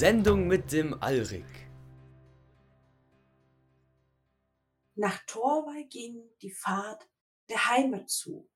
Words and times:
Sendung 0.00 0.46
mit 0.46 0.72
dem 0.72 0.94
Alrik. 1.02 1.44
Nach 4.94 5.18
Torwall 5.26 5.84
ging 5.90 6.22
die 6.40 6.52
Fahrt 6.52 7.06
der 7.50 7.68
Heimat 7.68 8.08
zu. 8.08 8.48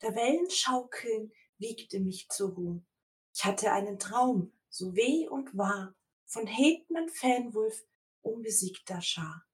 Der 0.00 0.14
Wellenschaukeln 0.14 1.32
wiegte 1.58 2.00
mich 2.00 2.30
zur 2.30 2.54
Ruhe. 2.54 2.82
Ich 3.34 3.44
hatte 3.44 3.72
einen 3.72 3.98
Traum, 3.98 4.54
so 4.70 4.96
weh 4.96 5.28
und 5.28 5.54
wahr, 5.54 5.94
von 6.24 6.46
Hetman 6.46 7.10
Fenwulf 7.10 7.84
unbesiegter 8.22 9.02
Schar. 9.02 9.44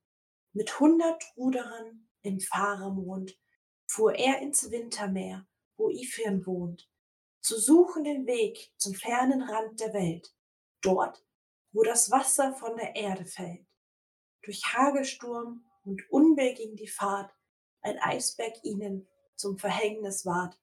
Mit 0.52 0.78
hundert 0.78 1.24
Ruderern 1.36 2.08
im 2.22 2.38
Fahrermond 2.38 3.36
fuhr 3.88 4.14
er 4.14 4.40
ins 4.42 4.70
Wintermeer, 4.70 5.48
wo 5.76 5.90
Ifirn 5.90 6.46
wohnt, 6.46 6.88
zu 7.40 7.58
suchen 7.58 8.04
den 8.04 8.28
Weg 8.28 8.72
zum 8.76 8.94
fernen 8.94 9.42
Rand 9.42 9.80
der 9.80 9.92
Welt, 9.92 10.32
dort, 10.82 11.20
wo 11.72 11.82
das 11.82 12.10
Wasser 12.10 12.54
von 12.54 12.76
der 12.76 12.94
Erde 12.96 13.24
fällt. 13.24 13.66
Durch 14.42 14.62
Hagelsturm 14.72 15.64
und 15.84 16.02
Unwehr 16.10 16.54
ging 16.54 16.76
die 16.76 16.88
Fahrt, 16.88 17.32
ein 17.80 17.98
Eisberg 17.98 18.52
ihnen 18.62 19.08
zum 19.36 19.58
Verhängnis 19.58 20.24
ward. 20.24 20.58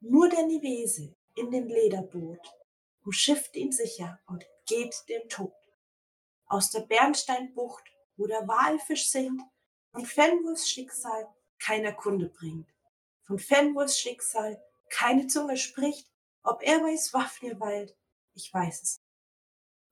Nur 0.00 0.28
der 0.28 0.46
Nivese 0.46 1.14
in 1.34 1.50
dem 1.50 1.66
Lederboot 1.66 2.54
umschifft 3.04 3.56
ihn 3.56 3.72
sicher 3.72 4.20
und 4.26 4.44
geht 4.66 5.04
dem 5.08 5.28
Tod. 5.28 5.54
Aus 6.46 6.70
der 6.70 6.80
Bernsteinbucht, 6.80 7.84
wo 8.16 8.26
der 8.26 8.46
Walfisch 8.46 9.08
singt, 9.08 9.42
und 9.92 10.06
Fenwurs 10.06 10.68
Schicksal 10.68 11.28
keiner 11.58 11.92
Kunde 11.92 12.28
bringt. 12.28 12.68
Von 13.24 13.38
Fenwurs 13.38 13.98
Schicksal 13.98 14.62
keine 14.88 15.26
Zunge 15.26 15.56
spricht, 15.56 16.08
ob 16.42 16.62
er 16.62 16.80
bei 16.80 16.96
Swafnir 16.96 17.58
weilt, 17.60 17.96
ich 18.34 18.52
weiß 18.52 18.82
es. 18.82 18.99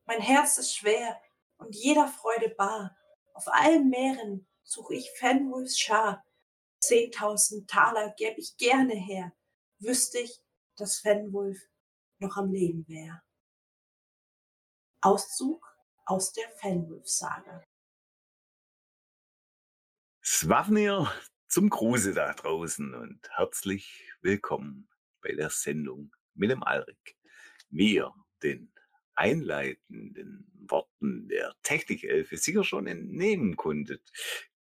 Mein 0.09 0.23
Herz 0.23 0.57
ist 0.57 0.75
schwer 0.75 1.21
und 1.59 1.77
jeder 1.77 2.09
Freude 2.09 2.49
bar. 2.49 2.97
Auf 3.35 3.47
allen 3.49 3.91
Meeren 3.91 4.49
such 4.63 4.91
ich 4.93 5.11
Fenwulfs 5.19 5.79
Schar. 5.79 6.25
Zehntausend 6.81 7.69
Taler 7.69 8.15
gäb 8.17 8.39
ich 8.39 8.57
gerne 8.57 8.95
her, 8.95 9.37
wüsste 9.81 10.21
ich, 10.21 10.41
dass 10.77 11.01
Fenwulf 11.01 11.59
noch 12.21 12.39
am 12.39 12.51
Leben 12.51 12.89
wär. 12.89 13.23
Auszug 15.03 15.63
aus 16.07 16.33
der 16.33 16.49
Fenwulf-Saga. 16.53 17.63
Swafnir 20.25 21.13
zum 21.49 21.69
Gruße 21.69 22.15
da 22.15 22.33
draußen 22.33 22.95
und 22.95 23.29
herzlich 23.37 24.11
willkommen 24.23 24.89
bei 25.21 25.35
der 25.35 25.51
Sendung 25.51 26.17
mit 26.33 26.51
dem 26.51 26.63
Alrik. 26.63 27.19
Wir, 27.69 28.15
den 28.43 28.73
einleitenden 29.19 30.47
Worten 30.69 31.29
der 31.29 31.55
Technikelfe 31.63 32.37
sicher 32.37 32.65
schon 32.65 32.87
entnehmen 32.87 33.57
konntet, 33.57 34.03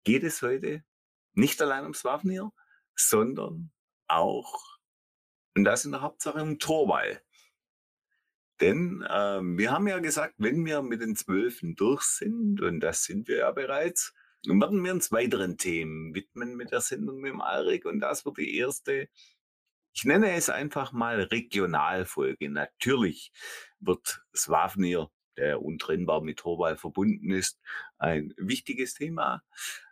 geht 0.04 0.24
es 0.24 0.42
heute 0.42 0.84
nicht 1.34 1.60
allein 1.62 1.84
ums 1.84 2.00
Swafnir, 2.00 2.52
sondern 2.96 3.70
auch, 4.08 4.78
und 5.54 5.64
das 5.64 5.84
in 5.84 5.92
der 5.92 6.00
Hauptsache 6.00 6.42
um 6.42 6.58
Torwall. 6.58 7.22
Denn 8.60 9.02
äh, 9.02 9.40
wir 9.40 9.70
haben 9.70 9.86
ja 9.86 10.00
gesagt, 10.00 10.34
wenn 10.38 10.66
wir 10.66 10.82
mit 10.82 11.00
den 11.00 11.14
Zwölfen 11.14 11.76
durch 11.76 12.02
sind, 12.02 12.60
und 12.60 12.80
das 12.80 13.04
sind 13.04 13.28
wir 13.28 13.36
ja 13.36 13.52
bereits, 13.52 14.14
dann 14.44 14.60
werden 14.60 14.82
wir 14.82 14.92
uns 14.92 15.12
weiteren 15.12 15.58
Themen 15.58 16.14
widmen 16.14 16.56
mit 16.56 16.72
der 16.72 16.80
Sendung 16.80 17.20
mit 17.20 17.32
dem 17.32 17.40
Alrik. 17.40 17.84
Und 17.84 18.00
das 18.00 18.24
wird 18.24 18.38
die 18.38 18.56
erste, 18.56 19.08
ich 19.92 20.04
nenne 20.04 20.32
es 20.32 20.50
einfach 20.50 20.92
mal 20.92 21.20
Regionalfolge. 21.20 22.48
Natürlich 22.50 23.32
wird 23.80 24.22
Swafnir, 24.34 25.10
der 25.36 25.62
untrennbar 25.62 26.20
mit 26.20 26.38
Torwall 26.38 26.76
verbunden 26.76 27.30
ist, 27.30 27.60
ein 27.98 28.34
wichtiges 28.36 28.94
Thema 28.94 29.42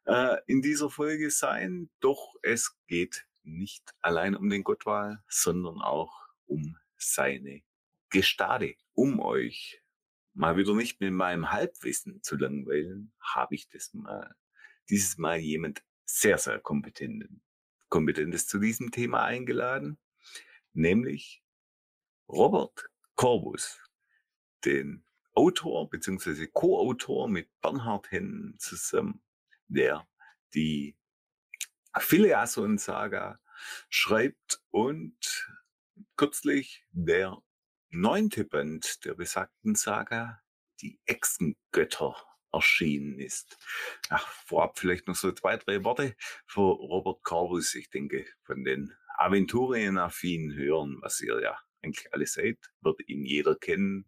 äh, 0.05 0.37
in 0.47 0.63
dieser 0.63 0.91
Folge 0.91 1.31
sein. 1.31 1.89
Doch 2.01 2.35
es 2.43 2.77
geht 2.87 3.27
nicht 3.43 3.95
allein 4.01 4.35
um 4.35 4.51
den 4.51 4.65
Gottwal, 4.65 5.23
sondern 5.29 5.81
auch 5.81 6.27
um 6.47 6.77
seine 6.97 7.63
Gestade. 8.11 8.75
Um 8.93 9.21
euch 9.21 9.83
mal 10.35 10.57
wieder 10.57 10.75
nicht 10.75 11.01
mit 11.01 11.13
meinem 11.13 11.51
Halbwissen 11.51 12.23
zu 12.23 12.37
langweilen, 12.37 13.13
habe 13.21 13.55
ich 13.55 13.69
das 13.69 13.93
mal, 13.95 14.35
dieses 14.91 15.17
Mal 15.17 15.39
jemand 15.39 15.83
sehr, 16.05 16.39
sehr 16.39 16.61
kompetenten, 16.61 17.43
kompetentes 17.89 18.47
zu 18.47 18.59
diesem 18.59 18.91
Thema 18.91 19.25
eingeladen, 19.25 19.99
nämlich 20.73 21.43
Robert 22.29 22.91
Corbus, 23.15 23.81
den 24.65 25.05
Autor 25.35 25.89
bzw. 25.91 26.47
Co-Autor 26.47 27.29
mit 27.29 27.49
Bernhard 27.61 28.11
Hennen 28.11 28.57
zusammen, 28.59 29.23
der 29.69 30.09
die 30.55 30.97
Phileason-Saga 31.99 33.39
schreibt 33.89 34.61
und 34.71 35.49
kürzlich 36.17 36.85
der 36.91 37.43
neunte 37.91 38.45
Band 38.45 39.05
der 39.05 39.15
besagten 39.15 39.75
Saga, 39.75 40.43
die 40.81 41.01
Echsengötter, 41.07 42.17
erschienen 42.57 43.19
ist. 43.19 43.59
Ach, 44.09 44.27
vorab 44.47 44.79
vielleicht 44.79 45.07
noch 45.07 45.15
so 45.15 45.33
zwei, 45.33 45.57
drei 45.57 45.85
Worte 45.85 46.17
für 46.47 46.61
Robert 46.61 47.23
Corbus. 47.23 47.75
Ich 47.75 47.91
denke, 47.91 48.27
von 48.43 48.65
den 48.65 48.93
Aventurien-affinen 49.17 50.55
Hören, 50.55 50.99
was 51.01 51.21
ihr 51.21 51.41
ja 51.41 51.59
eigentlich 51.83 52.13
alle 52.13 52.27
seid, 52.27 52.59
wird 52.81 53.09
ihn 53.09 53.25
jeder 53.25 53.55
kennen. 53.55 54.07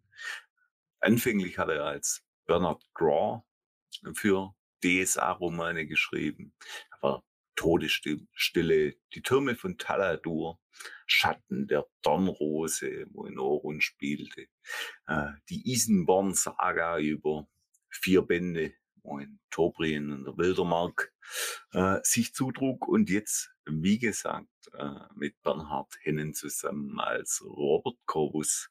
Anfänglich 0.99 1.57
hat 1.57 1.69
er 1.69 1.85
als 1.85 2.23
Bernard 2.45 2.83
Graw 2.93 3.43
für 4.13 4.53
DSA-Romane 4.83 5.87
geschrieben. 5.87 6.53
Aber 6.91 7.23
Todesstille, 7.55 8.95
die 9.13 9.21
Türme 9.21 9.55
von 9.55 9.77
Taladur, 9.77 10.59
Schatten 11.05 11.67
der 11.67 11.85
Dornrose, 12.03 13.05
wo 13.11 13.25
in 13.25 13.37
Orun 13.37 13.81
spielte, 13.81 14.47
äh, 15.07 15.27
die 15.49 15.69
Isenborn-Saga 15.69 16.99
über 16.99 17.47
vier 17.89 18.21
Bände, 18.21 18.73
wo 19.03 19.19
in 19.19 19.39
Tobrien 19.49 20.11
und 20.11 20.25
der 20.25 20.37
Wildermark 20.37 21.13
äh, 21.73 21.99
sich 22.03 22.33
zutrug 22.33 22.87
und 22.87 23.09
jetzt, 23.09 23.51
wie 23.65 23.99
gesagt, 23.99 24.47
äh, 24.73 24.99
mit 25.15 25.41
Bernhard 25.41 25.93
Hennen 26.01 26.33
zusammen 26.33 26.99
als 26.99 27.43
Robert 27.45 27.97
Corvus 28.05 28.69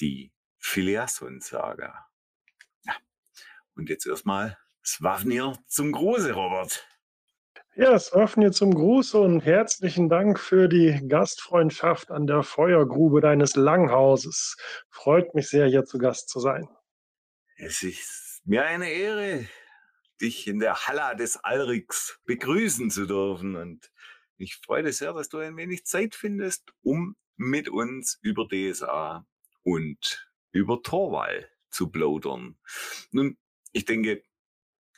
die 0.00 0.32
Phileason-Saga. 0.58 2.06
Ja. 2.84 2.94
Und 3.74 3.88
jetzt 3.88 4.06
erstmal 4.06 4.58
Swafnir 4.84 5.58
zum 5.66 5.92
Gruße, 5.92 6.32
Robert. 6.32 6.86
Ja, 7.74 7.96
hier 7.96 8.50
zum 8.50 8.74
Gruß 8.74 9.14
und 9.14 9.40
herzlichen 9.42 10.08
Dank 10.08 10.40
für 10.40 10.66
die 10.66 11.00
Gastfreundschaft 11.06 12.10
an 12.10 12.26
der 12.26 12.42
Feuergrube 12.42 13.20
deines 13.20 13.54
Langhauses. 13.54 14.56
Freut 14.90 15.32
mich 15.36 15.48
sehr, 15.48 15.68
hier 15.68 15.84
zu 15.84 15.98
Gast 15.98 16.28
zu 16.28 16.40
sein. 16.40 16.68
Es 17.56 17.82
ist 17.84 18.27
mir 18.48 18.64
eine 18.64 18.90
Ehre, 18.90 19.46
dich 20.22 20.46
in 20.46 20.58
der 20.58 20.86
Halla 20.86 21.14
des 21.14 21.36
Alriks 21.36 22.18
begrüßen 22.24 22.90
zu 22.90 23.06
dürfen. 23.06 23.56
Und 23.56 23.92
ich 24.38 24.56
freue 24.56 24.82
mich 24.82 24.96
sehr, 24.96 25.12
dass 25.12 25.28
du 25.28 25.38
ein 25.38 25.56
wenig 25.58 25.84
Zeit 25.84 26.14
findest, 26.14 26.72
um 26.80 27.14
mit 27.36 27.68
uns 27.68 28.18
über 28.22 28.48
DSA 28.48 29.26
und 29.64 30.30
über 30.50 30.82
Torwall 30.82 31.50
zu 31.68 31.90
plaudern. 31.90 32.58
Nun, 33.10 33.36
ich 33.72 33.84
denke, 33.84 34.24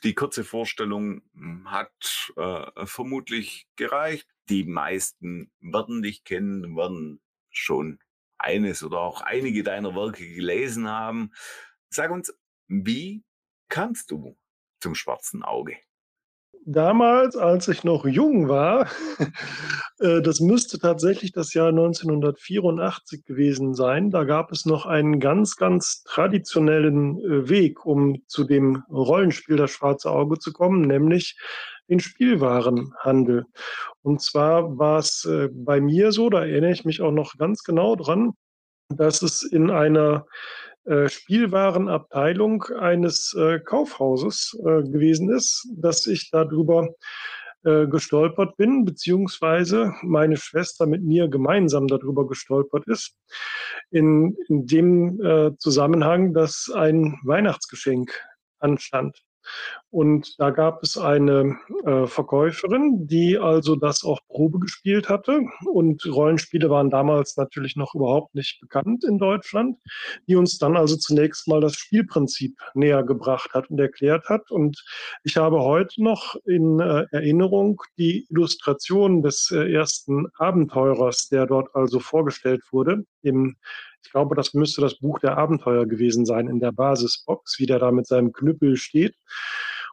die 0.03 0.15
kurze 0.15 0.45
Vorstellung 0.45 1.21
hm, 1.33 1.69
hat 1.69 2.31
äh, 2.37 2.85
vermutlich 2.85 3.67
gereicht. 3.75 4.27
Die 4.47 4.63
meisten 4.63 5.51
werden 5.59 6.01
dich 6.01 6.23
kennen, 6.23 6.77
werden 6.77 7.21
schon 7.49 7.99
eines 8.37 8.81
oder 8.81 8.99
auch 8.99 9.21
einige 9.21 9.61
deiner 9.61 9.93
Werke 9.93 10.25
gelesen 10.25 10.87
haben. 10.87 11.33
Sag 11.89 12.11
uns, 12.11 12.33
wie 12.69 13.25
kamst 13.71 14.11
du 14.11 14.37
zum 14.79 14.93
schwarzen 14.93 15.41
Auge? 15.43 15.77
damals, 16.65 17.35
als 17.35 17.67
ich 17.67 17.83
noch 17.83 18.05
jung 18.05 18.47
war, 18.47 18.87
äh, 19.99 20.21
das 20.21 20.39
müsste 20.39 20.79
tatsächlich 20.79 21.31
das 21.31 21.53
Jahr 21.53 21.69
1984 21.69 23.25
gewesen 23.25 23.73
sein. 23.73 24.11
Da 24.11 24.23
gab 24.23 24.51
es 24.51 24.65
noch 24.65 24.85
einen 24.85 25.19
ganz, 25.19 25.55
ganz 25.55 26.03
traditionellen 26.03 27.19
äh, 27.19 27.49
Weg, 27.49 27.85
um 27.85 28.21
zu 28.27 28.43
dem 28.43 28.83
Rollenspiel 28.89 29.57
Das 29.57 29.71
Schwarze 29.71 30.11
Auge 30.11 30.39
zu 30.39 30.53
kommen, 30.53 30.81
nämlich 30.81 31.37
den 31.89 31.99
Spielwarenhandel. 31.99 33.45
Und 34.01 34.21
zwar 34.21 34.77
war 34.77 34.99
es 34.99 35.25
äh, 35.25 35.49
bei 35.51 35.81
mir 35.81 36.11
so, 36.11 36.29
da 36.29 36.41
erinnere 36.41 36.71
ich 36.71 36.85
mich 36.85 37.01
auch 37.01 37.11
noch 37.11 37.37
ganz 37.37 37.63
genau 37.63 37.95
dran, 37.95 38.31
dass 38.89 39.21
es 39.21 39.43
in 39.43 39.69
einer 39.69 40.25
Spielwarenabteilung 41.07 42.63
eines 42.79 43.35
äh, 43.37 43.59
Kaufhauses 43.59 44.57
äh, 44.59 44.83
gewesen 44.83 45.29
ist, 45.29 45.67
dass 45.75 46.07
ich 46.07 46.29
darüber 46.31 46.89
äh, 47.63 47.85
gestolpert 47.85 48.57
bin, 48.57 48.85
beziehungsweise 48.85 49.93
meine 50.01 50.37
Schwester 50.37 50.87
mit 50.87 51.03
mir 51.03 51.27
gemeinsam 51.27 51.87
darüber 51.87 52.25
gestolpert 52.25 52.87
ist. 52.87 53.15
In, 53.91 54.35
in 54.47 54.65
dem 54.65 55.21
äh, 55.21 55.55
Zusammenhang, 55.57 56.33
dass 56.33 56.71
ein 56.73 57.19
Weihnachtsgeschenk 57.23 58.19
anstand. 58.57 59.21
Und 59.89 60.39
da 60.39 60.51
gab 60.51 60.81
es 60.83 60.97
eine 60.97 61.57
äh, 61.85 62.07
Verkäuferin, 62.07 63.07
die 63.07 63.37
also 63.37 63.75
das 63.75 64.03
auch 64.05 64.19
Probe 64.27 64.59
gespielt 64.59 65.09
hatte. 65.09 65.41
Und 65.65 66.05
Rollenspiele 66.05 66.69
waren 66.69 66.89
damals 66.89 67.35
natürlich 67.35 67.75
noch 67.75 67.93
überhaupt 67.93 68.33
nicht 68.33 68.61
bekannt 68.61 69.03
in 69.03 69.17
Deutschland, 69.17 69.77
die 70.27 70.35
uns 70.35 70.57
dann 70.57 70.77
also 70.77 70.95
zunächst 70.95 71.47
mal 71.47 71.59
das 71.59 71.75
Spielprinzip 71.75 72.57
näher 72.73 73.03
gebracht 73.03 73.53
hat 73.53 73.69
und 73.69 73.79
erklärt 73.79 74.29
hat. 74.29 74.49
Und 74.49 74.81
ich 75.23 75.35
habe 75.35 75.59
heute 75.61 76.01
noch 76.01 76.35
in 76.45 76.79
äh, 76.79 77.05
Erinnerung 77.11 77.81
die 77.97 78.25
Illustration 78.29 79.21
des 79.21 79.51
äh, 79.51 79.73
ersten 79.73 80.27
Abenteurers, 80.37 81.27
der 81.27 81.47
dort 81.47 81.75
also 81.75 81.99
vorgestellt 81.99 82.61
wurde, 82.71 83.03
im 83.23 83.57
ich 84.03 84.11
glaube, 84.11 84.35
das 84.35 84.53
müsste 84.53 84.81
das 84.81 84.99
Buch 84.99 85.19
der 85.19 85.37
Abenteuer 85.37 85.85
gewesen 85.85 86.25
sein 86.25 86.47
in 86.47 86.59
der 86.59 86.71
Basisbox, 86.71 87.59
wie 87.59 87.65
der 87.65 87.79
da 87.79 87.91
mit 87.91 88.07
seinem 88.07 88.33
Knüppel 88.33 88.77
steht. 88.77 89.15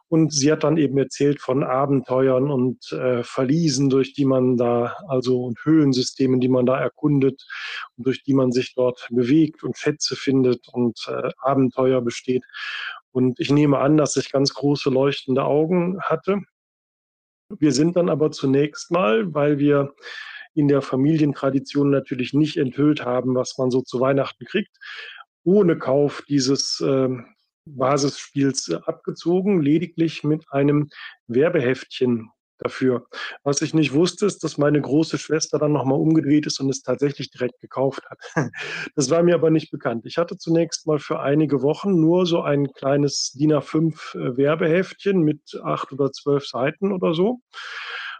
Und 0.09 0.33
sie 0.33 0.51
hat 0.51 0.63
dann 0.63 0.77
eben 0.77 0.97
erzählt 0.97 1.39
von 1.39 1.63
Abenteuern 1.63 2.49
und 2.49 2.91
äh, 2.91 3.23
Verliesen, 3.23 3.91
durch 3.91 4.13
die 4.13 4.25
man 4.25 4.57
da, 4.57 4.97
also 5.07 5.43
und 5.43 5.63
Höhlensystemen, 5.63 6.39
die 6.39 6.47
man 6.47 6.65
da 6.65 6.79
erkundet 6.79 7.45
und 7.95 8.07
durch 8.07 8.23
die 8.23 8.33
man 8.33 8.51
sich 8.51 8.73
dort 8.73 9.07
bewegt 9.11 9.63
und 9.63 9.77
Schätze 9.77 10.15
findet 10.15 10.67
und 10.69 11.07
äh, 11.07 11.29
Abenteuer 11.37 12.01
besteht. 12.01 12.43
Und 13.11 13.39
ich 13.39 13.51
nehme 13.51 13.77
an, 13.77 13.97
dass 13.97 14.15
ich 14.15 14.31
ganz 14.31 14.53
große 14.55 14.89
leuchtende 14.89 15.43
Augen 15.43 16.01
hatte. 16.01 16.41
Wir 17.59 17.71
sind 17.71 17.95
dann 17.95 18.09
aber 18.09 18.31
zunächst 18.31 18.89
mal, 18.89 19.31
weil 19.35 19.59
wir 19.59 19.93
in 20.59 20.67
der 20.67 20.81
Familientradition 20.81 21.89
natürlich 21.89 22.33
nicht 22.33 22.57
enthüllt 22.57 23.05
haben, 23.05 23.35
was 23.35 23.57
man 23.57 23.71
so 23.71 23.81
zu 23.81 23.99
Weihnachten 23.99 24.45
kriegt, 24.45 24.77
ohne 25.43 25.77
Kauf 25.77 26.23
dieses 26.27 26.81
äh, 26.81 27.09
Basisspiels 27.65 28.71
abgezogen, 28.71 29.61
lediglich 29.61 30.23
mit 30.23 30.45
einem 30.51 30.89
Werbeheftchen 31.27 32.29
dafür. 32.57 33.07
Was 33.43 33.61
ich 33.61 33.73
nicht 33.73 33.93
wusste, 33.93 34.25
ist, 34.25 34.43
dass 34.43 34.57
meine 34.57 34.81
große 34.81 35.17
Schwester 35.17 35.57
dann 35.59 35.71
nochmal 35.71 35.97
umgedreht 35.97 36.45
ist 36.45 36.59
und 36.59 36.69
es 36.69 36.81
tatsächlich 36.81 37.31
direkt 37.31 37.59
gekauft 37.61 38.03
hat. 38.09 38.19
Das 38.95 39.09
war 39.09 39.23
mir 39.23 39.35
aber 39.35 39.49
nicht 39.49 39.71
bekannt. 39.71 40.05
Ich 40.05 40.17
hatte 40.17 40.37
zunächst 40.37 40.85
mal 40.85 40.99
für 40.99 41.21
einige 41.21 41.61
Wochen 41.61 41.99
nur 42.01 42.25
so 42.25 42.41
ein 42.41 42.73
kleines 42.73 43.31
DIN 43.31 43.53
A5 43.53 44.17
äh, 44.17 44.37
Werbeheftchen 44.37 45.21
mit 45.21 45.41
acht 45.63 45.93
oder 45.93 46.11
zwölf 46.11 46.45
Seiten 46.45 46.91
oder 46.91 47.13
so. 47.13 47.39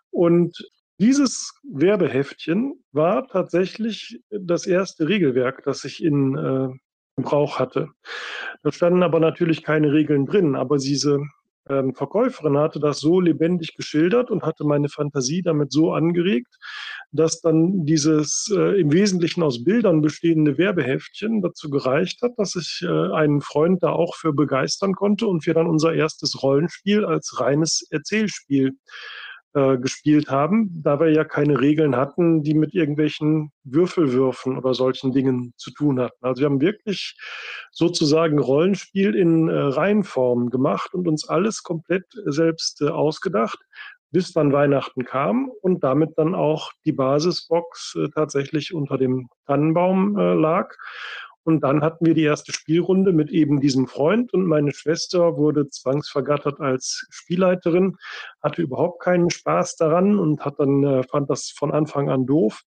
Und 0.10 0.58
dieses 1.00 1.54
Werbeheftchen 1.64 2.84
war 2.92 3.28
tatsächlich 3.28 4.20
das 4.30 4.68
erste 4.68 5.08
Regelwerk, 5.08 5.64
das 5.64 5.86
ich 5.86 6.04
in 6.04 6.36
äh, 6.38 6.68
Gebrauch 7.16 7.60
hatte. 7.60 7.90
Da 8.64 8.72
standen 8.72 9.04
aber 9.04 9.20
natürlich 9.20 9.64
keine 9.64 9.92
Regeln 9.94 10.26
drin, 10.26 10.56
aber 10.56 10.78
diese 10.78 11.20
ähm, 11.70 11.94
Verkäuferin 11.94 12.58
hatte 12.58 12.80
das 12.80 13.00
so 13.00 13.20
lebendig 13.20 13.76
geschildert 13.76 14.32
und 14.32 14.44
hatte 14.44 14.66
meine 14.66 14.90
Fantasie 14.90 15.42
damit 15.42 15.72
so 15.72 15.94
angeregt, 15.94 16.58
dass 17.12 17.42
dann 17.42 17.86
dieses 17.86 18.52
äh, 18.54 18.80
im 18.80 18.92
Wesentlichen 18.92 19.44
aus 19.44 19.64
Bildern 19.64 20.02
bestehende 20.02 20.58
Werbeheftchen 20.58 21.42
dazu 21.42 21.70
gereicht 21.70 22.22
hat, 22.22 22.34
dass 22.38 22.56
ich 22.56 22.82
äh, 22.84 23.14
einen 23.14 23.42
Freund 23.42 23.84
da 23.84 23.92
auch 23.92 24.16
für 24.16 24.34
begeistern 24.34 24.94
konnte 24.94 25.28
und 25.28 25.46
wir 25.46 25.54
dann 25.54 25.68
unser 25.68 25.94
erstes 25.94 26.42
Rollenspiel 26.42 27.06
als 27.06 27.40
reines 27.40 27.88
Erzählspiel 27.90 28.74
äh, 29.54 29.78
gespielt 29.78 30.30
haben, 30.30 30.70
da 30.84 31.00
wir 31.00 31.12
ja 31.12 31.24
keine 31.24 31.60
Regeln 31.60 31.96
hatten, 31.96 32.44
die 32.44 32.54
mit 32.54 32.74
irgendwelchen 32.74 33.52
Würfelwürfen 33.64 34.58
oder 34.58 34.74
solchen 34.74 35.12
Dingen 35.12 35.54
zu 35.58 35.72
tun 35.72 36.00
hatten. 36.00 36.24
Also 36.24 36.42
wir 36.42 36.46
haben 36.46 36.62
wirklich 36.62 37.18
sozusagen 37.72 38.40
Rollenspiel 38.40 39.16
in 39.16 39.48
äh, 39.48 39.54
Reihenform 39.54 40.50
gemacht 40.50 40.94
und 40.94 41.08
uns 41.08 41.28
alles 41.28 41.64
komplett 41.64 42.06
selbst 42.26 42.82
äh, 42.82 42.90
ausgedacht, 42.90 43.60
bis 44.12 44.34
dann 44.34 44.54
Weihnachten 44.54 45.06
kam 45.06 45.52
und 45.62 45.84
damit 45.84 46.12
dann 46.18 46.36
auch 46.36 46.72
die 46.86 46.92
Basisbox 46.92 47.96
äh, 47.96 48.10
tatsächlich 48.14 48.74
unter 48.74 48.98
dem 48.98 49.30
Tannenbaum 49.46 50.18
äh, 50.18 50.34
lag. 50.34 50.76
Und 51.50 51.62
dann 51.62 51.82
hatten 51.82 52.06
wir 52.06 52.14
die 52.14 52.26
erste 52.26 52.54
Spielrunde 52.54 53.12
mit 53.12 53.32
eben 53.32 53.60
diesem 53.60 53.88
Freund 53.88 54.32
und 54.36 54.46
meine 54.46 54.72
Schwester 54.72 55.36
wurde 55.36 55.68
zwangsvergattert 55.68 56.60
als 56.60 57.08
Spielleiterin, 57.10 57.98
hatte 58.40 58.62
überhaupt 58.62 59.02
keinen 59.02 59.32
Spaß 59.32 59.76
daran 59.76 60.20
und 60.20 60.46
hat 60.46 60.60
dann, 60.60 60.84
äh, 60.84 61.02
fand 61.02 61.28
das 61.28 61.50
von 61.50 61.72
Anfang 61.72 62.08
an 62.12 62.28
doof, 62.28 62.62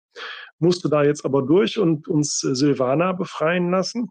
musste 0.61 0.89
da 0.89 1.03
jetzt 1.03 1.25
aber 1.25 1.43
durch 1.43 1.81
und 1.81 2.07
uns 2.07 2.45
äh, 2.45 2.55
Silvana 2.55 3.15
befreien 3.15 3.73
lassen. 3.73 4.11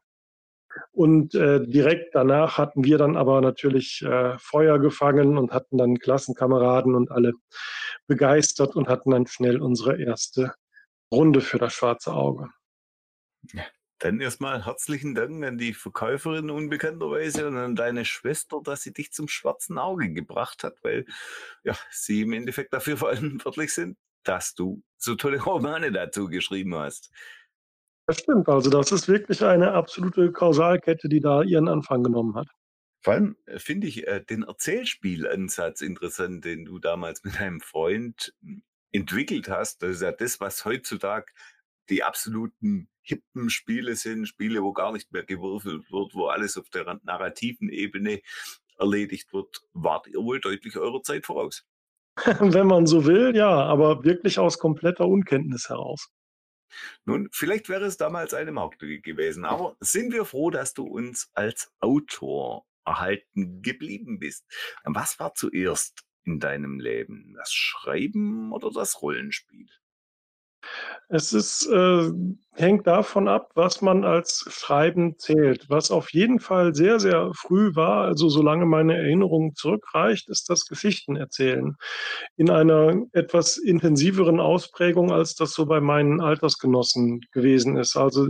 Und 0.91 1.33
äh, 1.33 1.65
direkt 1.65 2.13
danach 2.13 2.57
hatten 2.57 2.83
wir 2.83 2.97
dann 2.97 3.15
aber 3.15 3.39
natürlich 3.39 4.01
äh, 4.01 4.37
Feuer 4.37 4.79
gefangen 4.79 5.37
und 5.37 5.53
hatten 5.53 5.77
dann 5.77 5.97
Klassenkameraden 5.97 6.93
und 6.93 7.09
alle 7.09 7.31
begeistert 8.07 8.75
und 8.75 8.89
hatten 8.89 9.11
dann 9.11 9.27
schnell 9.27 9.61
unsere 9.61 9.97
erste 9.97 10.55
Runde 11.09 11.39
für 11.39 11.57
das 11.57 11.71
schwarze 11.71 12.11
Auge. 12.13 12.49
Dann 13.99 14.19
erstmal 14.19 14.65
herzlichen 14.65 15.15
Dank 15.15 15.43
an 15.43 15.57
die 15.57 15.73
Verkäuferin 15.73 16.51
unbekannterweise 16.51 17.47
und 17.47 17.57
an 17.57 17.75
deine 17.75 18.05
Schwester, 18.05 18.61
dass 18.63 18.83
sie 18.83 18.93
dich 18.93 19.11
zum 19.11 19.27
schwarzen 19.27 19.79
Auge 19.79 20.13
gebracht 20.13 20.63
hat, 20.63 20.77
weil 20.83 21.05
ja, 21.63 21.75
sie 21.89 22.21
im 22.21 22.33
Endeffekt 22.33 22.73
dafür 22.73 22.97
verantwortlich 22.97 23.73
sind, 23.73 23.97
dass 24.23 24.53
du 24.53 24.83
so 24.97 25.15
tolle 25.15 25.41
Romane 25.41 25.91
dazu 25.91 26.27
geschrieben 26.27 26.75
hast. 26.75 27.11
Das 28.07 28.19
stimmt, 28.19 28.47
also 28.47 28.69
das 28.69 28.91
ist 28.91 29.07
wirklich 29.07 29.43
eine 29.43 29.71
absolute 29.73 30.31
Kausalkette, 30.31 31.09
die 31.09 31.19
da 31.19 31.41
ihren 31.41 31.67
Anfang 31.67 32.03
genommen 32.03 32.35
hat. 32.35 32.47
Vor 33.01 33.13
allem 33.13 33.35
äh, 33.45 33.59
finde 33.59 33.87
ich 33.87 34.07
äh, 34.07 34.23
den 34.23 34.43
Erzählspielansatz 34.43 35.81
interessant, 35.81 36.45
den 36.45 36.65
du 36.65 36.79
damals 36.79 37.23
mit 37.23 37.39
deinem 37.39 37.61
Freund 37.61 38.33
hm, 38.41 38.63
entwickelt 38.91 39.49
hast. 39.49 39.81
Das 39.81 39.95
ist 39.95 40.01
ja 40.01 40.11
das, 40.11 40.39
was 40.39 40.65
heutzutage 40.65 41.31
die 41.89 42.03
absoluten 42.03 42.89
hippen 43.07 43.49
Spiele 43.49 43.95
sind, 43.95 44.27
Spiele, 44.27 44.63
wo 44.63 44.73
gar 44.73 44.91
nicht 44.91 45.11
mehr 45.11 45.23
gewürfelt 45.23 45.91
wird, 45.91 46.13
wo 46.13 46.27
alles 46.27 46.57
auf 46.57 46.69
der 46.69 46.99
narrativen 47.03 47.69
Ebene 47.69 48.21
erledigt 48.77 49.33
wird, 49.33 49.61
wart 49.73 50.07
ihr 50.07 50.19
wohl 50.19 50.39
deutlich 50.39 50.77
eurer 50.77 51.01
Zeit 51.01 51.25
voraus. 51.25 51.65
Wenn 52.39 52.67
man 52.67 52.85
so 52.87 53.05
will, 53.05 53.35
ja, 53.35 53.49
aber 53.49 54.03
wirklich 54.03 54.39
aus 54.39 54.57
kompletter 54.59 55.07
Unkenntnis 55.07 55.69
heraus. 55.69 56.09
Nun, 57.05 57.29
vielleicht 57.31 57.69
wäre 57.69 57.85
es 57.85 57.97
damals 57.97 58.33
eine 58.33 58.51
Marktlücke 58.51 59.01
gewesen, 59.01 59.45
aber 59.45 59.77
sind 59.79 60.13
wir 60.13 60.25
froh, 60.25 60.49
dass 60.49 60.73
du 60.73 60.83
uns 60.83 61.29
als 61.33 61.71
Autor 61.79 62.65
erhalten 62.85 63.61
geblieben 63.61 64.19
bist. 64.19 64.45
Was 64.83 65.19
war 65.19 65.33
zuerst 65.33 66.03
in 66.23 66.39
deinem 66.39 66.79
Leben? 66.79 67.33
Das 67.37 67.53
Schreiben 67.53 68.51
oder 68.51 68.71
das 68.71 69.01
Rollenspiel? 69.01 69.67
Es 71.09 71.31
ist, 71.33 71.67
äh, 71.67 72.11
hängt 72.59 72.87
davon 72.87 73.27
ab, 73.27 73.51
was 73.53 73.81
man 73.81 74.03
als 74.03 74.45
Schreiben 74.49 75.17
zählt. 75.17 75.69
Was 75.69 75.91
auf 75.91 76.11
jeden 76.11 76.39
Fall 76.39 76.73
sehr, 76.73 76.99
sehr 76.99 77.31
früh 77.33 77.75
war, 77.75 78.05
also 78.05 78.29
solange 78.29 78.65
meine 78.65 78.97
Erinnerung 78.97 79.53
zurückreicht, 79.55 80.27
ist 80.29 80.49
das 80.49 80.65
Geschichtenerzählen. 80.65 81.75
In 82.35 82.49
einer 82.49 83.03
etwas 83.13 83.57
intensiveren 83.57 84.39
Ausprägung, 84.39 85.11
als 85.11 85.35
das 85.35 85.53
so 85.53 85.65
bei 85.65 85.79
meinen 85.81 86.19
Altersgenossen 86.19 87.21
gewesen 87.31 87.77
ist. 87.77 87.95
Also 87.95 88.29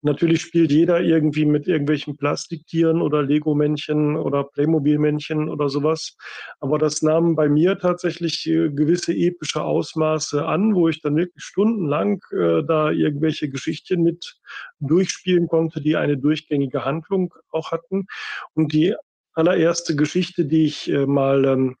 natürlich 0.00 0.42
spielt 0.42 0.70
jeder 0.70 1.00
irgendwie 1.00 1.44
mit 1.44 1.66
irgendwelchen 1.66 2.16
Plastiktieren 2.16 3.02
oder 3.02 3.22
Lego-Männchen 3.22 4.16
oder 4.16 4.44
Playmobil-Männchen 4.44 5.48
oder 5.48 5.68
sowas. 5.68 6.16
Aber 6.60 6.78
das 6.78 7.02
nahm 7.02 7.34
bei 7.34 7.48
mir 7.48 7.78
tatsächlich 7.78 8.46
äh, 8.46 8.70
gewisse 8.70 9.12
epische 9.12 9.62
Ausmaße 9.64 10.46
an, 10.46 10.74
wo 10.74 10.88
ich 10.88 11.00
dann 11.00 11.16
wirklich 11.16 11.44
stundenlang 11.56 12.20
äh, 12.32 12.62
da 12.64 12.90
irgendwelche 12.90 13.48
Geschichten 13.48 14.02
mit 14.02 14.38
durchspielen 14.78 15.48
konnte, 15.48 15.80
die 15.80 15.96
eine 15.96 16.18
durchgängige 16.18 16.84
Handlung 16.84 17.32
auch 17.50 17.72
hatten. 17.72 18.06
Und 18.52 18.74
die 18.74 18.94
allererste 19.32 19.96
Geschichte, 19.96 20.44
die 20.44 20.66
ich 20.66 20.90
äh, 20.90 21.06
mal 21.06 21.46
ähm, 21.46 21.76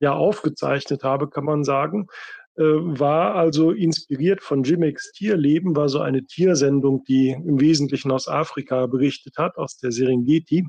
ja 0.00 0.14
aufgezeichnet 0.14 1.04
habe, 1.04 1.30
kann 1.30 1.44
man 1.44 1.62
sagen, 1.62 2.08
äh, 2.56 2.62
war 2.62 3.36
also 3.36 3.70
inspiriert 3.70 4.42
von 4.42 4.64
Jimmy's 4.64 5.12
Tierleben, 5.12 5.76
war 5.76 5.88
so 5.88 6.00
eine 6.00 6.24
Tiersendung, 6.24 7.04
die 7.04 7.30
im 7.30 7.60
Wesentlichen 7.60 8.10
aus 8.10 8.26
Afrika 8.26 8.86
berichtet 8.86 9.36
hat, 9.38 9.58
aus 9.58 9.76
der 9.76 9.92
Serengeti, 9.92 10.66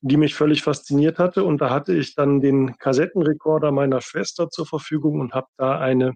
die 0.00 0.16
mich 0.16 0.34
völlig 0.34 0.62
fasziniert 0.62 1.20
hatte. 1.20 1.44
Und 1.44 1.60
da 1.60 1.70
hatte 1.70 1.94
ich 1.94 2.16
dann 2.16 2.40
den 2.40 2.76
Kassettenrekorder 2.78 3.70
meiner 3.70 4.00
Schwester 4.00 4.50
zur 4.50 4.66
Verfügung 4.66 5.20
und 5.20 5.32
habe 5.32 5.46
da 5.56 5.78
eine 5.78 6.14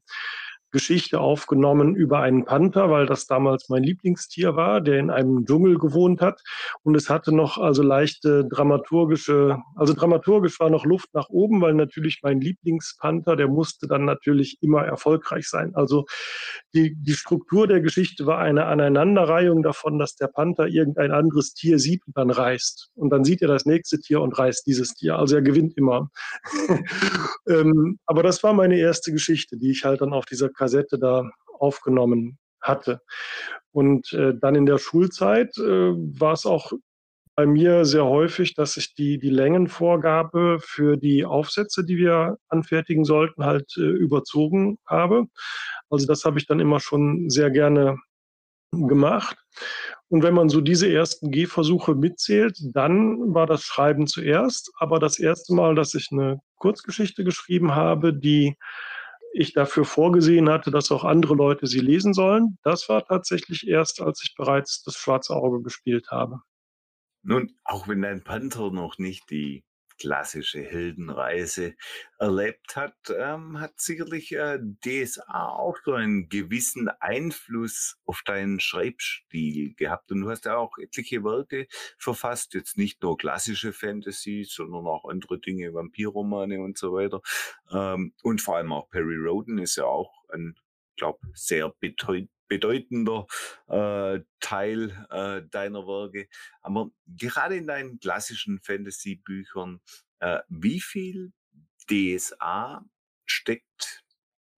Geschichte 0.71 1.21
aufgenommen 1.21 1.95
über 1.95 2.21
einen 2.21 2.45
Panther, 2.45 2.91
weil 2.91 3.07
das 3.07 3.27
damals 3.27 3.69
mein 3.69 3.83
Lieblingstier 3.83 4.57
war, 4.57 4.81
der 4.81 4.99
in 4.99 5.11
einem 5.11 5.47
Dschungel 5.47 5.79
gewohnt 5.79 6.21
hat. 6.21 6.43
Und 6.83 6.95
es 6.95 7.09
hatte 7.09 7.35
noch 7.35 7.59
also 7.59 7.83
leichte 7.83 8.45
dramaturgische, 8.47 9.59
also 9.77 9.95
dramaturgisch 9.95 10.61
war 10.61 10.71
noch 10.71 10.85
Luft 10.85 11.15
nach 11.15 11.29
oben, 11.31 11.61
weil 11.61 11.75
natürlich 11.75 12.21
mein 12.23 12.41
Lieblingspanther, 12.41 13.37
der 13.37 13.49
musste 13.49 13.87
dann 13.87 14.05
natürlich 14.05 14.59
immer 14.61 14.83
erfolgreich 14.83 15.49
sein. 15.49 15.75
Also 15.75 16.05
die, 16.75 16.95
die 16.97 17.15
Struktur 17.15 17.67
der 17.67 17.81
Geschichte 17.81 18.27
war 18.27 18.39
eine 18.39 18.67
Aneinanderreihung 18.67 19.63
davon, 19.63 19.99
dass 19.99 20.17
der 20.17 20.29
Panther 20.29 20.67
irgendein 20.67 21.13
anderes 21.13 21.55
Tier 21.55 21.79
sieht 21.79 22.07
und 22.07 22.17
dann 22.17 22.31
reißt. 22.31 22.91
Und 22.95 23.11
dann 23.11 23.25
sieht 23.25 23.43
er 23.43 23.49
das 23.49 23.65
nächste 23.65 23.99
Tier 24.01 24.21
und 24.21 24.39
reißt 24.39 24.67
dieses 24.67 24.95
Tier. 24.95 25.19
Also 25.19 25.37
er 25.37 25.43
gewinnt 25.43 25.77
immer. 25.77 26.11
ähm, 27.49 27.99
aber 28.07 28.23
das 28.23 28.43
war 28.43 28.53
meine 28.53 28.79
erste 28.79 29.13
Geschichte, 29.13 29.57
die 29.57 29.71
ich 29.71 29.85
halt 29.85 30.01
dann 30.01 30.13
auf 30.13 30.27
dieser 30.27 30.51
Kassette 30.59 30.99
da 30.99 31.31
aufgenommen 31.59 32.39
hatte. 32.61 33.01
Und 33.73 34.13
äh, 34.13 34.35
dann 34.35 34.55
in 34.55 34.67
der 34.67 34.79
Schulzeit 34.79 35.57
äh, 35.59 35.93
war 35.93 36.33
es 36.33 36.45
auch 36.47 36.73
bei 37.39 37.47
mir 37.47 37.85
sehr 37.85 38.05
häufig, 38.05 38.55
dass 38.55 38.77
ich 38.77 38.95
die, 38.95 39.17
die 39.19 39.31
Längenvorgabe 39.31 40.59
für 40.61 40.97
die 40.97 41.25
Aufsätze, 41.25 41.85
die 41.85 41.97
wir 41.97 42.37
anfertigen 42.49 43.05
sollten, 43.05 43.45
halt 43.45 43.77
äh, 43.77 43.83
überzogen 43.83 44.79
habe. 44.85 45.27
Also 45.89 46.07
das 46.07 46.25
habe 46.25 46.41
ich 46.41 46.47
dann 46.47 46.59
immer 46.59 46.81
schon 46.81 47.31
sehr 47.31 47.53
gerne 47.53 47.97
gemacht. 48.73 49.37
Und 50.09 50.25
wenn 50.25 50.35
man 50.35 50.49
so 50.49 50.61
diese 50.61 50.93
ersten 50.93 51.31
Gehversuche 51.31 51.95
mitzählt, 51.95 52.59
dann 52.75 53.35
war 53.35 53.47
das 53.47 53.63
Schreiben 53.63 54.09
zuerst. 54.09 54.73
Aber 54.79 54.99
das 54.99 55.21
erste 55.21 55.55
Mal, 55.55 55.77
dass 55.77 55.95
ich 55.95 56.09
eine 56.11 56.41
Kurzgeschichte 56.57 57.23
geschrieben 57.23 57.77
habe, 57.77 58.13
die 58.13 58.57
ich 59.33 59.53
dafür 59.53 59.85
vorgesehen 59.85 60.49
hatte, 60.49 60.71
dass 60.71 60.91
auch 60.91 61.05
andere 61.05 61.35
Leute 61.35 61.67
sie 61.67 61.81
lesen 61.81 62.15
sollen, 62.15 62.59
das 62.63 62.89
war 62.89 63.05
tatsächlich 63.05 63.67
erst, 63.69 64.01
als 64.01 64.23
ich 64.23 64.35
bereits 64.35 64.83
das 64.83 64.97
Schwarze 64.97 65.35
Auge 65.35 65.63
gespielt 65.63 66.11
habe. 66.11 66.41
Nun, 67.23 67.53
auch 67.65 67.89
wenn 67.89 68.03
dein 68.03 68.23
Panther 68.25 68.71
noch 68.71 68.99
nicht 68.99 69.31
die 69.31 69.65
klassische 69.99 70.61
Heldenreise 70.61 71.75
erlebt 72.19 72.77
hat, 72.77 72.97
ähm, 73.17 73.61
hat 73.61 73.81
sicherlich 73.81 74.33
äh, 74.33 74.59
DSA 74.85 75.49
auch 75.49 75.77
so 75.85 75.93
einen 75.93 76.29
gewissen 76.29 76.89
Einfluss 77.01 77.99
auf 78.05 78.23
deinen 78.25 78.61
Schreibstil 78.61 79.75
gehabt. 79.75 80.11
Und 80.11 80.23
du 80.23 80.31
hast 80.31 80.45
ja 80.45 80.57
auch 80.57 80.79
etliche 80.79 81.25
Werke 81.25 81.67
verfasst, 81.99 82.55
jetzt 82.55 82.79
nicht 82.79 83.03
nur 83.03 83.17
klassische 83.17 83.73
Fantasy, 83.73 84.47
sondern 84.49 84.87
auch 84.87 85.09
andere 85.09 85.39
Dinge, 85.39 85.75
Vampirromane 85.75 86.61
und 86.61 86.79
so 86.79 86.93
weiter. 86.93 87.21
Ähm, 87.73 88.15
und 88.23 88.41
vor 88.41 88.57
allem 88.57 88.73
auch 88.73 88.89
Perry 88.91 89.17
Roden 89.17 89.59
ist 89.59 89.77
ja 89.77 89.85
auch 89.85 90.25
ein, 90.31 90.55
glaube 90.97 91.21
sehr 91.35 91.73
bedeutend 91.81 92.31
bedeutender 92.49 93.27
äh, 93.69 94.21
Teil 94.41 95.07
äh, 95.11 95.43
deiner 95.49 95.87
Werke. 95.87 96.29
Aber 96.63 96.91
gerade 97.07 97.57
in 97.57 97.67
deinen 97.67 98.01
klassischen 98.01 98.61
Fantasy-Büchern, 98.61 99.81
äh, 100.21 100.41
wie 100.49 100.81
viel 100.81 101.33
DSA 101.91 102.85
steckt 103.25 104.05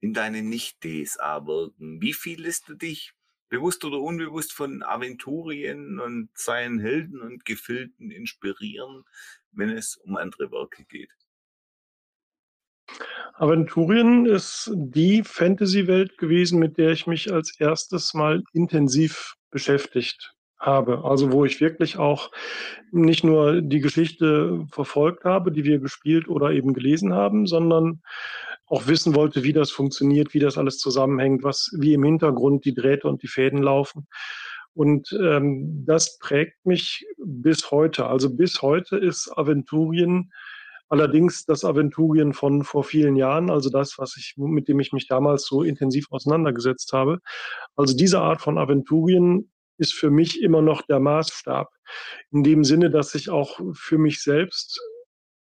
in 0.00 0.14
deinen 0.14 0.48
Nicht-DSA-Werken? 0.48 2.00
Wie 2.00 2.14
viel 2.14 2.42
lässt 2.42 2.68
du 2.68 2.74
dich 2.74 3.12
bewusst 3.48 3.84
oder 3.84 4.00
unbewusst 4.00 4.52
von 4.52 4.82
Aventurien 4.82 5.98
und 5.98 6.30
seinen 6.34 6.78
Helden 6.78 7.20
und 7.20 7.44
Gefilden 7.44 8.10
inspirieren, 8.10 9.04
wenn 9.52 9.70
es 9.70 9.96
um 9.96 10.16
andere 10.16 10.50
Werke 10.50 10.84
geht? 10.84 11.10
Aventurien 13.34 14.26
ist 14.26 14.70
die 14.74 15.22
Fantasy-Welt 15.24 16.18
gewesen, 16.18 16.58
mit 16.58 16.76
der 16.76 16.90
ich 16.90 17.06
mich 17.06 17.32
als 17.32 17.58
erstes 17.58 18.12
mal 18.12 18.42
intensiv 18.52 19.34
beschäftigt 19.50 20.34
habe. 20.58 21.04
Also 21.04 21.32
wo 21.32 21.44
ich 21.44 21.60
wirklich 21.60 21.96
auch 21.96 22.30
nicht 22.92 23.24
nur 23.24 23.62
die 23.62 23.80
Geschichte 23.80 24.66
verfolgt 24.70 25.24
habe, 25.24 25.52
die 25.52 25.64
wir 25.64 25.78
gespielt 25.78 26.28
oder 26.28 26.50
eben 26.50 26.74
gelesen 26.74 27.14
haben, 27.14 27.46
sondern 27.46 28.02
auch 28.66 28.86
wissen 28.86 29.14
wollte, 29.14 29.42
wie 29.42 29.52
das 29.52 29.70
funktioniert, 29.70 30.34
wie 30.34 30.38
das 30.38 30.58
alles 30.58 30.78
zusammenhängt, 30.78 31.42
was 31.42 31.74
wie 31.78 31.94
im 31.94 32.04
Hintergrund 32.04 32.64
die 32.64 32.74
Drähte 32.74 33.08
und 33.08 33.22
die 33.22 33.28
Fäden 33.28 33.62
laufen. 33.62 34.06
Und 34.74 35.18
ähm, 35.20 35.84
das 35.86 36.18
prägt 36.18 36.64
mich 36.64 37.06
bis 37.18 37.70
heute. 37.70 38.06
Also 38.06 38.34
bis 38.34 38.62
heute 38.62 38.96
ist 38.96 39.32
Aventurien 39.36 40.30
Allerdings 40.90 41.44
das 41.44 41.64
Aventurien 41.64 42.32
von 42.32 42.64
vor 42.64 42.82
vielen 42.82 43.14
Jahren, 43.14 43.48
also 43.48 43.70
das, 43.70 43.96
was 43.96 44.16
ich, 44.16 44.34
mit 44.36 44.66
dem 44.66 44.80
ich 44.80 44.92
mich 44.92 45.06
damals 45.06 45.46
so 45.46 45.62
intensiv 45.62 46.06
auseinandergesetzt 46.10 46.92
habe. 46.92 47.20
Also 47.76 47.96
diese 47.96 48.20
Art 48.20 48.42
von 48.42 48.58
Aventurien 48.58 49.52
ist 49.78 49.94
für 49.94 50.10
mich 50.10 50.42
immer 50.42 50.62
noch 50.62 50.82
der 50.82 50.98
Maßstab. 50.98 51.68
In 52.32 52.42
dem 52.42 52.64
Sinne, 52.64 52.90
dass 52.90 53.14
ich 53.14 53.30
auch 53.30 53.60
für 53.72 53.98
mich 53.98 54.20
selbst 54.20 54.80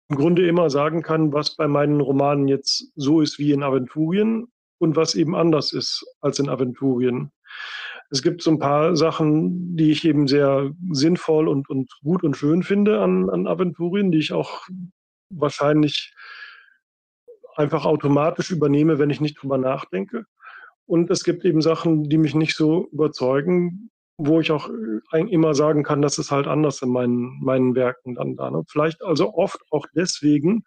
im 0.09 0.17
Grunde 0.17 0.49
immer 0.49 0.71
sagen 0.71 1.03
kann, 1.03 1.35
was 1.35 1.55
bei 1.55 1.69
meinen 1.69 2.01
Romanen 2.01 2.49
jetzt 2.49 2.91
so 2.95 3.21
ist 3.21 3.39
wie 3.39 3.53
in 3.53 3.63
Aventurien 3.63 4.47
und 4.79 4.97
was 4.97 5.15
eben 5.15 5.37
anders 5.37 5.75
ist 5.75 6.03
als 6.21 6.39
in 6.39 6.49
Aventurien. 6.49 7.31
Es 8.11 8.23
gibt 8.23 8.41
so 8.41 8.51
ein 8.53 8.59
paar 8.59 8.97
Sachen, 8.97 9.77
die 9.77 9.91
ich 9.91 10.05
eben 10.05 10.29
sehr 10.29 10.71
sinnvoll 10.93 11.49
und, 11.49 11.69
und 11.69 11.91
gut 12.03 12.23
und 12.23 12.37
schön 12.37 12.63
finde 12.63 13.01
an, 13.01 13.29
an 13.29 13.47
Aventurien, 13.47 14.13
die 14.13 14.19
ich 14.19 14.33
auch 14.33 14.67
wahrscheinlich 15.31 16.15
einfach 17.57 17.85
automatisch 17.85 18.51
übernehme, 18.51 18.99
wenn 18.99 19.11
ich 19.11 19.21
nicht 19.21 19.43
drüber 19.43 19.59
nachdenke. 19.59 20.27
Und 20.87 21.11
es 21.11 21.25
gibt 21.25 21.45
eben 21.45 21.63
Sachen, 21.63 22.09
die 22.09 22.19
mich 22.19 22.35
nicht 22.35 22.55
so 22.55 22.89
überzeugen, 22.93 23.91
wo 24.19 24.41
ich 24.41 24.51
auch 24.51 24.71
äh, 25.13 25.21
immer 25.21 25.55
sagen 25.55 25.83
kann, 25.83 26.01
das 26.01 26.19
ist 26.19 26.31
halt 26.31 26.47
anders 26.47 26.81
in 26.83 26.91
meinen, 26.91 27.39
meinen 27.43 27.75
Werken 27.75 28.15
dann 28.15 28.37
da. 28.37 28.51
Ne? 28.51 28.63
Vielleicht 28.69 29.03
also 29.03 29.35
oft 29.35 29.61
auch 29.71 29.87
deswegen, 29.95 30.65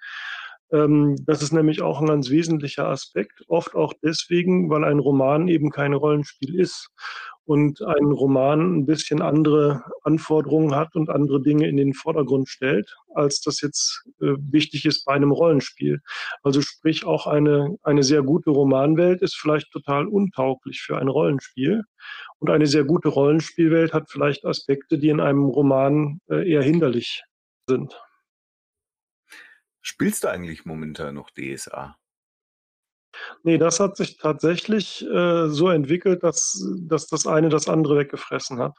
das 0.72 1.42
ist 1.42 1.52
nämlich 1.52 1.82
auch 1.82 2.00
ein 2.00 2.08
ganz 2.08 2.30
wesentlicher 2.30 2.88
Aspekt, 2.88 3.44
oft 3.48 3.74
auch 3.74 3.94
deswegen, 4.04 4.70
weil 4.70 4.84
ein 4.84 5.00
Roman 5.00 5.48
eben 5.48 5.72
kein 5.72 5.94
Rollenspiel 5.94 6.60
ist 6.60 6.92
und 7.46 7.82
ein 7.82 8.12
Roman 8.12 8.78
ein 8.78 8.86
bisschen 8.86 9.24
andere 9.24 9.84
Anforderungen 10.04 10.76
hat 10.76 10.96
und 10.96 11.10
andere 11.10 11.42
Dinge 11.42 11.68
in 11.68 11.78
den 11.78 11.96
Vordergrund 11.96 12.48
stellt, 12.48 12.96
als 13.16 13.42
das 13.42 13.62
jetzt 13.62 14.04
äh, 14.22 14.36
wichtig 14.38 14.86
ist 14.86 15.04
bei 15.06 15.14
einem 15.14 15.32
Rollenspiel. 15.32 16.02
Also 16.44 16.62
sprich, 16.62 17.04
auch 17.04 17.26
eine, 17.26 17.76
eine 17.82 18.04
sehr 18.04 18.22
gute 18.22 18.52
Romanwelt 18.52 19.24
ist 19.24 19.36
vielleicht 19.36 19.72
total 19.72 20.06
untauglich 20.06 20.82
für 20.82 21.00
ein 21.00 21.08
Rollenspiel. 21.08 21.84
Und 22.38 22.52
eine 22.52 22.68
sehr 22.68 22.84
gute 22.84 23.10
Rollenspielwelt 23.10 23.94
hat 23.94 24.12
vielleicht 24.12 24.46
Aspekte, 24.46 25.00
die 25.00 25.10
in 25.10 25.20
einem 25.20 25.46
Roman 25.46 26.22
äh, 26.30 26.48
eher 26.48 26.62
hinderlich 26.62 27.24
sind. 27.68 28.00
Spielst 29.90 30.24
du 30.24 30.28
eigentlich 30.28 30.66
momentan 30.66 31.16
noch 31.16 31.32
DSA? 31.32 31.98
Nee, 33.42 33.58
das 33.58 33.80
hat 33.80 33.98
sich 33.98 34.18
tatsächlich 34.18 35.04
äh, 35.04 35.48
so 35.48 35.70
entwickelt, 35.70 36.22
dass, 36.22 36.64
dass 36.82 37.08
das 37.08 37.26
eine 37.26 37.50
das 37.50 37.68
andere 37.68 37.98
weggefressen 37.98 38.60
hat. 38.60 38.78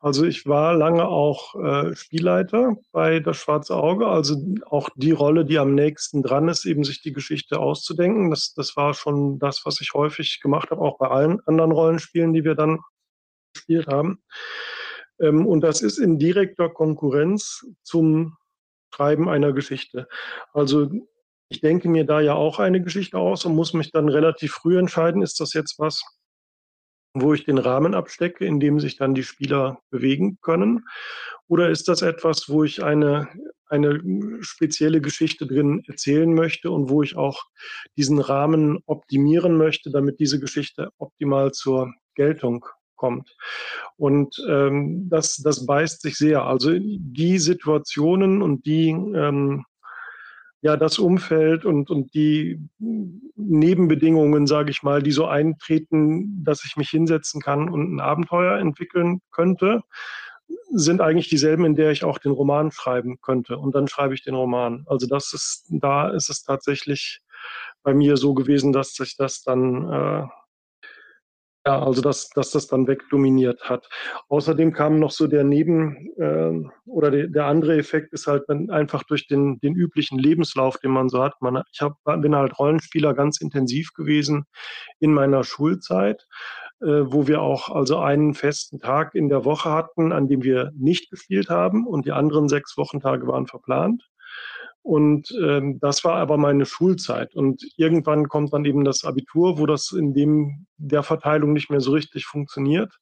Also 0.00 0.24
ich 0.24 0.46
war 0.46 0.74
lange 0.74 1.06
auch 1.06 1.54
äh, 1.62 1.94
Spielleiter 1.94 2.76
bei 2.90 3.20
Das 3.20 3.36
Schwarze 3.36 3.76
Auge, 3.76 4.06
also 4.06 4.42
auch 4.64 4.88
die 4.96 5.10
Rolle, 5.10 5.44
die 5.44 5.58
am 5.58 5.74
nächsten 5.74 6.22
dran 6.22 6.48
ist, 6.48 6.64
eben 6.64 6.84
sich 6.84 7.02
die 7.02 7.12
Geschichte 7.12 7.58
auszudenken. 7.60 8.30
Das, 8.30 8.54
das 8.54 8.76
war 8.76 8.94
schon 8.94 9.38
das, 9.38 9.66
was 9.66 9.82
ich 9.82 9.92
häufig 9.92 10.40
gemacht 10.40 10.70
habe, 10.70 10.80
auch 10.80 10.96
bei 10.96 11.08
allen 11.08 11.40
anderen 11.46 11.72
Rollenspielen, 11.72 12.32
die 12.32 12.44
wir 12.44 12.54
dann 12.54 12.80
gespielt 13.52 13.88
haben. 13.88 14.22
Ähm, 15.20 15.46
und 15.46 15.60
das 15.60 15.82
ist 15.82 15.98
in 15.98 16.18
direkter 16.18 16.70
Konkurrenz 16.70 17.62
zum 17.82 18.38
Schreiben 18.94 19.28
einer 19.28 19.52
Geschichte. 19.52 20.08
Also 20.52 20.90
ich 21.48 21.60
denke 21.60 21.88
mir 21.88 22.04
da 22.04 22.20
ja 22.20 22.34
auch 22.34 22.58
eine 22.58 22.82
Geschichte 22.82 23.18
aus 23.18 23.44
und 23.44 23.54
muss 23.54 23.72
mich 23.72 23.92
dann 23.92 24.08
relativ 24.08 24.52
früh 24.52 24.78
entscheiden, 24.78 25.22
ist 25.22 25.40
das 25.40 25.52
jetzt 25.52 25.78
was, 25.78 26.02
wo 27.14 27.32
ich 27.32 27.44
den 27.44 27.58
Rahmen 27.58 27.94
abstecke, 27.94 28.44
in 28.44 28.60
dem 28.60 28.80
sich 28.80 28.96
dann 28.96 29.14
die 29.14 29.22
Spieler 29.22 29.80
bewegen 29.90 30.38
können? 30.40 30.84
Oder 31.48 31.70
ist 31.70 31.88
das 31.88 32.02
etwas, 32.02 32.48
wo 32.48 32.64
ich 32.64 32.82
eine, 32.82 33.28
eine 33.68 34.00
spezielle 34.40 35.00
Geschichte 35.00 35.46
drin 35.46 35.82
erzählen 35.86 36.32
möchte 36.34 36.70
und 36.70 36.90
wo 36.90 37.02
ich 37.02 37.16
auch 37.16 37.44
diesen 37.96 38.18
Rahmen 38.18 38.80
optimieren 38.86 39.56
möchte, 39.56 39.90
damit 39.90 40.18
diese 40.18 40.40
Geschichte 40.40 40.90
optimal 40.98 41.52
zur 41.52 41.92
Geltung 42.14 42.66
kommt. 42.96 43.36
Und 43.96 44.36
ähm, 44.48 45.08
das, 45.08 45.36
das 45.36 45.66
beißt 45.66 46.02
sich 46.02 46.16
sehr. 46.16 46.44
Also 46.44 46.72
die 46.78 47.38
Situationen 47.38 48.42
und 48.42 48.66
die 48.66 48.88
ähm, 48.90 49.64
ja 50.62 50.76
das 50.76 50.98
Umfeld 50.98 51.64
und, 51.64 51.90
und 51.90 52.12
die 52.14 52.60
Nebenbedingungen, 53.36 54.46
sage 54.46 54.70
ich 54.70 54.82
mal, 54.82 55.02
die 55.02 55.12
so 55.12 55.26
eintreten, 55.26 56.44
dass 56.44 56.64
ich 56.64 56.76
mich 56.76 56.90
hinsetzen 56.90 57.40
kann 57.40 57.68
und 57.68 57.94
ein 57.94 58.00
Abenteuer 58.00 58.58
entwickeln 58.58 59.20
könnte, 59.30 59.82
sind 60.72 61.00
eigentlich 61.00 61.28
dieselben, 61.28 61.64
in 61.64 61.74
der 61.74 61.90
ich 61.90 62.04
auch 62.04 62.18
den 62.18 62.32
Roman 62.32 62.70
schreiben 62.70 63.20
könnte. 63.20 63.58
Und 63.58 63.74
dann 63.74 63.88
schreibe 63.88 64.14
ich 64.14 64.22
den 64.22 64.34
Roman. 64.34 64.84
Also 64.86 65.06
das 65.06 65.32
ist, 65.32 65.66
da 65.68 66.08
ist 66.10 66.28
es 66.28 66.42
tatsächlich 66.42 67.20
bei 67.82 67.94
mir 67.94 68.16
so 68.16 68.34
gewesen, 68.34 68.72
dass 68.72 68.94
sich 68.94 69.16
das 69.16 69.42
dann 69.42 69.92
äh, 69.92 70.26
Ja, 71.66 71.82
also 71.82 72.00
dass, 72.00 72.30
dass 72.30 72.52
das 72.52 72.68
dann 72.68 72.86
wegdominiert 72.86 73.68
hat. 73.68 73.88
Außerdem 74.28 74.72
kam 74.72 75.00
noch 75.00 75.10
so 75.10 75.26
der 75.26 75.42
Neben- 75.42 76.12
äh, 76.16 76.52
oder 76.86 77.10
der, 77.10 77.26
der 77.26 77.46
andere 77.46 77.76
Effekt 77.76 78.12
ist 78.12 78.28
halt 78.28 78.44
dann 78.46 78.70
einfach 78.70 79.02
durch 79.02 79.26
den, 79.26 79.58
den 79.58 79.74
üblichen 79.74 80.16
Lebenslauf, 80.16 80.78
den 80.78 80.92
man 80.92 81.08
so 81.08 81.20
hat. 81.20 81.34
Man, 81.40 81.60
ich 81.72 81.80
hab, 81.80 81.96
bin 82.04 82.36
halt 82.36 82.56
Rollenspieler 82.56 83.14
ganz 83.14 83.40
intensiv 83.40 83.92
gewesen 83.94 84.44
in 85.00 85.12
meiner 85.12 85.42
Schulzeit, 85.42 86.28
äh, 86.80 86.86
wo 86.86 87.26
wir 87.26 87.42
auch 87.42 87.68
also 87.68 87.98
einen 87.98 88.34
festen 88.34 88.78
Tag 88.78 89.16
in 89.16 89.28
der 89.28 89.44
Woche 89.44 89.70
hatten, 89.72 90.12
an 90.12 90.28
dem 90.28 90.44
wir 90.44 90.70
nicht 90.76 91.10
gespielt 91.10 91.48
haben 91.50 91.84
und 91.84 92.06
die 92.06 92.12
anderen 92.12 92.48
sechs 92.48 92.76
Wochentage 92.76 93.26
waren 93.26 93.48
verplant. 93.48 94.04
Und 94.86 95.36
ähm, 95.42 95.80
das 95.80 96.04
war 96.04 96.14
aber 96.14 96.36
meine 96.36 96.64
Schulzeit. 96.64 97.34
Und 97.34 97.60
irgendwann 97.76 98.28
kommt 98.28 98.52
dann 98.52 98.64
eben 98.64 98.84
das 98.84 99.04
Abitur, 99.04 99.58
wo 99.58 99.66
das 99.66 99.90
in 99.90 100.14
dem 100.14 100.68
der 100.76 101.02
Verteilung 101.02 101.52
nicht 101.54 101.70
mehr 101.70 101.80
so 101.80 101.90
richtig 101.90 102.24
funktioniert. 102.24 102.94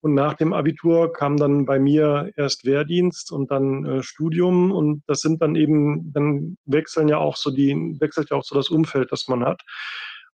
Und 0.00 0.14
nach 0.14 0.34
dem 0.34 0.52
Abitur 0.52 1.12
kam 1.12 1.36
dann 1.36 1.66
bei 1.66 1.78
mir 1.78 2.32
erst 2.36 2.64
Wehrdienst 2.64 3.30
und 3.30 3.52
dann 3.52 3.84
äh, 3.84 4.02
Studium. 4.02 4.72
Und 4.72 5.04
das 5.06 5.20
sind 5.20 5.40
dann 5.40 5.54
eben, 5.54 6.12
dann 6.12 6.56
wechseln 6.64 7.06
ja 7.06 7.18
auch 7.18 7.36
so 7.36 7.52
die, 7.52 7.96
wechselt 8.00 8.30
ja 8.30 8.36
auch 8.36 8.44
so 8.44 8.56
das 8.56 8.68
Umfeld, 8.68 9.12
das 9.12 9.28
man 9.28 9.44
hat. 9.44 9.62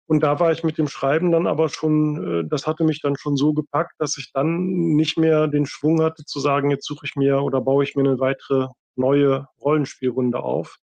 Und 0.04 0.22
da 0.22 0.40
war 0.40 0.52
ich 0.52 0.62
mit 0.62 0.76
dem 0.76 0.88
Schreiben 0.88 1.32
dann 1.32 1.46
aber 1.46 1.70
schon, 1.70 2.42
äh, 2.42 2.48
das 2.50 2.66
hatte 2.66 2.84
mich 2.84 3.00
dann 3.00 3.16
schon 3.16 3.38
so 3.38 3.54
gepackt, 3.54 3.94
dass 3.98 4.18
ich 4.18 4.30
dann 4.34 4.66
nicht 4.94 5.16
mehr 5.16 5.48
den 5.48 5.64
Schwung 5.64 6.02
hatte 6.02 6.26
zu 6.26 6.38
sagen, 6.38 6.70
jetzt 6.70 6.86
suche 6.86 7.06
ich 7.06 7.16
mir 7.16 7.40
oder 7.40 7.62
baue 7.62 7.82
ich 7.82 7.96
mir 7.96 8.02
eine 8.02 8.20
weitere 8.20 8.68
neue 8.96 9.48
Rollenspielrunde 9.60 10.40
auf, 10.40 10.78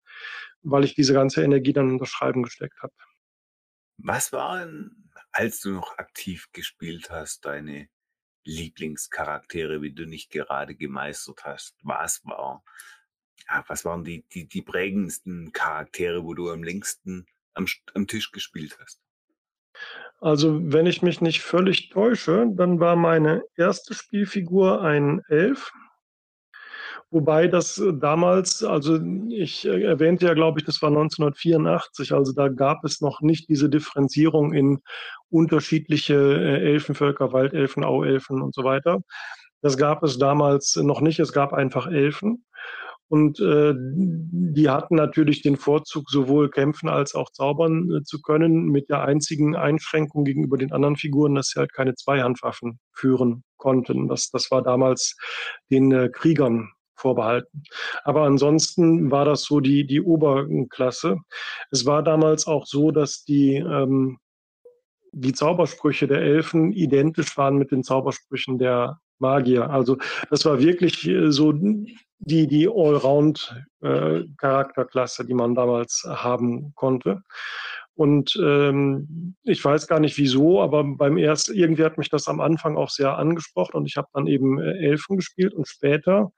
weil 0.61 0.83
ich 0.83 0.95
diese 0.95 1.13
ganze 1.13 1.43
Energie 1.43 1.73
dann 1.73 1.89
in 1.89 1.97
das 1.97 2.09
Schreiben 2.09 2.43
gesteckt 2.43 2.81
habe. 2.81 2.93
Was 3.97 4.31
waren, 4.31 5.09
als 5.31 5.59
du 5.61 5.71
noch 5.71 5.97
aktiv 5.97 6.49
gespielt 6.51 7.09
hast, 7.09 7.45
deine 7.45 7.89
Lieblingscharaktere, 8.45 9.81
wie 9.81 9.93
du 9.93 10.05
nicht 10.05 10.31
gerade 10.31 10.75
gemeistert 10.75 11.45
hast? 11.45 11.77
Was 11.83 12.23
war, 12.25 12.63
ja, 13.47 13.63
was 13.67 13.85
waren 13.85 14.03
die, 14.03 14.25
die, 14.33 14.47
die 14.47 14.61
prägendsten 14.61 15.51
Charaktere, 15.51 16.23
wo 16.23 16.33
du 16.33 16.51
am 16.51 16.63
längsten 16.63 17.25
am, 17.53 17.67
am 17.93 18.07
Tisch 18.07 18.31
gespielt 18.31 18.77
hast? 18.81 19.01
Also, 20.19 20.71
wenn 20.71 20.85
ich 20.85 21.01
mich 21.01 21.19
nicht 21.19 21.41
völlig 21.41 21.89
täusche, 21.89 22.47
dann 22.53 22.79
war 22.79 22.95
meine 22.95 23.43
erste 23.55 23.93
Spielfigur 23.93 24.81
ein 24.81 25.21
Elf, 25.27 25.71
Wobei 27.13 27.47
das 27.47 27.77
äh, 27.77 27.93
damals, 27.93 28.63
also 28.63 28.99
ich 29.29 29.67
äh, 29.67 29.83
erwähnte 29.83 30.25
ja, 30.25 30.33
glaube 30.33 30.59
ich, 30.59 30.65
das 30.65 30.81
war 30.81 30.89
1984, 30.89 32.11
also 32.11 32.33
da 32.33 32.47
gab 32.47 32.83
es 32.83 33.01
noch 33.01 33.21
nicht 33.21 33.49
diese 33.49 33.69
Differenzierung 33.69 34.51
in 34.51 34.79
unterschiedliche 35.29 36.15
äh, 36.15 36.71
Elfenvölker, 36.71 37.31
Waldelfen, 37.31 37.83
Auelfen 37.83 38.41
und 38.41 38.55
so 38.55 38.63
weiter. 38.63 39.01
Das 39.61 39.77
gab 39.77 40.01
es 40.01 40.17
damals 40.17 40.75
noch 40.75 41.01
nicht, 41.01 41.19
es 41.19 41.33
gab 41.33 41.53
einfach 41.53 41.85
Elfen. 41.85 42.45
Und 43.09 43.39
äh, 43.39 43.75
die 43.77 44.69
hatten 44.71 44.95
natürlich 44.95 45.43
den 45.43 45.57
Vorzug, 45.57 46.09
sowohl 46.09 46.49
kämpfen 46.49 46.89
als 46.89 47.13
auch 47.13 47.29
zaubern 47.29 47.91
äh, 47.91 48.03
zu 48.03 48.23
können, 48.23 48.69
mit 48.69 48.89
der 48.89 49.03
einzigen 49.03 49.55
Einschränkung 49.55 50.23
gegenüber 50.23 50.57
den 50.57 50.71
anderen 50.71 50.95
Figuren, 50.95 51.35
dass 51.35 51.49
sie 51.49 51.59
halt 51.59 51.73
keine 51.73 51.93
Zweihandwaffen 51.93 52.79
führen 52.91 53.43
konnten. 53.57 54.07
Das, 54.07 54.31
das 54.31 54.49
war 54.49 54.63
damals 54.63 55.15
den 55.69 55.91
äh, 55.91 56.09
Kriegern 56.09 56.71
vorbehalten. 56.95 57.63
Aber 58.03 58.23
ansonsten 58.23 59.11
war 59.11 59.25
das 59.25 59.43
so 59.43 59.59
die, 59.59 59.85
die 59.85 60.01
Oberklasse. 60.01 61.17
Es 61.71 61.85
war 61.85 62.01
damals 62.03 62.47
auch 62.47 62.65
so, 62.65 62.91
dass 62.91 63.23
die, 63.23 63.55
ähm, 63.55 64.17
die 65.11 65.33
Zaubersprüche 65.33 66.07
der 66.07 66.21
Elfen 66.21 66.71
identisch 66.71 67.37
waren 67.37 67.57
mit 67.57 67.71
den 67.71 67.83
Zaubersprüchen 67.83 68.57
der 68.57 68.99
Magier. 69.19 69.69
Also 69.69 69.97
das 70.29 70.45
war 70.45 70.59
wirklich 70.59 71.05
äh, 71.07 71.31
so 71.31 71.53
die, 72.19 72.47
die 72.47 72.67
Allround-Charakterklasse, 72.67 75.23
äh, 75.23 75.25
die 75.25 75.33
man 75.33 75.55
damals 75.55 76.05
haben 76.07 76.73
konnte. 76.75 77.23
Und 77.95 78.35
ähm, 78.41 79.35
ich 79.43 79.63
weiß 79.63 79.87
gar 79.87 79.99
nicht 79.99 80.17
wieso, 80.17 80.61
aber 80.61 80.83
beim 80.83 81.15
ersten, 81.17 81.53
irgendwie 81.53 81.83
hat 81.83 81.99
mich 81.99 82.09
das 82.09 82.27
am 82.27 82.41
Anfang 82.41 82.75
auch 82.75 82.89
sehr 82.89 83.17
angesprochen 83.17 83.77
und 83.77 83.85
ich 83.85 83.97
habe 83.97 84.07
dann 84.13 84.25
eben 84.25 84.59
äh, 84.59 84.79
Elfen 84.79 85.17
gespielt 85.17 85.53
und 85.53 85.67
später 85.67 86.31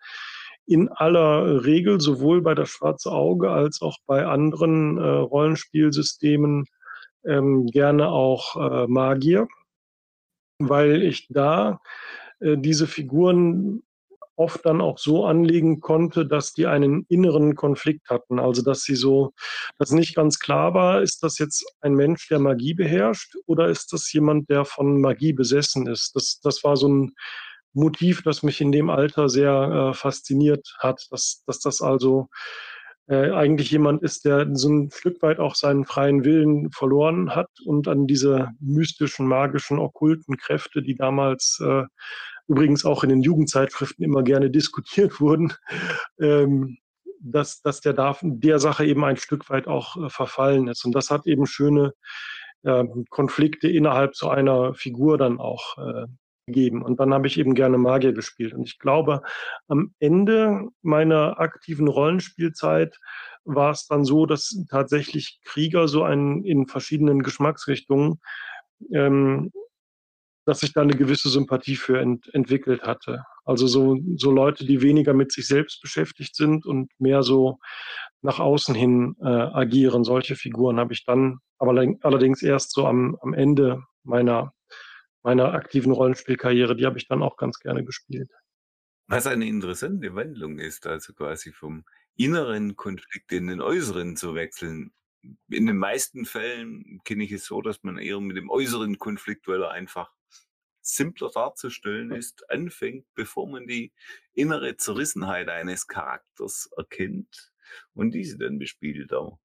in 0.68 0.90
aller 0.90 1.66
Regel 1.66 2.02
sowohl 2.02 2.42
bei 2.42 2.56
das 2.56 2.70
Schwarze 2.70 3.12
Auge 3.12 3.52
als 3.52 3.82
auch 3.82 3.98
bei 4.06 4.26
anderen 4.26 4.98
äh, 4.98 5.02
Rollenspielsystemen 5.02 6.66
ähm, 7.26 7.68
gerne 7.68 8.10
auch 8.10 8.56
äh, 8.56 8.88
Magier, 8.88 9.48
weil 10.60 11.04
ich 11.04 11.28
da 11.30 11.80
äh, 12.40 12.58
diese 12.58 12.88
Figuren 12.88 13.84
oft 14.38 14.66
dann 14.66 14.82
auch 14.82 14.98
so 14.98 15.26
anlegen 15.26 15.80
konnte, 15.80 16.26
dass 16.26 16.54
die 16.54 16.68
einen 16.68 17.06
inneren 17.08 17.56
Konflikt 17.56 18.10
hatten. 18.10 18.40
Also 18.40 18.62
dass 18.62 18.84
sie 18.84 18.96
so, 18.96 19.34
dass 19.78 19.92
nicht 19.92 20.16
ganz 20.16 20.40
klar 20.40 20.74
war, 20.74 21.02
ist 21.02 21.24
das 21.24 21.38
jetzt 21.38 21.66
ein 21.82 21.94
Mensch, 21.94 22.28
der 22.28 22.40
Magie 22.40 22.74
beherrscht 22.74 23.36
oder 23.46 23.70
ist 23.70 23.94
das 23.94 24.12
jemand, 24.12 24.50
der 24.50 24.66
von 24.66 25.00
Magie 25.00 25.34
besessen 25.34 25.88
ist. 25.88 26.16
Das, 26.16 26.40
das 26.42 26.64
war 26.64 26.76
so 26.76 26.90
ein 26.90 27.16
Motiv, 27.76 28.24
das 28.24 28.42
mich 28.42 28.62
in 28.62 28.72
dem 28.72 28.90
Alter 28.90 29.30
sehr 29.30 29.92
äh, 29.92 29.94
fasziniert 29.94 30.76
hat, 30.80 31.06
dass, 31.12 31.44
dass 31.46 31.60
das 31.60 31.82
also 31.82 32.30
äh, 33.08 33.32
eigentlich 33.32 33.70
jemand 33.70 34.02
ist, 34.02 34.26
der 34.26 34.48
so 34.54 34.70
ein 34.70 34.90
Stück 34.92 35.22
weit 35.22 35.40
auch 35.40 35.56
seinen 35.56 35.86
freien 35.86 36.24
Willen 36.24 36.72
verloren 36.72 37.36
hat 37.36 37.50
und 37.66 37.88
an 37.88 38.08
diese 38.08 38.50
mystischen, 38.60 39.28
magischen, 39.28 39.78
okkulten 39.78 40.38
Kräfte, 40.38 40.82
die 40.82 40.96
damals 40.96 41.62
äh, 41.64 41.84
übrigens 42.48 42.86
auch 42.86 43.04
in 43.04 43.10
den 43.10 43.22
Jugendzeitschriften 43.22 44.04
immer 44.04 44.24
gerne 44.24 44.50
diskutiert 44.50 45.20
wurden, 45.20 45.54
ähm, 46.20 46.78
dass, 47.20 47.62
dass 47.62 47.82
der 47.82 47.94
darf, 47.94 48.20
der 48.24 48.60
Sache 48.60 48.86
eben 48.86 49.04
ein 49.04 49.18
Stück 49.18 49.50
weit 49.50 49.68
auch 49.68 49.98
äh, 49.98 50.10
verfallen 50.10 50.68
ist. 50.68 50.86
Und 50.86 50.94
das 50.96 51.10
hat 51.12 51.28
eben 51.28 51.46
schöne 51.46 51.94
äh, 52.64 52.84
Konflikte 53.10 53.68
innerhalb 53.68 54.16
so 54.16 54.30
einer 54.30 54.74
Figur 54.74 55.18
dann 55.18 55.40
auch 55.40 55.78
äh, 55.78 56.08
gegeben. 56.46 56.84
Und 56.84 57.00
dann 57.00 57.14
habe 57.14 57.28
ich 57.28 57.40
eben 57.40 57.56
gerne 57.56 57.78
Magier 57.78 58.14
gespielt. 58.14 58.54
Und 58.54 58.64
ich 58.64 58.80
glaube, 58.80 59.22
am 59.68 59.94
Ende 60.00 60.68
meiner 60.82 61.40
aktiven 61.40 61.88
Rollenspielzeit 61.88 62.98
war 63.44 63.72
es 63.72 63.88
dann 63.88 64.06
so, 64.06 64.26
dass 64.26 64.56
tatsächlich 64.70 65.40
Krieger 65.44 65.88
so 65.88 66.04
ein, 66.04 66.44
in 66.44 66.68
verschiedenen 66.68 67.24
Geschmacksrichtungen, 67.24 68.20
ähm, 68.92 69.52
dass 70.46 70.62
ich 70.62 70.74
da 70.74 70.82
eine 70.82 70.96
gewisse 70.96 71.30
Sympathie 71.30 71.76
für 71.76 72.00
ent, 72.00 72.32
entwickelt 72.34 72.84
hatte. 72.84 73.24
Also 73.46 73.66
so, 73.66 73.98
so 74.16 74.32
Leute, 74.32 74.66
die 74.66 74.82
weniger 74.82 75.14
mit 75.14 75.32
sich 75.32 75.48
selbst 75.48 75.82
beschäftigt 75.82 76.36
sind 76.36 76.68
und 76.68 76.92
mehr 77.00 77.24
so 77.24 77.58
nach 78.22 78.40
außen 78.40 78.76
hin 78.76 79.16
äh, 79.22 79.28
agieren. 79.28 80.04
Solche 80.04 80.36
Figuren 80.36 80.80
habe 80.80 80.94
ich 80.94 81.04
dann 81.06 81.40
aber 81.58 81.72
allerdings 82.02 82.44
erst 82.44 82.74
so 82.74 82.86
am, 82.86 83.18
am 83.22 83.34
Ende 83.34 83.84
meiner 84.04 84.54
meiner 85.26 85.54
aktiven 85.54 85.92
Rollenspielkarriere, 85.92 86.76
die 86.76 86.86
habe 86.86 87.00
ich 87.00 87.08
dann 87.08 87.24
auch 87.24 87.36
ganz 87.36 87.60
gerne 87.60 87.84
gespielt. 87.84 88.32
Was 89.08 89.28
eine 89.28 89.48
interessante 89.48 90.14
Wandlung 90.16 90.60
ist, 90.60 90.86
also 90.86 91.14
quasi 91.14 91.52
vom 91.52 91.84
inneren 92.16 92.76
Konflikt 92.76 93.32
in 93.32 93.48
den 93.48 93.60
äußeren 93.60 94.16
zu 94.16 94.36
wechseln. 94.36 94.94
In 95.50 95.66
den 95.66 95.78
meisten 95.78 96.26
Fällen 96.26 97.02
kenne 97.04 97.24
ich 97.24 97.32
es 97.32 97.46
so, 97.46 97.62
dass 97.62 97.82
man 97.82 97.98
eher 97.98 98.22
mit 98.22 98.38
dem 98.38 98.52
äußeren 98.52 99.00
Konflikt, 99.00 99.48
weil 99.48 99.64
er 99.64 99.72
einfach 99.72 100.14
simpler 100.82 101.32
darzustellen 101.34 102.12
ist, 102.12 102.48
anfängt, 102.52 103.08
bevor 103.16 103.50
man 103.50 103.66
die 103.66 103.92
innere 104.34 104.78
Zerrissenheit 104.78 105.50
eines 105.50 105.88
Charakters 105.88 106.70
erkennt 106.78 107.52
und 107.96 108.12
diese 108.12 108.38
dann 108.38 108.60
bespielt 108.60 109.12
auch. 109.12 109.40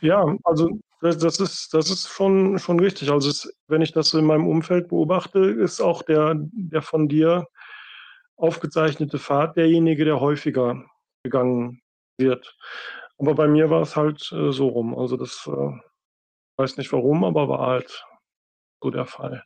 Ja, 0.00 0.36
also 0.44 0.80
das, 1.00 1.18
das, 1.18 1.40
ist, 1.40 1.72
das 1.72 1.90
ist 1.90 2.08
schon, 2.08 2.58
schon 2.58 2.78
richtig. 2.80 3.10
Also 3.10 3.30
es, 3.30 3.52
wenn 3.68 3.82
ich 3.82 3.92
das 3.92 4.12
in 4.14 4.24
meinem 4.24 4.46
Umfeld 4.46 4.88
beobachte, 4.88 5.38
ist 5.38 5.80
auch 5.80 6.02
der, 6.02 6.34
der 6.36 6.82
von 6.82 7.08
dir 7.08 7.46
aufgezeichnete 8.36 9.18
Pfad 9.18 9.56
derjenige, 9.56 10.04
der 10.04 10.20
häufiger 10.20 10.84
gegangen 11.22 11.82
wird. 12.18 12.56
Aber 13.18 13.34
bei 13.34 13.48
mir 13.48 13.70
war 13.70 13.82
es 13.82 13.96
halt 13.96 14.30
äh, 14.32 14.52
so 14.52 14.68
rum. 14.68 14.98
Also 14.98 15.16
das 15.16 15.46
äh, 15.46 15.78
weiß 16.56 16.76
nicht 16.76 16.92
warum, 16.92 17.24
aber 17.24 17.48
war 17.48 17.66
halt 17.66 18.04
so 18.82 18.90
der 18.90 19.06
Fall. 19.06 19.44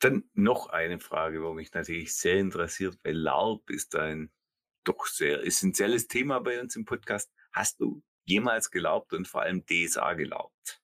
Dann 0.00 0.24
noch 0.34 0.68
eine 0.68 1.00
Frage, 1.00 1.42
wo 1.42 1.54
mich 1.54 1.72
natürlich 1.72 2.14
sehr 2.16 2.38
interessiert, 2.38 2.98
weil 3.02 3.16
LARP 3.16 3.70
ist 3.70 3.94
ein 3.96 4.30
doch 4.84 5.06
sehr 5.06 5.44
essentielles 5.44 6.06
Thema 6.06 6.40
bei 6.40 6.60
uns 6.60 6.76
im 6.76 6.84
Podcast. 6.84 7.32
Hast 7.52 7.80
du 7.80 8.02
jemals 8.26 8.70
gelaubt 8.70 9.12
und 9.12 9.26
vor 9.26 9.42
allem 9.42 9.64
DSA 9.64 10.14
gelaubt? 10.14 10.80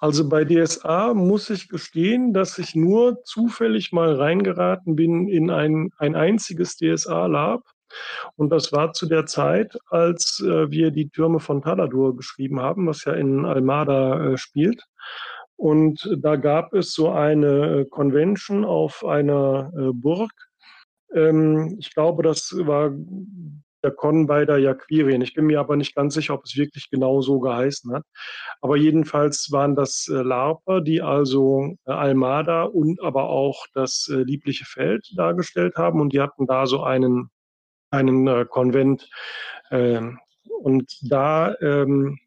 Also 0.00 0.28
bei 0.28 0.44
DSA 0.44 1.14
muss 1.14 1.48
ich 1.50 1.68
gestehen, 1.68 2.32
dass 2.32 2.58
ich 2.58 2.74
nur 2.74 3.22
zufällig 3.24 3.92
mal 3.92 4.14
reingeraten 4.14 4.96
bin 4.96 5.28
in 5.28 5.50
ein, 5.50 5.90
ein 5.98 6.16
einziges 6.16 6.76
DSA-Lab. 6.76 7.62
Und 8.36 8.50
das 8.50 8.72
war 8.72 8.92
zu 8.92 9.06
der 9.06 9.26
Zeit, 9.26 9.76
als 9.90 10.40
äh, 10.40 10.70
wir 10.70 10.90
die 10.90 11.10
Türme 11.10 11.40
von 11.40 11.62
Taladur 11.62 12.16
geschrieben 12.16 12.60
haben, 12.60 12.86
was 12.86 13.04
ja 13.04 13.12
in 13.12 13.44
Almada 13.44 14.32
äh, 14.32 14.38
spielt. 14.38 14.82
Und 15.56 16.10
da 16.18 16.36
gab 16.36 16.72
es 16.72 16.92
so 16.92 17.10
eine 17.10 17.86
Convention 17.90 18.64
auf 18.64 19.04
einer 19.04 19.70
äh, 19.76 19.92
Burg. 19.92 20.32
Ähm, 21.14 21.76
ich 21.78 21.94
glaube, 21.94 22.22
das 22.22 22.52
war 22.58 22.90
der 23.82 23.90
Con 23.90 24.26
bei 24.26 24.44
der 24.44 24.58
Jaquirien. 24.58 25.22
Ich 25.22 25.34
bin 25.34 25.46
mir 25.46 25.60
aber 25.60 25.76
nicht 25.76 25.94
ganz 25.94 26.14
sicher, 26.14 26.34
ob 26.34 26.44
es 26.44 26.56
wirklich 26.56 26.90
genau 26.90 27.20
so 27.20 27.40
geheißen 27.40 27.92
hat. 27.92 28.04
Aber 28.60 28.76
jedenfalls 28.76 29.50
waren 29.50 29.74
das 29.74 30.08
äh, 30.08 30.22
Larper, 30.22 30.80
die 30.80 31.02
also 31.02 31.76
äh, 31.86 31.92
Almada 31.92 32.64
und 32.64 33.02
aber 33.02 33.28
auch 33.28 33.66
das 33.74 34.08
äh, 34.12 34.22
liebliche 34.22 34.64
Feld 34.64 35.12
dargestellt 35.16 35.76
haben. 35.76 36.00
Und 36.00 36.12
die 36.12 36.20
hatten 36.20 36.46
da 36.46 36.66
so 36.66 36.82
einen, 36.82 37.30
einen 37.90 38.26
äh, 38.26 38.46
Konvent. 38.48 39.08
Ähm, 39.70 40.18
und 40.60 40.98
da 41.02 41.54
ähm, 41.60 42.18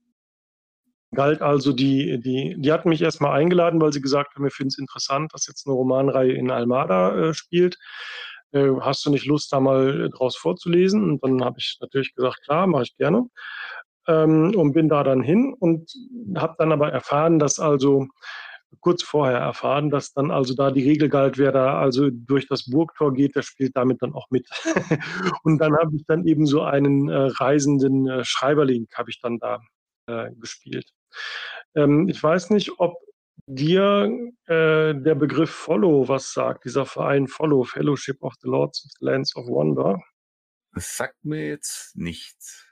galt 1.15 1.41
also 1.41 1.71
die, 1.71 2.19
die, 2.19 2.55
die 2.59 2.71
hatten 2.71 2.89
mich 2.89 3.01
erstmal 3.01 3.39
eingeladen, 3.39 3.81
weil 3.81 3.93
sie 3.93 4.01
gesagt 4.01 4.35
haben, 4.35 4.43
wir 4.43 4.51
finden 4.51 4.69
es 4.69 4.77
interessant, 4.77 5.33
dass 5.33 5.47
jetzt 5.47 5.65
eine 5.65 5.75
Romanreihe 5.75 6.33
in 6.33 6.51
Almada 6.51 7.29
äh, 7.29 7.33
spielt. 7.33 7.77
Äh, 8.55 8.71
hast 8.79 9.05
du 9.05 9.11
nicht 9.11 9.25
Lust, 9.25 9.51
da 9.51 9.59
mal 9.59 10.09
draus 10.09 10.37
vorzulesen? 10.37 11.11
Und 11.11 11.23
dann 11.23 11.43
habe 11.43 11.57
ich 11.59 11.77
natürlich 11.81 12.15
gesagt, 12.15 12.43
klar, 12.43 12.67
mache 12.67 12.83
ich 12.83 12.97
gerne. 12.97 13.27
Ähm, 14.07 14.53
und 14.55 14.73
bin 14.73 14.87
da 14.87 15.03
dann 15.03 15.21
hin 15.21 15.53
und 15.59 15.91
habe 16.35 16.55
dann 16.57 16.71
aber 16.71 16.91
erfahren, 16.91 17.39
dass 17.39 17.59
also 17.59 18.07
kurz 18.79 19.03
vorher 19.03 19.39
erfahren, 19.39 19.89
dass 19.89 20.13
dann 20.13 20.31
also 20.31 20.53
da 20.53 20.71
die 20.71 20.83
Regel 20.83 21.09
galt, 21.09 21.37
wer 21.37 21.51
da 21.51 21.79
also 21.79 22.09
durch 22.11 22.47
das 22.47 22.69
Burgtor 22.69 23.13
geht, 23.13 23.35
der 23.35 23.41
spielt 23.41 23.75
damit 23.75 24.01
dann 24.01 24.13
auch 24.13 24.27
mit. 24.29 24.47
und 25.43 25.59
dann 25.59 25.75
habe 25.75 25.95
ich 25.95 26.05
dann 26.07 26.25
eben 26.25 26.45
so 26.45 26.61
einen 26.61 27.09
äh, 27.09 27.29
reisenden 27.37 28.07
äh, 28.07 28.23
Schreiberling 28.23 28.87
habe 28.93 29.09
ich 29.09 29.19
dann 29.21 29.39
da 29.39 29.59
äh, 30.07 30.31
gespielt. 30.35 30.89
Ähm, 31.75 32.07
ich 32.09 32.21
weiß 32.21 32.51
nicht, 32.51 32.79
ob 32.79 32.95
dir 33.47 34.31
äh, 34.45 34.93
der 34.93 35.15
Begriff 35.15 35.51
Follow 35.51 36.07
was 36.07 36.33
sagt, 36.33 36.65
dieser 36.65 36.85
Verein 36.85 37.27
Follow, 37.27 37.63
Fellowship 37.63 38.21
of 38.21 38.33
the 38.41 38.49
Lords 38.49 38.85
of 38.85 38.91
the 38.99 39.05
Lands 39.05 39.35
of 39.35 39.47
Wonder? 39.47 40.01
Das 40.73 40.97
sagt 40.97 41.23
mir 41.23 41.47
jetzt 41.47 41.95
nichts. 41.95 42.67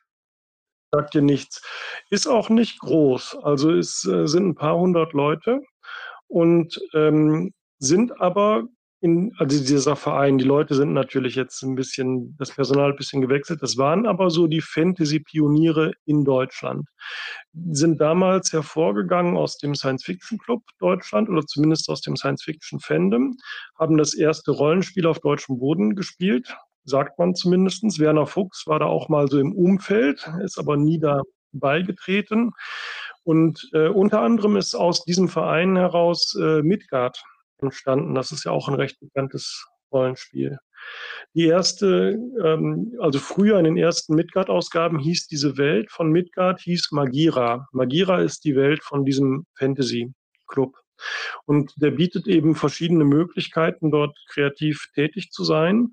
Sagt 0.92 1.14
dir 1.14 1.22
nichts. 1.22 1.62
Ist 2.10 2.28
auch 2.28 2.50
nicht 2.50 2.80
groß. 2.80 3.38
Also 3.44 3.72
es 3.72 4.06
äh, 4.06 4.28
sind 4.28 4.50
ein 4.50 4.56
paar 4.56 4.78
hundert 4.78 5.14
Leute 5.14 5.62
und 6.28 6.80
ähm, 6.94 7.54
sind 7.80 8.20
aber 8.22 8.68
in, 9.04 9.34
also 9.38 9.62
dieser 9.62 9.98
Verein, 9.98 10.38
die 10.38 10.46
Leute 10.46 10.76
sind 10.76 10.94
natürlich 10.94 11.36
jetzt 11.36 11.62
ein 11.62 11.76
bisschen, 11.76 12.38
das 12.39 12.52
Personal 12.52 12.92
ein 12.92 12.96
bisschen 12.96 13.22
gewechselt. 13.22 13.62
Das 13.62 13.76
waren 13.76 14.06
aber 14.06 14.30
so 14.30 14.48
die 14.48 14.62
Fantasy-Pioniere 14.62 15.92
in 16.06 16.24
Deutschland. 16.24 16.88
Sind 17.52 18.00
damals 18.00 18.54
hervorgegangen 18.54 19.36
aus 19.36 19.58
dem 19.58 19.76
Science-Fiction-Club 19.76 20.62
Deutschland 20.80 21.28
oder 21.28 21.46
zumindest 21.46 21.89
aus 21.89 22.00
dem 22.00 22.16
Science-Fiction-Fandom, 22.16 23.36
haben 23.78 23.98
das 23.98 24.13
erste 24.13 24.52
Rollenspiel 24.52 25.06
auf 25.06 25.20
deutschem 25.20 25.60
Boden 25.60 25.96
gespielt, 25.96 26.56
sagt 26.86 27.20
man 27.20 27.36
zumindestens. 27.36 28.00
Werner 28.00 28.26
Fuchs 28.26 28.66
war 28.68 28.80
da 28.80 28.86
auch 28.86 29.10
mal 29.10 29.28
so 29.28 29.38
im 29.38 29.52
Umfeld, 29.52 30.32
ist 30.46 30.58
aber 30.58 30.78
nie 30.78 31.00
da 31.00 31.24
beigetreten. 31.52 32.52
Und 33.24 33.70
äh, 33.74 33.89
unter 33.89 34.22
anderem 34.22 34.56
ist 34.56 34.76
aus 34.76 35.04
diesem 35.04 35.28
Verein 35.28 35.76
heraus 35.76 36.38
äh, 36.39 36.62
Midgard 36.62 37.22
entstanden. 37.60 38.16
Das 38.16 38.32
ist 38.32 38.46
ja 38.46 38.52
auch 38.52 38.68
ein 38.68 38.76
recht 38.76 39.00
bekanntes 39.00 39.66
Rollenspiel. 39.92 40.58
Die 41.34 41.46
erste, 41.46 42.18
ähm, 42.44 42.94
also 43.00 43.20
früher 43.20 43.58
in 43.58 43.66
den 43.66 43.78
ersten 43.78 44.16
Midgard-Ausgaben 44.16 45.00
hieß 45.00 45.28
diese 45.28 45.58
Welt 45.58 45.92
von 45.92 46.12
Midgard, 46.12 46.60
hieß 46.60 46.92
Magira. 46.92 47.68
Magira 47.72 48.22
ist 48.22 48.44
die 48.44 48.56
Welt 48.56 48.84
von 48.84 49.06
diesem 49.06 49.46
Fantasy-Club. 49.58 50.76
Und 51.46 51.74
der 51.78 51.92
bietet 51.92 52.28
eben 52.28 52.56
verschiedene 52.56 53.06
Möglichkeiten, 53.06 53.92
dort 53.92 54.18
kreativ 54.30 54.88
tätig 54.94 55.32
zu 55.32 55.44
sein 55.44 55.92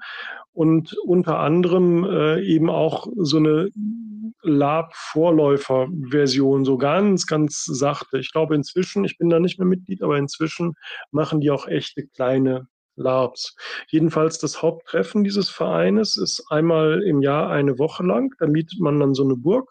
und 0.53 0.97
unter 1.05 1.39
anderem 1.39 2.05
äh, 2.05 2.43
eben 2.43 2.71
auch 2.71 3.07
so 3.17 3.39
eine 3.39 3.71
Lab-Vorläufer-Version, 4.43 6.65
so 6.65 6.79
ganz, 6.79 7.27
ganz 7.27 7.65
sachte. 7.65 8.19
Ich 8.19 8.33
glaube 8.33 8.55
inzwischen, 8.55 9.05
ich 9.05 9.19
bin 9.19 9.29
da 9.31 9.39
nicht 9.39 9.59
mehr 9.59 9.69
Mitglied, 9.69 10.03
aber 10.03 10.17
inzwischen 10.19 10.75
machen 11.11 11.41
die 11.41 11.51
auch 11.51 11.67
echte 11.67 12.07
kleine 12.07 12.69
Labs. 12.97 13.57
Jedenfalls 13.89 14.39
das 14.39 14.63
Haupttreffen 14.63 15.25
dieses 15.25 15.51
Vereines 15.51 16.17
ist 16.17 16.45
einmal 16.51 17.03
im 17.03 17.23
Jahr 17.23 17.51
eine 17.51 17.79
Woche 17.79 18.05
lang. 18.05 18.35
Da 18.39 18.47
mietet 18.47 18.81
man 18.81 19.01
dann 19.01 19.15
so 19.15 19.25
eine 19.25 19.37
Burg 19.37 19.71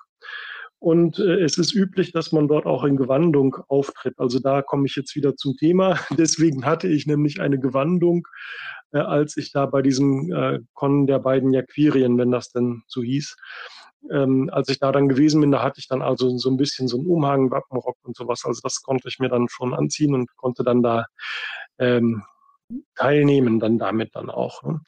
und 0.79 1.19
äh, 1.19 1.41
es 1.41 1.57
ist 1.57 1.73
üblich, 1.75 2.13
dass 2.13 2.31
man 2.31 2.47
dort 2.47 2.65
auch 2.65 2.85
in 2.85 2.95
Gewandung 2.95 3.57
auftritt. 3.67 4.15
Also 4.17 4.39
da 4.39 4.61
komme 4.61 4.85
ich 4.85 4.95
jetzt 4.95 5.15
wieder 5.15 5.35
zum 5.35 5.57
Thema. 5.57 5.99
Deswegen 6.17 6.65
hatte 6.65 6.87
ich 6.87 7.05
nämlich 7.05 7.41
eine 7.41 7.59
Gewandung, 7.59 8.25
äh, 8.93 8.99
als 8.99 9.35
ich 9.35 9.51
da 9.51 9.65
bei 9.65 9.81
diesem 9.81 10.31
äh, 10.31 10.59
Con 10.73 11.05
der 11.05 11.19
beiden 11.19 11.53
Jaquirien, 11.53 12.17
wenn 12.17 12.31
das 12.31 12.51
denn 12.51 12.83
so 12.87 13.03
hieß, 13.03 13.35
ähm, 14.09 14.49
als 14.53 14.69
ich 14.69 14.79
da 14.79 14.93
dann 14.93 15.09
gewesen 15.09 15.41
bin, 15.41 15.51
da 15.51 15.61
hatte 15.61 15.79
ich 15.79 15.87
dann 15.89 16.01
also 16.01 16.37
so 16.37 16.49
ein 16.49 16.57
bisschen 16.57 16.87
so 16.87 16.97
einen 16.97 17.07
Umhang, 17.07 17.51
Wappenrock 17.51 17.97
und 18.03 18.15
sowas. 18.15 18.43
Also 18.45 18.61
das 18.63 18.81
konnte 18.81 19.09
ich 19.09 19.19
mir 19.19 19.29
dann 19.29 19.47
schon 19.49 19.73
anziehen 19.73 20.13
und 20.13 20.33
konnte 20.37 20.63
dann 20.63 20.81
da 20.81 21.05
ähm, 21.77 22.23
teilnehmen 22.95 23.60
dann 23.60 23.77
damit 23.77 24.15
dann 24.15 24.29
auch. 24.29 24.63
Ne? 24.63 24.82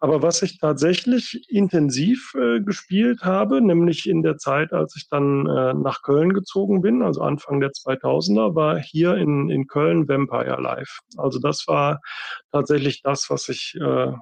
Aber 0.00 0.22
was 0.22 0.42
ich 0.42 0.58
tatsächlich 0.58 1.46
intensiv 1.48 2.34
äh, 2.34 2.60
gespielt 2.60 3.22
habe, 3.22 3.60
nämlich 3.60 4.08
in 4.08 4.22
der 4.22 4.36
Zeit, 4.36 4.72
als 4.72 4.94
ich 4.96 5.08
dann 5.08 5.46
äh, 5.46 5.74
nach 5.74 6.02
Köln 6.02 6.32
gezogen 6.32 6.82
bin, 6.82 7.02
also 7.02 7.22
Anfang 7.22 7.60
der 7.60 7.70
2000er, 7.70 8.54
war 8.54 8.78
hier 8.78 9.16
in, 9.16 9.50
in 9.50 9.66
Köln 9.66 10.08
Vampire 10.08 10.60
Live. 10.60 10.98
Also 11.16 11.38
das 11.38 11.66
war 11.66 12.00
tatsächlich 12.50 13.02
das, 13.02 13.30
was 13.30 13.48
ich 13.48 13.76
äh, 13.80 14.12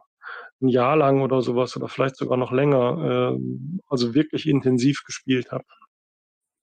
ein 0.61 0.69
Jahr 0.69 0.97
lang 0.97 1.23
oder 1.23 1.43
sowas 1.43 1.77
oder 1.77 1.88
vielleicht 1.88 2.17
sogar 2.17 2.37
noch 2.37 2.53
länger, 2.53 3.35
äh, 3.35 3.38
also 3.88 4.15
wirklich 4.15 4.47
intensiv 4.47 5.03
gespielt 5.05 5.51
habe. 5.51 5.65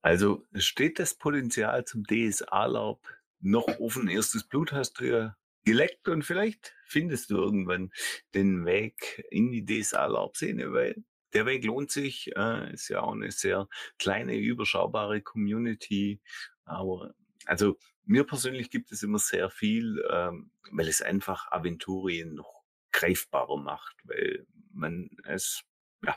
Also 0.01 0.45
steht 0.53 0.99
das 0.99 1.15
Potenzial 1.15 1.83
zum 1.83 2.03
DSA-Laub 2.05 3.01
noch 3.41 3.67
offen? 3.79 4.07
Erstes 4.07 4.47
Blut 4.47 4.71
hast 4.71 4.99
du 4.99 5.05
ja 5.05 5.35
geleckt 5.65 6.07
und 6.07 6.23
vielleicht 6.23 6.73
findest 6.85 7.29
du 7.29 7.37
irgendwann 7.37 7.91
den 8.33 8.65
Weg 8.65 9.23
in 9.29 9.51
die 9.51 9.65
DSA-Laubszene, 9.65 10.71
weil 10.73 11.03
der 11.33 11.45
Weg 11.45 11.63
lohnt 11.63 11.91
sich, 11.91 12.31
äh, 12.35 12.73
ist 12.73 12.89
ja 12.89 13.01
auch 13.01 13.13
eine 13.13 13.31
sehr 13.31 13.67
kleine, 13.99 14.35
überschaubare 14.35 15.21
Community, 15.21 16.21
aber 16.65 17.13
also 17.45 17.77
mir 18.05 18.23
persönlich 18.25 18.71
gibt 18.71 18.91
es 18.91 19.03
immer 19.03 19.19
sehr 19.19 19.49
viel, 19.49 20.03
ähm, 20.11 20.51
weil 20.71 20.87
es 20.87 21.01
einfach 21.01 21.51
Aventurien 21.51 22.33
noch 22.33 22.63
greifbarer 22.91 23.57
macht, 23.57 23.95
weil 24.03 24.47
man 24.71 25.09
es 25.25 25.63
ja, 26.03 26.15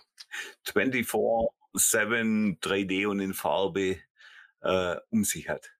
24-7 0.66 2.58
3D 2.60 3.06
und 3.06 3.20
in 3.20 3.34
Farbe 3.34 3.98
äh, 4.60 4.96
um 5.10 5.24
sich 5.24 5.48
hat. 5.48 5.70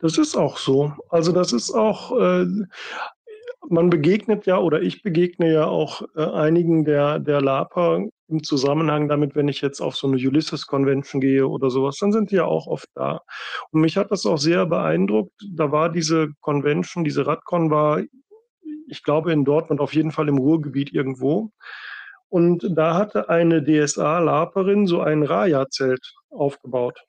Das 0.00 0.18
ist 0.18 0.36
auch 0.36 0.58
so. 0.58 0.92
Also 1.08 1.32
das 1.32 1.52
ist 1.52 1.72
auch, 1.72 2.12
äh, 2.18 2.46
man 3.68 3.90
begegnet 3.90 4.46
ja 4.46 4.58
oder 4.58 4.82
ich 4.82 5.02
begegne 5.02 5.52
ja 5.52 5.66
auch 5.66 6.02
äh, 6.14 6.24
einigen 6.24 6.84
der, 6.84 7.18
der 7.18 7.40
Laper 7.40 8.04
im 8.28 8.42
Zusammenhang 8.42 9.08
damit, 9.08 9.34
wenn 9.36 9.48
ich 9.48 9.60
jetzt 9.60 9.80
auf 9.80 9.96
so 9.96 10.06
eine 10.08 10.16
Ulysses 10.16 10.66
Convention 10.66 11.20
gehe 11.20 11.46
oder 11.46 11.70
sowas, 11.70 11.98
dann 11.98 12.12
sind 12.12 12.30
die 12.30 12.36
ja 12.36 12.44
auch 12.44 12.66
oft 12.66 12.88
da. 12.94 13.20
Und 13.70 13.80
mich 13.80 13.96
hat 13.96 14.10
das 14.10 14.26
auch 14.26 14.38
sehr 14.38 14.66
beeindruckt. 14.66 15.32
Da 15.52 15.70
war 15.70 15.90
diese 15.90 16.28
Convention, 16.40 17.04
diese 17.04 17.26
Radcon 17.26 17.70
war, 17.70 18.02
ich 18.88 19.02
glaube, 19.02 19.32
in 19.32 19.44
Dortmund 19.44 19.80
auf 19.80 19.94
jeden 19.94 20.12
Fall 20.12 20.28
im 20.28 20.38
Ruhrgebiet 20.38 20.92
irgendwo. 20.92 21.50
Und 22.28 22.66
da 22.76 22.94
hatte 22.94 23.28
eine 23.28 23.62
DSA-Laperin 23.62 24.86
so 24.86 25.00
ein 25.00 25.22
Raya-Zelt 25.22 26.14
aufgebaut 26.30 27.00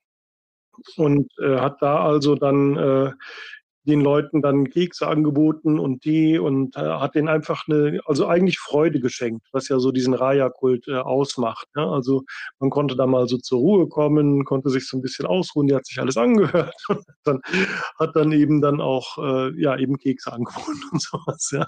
und 0.97 1.31
äh, 1.39 1.57
hat 1.57 1.81
da 1.81 2.03
also 2.03 2.35
dann 2.35 2.77
äh, 2.77 3.11
den 3.87 4.01
Leuten 4.01 4.41
dann 4.41 4.69
Kekse 4.69 5.07
angeboten 5.07 5.79
und 5.79 6.03
die 6.03 6.37
und 6.37 6.75
äh, 6.75 6.81
hat 6.81 7.15
denen 7.15 7.29
einfach 7.29 7.67
eine, 7.67 8.01
also 8.05 8.27
eigentlich 8.27 8.59
Freude 8.59 8.99
geschenkt, 8.99 9.47
was 9.53 9.69
ja 9.69 9.79
so 9.79 9.91
diesen 9.91 10.13
Raya-Kult 10.13 10.87
äh, 10.89 10.95
ausmacht. 10.95 11.67
Ne? 11.75 11.83
Also 11.83 12.23
man 12.59 12.69
konnte 12.69 12.95
da 12.95 13.07
mal 13.07 13.27
so 13.27 13.37
zur 13.37 13.59
Ruhe 13.59 13.87
kommen, 13.87 14.43
konnte 14.43 14.69
sich 14.69 14.87
so 14.87 14.97
ein 14.97 15.01
bisschen 15.01 15.25
ausruhen, 15.25 15.67
die 15.67 15.75
hat 15.75 15.85
sich 15.85 15.99
alles 15.99 16.17
angehört 16.17 16.75
und 16.89 17.03
dann 17.23 17.41
hat 17.97 18.15
dann 18.15 18.31
eben 18.33 18.61
dann 18.61 18.81
auch 18.81 19.17
äh, 19.17 19.59
ja 19.59 19.77
eben 19.77 19.97
Kekse 19.97 20.33
angeboten 20.33 20.81
und 20.91 21.01
sowas. 21.01 21.49
Ja. 21.53 21.65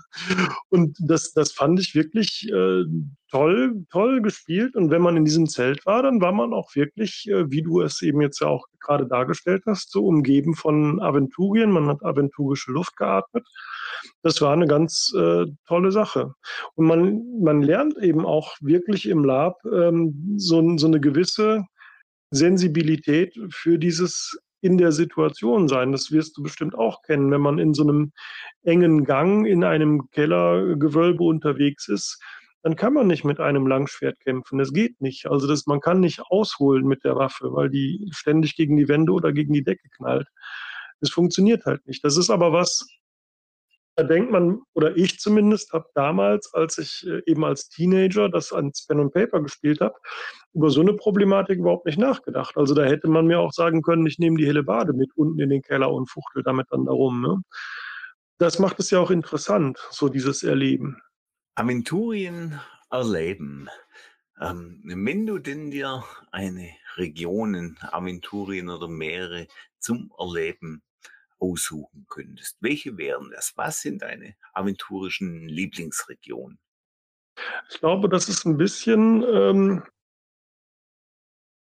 Und 0.70 0.98
das, 1.00 1.32
das 1.32 1.54
fand 1.54 1.80
ich 1.80 1.96
wirklich 1.96 2.50
äh, 2.52 2.84
toll, 3.30 3.86
toll 3.92 4.22
gespielt. 4.22 4.76
Und 4.76 4.92
wenn 4.92 5.02
man 5.02 5.18
in 5.18 5.26
diesem 5.26 5.48
Zelt 5.48 5.86
war, 5.86 6.04
dann 6.04 6.22
war 6.22 6.32
man 6.32 6.54
auch 6.54 6.76
wirklich, 6.76 7.28
äh, 7.30 7.50
wie 7.50 7.62
du 7.62 7.82
es 7.82 8.02
eben 8.02 8.22
jetzt 8.22 8.42
ja 8.42 8.48
auch 8.48 8.66
gerade 8.80 9.08
dargestellt 9.08 9.64
hast, 9.66 9.92
so 9.92 10.06
umgeben 10.06 10.56
von 10.56 11.02
Aventurien. 11.02 11.72
Man 11.72 11.88
hat 11.88 12.04
aventurische 12.04 12.72
Luft 12.72 12.96
geatmet. 12.98 13.48
Das 14.24 14.42
war 14.42 14.54
eine 14.54 14.68
ganz 14.68 15.14
äh, 15.16 15.46
tolle 15.68 15.92
Sache. 15.92 16.34
Und 16.76 16.88
man, 16.88 17.42
man 17.42 17.62
lernt 17.62 17.98
eben 17.98 18.26
auch 18.26 18.56
wirklich 18.62 19.08
im 19.08 19.24
Lab 19.24 19.58
ähm, 19.66 20.36
so, 20.38 20.78
so 20.78 20.88
eine 20.88 21.00
gewisse 21.00 21.66
Sensibilität 22.32 23.38
für 23.50 23.78
dieses 23.78 24.38
in 24.62 24.78
der 24.78 24.92
Situation 24.92 25.68
sein. 25.68 25.92
Das 25.92 26.12
wirst 26.12 26.38
du 26.38 26.44
bestimmt 26.44 26.76
auch 26.76 27.02
kennen, 27.04 27.32
wenn 27.32 27.42
man 27.42 27.60
in 27.60 27.74
so 27.74 27.84
einem 27.84 28.12
engen 28.64 29.06
Gang 29.06 29.46
in 29.48 29.64
einem 29.64 30.10
Kellergewölbe 30.12 31.24
unterwegs 31.24 31.88
ist, 31.88 32.22
dann 32.62 32.76
kann 32.76 32.94
man 32.94 33.08
nicht 33.08 33.24
mit 33.24 33.40
einem 33.40 33.68
Langschwert 33.68 34.20
kämpfen. 34.20 34.58
Das 34.58 34.74
geht 34.74 35.00
nicht. 35.02 35.28
Also 35.28 35.48
das, 35.48 35.66
man 35.66 35.80
kann 35.80 36.00
nicht 36.02 36.22
ausholen 36.30 36.86
mit 36.86 37.04
der 37.04 37.16
Waffe, 37.16 37.54
weil 37.54 37.70
die 37.70 38.10
ständig 38.12 38.56
gegen 38.56 38.76
die 38.76 38.88
Wände 38.88 39.14
oder 39.14 39.32
gegen 39.32 39.54
die 39.54 39.64
Decke 39.64 39.88
knallt. 39.96 40.28
Das 41.00 41.12
funktioniert 41.12 41.66
halt 41.66 41.86
nicht. 41.88 42.04
Das 42.04 42.18
ist 42.18 42.30
aber 42.30 42.52
was, 42.52 42.86
da 44.00 44.04
denkt 44.04 44.32
man, 44.32 44.62
oder 44.74 44.96
ich 44.96 45.20
zumindest, 45.20 45.74
habe 45.74 45.88
damals, 45.94 46.54
als 46.54 46.78
ich 46.78 47.06
äh, 47.06 47.22
eben 47.26 47.44
als 47.44 47.68
Teenager 47.70 48.30
das 48.30 48.54
ans 48.54 48.86
Pen 48.86 49.00
und 49.00 49.14
Paper 49.14 49.42
gespielt 49.42 49.82
habe, 49.82 49.96
über 50.54 50.70
so 50.70 50.82
eine 50.82 50.94
Problematik 50.94 51.60
überhaupt 51.60 51.86
nicht 51.86 52.00
nachgedacht. 52.00 52.58
Also 52.58 52.74
da 52.74 52.84
hätte 52.84 53.10
man 53.10 53.28
mir 53.28 53.40
auch 53.40 53.52
sagen 53.52 53.82
können, 53.82 54.06
ich 54.06 54.20
nehme 54.20 54.38
die 54.38 54.48
helle 54.48 54.64
Bade 54.64 54.94
mit 54.94 55.12
unten 55.16 55.40
in 55.40 55.50
den 55.50 55.62
Keller 55.62 55.92
und 55.92 56.10
fuchtel 56.10 56.44
damit 56.44 56.68
dann 56.72 56.86
darum. 56.86 57.22
Ne? 57.22 57.42
Das 58.38 58.60
macht 58.60 58.80
es 58.80 58.90
ja 58.90 59.00
auch 59.00 59.12
interessant, 59.12 59.78
so 59.92 60.08
dieses 60.08 60.44
Erleben. 60.44 61.02
Aventurien 61.56 62.60
erleben. 62.90 63.70
Ähm, 64.40 64.82
wenn 64.84 65.26
du 65.26 65.38
denn 65.38 65.72
dir 65.72 66.04
eine 66.32 66.70
Region 66.96 67.54
in 67.54 67.78
Aventurien 67.82 68.70
oder 68.70 68.88
mehrere 68.88 69.48
zum 69.80 70.12
Erleben 70.18 70.82
aussuchen 71.40 72.06
könntest, 72.10 72.58
welche 72.62 72.98
wären 72.98 73.32
das? 73.32 73.54
Was 73.56 73.82
sind 73.82 74.02
deine 74.02 74.36
aventurischen 74.54 75.48
Lieblingsregionen? 75.48 76.60
Ich 77.70 77.80
glaube, 77.80 78.10
das 78.10 78.30
ist 78.30 78.46
ein 78.46 78.58
bisschen, 78.58 79.24
ähm, 79.24 79.84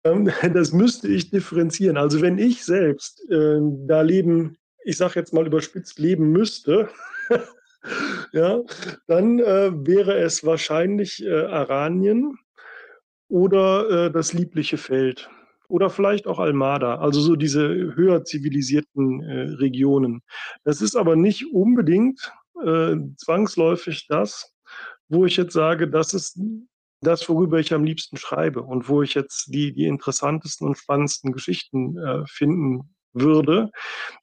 ähm 0.05 0.25
das 0.53 0.71
müsste 0.71 1.07
ich 1.07 1.29
differenzieren. 1.29 1.97
Also 1.97 2.21
wenn 2.21 2.37
ich 2.37 2.63
selbst 2.63 3.21
äh, 3.29 3.59
da 3.87 4.01
leben, 4.01 4.57
ich 4.83 4.97
sage 4.97 5.19
jetzt 5.19 5.33
mal 5.33 5.47
überspitzt, 5.47 5.99
leben 5.99 6.31
müsste, 6.31 6.89
ja, 8.31 8.61
dann 9.07 9.39
äh, 9.39 9.71
wäre 9.85 10.17
es 10.17 10.45
wahrscheinlich 10.45 11.23
äh, 11.23 11.45
Aranien 11.45 12.37
oder 13.27 14.07
äh, 14.07 14.11
das 14.11 14.33
liebliche 14.33 14.77
Feld 14.77 15.29
oder 15.67 15.89
vielleicht 15.89 16.27
auch 16.27 16.39
Almada, 16.39 16.99
also 16.99 17.19
so 17.21 17.35
diese 17.35 17.67
höher 17.95 18.23
zivilisierten 18.23 19.21
äh, 19.23 19.41
Regionen. 19.55 20.21
Das 20.63 20.81
ist 20.81 20.95
aber 20.95 21.15
nicht 21.15 21.51
unbedingt 21.53 22.31
äh, 22.63 22.95
zwangsläufig 23.17 24.07
das, 24.07 24.53
wo 25.09 25.25
ich 25.25 25.37
jetzt 25.37 25.53
sage, 25.53 25.89
das 25.89 26.13
ist 26.13 26.39
das, 27.01 27.27
worüber 27.29 27.59
ich 27.59 27.73
am 27.73 27.83
liebsten 27.83 28.17
schreibe 28.17 28.63
und 28.63 28.89
wo 28.89 29.01
ich 29.01 29.13
jetzt 29.13 29.53
die, 29.53 29.73
die 29.73 29.85
interessantesten 29.85 30.67
und 30.67 30.77
spannendsten 30.77 31.31
Geschichten 31.31 31.97
äh, 31.97 32.23
finden 32.25 32.95
würde. 33.13 33.69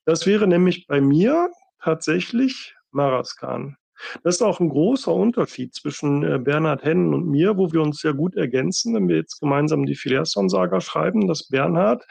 Das 0.04 0.26
wäre 0.26 0.46
nämlich 0.46 0.86
bei 0.86 1.00
mir 1.00 1.50
tatsächlich 1.80 2.74
Maraskan. 2.92 3.76
Das 4.22 4.36
ist 4.36 4.42
auch 4.42 4.60
ein 4.60 4.68
großer 4.68 5.12
Unterschied 5.14 5.74
zwischen 5.74 6.24
äh, 6.24 6.38
Bernhard 6.38 6.82
Hennen 6.84 7.14
und 7.14 7.26
mir, 7.26 7.56
wo 7.56 7.72
wir 7.72 7.82
uns 7.82 8.00
sehr 8.00 8.14
gut 8.14 8.34
ergänzen, 8.36 8.94
wenn 8.94 9.08
wir 9.08 9.16
jetzt 9.16 9.40
gemeinsam 9.40 9.86
die 9.86 9.94
Phileason-Saga 9.94 10.80
schreiben, 10.80 11.28
dass 11.28 11.48
Bernhard 11.48 12.04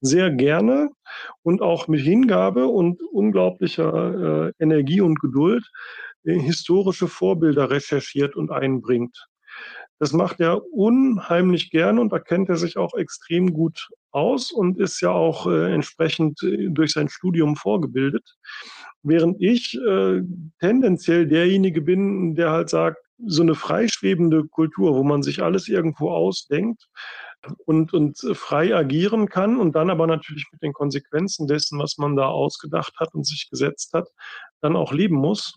sehr 0.00 0.30
gerne 0.30 0.90
und 1.42 1.62
auch 1.62 1.88
mit 1.88 2.00
Hingabe 2.00 2.66
und 2.66 3.02
unglaublicher 3.02 4.48
äh, 4.48 4.52
Energie 4.62 5.00
und 5.00 5.20
Geduld 5.20 5.64
äh, 6.24 6.38
historische 6.38 7.08
Vorbilder 7.08 7.70
recherchiert 7.70 8.36
und 8.36 8.50
einbringt. 8.50 9.28
Das 9.98 10.12
macht 10.12 10.40
er 10.40 10.62
unheimlich 10.72 11.70
gern 11.70 11.98
und 11.98 12.12
da 12.12 12.20
kennt 12.20 12.48
er 12.48 12.56
sich 12.56 12.76
auch 12.76 12.94
extrem 12.94 13.52
gut 13.52 13.88
aus 14.10 14.50
und 14.50 14.78
ist 14.78 15.00
ja 15.00 15.10
auch 15.10 15.46
äh, 15.46 15.72
entsprechend 15.72 16.42
äh, 16.42 16.68
durch 16.70 16.92
sein 16.92 17.08
Studium 17.08 17.56
vorgebildet. 17.56 18.36
Während 19.02 19.40
ich 19.40 19.78
äh, 19.78 20.22
tendenziell 20.60 21.26
derjenige 21.26 21.80
bin, 21.80 22.34
der 22.34 22.50
halt 22.50 22.70
sagt, 22.70 22.98
so 23.26 23.42
eine 23.42 23.54
freischwebende 23.54 24.44
Kultur, 24.44 24.94
wo 24.94 25.02
man 25.02 25.22
sich 25.22 25.42
alles 25.42 25.68
irgendwo 25.68 26.10
ausdenkt 26.10 26.88
und, 27.66 27.92
und 27.92 28.18
frei 28.34 28.74
agieren 28.74 29.28
kann 29.28 29.58
und 29.58 29.74
dann 29.74 29.90
aber 29.90 30.06
natürlich 30.06 30.46
mit 30.52 30.62
den 30.62 30.72
Konsequenzen 30.72 31.46
dessen, 31.46 31.78
was 31.78 31.98
man 31.98 32.16
da 32.16 32.26
ausgedacht 32.26 32.94
hat 32.98 33.14
und 33.14 33.26
sich 33.26 33.48
gesetzt 33.50 33.92
hat, 33.92 34.08
dann 34.60 34.76
auch 34.76 34.92
leben 34.92 35.16
muss, 35.16 35.54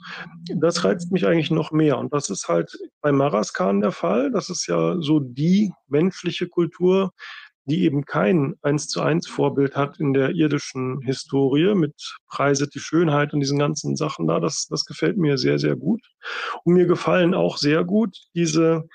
das 0.56 0.84
reizt 0.84 1.12
mich 1.12 1.26
eigentlich 1.26 1.52
noch 1.52 1.72
mehr. 1.72 1.98
Und 1.98 2.14
das 2.14 2.30
ist 2.30 2.48
halt 2.48 2.72
bei 3.02 3.12
Maraskan 3.12 3.82
der 3.82 3.92
Fall. 3.92 4.32
Das 4.32 4.50
ist 4.50 4.68
ja 4.68 5.00
so 5.00 5.20
die 5.20 5.72
menschliche 5.88 6.48
Kultur, 6.48 7.12
die 7.66 7.84
eben 7.84 8.06
kein 8.06 8.56
eins 8.62 8.88
zu 8.88 9.02
eins 9.02 9.28
Vorbild 9.28 9.76
hat 9.76 10.00
in 10.00 10.14
der 10.14 10.32
irdischen 10.32 11.02
Historie 11.02 11.76
mit 11.76 11.94
Preiset 12.28 12.74
die 12.74 12.80
Schönheit 12.80 13.34
und 13.34 13.40
diesen 13.40 13.60
ganzen 13.60 13.96
Sachen 13.96 14.28
da. 14.28 14.40
Das, 14.40 14.68
das 14.70 14.86
gefällt 14.86 15.18
mir 15.18 15.38
sehr, 15.38 15.60
sehr 15.60 15.76
gut. 15.76 16.02
Und 16.64 16.74
mir 16.74 16.86
gefallen 16.86 17.34
auch 17.34 17.58
sehr 17.58 17.84
gut 17.84 18.18
diese 18.34 18.88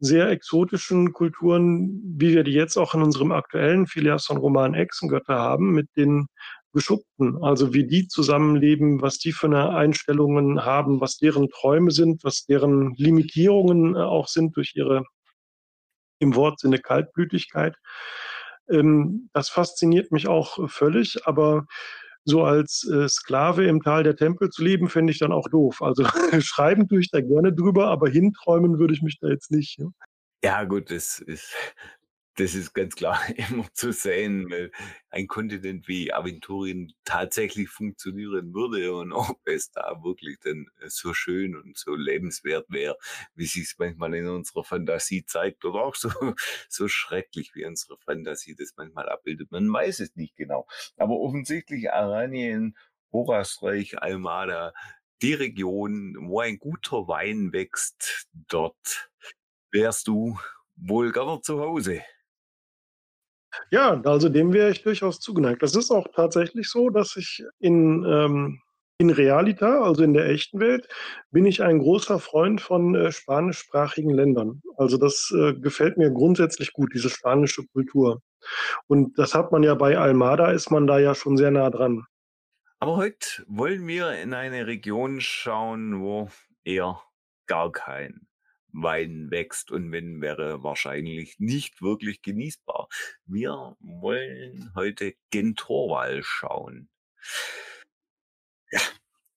sehr 0.00 0.30
exotischen 0.30 1.12
Kulturen, 1.12 2.00
wie 2.16 2.34
wir 2.34 2.44
die 2.44 2.52
jetzt 2.52 2.76
auch 2.76 2.94
in 2.94 3.02
unserem 3.02 3.32
aktuellen 3.32 3.86
Phileason-Roman 3.86 4.74
Echsengötter 4.74 5.34
haben, 5.34 5.72
mit 5.72 5.88
den 5.96 6.26
Geschuppten, 6.72 7.42
also 7.42 7.72
wie 7.72 7.86
die 7.86 8.08
zusammenleben, 8.08 9.00
was 9.00 9.18
die 9.18 9.32
für 9.32 9.46
eine 9.46 9.70
Einstellungen 9.70 10.64
haben, 10.64 11.00
was 11.00 11.16
deren 11.16 11.48
Träume 11.48 11.90
sind, 11.90 12.22
was 12.24 12.44
deren 12.44 12.94
Limitierungen 12.94 13.96
äh, 13.96 13.98
auch 13.98 14.28
sind 14.28 14.56
durch 14.56 14.72
ihre 14.76 15.04
im 16.18 16.34
Wortsinne 16.34 16.78
Kaltblütigkeit. 16.78 17.76
Ähm, 18.70 19.30
das 19.32 19.48
fasziniert 19.48 20.12
mich 20.12 20.28
auch 20.28 20.68
völlig, 20.70 21.26
aber 21.26 21.66
so 22.24 22.44
als 22.44 22.86
äh, 22.92 23.08
Sklave 23.08 23.66
im 23.66 23.82
Tal 23.82 24.02
der 24.02 24.16
Tempel 24.16 24.50
zu 24.50 24.62
leben, 24.62 24.88
fände 24.88 25.12
ich 25.12 25.18
dann 25.18 25.32
auch 25.32 25.48
doof. 25.48 25.80
Also 25.82 26.04
schreiben 26.40 26.88
tue 26.88 27.00
ich 27.00 27.10
da 27.10 27.20
gerne 27.20 27.52
drüber, 27.52 27.88
aber 27.88 28.08
hinträumen 28.08 28.78
würde 28.78 28.94
ich 28.94 29.02
mich 29.02 29.18
da 29.20 29.28
jetzt 29.28 29.50
nicht. 29.50 29.78
Ja, 29.78 29.86
ja 30.44 30.64
gut, 30.64 30.90
das 30.90 31.18
ist 31.20 31.54
das 32.38 32.54
ist 32.54 32.72
ganz 32.72 32.94
klar 32.94 33.18
immer 33.50 33.66
zu 33.72 33.92
sehen, 33.92 34.48
weil 34.50 34.70
ein 35.10 35.26
Kontinent 35.26 35.88
wie 35.88 36.12
Aventurien 36.12 36.92
tatsächlich 37.04 37.68
funktionieren 37.68 38.54
würde 38.54 38.94
und 38.94 39.12
ob 39.12 39.40
es 39.44 39.72
da 39.72 40.02
wirklich 40.02 40.38
dann 40.40 40.66
so 40.86 41.14
schön 41.14 41.56
und 41.56 41.76
so 41.76 41.94
lebenswert 41.94 42.66
wäre, 42.70 42.96
wie 43.34 43.46
sich 43.46 43.64
es 43.64 43.78
manchmal 43.78 44.14
in 44.14 44.28
unserer 44.28 44.62
Fantasie 44.62 45.24
zeigt 45.24 45.64
oder 45.64 45.82
auch 45.82 45.96
so, 45.96 46.10
so 46.68 46.86
schrecklich 46.86 47.54
wie 47.54 47.64
unsere 47.64 47.98
Fantasie 47.98 48.54
das 48.54 48.74
manchmal 48.76 49.08
abbildet. 49.08 49.50
Man 49.50 49.72
weiß 49.72 50.00
es 50.00 50.14
nicht 50.14 50.36
genau. 50.36 50.66
Aber 50.96 51.18
offensichtlich 51.18 51.90
Aranien, 51.90 52.76
Horasreich, 53.12 54.00
Almada, 54.00 54.72
die 55.22 55.34
Region, 55.34 56.16
wo 56.20 56.38
ein 56.38 56.58
guter 56.58 57.08
Wein 57.08 57.52
wächst, 57.52 58.28
dort 58.32 59.10
wärst 59.72 60.06
du 60.06 60.38
wohl 60.76 61.10
gerne 61.10 61.40
zu 61.40 61.60
Hause. 61.60 62.04
Ja, 63.70 64.00
also 64.04 64.28
dem 64.28 64.52
wäre 64.52 64.70
ich 64.70 64.82
durchaus 64.82 65.20
zugeneigt. 65.20 65.62
Das 65.62 65.74
ist 65.74 65.90
auch 65.90 66.06
tatsächlich 66.14 66.68
so, 66.68 66.90
dass 66.90 67.16
ich 67.16 67.44
in, 67.58 68.04
ähm, 68.04 68.60
in 68.98 69.10
Realita, 69.10 69.82
also 69.82 70.02
in 70.02 70.12
der 70.12 70.26
echten 70.26 70.60
Welt, 70.60 70.88
bin 71.30 71.46
ich 71.46 71.62
ein 71.62 71.78
großer 71.78 72.18
Freund 72.18 72.60
von 72.60 72.94
äh, 72.94 73.12
spanischsprachigen 73.12 74.10
Ländern. 74.10 74.62
Also 74.76 74.96
das 74.96 75.32
äh, 75.36 75.54
gefällt 75.54 75.96
mir 75.96 76.10
grundsätzlich 76.10 76.72
gut, 76.72 76.92
diese 76.94 77.10
spanische 77.10 77.66
Kultur. 77.66 78.22
Und 78.86 79.18
das 79.18 79.34
hat 79.34 79.52
man 79.52 79.62
ja 79.62 79.74
bei 79.74 79.98
Almada, 79.98 80.50
ist 80.50 80.70
man 80.70 80.86
da 80.86 80.98
ja 80.98 81.14
schon 81.14 81.36
sehr 81.36 81.50
nah 81.50 81.70
dran. 81.70 82.04
Aber 82.80 82.96
heute 82.96 83.44
wollen 83.48 83.86
wir 83.86 84.12
in 84.12 84.34
eine 84.34 84.66
Region 84.66 85.20
schauen, 85.20 86.00
wo 86.00 86.28
eher 86.64 87.02
gar 87.46 87.72
kein 87.72 88.27
Wein 88.72 89.30
wächst 89.30 89.70
und 89.70 89.90
wenn 89.92 90.20
wäre 90.20 90.62
wahrscheinlich 90.62 91.38
nicht 91.38 91.82
wirklich 91.82 92.22
genießbar. 92.22 92.88
Wir 93.26 93.76
wollen 93.80 94.72
heute 94.74 95.14
gen 95.30 95.54
Torwal 95.56 96.22
schauen. 96.22 96.88
Ja, 98.70 98.80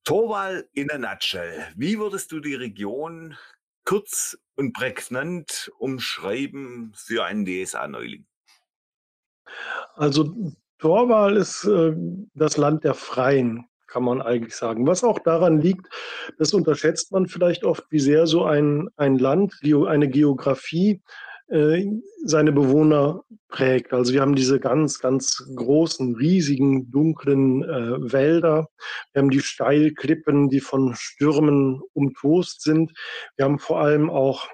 Torwal 0.04 0.68
in 0.74 0.92
a 0.92 0.98
nutshell. 0.98 1.68
Wie 1.76 1.98
würdest 2.00 2.32
du 2.32 2.40
die 2.40 2.56
Region 2.56 3.38
kurz 3.86 4.38
und 4.56 4.74
prägnant 4.74 5.72
umschreiben 5.80 6.94
für 6.96 7.24
einen 7.24 7.46
DSA-Neuling? 7.46 8.26
Also 9.96 10.54
Torwal 10.80 11.38
ist 11.38 11.64
äh, 11.66 11.94
das 12.34 12.58
Land 12.58 12.84
der 12.84 12.94
Freien 12.94 13.68
kann 13.92 14.04
man 14.04 14.22
eigentlich 14.22 14.56
sagen. 14.56 14.88
Was 14.88 15.04
auch 15.04 15.20
daran 15.20 15.60
liegt, 15.60 15.88
das 16.38 16.54
unterschätzt 16.54 17.12
man 17.12 17.28
vielleicht 17.28 17.64
oft, 17.66 17.84
wie 17.90 18.00
sehr 18.00 18.26
so 18.26 18.46
ein, 18.46 18.90
ein 18.96 19.18
Land, 19.18 19.60
eine 19.64 20.08
Geografie 20.08 21.02
äh, 21.50 21.86
seine 22.24 22.54
Bewohner 22.54 23.24
prägt. 23.50 23.92
Also 23.92 24.14
wir 24.14 24.22
haben 24.22 24.36
diese 24.36 24.60
ganz, 24.60 25.00
ganz 25.00 25.44
großen, 25.54 26.16
riesigen, 26.16 26.90
dunklen 26.90 27.64
äh, 27.64 28.14
Wälder. 28.14 28.70
Wir 29.12 29.22
haben 29.22 29.30
die 29.30 29.42
Steilklippen, 29.42 30.48
die 30.48 30.62
von 30.62 30.96
Stürmen 30.96 31.82
umtost 31.94 32.62
sind. 32.62 32.94
Wir 33.36 33.46
haben 33.46 33.60
vor 33.60 33.82
allem 33.82 34.10
auch 34.10 34.48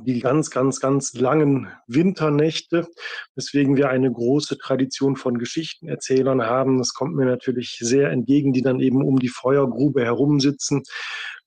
die 0.00 0.20
ganz, 0.20 0.50
ganz, 0.50 0.80
ganz 0.80 1.12
langen 1.14 1.68
Winternächte, 1.86 2.88
weswegen 3.34 3.76
wir 3.76 3.90
eine 3.90 4.10
große 4.10 4.58
Tradition 4.58 5.16
von 5.16 5.38
Geschichtenerzählern 5.38 6.42
haben. 6.42 6.78
Das 6.78 6.94
kommt 6.94 7.14
mir 7.14 7.26
natürlich 7.26 7.78
sehr 7.80 8.10
entgegen, 8.10 8.52
die 8.52 8.62
dann 8.62 8.80
eben 8.80 9.02
um 9.02 9.18
die 9.18 9.28
Feuergrube 9.28 10.04
herumsitzen, 10.04 10.82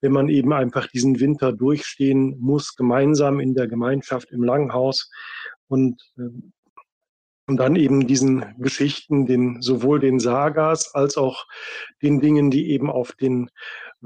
wenn 0.01 0.11
man 0.11 0.29
eben 0.29 0.53
einfach 0.53 0.87
diesen 0.87 1.19
Winter 1.19 1.51
durchstehen 1.51 2.37
muss, 2.39 2.75
gemeinsam 2.75 3.39
in 3.39 3.55
der 3.55 3.67
Gemeinschaft 3.67 4.31
im 4.31 4.43
Langhaus. 4.43 5.09
Und 5.67 6.01
äh, 6.17 6.29
und 7.47 7.57
dann 7.57 7.75
eben 7.75 8.07
diesen 8.07 8.55
Geschichten, 8.57 9.27
den, 9.27 9.61
sowohl 9.61 9.99
den 9.99 10.19
Sagas 10.19 10.95
als 10.95 11.15
auch 11.15 11.45
den 12.01 12.19
Dingen, 12.19 12.49
die 12.49 12.71
eben 12.71 12.89
auf 12.89 13.11
den 13.11 13.51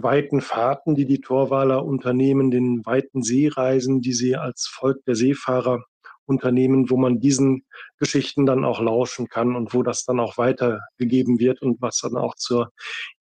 weiten 0.03 0.41
Fahrten, 0.41 0.95
die 0.95 1.05
die 1.05 1.21
Torwaler 1.21 1.85
unternehmen, 1.85 2.51
den 2.51 2.85
weiten 2.85 3.21
Seereisen, 3.21 4.01
die 4.01 4.13
sie 4.13 4.35
als 4.35 4.67
Volk 4.67 5.03
der 5.05 5.15
Seefahrer 5.15 5.83
Unternehmen, 6.29 6.89
wo 6.89 6.95
man 6.95 7.19
diesen 7.19 7.65
Geschichten 7.97 8.45
dann 8.45 8.63
auch 8.63 8.79
lauschen 8.79 9.27
kann 9.27 9.55
und 9.55 9.73
wo 9.73 9.83
das 9.83 10.05
dann 10.05 10.19
auch 10.19 10.37
weitergegeben 10.37 11.39
wird 11.39 11.61
und 11.61 11.81
was 11.81 11.99
dann 11.99 12.15
auch 12.15 12.35
zur 12.35 12.71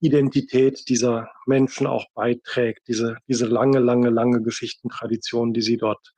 Identität 0.01 0.89
dieser 0.89 1.29
Menschen 1.47 1.87
auch 1.87 2.05
beiträgt, 2.15 2.87
diese, 2.87 3.17
diese 3.27 3.47
lange, 3.47 3.81
lange, 3.81 4.11
lange 4.11 4.43
Geschichtentradition, 4.43 5.55
die 5.55 5.63
sie 5.63 5.79
dort 5.79 6.13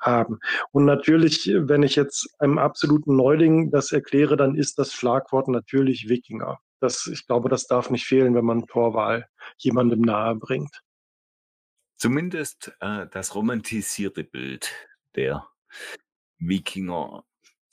haben. 0.00 0.38
Und 0.70 0.84
natürlich, 0.84 1.50
wenn 1.52 1.82
ich 1.82 1.96
jetzt 1.96 2.28
einem 2.38 2.58
absoluten 2.58 3.16
Neuling 3.16 3.70
das 3.70 3.92
erkläre, 3.92 4.36
dann 4.36 4.54
ist 4.54 4.78
das 4.78 4.92
Schlagwort 4.92 5.48
natürlich 5.48 6.08
Wikinger. 6.08 6.58
Das, 6.80 7.06
ich 7.06 7.26
glaube, 7.26 7.48
das 7.48 7.66
darf 7.66 7.90
nicht 7.90 8.06
fehlen, 8.06 8.34
wenn 8.34 8.44
man 8.44 8.66
Torwahl 8.66 9.28
jemandem 9.56 10.00
nahe 10.00 10.34
bringt. 10.36 10.82
Zumindest 11.96 12.72
äh, 12.80 13.06
das 13.08 13.34
romantisierte 13.34 14.22
Bild 14.22 14.72
der 15.16 15.48
Wikinger. 16.38 17.24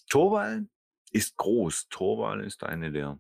Torwall 0.10 0.68
ist 1.12 1.38
groß. 1.38 1.88
Torwall 1.90 2.44
ist 2.44 2.64
eine 2.64 2.92
der, 2.92 3.20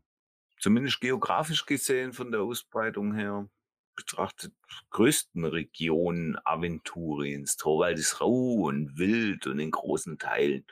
zumindest 0.59 0.99
geografisch 1.01 1.65
gesehen 1.65 2.13
von 2.13 2.31
der 2.31 2.41
Ausbreitung 2.41 3.13
her 3.13 3.47
betrachtet, 3.95 4.53
größten 4.91 5.45
Regionen 5.45 6.37
Aventuriens. 6.43 7.57
Torwald 7.57 7.97
ist 7.99 8.21
rau 8.21 8.53
und 8.65 8.97
wild 8.97 9.47
und 9.47 9.59
in 9.59 9.71
großen 9.71 10.17
Teilen 10.17 10.65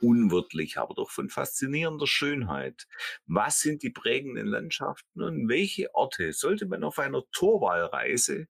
unwirtlich, 0.00 0.78
aber 0.78 0.94
doch 0.94 1.10
von 1.10 1.28
faszinierender 1.28 2.06
Schönheit. 2.06 2.86
Was 3.26 3.60
sind 3.60 3.82
die 3.82 3.90
prägenden 3.90 4.46
Landschaften 4.46 5.22
und 5.22 5.48
welche 5.48 5.94
Orte 5.94 6.32
sollte 6.32 6.66
man 6.66 6.84
auf 6.84 6.98
einer 6.98 7.22
Torwallreise 7.32 8.46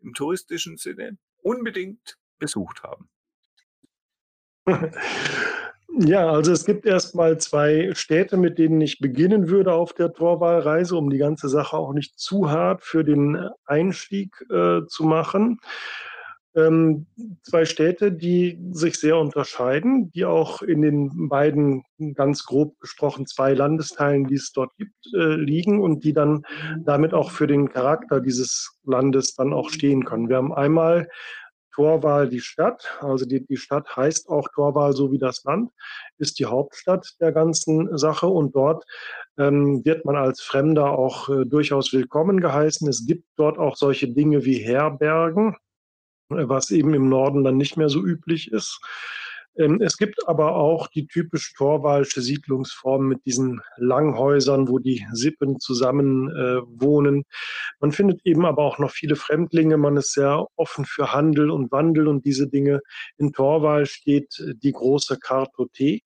im 0.00 0.14
touristischen 0.14 0.76
Sinne 0.76 1.18
unbedingt 1.42 2.18
besucht 2.38 2.82
haben? 2.82 3.08
Ja, 5.98 6.30
also 6.30 6.52
es 6.52 6.64
gibt 6.64 6.86
erstmal 6.86 7.38
zwei 7.38 7.90
Städte, 7.94 8.36
mit 8.36 8.58
denen 8.58 8.80
ich 8.80 9.00
beginnen 9.00 9.48
würde 9.48 9.72
auf 9.72 9.92
der 9.92 10.12
Torwahlreise, 10.12 10.96
um 10.96 11.10
die 11.10 11.18
ganze 11.18 11.48
Sache 11.48 11.76
auch 11.76 11.92
nicht 11.92 12.18
zu 12.18 12.50
hart 12.50 12.84
für 12.84 13.04
den 13.04 13.48
Einstieg 13.66 14.34
äh, 14.50 14.86
zu 14.86 15.04
machen. 15.04 15.58
Ähm, 16.54 17.06
zwei 17.42 17.64
Städte, 17.64 18.10
die 18.10 18.58
sich 18.72 18.98
sehr 18.98 19.16
unterscheiden, 19.18 20.10
die 20.10 20.24
auch 20.24 20.62
in 20.62 20.82
den 20.82 21.28
beiden, 21.28 21.84
ganz 22.14 22.44
grob 22.44 22.78
gesprochen, 22.80 23.26
zwei 23.26 23.54
Landesteilen, 23.54 24.26
die 24.26 24.34
es 24.34 24.52
dort 24.52 24.74
gibt, 24.76 24.94
äh, 25.14 25.34
liegen 25.36 25.80
und 25.80 26.02
die 26.02 26.12
dann 26.12 26.44
damit 26.80 27.14
auch 27.14 27.30
für 27.30 27.46
den 27.46 27.68
Charakter 27.68 28.20
dieses 28.20 28.76
Landes 28.84 29.34
dann 29.34 29.52
auch 29.52 29.70
stehen 29.70 30.04
können. 30.04 30.28
Wir 30.28 30.36
haben 30.36 30.52
einmal 30.52 31.08
Torwahl 31.72 32.28
die 32.28 32.40
Stadt, 32.40 32.98
also 33.00 33.24
die, 33.24 33.46
die 33.46 33.56
Stadt 33.56 33.96
heißt 33.96 34.28
auch 34.28 34.48
Torwahl 34.54 34.92
so 34.92 35.12
wie 35.12 35.18
das 35.18 35.44
Land, 35.44 35.70
ist 36.18 36.38
die 36.38 36.46
Hauptstadt 36.46 37.16
der 37.20 37.32
ganzen 37.32 37.96
Sache 37.96 38.26
und 38.26 38.54
dort 38.54 38.84
ähm, 39.38 39.84
wird 39.84 40.04
man 40.04 40.16
als 40.16 40.40
Fremder 40.40 40.90
auch 40.90 41.28
äh, 41.28 41.44
durchaus 41.46 41.92
willkommen 41.92 42.40
geheißen. 42.40 42.88
Es 42.88 43.06
gibt 43.06 43.24
dort 43.36 43.58
auch 43.58 43.76
solche 43.76 44.08
Dinge 44.08 44.44
wie 44.44 44.58
Herbergen, 44.58 45.56
äh, 46.30 46.48
was 46.48 46.70
eben 46.70 46.94
im 46.94 47.08
Norden 47.08 47.44
dann 47.44 47.56
nicht 47.56 47.76
mehr 47.76 47.88
so 47.88 48.00
üblich 48.04 48.52
ist. 48.52 48.80
Ähm, 49.60 49.80
es 49.82 49.98
gibt 49.98 50.26
aber 50.26 50.56
auch 50.56 50.88
die 50.88 51.06
typisch 51.06 51.52
torwalsche 51.54 52.22
Siedlungsform 52.22 53.06
mit 53.06 53.26
diesen 53.26 53.60
Langhäusern, 53.76 54.68
wo 54.68 54.78
die 54.78 55.06
Sippen 55.12 55.60
zusammen 55.60 56.30
äh, 56.30 56.62
wohnen. 56.66 57.24
Man 57.78 57.92
findet 57.92 58.24
eben 58.24 58.46
aber 58.46 58.64
auch 58.64 58.78
noch 58.78 58.90
viele 58.90 59.16
Fremdlinge. 59.16 59.76
Man 59.76 59.98
ist 59.98 60.14
sehr 60.14 60.46
offen 60.56 60.86
für 60.86 61.12
Handel 61.12 61.50
und 61.50 61.70
Wandel 61.70 62.08
und 62.08 62.24
diese 62.24 62.48
Dinge. 62.48 62.80
In 63.18 63.32
Torwal 63.32 63.84
steht 63.86 64.42
die 64.62 64.72
große 64.72 65.18
Kartothek 65.18 66.04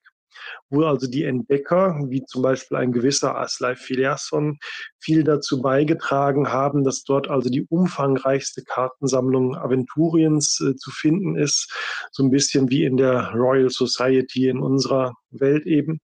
wo 0.70 0.84
also 0.84 1.06
die 1.06 1.24
Entdecker, 1.24 1.98
wie 2.08 2.24
zum 2.24 2.42
Beispiel 2.42 2.76
ein 2.76 2.92
gewisser 2.92 3.36
Aslai 3.36 3.76
Filiasson, 3.76 4.58
viel 4.98 5.24
dazu 5.24 5.60
beigetragen 5.60 6.52
haben, 6.52 6.84
dass 6.84 7.04
dort 7.04 7.28
also 7.28 7.50
die 7.50 7.66
umfangreichste 7.68 8.62
Kartensammlung 8.62 9.56
Aventuriens 9.56 10.60
äh, 10.60 10.76
zu 10.76 10.90
finden 10.90 11.36
ist, 11.36 11.72
so 12.12 12.22
ein 12.22 12.30
bisschen 12.30 12.70
wie 12.70 12.84
in 12.84 12.96
der 12.96 13.32
Royal 13.34 13.70
Society 13.70 14.48
in 14.48 14.58
unserer 14.58 15.14
Welt 15.30 15.66
eben. 15.66 16.00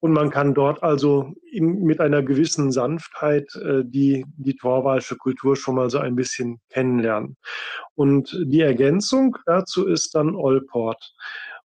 Und 0.00 0.12
man 0.12 0.30
kann 0.30 0.54
dort 0.54 0.82
also 0.82 1.34
in, 1.52 1.82
mit 1.82 2.00
einer 2.00 2.22
gewissen 2.22 2.72
Sanftheit 2.72 3.54
äh, 3.56 3.82
die, 3.84 4.24
die 4.38 4.56
torwalsche 4.56 5.16
Kultur 5.16 5.56
schon 5.56 5.74
mal 5.74 5.90
so 5.90 5.98
ein 5.98 6.16
bisschen 6.16 6.58
kennenlernen. 6.70 7.36
Und 7.94 8.34
die 8.46 8.62
Ergänzung 8.62 9.36
dazu 9.44 9.86
ist 9.86 10.14
dann 10.14 10.34
Olport. 10.34 11.14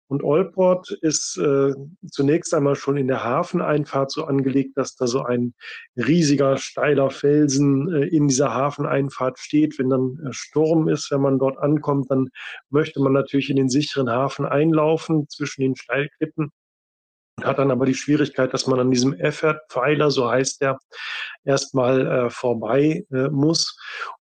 Und 0.08 0.22
Olport 0.22 0.90
ist 1.02 1.36
äh, 1.36 1.72
zunächst 2.10 2.54
einmal 2.54 2.76
schon 2.76 2.96
in 2.96 3.08
der 3.08 3.24
Hafeneinfahrt 3.24 4.12
so 4.12 4.24
angelegt, 4.24 4.76
dass 4.76 4.94
da 4.94 5.06
so 5.06 5.22
ein 5.22 5.54
riesiger, 5.96 6.58
steiler 6.58 7.10
Felsen 7.10 7.92
äh, 7.92 8.06
in 8.06 8.28
dieser 8.28 8.54
Hafeneinfahrt 8.54 9.38
steht. 9.38 9.78
Wenn 9.78 9.90
dann 9.90 10.20
äh, 10.24 10.32
Sturm 10.32 10.88
ist, 10.88 11.10
wenn 11.10 11.20
man 11.22 11.38
dort 11.38 11.58
ankommt, 11.58 12.10
dann 12.10 12.28
möchte 12.70 13.00
man 13.00 13.12
natürlich 13.12 13.50
in 13.50 13.56
den 13.56 13.68
sicheren 13.68 14.08
Hafen 14.08 14.46
einlaufen 14.46 15.28
zwischen 15.28 15.62
den 15.62 15.74
Steilklippen 15.74 16.52
hat 17.42 17.58
dann 17.58 17.70
aber 17.70 17.86
die 17.86 17.94
Schwierigkeit, 17.94 18.54
dass 18.54 18.66
man 18.66 18.80
an 18.80 18.90
diesem 18.90 19.12
Effert-Pfeiler, 19.12 20.10
so 20.10 20.30
heißt 20.30 20.62
der, 20.62 20.78
erstmal 21.44 22.06
äh, 22.06 22.30
vorbei 22.30 23.04
äh, 23.12 23.28
muss. 23.28 23.78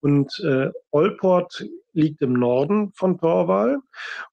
Und 0.02 0.32
äh, 0.46 0.70
Olport 0.92 1.66
liegt 1.94 2.22
im 2.22 2.34
Norden 2.34 2.92
von 2.94 3.18
Torwal, 3.18 3.80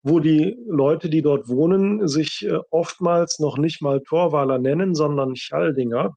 wo 0.03 0.21
die 0.21 0.57
Leute, 0.67 1.09
die 1.09 1.23
dort 1.23 1.49
wohnen, 1.49 2.07
sich 2.07 2.47
äh, 2.47 2.59
oftmals 2.71 3.39
noch 3.39 3.57
nicht 3.57 3.81
mal 3.81 4.03
Torwaler 4.03 4.59
nennen, 4.59 4.95
sondern 4.95 5.35
Chaldinger 5.35 6.15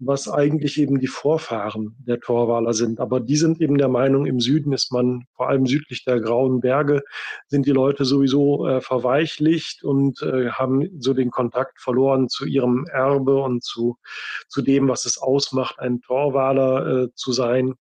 was 0.00 0.28
eigentlich 0.28 0.80
eben 0.80 0.98
die 0.98 1.06
Vorfahren 1.06 1.94
der 1.98 2.20
Torwaler 2.20 2.72
sind. 2.72 3.00
Aber 3.00 3.20
die 3.20 3.36
sind 3.36 3.60
eben 3.60 3.76
der 3.76 3.88
Meinung, 3.88 4.24
im 4.24 4.40
Süden 4.40 4.72
ist 4.72 4.92
man, 4.92 5.26
vor 5.36 5.48
allem 5.48 5.66
südlich 5.66 6.04
der 6.04 6.20
Grauen 6.20 6.60
Berge, 6.60 7.02
sind 7.48 7.66
die 7.66 7.72
Leute 7.72 8.06
sowieso 8.06 8.66
äh, 8.66 8.80
verweichlicht 8.80 9.84
und 9.84 10.22
äh, 10.22 10.50
haben 10.50 10.88
so 10.98 11.12
den 11.12 11.30
Kontakt 11.30 11.80
verloren 11.80 12.28
zu 12.28 12.46
ihrem 12.46 12.86
Erbe 12.86 13.42
und 13.42 13.62
zu, 13.62 13.98
zu 14.48 14.62
dem, 14.62 14.88
was 14.88 15.04
es 15.04 15.18
ausmacht, 15.18 15.78
ein 15.78 16.00
Torwaler 16.00 17.04
äh, 17.04 17.08
zu 17.14 17.32
sein. 17.32 17.74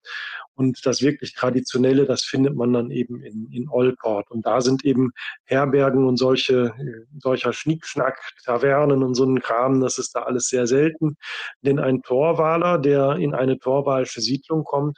Und 0.58 0.88
das 0.88 1.04
wirklich 1.04 1.36
Traditionelle, 1.36 2.06
das 2.06 2.24
findet 2.24 2.56
man 2.56 2.74
dann 2.74 2.90
eben 2.90 3.22
in, 3.22 3.48
in 3.52 3.70
Olport. 3.70 4.32
Und 4.32 4.44
da 4.48 4.60
sind 4.60 4.84
eben 4.84 5.12
Herbergen 5.44 6.08
und 6.08 6.18
solche, 6.18 6.74
solcher 7.20 7.54
Schnickschnack, 7.54 8.20
Tavernen 8.44 9.04
und 9.04 9.14
so 9.14 9.24
ein 9.24 9.40
Kram, 9.40 9.82
das 9.82 10.00
ist 10.00 10.16
da 10.16 10.24
alles 10.24 10.50
sehr 10.50 10.66
selten. 10.66 11.16
Denn 11.62 11.78
ein 11.78 12.02
Torwaler, 12.02 12.80
der 12.80 13.18
in 13.18 13.36
eine 13.36 13.60
torwalische 13.60 14.20
Siedlung 14.20 14.64
kommt, 14.64 14.98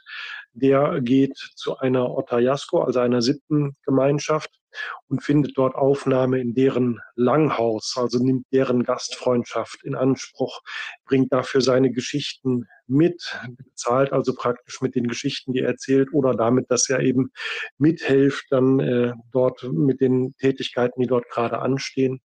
der 0.54 1.02
geht 1.02 1.36
zu 1.56 1.76
einer 1.76 2.10
Otayasko, 2.10 2.80
also 2.80 3.00
einer 3.00 3.20
Sippengemeinschaft 3.20 4.59
und 5.08 5.22
findet 5.22 5.56
dort 5.56 5.74
Aufnahme 5.74 6.40
in 6.40 6.54
deren 6.54 7.00
Langhaus, 7.14 7.94
also 7.96 8.18
nimmt 8.18 8.46
deren 8.52 8.84
Gastfreundschaft 8.84 9.82
in 9.84 9.94
Anspruch, 9.94 10.60
bringt 11.04 11.32
dafür 11.32 11.60
seine 11.60 11.90
Geschichten 11.90 12.66
mit, 12.86 13.38
bezahlt 13.56 14.12
also 14.12 14.34
praktisch 14.34 14.80
mit 14.80 14.94
den 14.94 15.06
Geschichten, 15.06 15.52
die 15.52 15.60
er 15.60 15.68
erzählt 15.68 16.12
oder 16.12 16.34
damit, 16.34 16.70
dass 16.70 16.88
er 16.88 17.00
eben 17.00 17.30
mithilft 17.78 18.46
dann 18.50 18.80
äh, 18.80 19.12
dort 19.32 19.62
mit 19.64 20.00
den 20.00 20.34
Tätigkeiten, 20.38 21.00
die 21.00 21.06
dort 21.06 21.28
gerade 21.28 21.60
anstehen. 21.60 22.20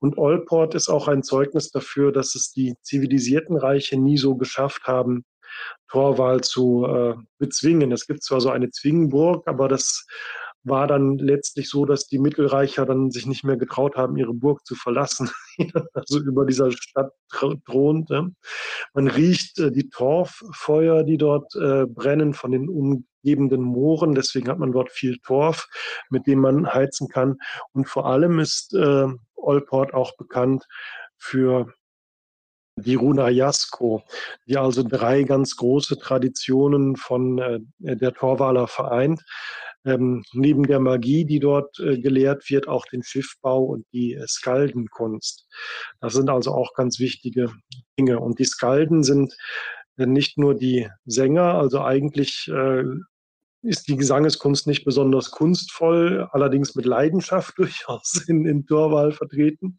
Und 0.00 0.18
Olport 0.18 0.74
ist 0.74 0.88
auch 0.88 1.08
ein 1.08 1.22
Zeugnis 1.22 1.70
dafür, 1.70 2.12
dass 2.12 2.34
es 2.34 2.52
die 2.52 2.74
zivilisierten 2.82 3.56
Reiche 3.56 3.98
nie 3.98 4.18
so 4.18 4.36
geschafft 4.36 4.84
haben, 4.86 5.24
Torwahl 5.88 6.42
zu 6.42 6.84
äh, 6.86 7.14
bezwingen. 7.38 7.92
Es 7.92 8.06
gibt 8.06 8.22
zwar 8.22 8.40
so 8.40 8.50
eine 8.50 8.70
Zwingenburg, 8.70 9.46
aber 9.46 9.68
das 9.68 10.06
war 10.66 10.86
dann 10.86 11.18
letztlich 11.18 11.68
so, 11.68 11.84
dass 11.84 12.06
die 12.06 12.18
Mittelreicher 12.18 12.86
dann 12.86 13.10
sich 13.10 13.26
nicht 13.26 13.44
mehr 13.44 13.56
getraut 13.56 13.96
haben, 13.96 14.16
ihre 14.16 14.34
Burg 14.34 14.66
zu 14.66 14.74
verlassen, 14.74 15.30
also 15.94 16.18
über 16.18 16.44
dieser 16.44 16.72
Stadt 16.72 17.12
thront. 17.30 18.10
Man 18.10 19.08
riecht 19.08 19.58
äh, 19.58 19.70
die 19.70 19.88
Torffeuer, 19.88 21.04
die 21.04 21.18
dort 21.18 21.54
äh, 21.54 21.86
brennen 21.86 22.34
von 22.34 22.50
den 22.50 22.68
umgebenden 22.68 23.62
Mooren. 23.62 24.14
Deswegen 24.14 24.48
hat 24.48 24.58
man 24.58 24.72
dort 24.72 24.90
viel 24.90 25.18
Torf, 25.18 25.68
mit 26.10 26.26
dem 26.26 26.40
man 26.40 26.72
heizen 26.72 27.08
kann. 27.08 27.38
Und 27.72 27.88
vor 27.88 28.06
allem 28.06 28.38
ist 28.38 28.74
äh, 28.74 29.06
Olport 29.36 29.94
auch 29.94 30.16
bekannt 30.16 30.66
für 31.16 31.72
die 32.78 32.94
Runa 32.94 33.30
Jasko, 33.30 34.02
die 34.46 34.58
also 34.58 34.82
drei 34.82 35.22
ganz 35.22 35.56
große 35.56 35.98
Traditionen 35.98 36.96
von 36.96 37.38
äh, 37.38 37.60
der 37.78 38.12
Torwaler 38.12 38.66
vereint. 38.66 39.22
Ähm, 39.86 40.24
neben 40.32 40.64
der 40.64 40.80
Magie, 40.80 41.24
die 41.24 41.38
dort 41.38 41.78
äh, 41.78 41.98
gelehrt 41.98 42.50
wird, 42.50 42.66
auch 42.66 42.84
den 42.86 43.02
Schiffbau 43.02 43.62
und 43.62 43.86
die 43.92 44.14
äh, 44.14 44.26
Skaldenkunst. 44.26 45.48
Das 46.00 46.14
sind 46.14 46.28
also 46.28 46.52
auch 46.52 46.74
ganz 46.74 46.98
wichtige 46.98 47.52
Dinge. 47.98 48.18
Und 48.18 48.40
die 48.40 48.44
Skalden 48.44 49.04
sind 49.04 49.34
äh, 49.96 50.06
nicht 50.06 50.38
nur 50.38 50.54
die 50.54 50.88
Sänger, 51.04 51.54
also 51.54 51.82
eigentlich 51.82 52.50
äh, 52.52 52.82
ist 53.62 53.88
die 53.88 53.96
Gesangeskunst 53.96 54.66
nicht 54.66 54.84
besonders 54.84 55.30
kunstvoll, 55.30 56.28
allerdings 56.32 56.74
mit 56.74 56.84
Leidenschaft 56.84 57.54
durchaus 57.58 58.24
in, 58.26 58.46
in 58.46 58.66
Torwahl 58.66 59.12
vertreten. 59.12 59.78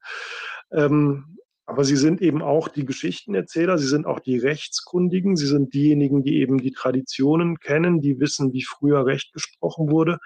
Ähm, 0.72 1.38
aber 1.70 1.84
sie 1.84 1.98
sind 1.98 2.22
eben 2.22 2.42
auch 2.42 2.70
die 2.70 2.86
Geschichtenerzähler, 2.86 3.78
sie 3.78 3.90
sind 3.90 4.06
auch 4.06 4.22
die 4.22 4.38
Rechtskundigen, 4.38 5.36
sie 5.36 5.48
sind 5.48 5.74
diejenigen, 5.74 6.24
die 6.24 6.38
eben 6.38 6.60
die 6.60 6.72
Traditionen 6.72 7.60
kennen, 7.60 8.00
die 8.00 8.22
wissen, 8.22 8.54
wie 8.54 8.64
früher 8.64 9.06
Recht 9.06 9.34
gesprochen 9.34 9.92
wurde. 9.92 10.20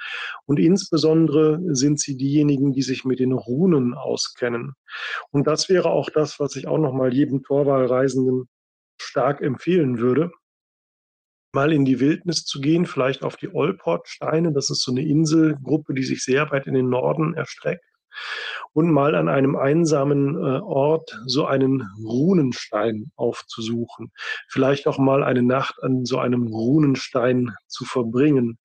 Und 0.46 0.60
insbesondere 0.60 1.60
sind 1.74 2.00
sie 2.00 2.16
diejenigen, 2.16 2.74
die 2.74 2.84
sich 2.84 3.06
mit 3.06 3.20
den 3.20 3.32
Runen 3.32 3.96
auskennen. 3.96 4.74
Und 5.32 5.48
das 5.48 5.68
wäre 5.68 5.90
auch 5.90 6.12
das, 6.12 6.40
was 6.40 6.56
ich 6.56 6.68
auch 6.68 6.78
nochmal 6.78 7.12
jedem 7.12 7.42
Torwahlreisenden 7.42 8.48
stark 9.02 9.42
empfehlen 9.42 9.98
würde 9.98 10.32
mal 11.54 11.74
in 11.74 11.84
die 11.84 12.00
Wildnis 12.00 12.46
zu 12.46 12.62
gehen, 12.62 12.86
vielleicht 12.86 13.24
auf 13.24 13.36
die 13.36 13.54
Olportsteine. 13.54 14.54
Das 14.54 14.70
ist 14.70 14.84
so 14.84 14.92
eine 14.94 15.06
Inselgruppe, 15.06 15.94
die 15.94 16.04
sich 16.04 16.24
sehr 16.24 16.50
weit 16.50 16.66
in 16.66 16.74
den 16.74 16.88
Norden 16.88 17.34
erstreckt 17.34 17.84
und 18.74 18.92
mal 18.92 19.16
an 19.16 19.28
einem 19.28 19.56
einsamen 19.56 20.36
äh, 20.36 20.60
Ort 20.62 21.20
so 21.26 21.46
einen 21.46 21.90
Runenstein 22.04 23.12
aufzusuchen. 23.16 24.12
Vielleicht 24.48 24.88
auch 24.88 24.98
mal 24.98 25.24
eine 25.24 25.44
Nacht 25.44 25.76
an 25.82 26.06
so 26.06 26.20
einem 26.20 26.48
Runenstein 26.48 27.54
zu 27.68 27.86
verbringen. 27.86 28.58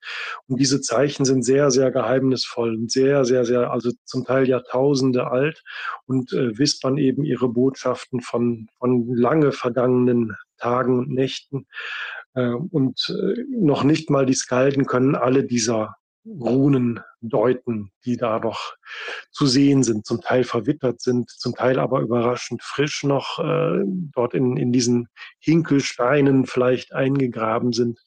Und 0.46 0.60
diese 0.60 0.80
Zeichen 0.80 1.24
sind 1.24 1.42
sehr, 1.44 1.70
sehr 1.70 1.90
geheimnisvoll 1.90 2.74
und 2.74 2.90
sehr, 2.90 3.24
sehr, 3.24 3.44
sehr, 3.44 3.70
also 3.70 3.90
zum 4.04 4.24
Teil 4.24 4.48
Jahrtausende 4.48 5.30
alt 5.30 5.62
und 6.06 6.32
äh, 6.32 6.56
wispern 6.58 6.98
eben 6.98 7.24
ihre 7.24 7.48
Botschaften 7.48 8.20
von, 8.20 8.68
von 8.78 9.12
lange 9.14 9.52
vergangenen 9.52 10.36
Tagen 10.58 10.98
und 10.98 11.10
Nächten. 11.10 11.66
Äh, 12.34 12.50
und 12.50 13.08
äh, 13.08 13.42
noch 13.50 13.82
nicht 13.82 14.10
mal 14.10 14.26
die 14.26 14.34
Skalden 14.34 14.86
können 14.86 15.16
alle 15.16 15.44
dieser 15.44 15.96
Runen 16.26 17.00
deuten, 17.20 17.92
die 18.04 18.16
da 18.16 18.38
noch 18.38 18.74
zu 19.30 19.46
sehen 19.46 19.82
sind, 19.82 20.06
zum 20.06 20.20
Teil 20.20 20.44
verwittert 20.44 21.00
sind, 21.00 21.30
zum 21.30 21.54
Teil 21.54 21.78
aber 21.78 22.00
überraschend 22.00 22.62
frisch 22.62 23.04
noch 23.04 23.38
äh, 23.38 23.82
dort 23.86 24.34
in, 24.34 24.56
in 24.56 24.72
diesen 24.72 25.08
Hinkelsteinen 25.38 26.46
vielleicht 26.46 26.92
eingegraben 26.92 27.72
sind. 27.72 28.00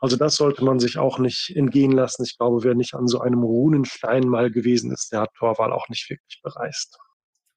Also 0.00 0.16
das 0.16 0.36
sollte 0.36 0.64
man 0.64 0.78
sich 0.78 0.98
auch 0.98 1.18
nicht 1.18 1.52
entgehen 1.56 1.92
lassen. 1.92 2.24
Ich 2.24 2.36
glaube, 2.36 2.64
wer 2.64 2.74
nicht 2.74 2.94
an 2.94 3.08
so 3.08 3.20
einem 3.20 3.42
Runenstein 3.42 4.28
mal 4.28 4.50
gewesen 4.50 4.92
ist, 4.92 5.12
der 5.12 5.22
hat 5.22 5.34
Torwal 5.34 5.72
auch 5.72 5.88
nicht 5.88 6.08
wirklich 6.10 6.40
bereist. 6.42 6.98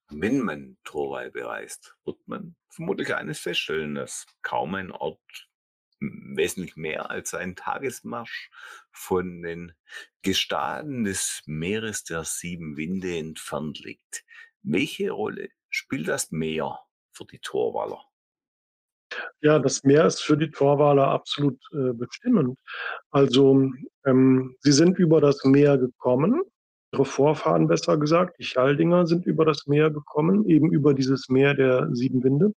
Wenn 0.09 0.39
man 0.39 0.77
Torwal 0.85 1.31
bereist, 1.31 1.95
wird 2.05 2.17
man 2.27 2.55
vermutlich 2.69 3.13
eines 3.13 3.39
feststellen, 3.39 3.95
dass 3.95 4.25
kaum 4.41 4.75
ein 4.75 4.91
Ort 4.91 5.46
wesentlich 5.99 6.75
mehr 6.75 7.09
als 7.09 7.33
ein 7.33 7.55
Tagesmarsch 7.55 8.49
von 8.91 9.41
den 9.41 9.73
Gestaden 10.21 11.03
des 11.03 11.41
Meeres 11.45 12.03
der 12.03 12.23
sieben 12.23 12.77
Winde 12.77 13.17
entfernt 13.17 13.79
liegt. 13.79 14.23
Welche 14.61 15.11
Rolle 15.11 15.49
spielt 15.69 16.07
das 16.07 16.31
Meer 16.31 16.79
für 17.11 17.25
die 17.25 17.39
Torwaler? 17.39 18.03
Ja, 19.41 19.59
das 19.59 19.83
Meer 19.83 20.05
ist 20.05 20.21
für 20.21 20.37
die 20.37 20.51
Torwaler 20.51 21.07
absolut 21.07 21.59
äh, 21.71 21.93
bestimmend. 21.93 22.57
Also 23.11 23.71
ähm, 24.05 24.55
sie 24.59 24.71
sind 24.71 24.99
über 24.99 25.21
das 25.21 25.43
Meer 25.45 25.77
gekommen, 25.77 26.41
ihre 26.91 27.05
Vorfahren 27.05 27.67
besser 27.67 27.97
gesagt, 27.97 28.37
die 28.39 28.43
Schaldinger 28.43 29.07
sind 29.07 29.25
über 29.25 29.45
das 29.45 29.67
Meer 29.67 29.89
gekommen, 29.91 30.47
eben 30.49 30.71
über 30.71 30.93
dieses 30.93 31.29
Meer 31.29 31.53
der 31.53 31.87
sieben 31.93 32.23
Winde. 32.23 32.53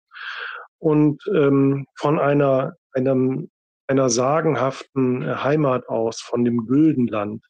Und 0.80 1.22
ähm, 1.34 1.86
von 1.96 2.20
einer 2.20 2.74
einem, 2.94 3.50
einer 3.88 4.10
sagenhaften 4.10 5.24
äh, 5.24 5.36
Heimat 5.36 5.88
aus, 5.88 6.22
von 6.22 6.46
dem 6.46 6.66
Güldenland, 6.66 7.44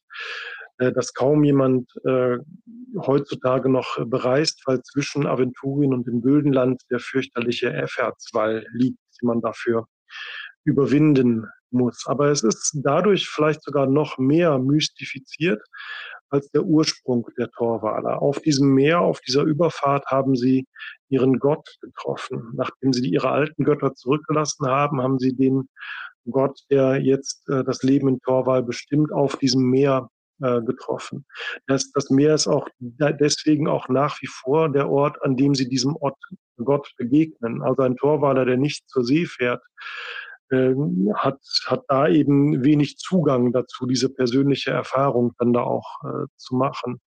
äh, 0.78 0.92
das 0.92 1.14
kaum 1.14 1.44
jemand 1.44 1.90
äh, 2.04 2.38
heutzutage 2.96 3.68
noch 3.68 3.98
bereist, 4.06 4.62
weil 4.66 4.82
zwischen 4.82 5.26
Aventurien 5.26 5.92
und 5.92 6.06
dem 6.06 6.22
Güldenland 6.22 6.82
der 6.90 7.00
fürchterliche 7.00 7.72
Effertswall 7.72 8.66
liegt, 8.72 8.98
den 9.20 9.26
man 9.26 9.40
dafür 9.40 9.86
überwinden 10.64 11.46
muss. 11.70 12.04
Aber 12.06 12.30
es 12.30 12.42
ist 12.42 12.78
dadurch 12.82 13.28
vielleicht 13.28 13.62
sogar 13.62 13.86
noch 13.86 14.18
mehr 14.18 14.58
mystifiziert 14.58 15.62
als 16.30 16.50
der 16.50 16.64
Ursprung 16.64 17.28
der 17.36 17.50
Torwaler. 17.50 18.22
Auf 18.22 18.40
diesem 18.40 18.72
Meer, 18.74 19.00
auf 19.00 19.20
dieser 19.20 19.42
Überfahrt 19.42 20.06
haben 20.06 20.36
sie 20.36 20.66
ihren 21.08 21.38
Gott 21.38 21.68
getroffen. 21.80 22.52
Nachdem 22.54 22.92
sie 22.92 23.08
ihre 23.08 23.30
alten 23.30 23.64
Götter 23.64 23.94
zurückgelassen 23.94 24.66
haben, 24.66 25.02
haben 25.02 25.18
sie 25.18 25.34
den 25.34 25.68
Gott, 26.30 26.60
der 26.70 27.00
jetzt 27.00 27.48
äh, 27.48 27.64
das 27.64 27.82
Leben 27.82 28.08
in 28.08 28.20
Torwal 28.20 28.62
bestimmt, 28.62 29.12
auf 29.12 29.36
diesem 29.36 29.62
Meer 29.64 30.08
äh, 30.42 30.60
getroffen. 30.62 31.26
Das, 31.66 31.90
das 31.92 32.10
Meer 32.10 32.34
ist 32.34 32.46
auch 32.46 32.68
deswegen 32.78 33.68
auch 33.68 33.88
nach 33.88 34.20
wie 34.22 34.28
vor 34.28 34.68
der 34.68 34.88
Ort, 34.88 35.20
an 35.22 35.36
dem 35.36 35.54
sie 35.54 35.68
diesem 35.68 35.96
Ort, 35.96 36.16
Gott 36.62 36.92
begegnen. 36.96 37.62
Also 37.62 37.82
ein 37.82 37.96
Torwaler, 37.96 38.44
der 38.44 38.58
nicht 38.58 38.88
zur 38.88 39.04
See 39.04 39.24
fährt, 39.24 39.62
äh, 40.50 40.74
hat, 41.14 41.40
hat 41.66 41.84
da 41.88 42.08
eben 42.08 42.64
wenig 42.64 42.98
Zugang 42.98 43.52
dazu, 43.52 43.86
diese 43.86 44.08
persönliche 44.08 44.70
Erfahrung 44.70 45.32
dann 45.38 45.52
da 45.52 45.62
auch 45.62 46.00
äh, 46.04 46.26
zu 46.36 46.54
machen. 46.54 47.00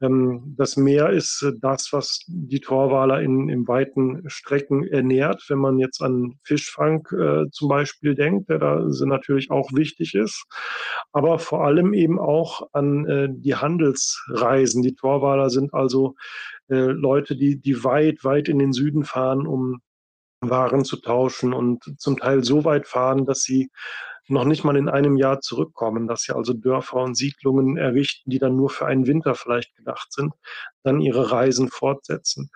Ähm, 0.00 0.54
das 0.56 0.76
Meer 0.76 1.10
ist 1.10 1.42
äh, 1.42 1.52
das, 1.60 1.92
was 1.92 2.24
die 2.28 2.60
Torwaler 2.60 3.20
in, 3.20 3.48
in 3.48 3.66
weiten 3.66 4.22
Strecken 4.28 4.86
ernährt. 4.86 5.44
Wenn 5.48 5.58
man 5.58 5.78
jetzt 5.78 6.00
an 6.02 6.38
Fischfang 6.44 7.06
äh, 7.12 7.50
zum 7.50 7.68
Beispiel 7.68 8.14
denkt, 8.14 8.48
der 8.48 8.58
da 8.58 8.80
natürlich 9.06 9.50
auch 9.50 9.72
wichtig 9.72 10.14
ist, 10.14 10.44
aber 11.12 11.38
vor 11.38 11.64
allem 11.64 11.94
eben 11.94 12.18
auch 12.18 12.68
an 12.72 13.06
äh, 13.06 13.28
die 13.30 13.56
Handelsreisen. 13.56 14.82
Die 14.82 14.94
Torwaler 14.94 15.50
sind 15.50 15.74
also 15.74 16.14
äh, 16.68 16.76
Leute, 16.76 17.36
die, 17.36 17.60
die 17.60 17.82
weit, 17.82 18.24
weit 18.24 18.48
in 18.48 18.58
den 18.58 18.72
Süden 18.72 19.04
fahren, 19.04 19.46
um 19.46 19.80
waren 20.40 20.84
zu 20.84 20.96
tauschen 20.96 21.52
und 21.52 21.82
zum 21.98 22.16
Teil 22.18 22.44
so 22.44 22.64
weit 22.64 22.86
fahren, 22.86 23.26
dass 23.26 23.42
sie 23.42 23.70
noch 24.30 24.44
nicht 24.44 24.62
mal 24.62 24.76
in 24.76 24.88
einem 24.88 25.16
Jahr 25.16 25.40
zurückkommen, 25.40 26.06
dass 26.06 26.22
sie 26.22 26.34
also 26.34 26.52
Dörfer 26.52 26.98
und 26.98 27.16
Siedlungen 27.16 27.76
errichten, 27.76 28.30
die 28.30 28.38
dann 28.38 28.56
nur 28.56 28.68
für 28.68 28.86
einen 28.86 29.06
Winter 29.06 29.34
vielleicht 29.34 29.74
gedacht 29.76 30.12
sind, 30.12 30.34
dann 30.82 31.00
ihre 31.00 31.30
Reisen 31.30 31.68
fortsetzen. 31.68 32.50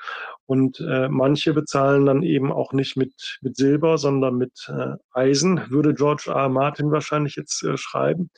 Und 0.44 0.80
äh, 0.80 1.08
manche 1.08 1.54
bezahlen 1.54 2.06
dann 2.06 2.22
eben 2.22 2.52
auch 2.52 2.72
nicht 2.72 2.96
mit, 2.96 3.38
mit 3.40 3.56
Silber, 3.56 3.96
sondern 3.96 4.36
mit 4.36 4.68
äh, 4.68 4.96
Eisen, 5.12 5.70
würde 5.70 5.94
George 5.94 6.24
R. 6.26 6.48
Martin 6.50 6.90
wahrscheinlich 6.90 7.36
jetzt 7.36 7.62
äh, 7.62 7.76
schreiben. 7.76 8.30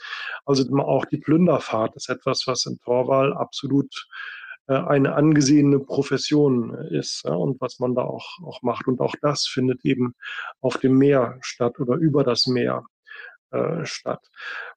Also 0.44 0.64
auch 0.78 1.04
die 1.04 1.18
Plünderfahrt 1.18 1.96
ist 1.96 2.08
etwas, 2.08 2.44
was 2.46 2.66
in 2.66 2.78
Torwal 2.78 3.32
absolut 3.34 4.06
eine 4.66 5.14
angesehene 5.14 5.78
Profession 5.78 6.74
ist 6.74 7.24
ja, 7.24 7.34
und 7.34 7.60
was 7.60 7.78
man 7.78 7.94
da 7.94 8.02
auch, 8.02 8.38
auch 8.42 8.62
macht. 8.62 8.86
Und 8.86 9.00
auch 9.00 9.14
das 9.20 9.46
findet 9.46 9.84
eben 9.84 10.14
auf 10.60 10.78
dem 10.78 10.96
Meer 10.96 11.38
statt 11.42 11.78
oder 11.80 11.96
über 11.96 12.24
das 12.24 12.46
Meer 12.46 12.84
äh, 13.50 13.84
statt. 13.84 14.26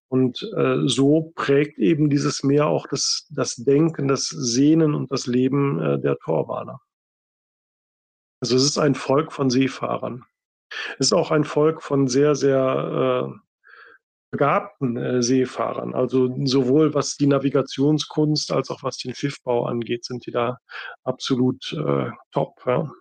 Und 0.09 0.41
äh, 0.55 0.87
so 0.87 1.31
prägt 1.35 1.79
eben 1.79 2.09
dieses 2.09 2.43
Meer 2.43 2.67
auch 2.67 2.87
das, 2.87 3.27
das 3.29 3.55
Denken, 3.55 4.07
das 4.07 4.27
Sehnen 4.27 4.93
und 4.93 5.11
das 5.11 5.27
Leben 5.27 5.81
äh, 5.81 5.99
der 5.99 6.17
Torwaler. 6.17 6.81
Also 8.39 8.55
es 8.55 8.63
ist 8.63 8.77
ein 8.77 8.95
Volk 8.95 9.31
von 9.33 9.49
Seefahrern. 9.49 10.25
Es 10.99 11.07
ist 11.07 11.13
auch 11.13 11.31
ein 11.31 11.43
Volk 11.43 11.81
von 11.81 12.07
sehr, 12.07 12.35
sehr 12.35 13.31
äh, 13.33 13.46
begabten 14.37 14.97
äh, 14.97 15.23
Seefahrern. 15.23 15.95
Also 15.95 16.29
sowohl 16.45 16.93
was 16.93 17.17
die 17.17 17.25
Navigationskunst 17.25 18.51
als 18.51 18.69
auch 18.69 18.83
was 18.83 18.97
den 18.97 19.15
Schiffbau 19.15 19.65
angeht, 19.65 20.05
sind 20.05 20.27
die 20.27 20.31
da 20.31 20.59
absolut 21.03 21.73
äh, 21.73 22.11
top. 22.31 22.61
Ja. 22.67 22.91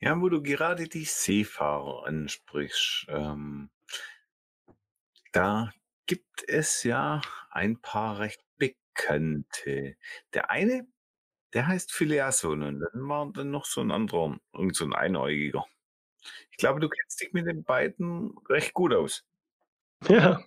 ja, 0.00 0.20
wo 0.20 0.28
du 0.28 0.42
gerade 0.42 0.88
die 0.88 1.04
Seefahrer 1.04 2.06
ansprichst, 2.06 3.06
ähm, 3.08 3.70
da 5.32 5.70
gibt 6.06 6.42
es 6.48 6.82
ja 6.82 7.20
ein 7.50 7.80
paar 7.80 8.18
recht 8.18 8.42
bekannte. 8.58 9.94
Der 10.34 10.50
eine, 10.50 10.88
der 11.54 11.68
heißt 11.68 11.92
Phileason 11.92 12.64
und 12.64 12.80
dann 12.80 13.08
war 13.08 13.30
dann 13.32 13.52
noch 13.52 13.64
so 13.64 13.80
ein 13.80 13.92
anderer, 13.92 14.36
irgend 14.54 14.74
so 14.74 14.84
ein 14.84 14.92
Einäugiger. 14.92 15.64
Ich 16.50 16.56
glaube, 16.56 16.80
du 16.80 16.88
kennst 16.88 17.20
dich 17.20 17.32
mit 17.32 17.46
den 17.46 17.62
beiden 17.62 18.34
recht 18.48 18.74
gut 18.74 18.92
aus. 18.92 19.24
Ja, 20.08 20.40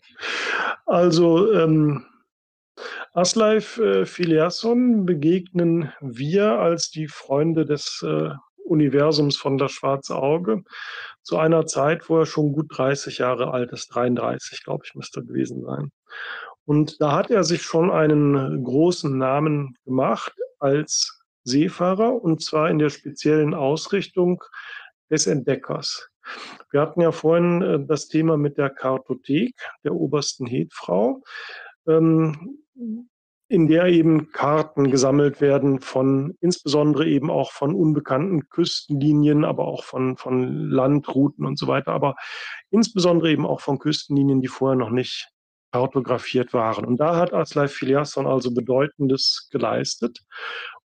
also 0.85 1.53
ähm, 1.53 2.05
Asleif 3.13 3.77
äh, 3.77 4.05
Phileason 4.05 5.05
begegnen 5.05 5.93
wir 6.01 6.53
als 6.59 6.89
die 6.89 7.07
Freunde 7.07 7.65
des 7.65 8.03
äh, 8.03 8.31
Universums 8.65 9.37
von 9.37 9.57
Das 9.57 9.71
Schwarze 9.71 10.15
Auge 10.15 10.63
zu 11.21 11.37
einer 11.37 11.65
Zeit, 11.67 12.09
wo 12.09 12.19
er 12.19 12.25
schon 12.25 12.53
gut 12.53 12.67
30 12.69 13.19
Jahre 13.19 13.51
alt 13.51 13.71
ist, 13.71 13.89
33, 13.89 14.63
glaube 14.63 14.83
ich, 14.85 14.95
müsste 14.95 15.23
gewesen 15.23 15.63
sein. 15.63 15.91
Und 16.65 17.01
da 17.01 17.11
hat 17.11 17.29
er 17.29 17.43
sich 17.43 17.61
schon 17.61 17.91
einen 17.91 18.63
großen 18.63 19.17
Namen 19.17 19.75
gemacht 19.85 20.33
als 20.59 21.21
Seefahrer 21.43 22.21
und 22.21 22.41
zwar 22.41 22.69
in 22.69 22.79
der 22.79 22.89
speziellen 22.89 23.53
Ausrichtung 23.53 24.41
des 25.09 25.27
Entdeckers. 25.27 26.09
Wir 26.71 26.81
hatten 26.81 27.01
ja 27.01 27.11
vorhin 27.11 27.61
äh, 27.61 27.85
das 27.85 28.07
Thema 28.07 28.37
mit 28.37 28.57
der 28.57 28.69
Kartothek 28.69 29.55
der 29.83 29.93
obersten 29.93 30.45
Hetfrau. 30.45 31.23
Ähm, 31.87 32.59
in 33.53 33.67
der 33.67 33.85
eben 33.85 34.31
Karten 34.31 34.89
gesammelt 34.89 35.39
werden 35.39 35.79
von 35.79 36.35
insbesondere 36.41 37.07
eben 37.07 37.29
auch 37.29 37.51
von 37.51 37.75
unbekannten 37.75 38.49
Küstenlinien, 38.49 39.45
aber 39.45 39.67
auch 39.67 39.83
von, 39.83 40.17
von 40.17 40.69
Landrouten 40.69 41.45
und 41.45 41.59
so 41.59 41.67
weiter, 41.67 41.91
aber 41.91 42.15
insbesondere 42.71 43.29
eben 43.29 43.45
auch 43.45 43.61
von 43.61 43.77
Küstenlinien, 43.77 44.41
die 44.41 44.47
vorher 44.47 44.75
noch 44.75 44.89
nicht 44.89 45.29
kartografiert 45.71 46.53
waren. 46.53 46.83
Und 46.83 46.97
da 46.97 47.15
hat 47.15 47.33
Aslai 47.33 47.67
Filiasson 47.67 48.25
also 48.25 48.51
Bedeutendes 48.53 49.49
geleistet 49.51 50.23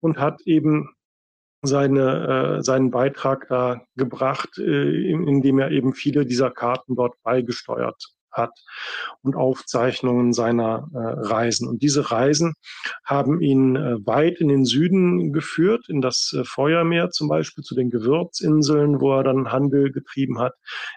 und 0.01 0.19
hat 0.19 0.43
eben 0.45 0.91
seine, 1.63 2.59
äh, 2.59 2.63
seinen 2.63 2.91
Beitrag 2.91 3.47
da 3.49 3.83
gebracht, 3.97 4.59
äh, 4.59 5.11
indem 5.11 5.59
er 5.59 5.71
eben 5.71 5.93
viele 5.95 6.27
dieser 6.27 6.51
Karten 6.51 6.95
dort 6.95 7.15
beigesteuert 7.23 8.15
hat 8.31 8.53
und 9.23 9.37
Aufzeichnungen 9.37 10.33
seiner 10.33 10.89
äh, 10.95 10.99
Reisen. 10.99 11.69
Und 11.69 11.83
diese 11.83 12.11
Reisen 12.11 12.55
haben 13.05 13.41
ihn 13.41 13.77
äh, 13.77 14.07
weit 14.07 14.41
in 14.41 14.49
den 14.49 14.65
Süden 14.65 15.33
geführt, 15.33 15.87
in 15.89 16.01
das 16.01 16.35
äh, 16.39 16.45
Feuermeer 16.45 17.11
zum 17.11 17.29
Beispiel, 17.29 17.65
zu 17.65 17.75
den 17.75 17.91
Gewürzinseln, 17.91 19.01
wo 19.01 19.17
er 19.17 19.25
dann 19.25 19.51
Handel 19.51 19.91
getrieben 19.91 20.39
hat. 20.39 20.55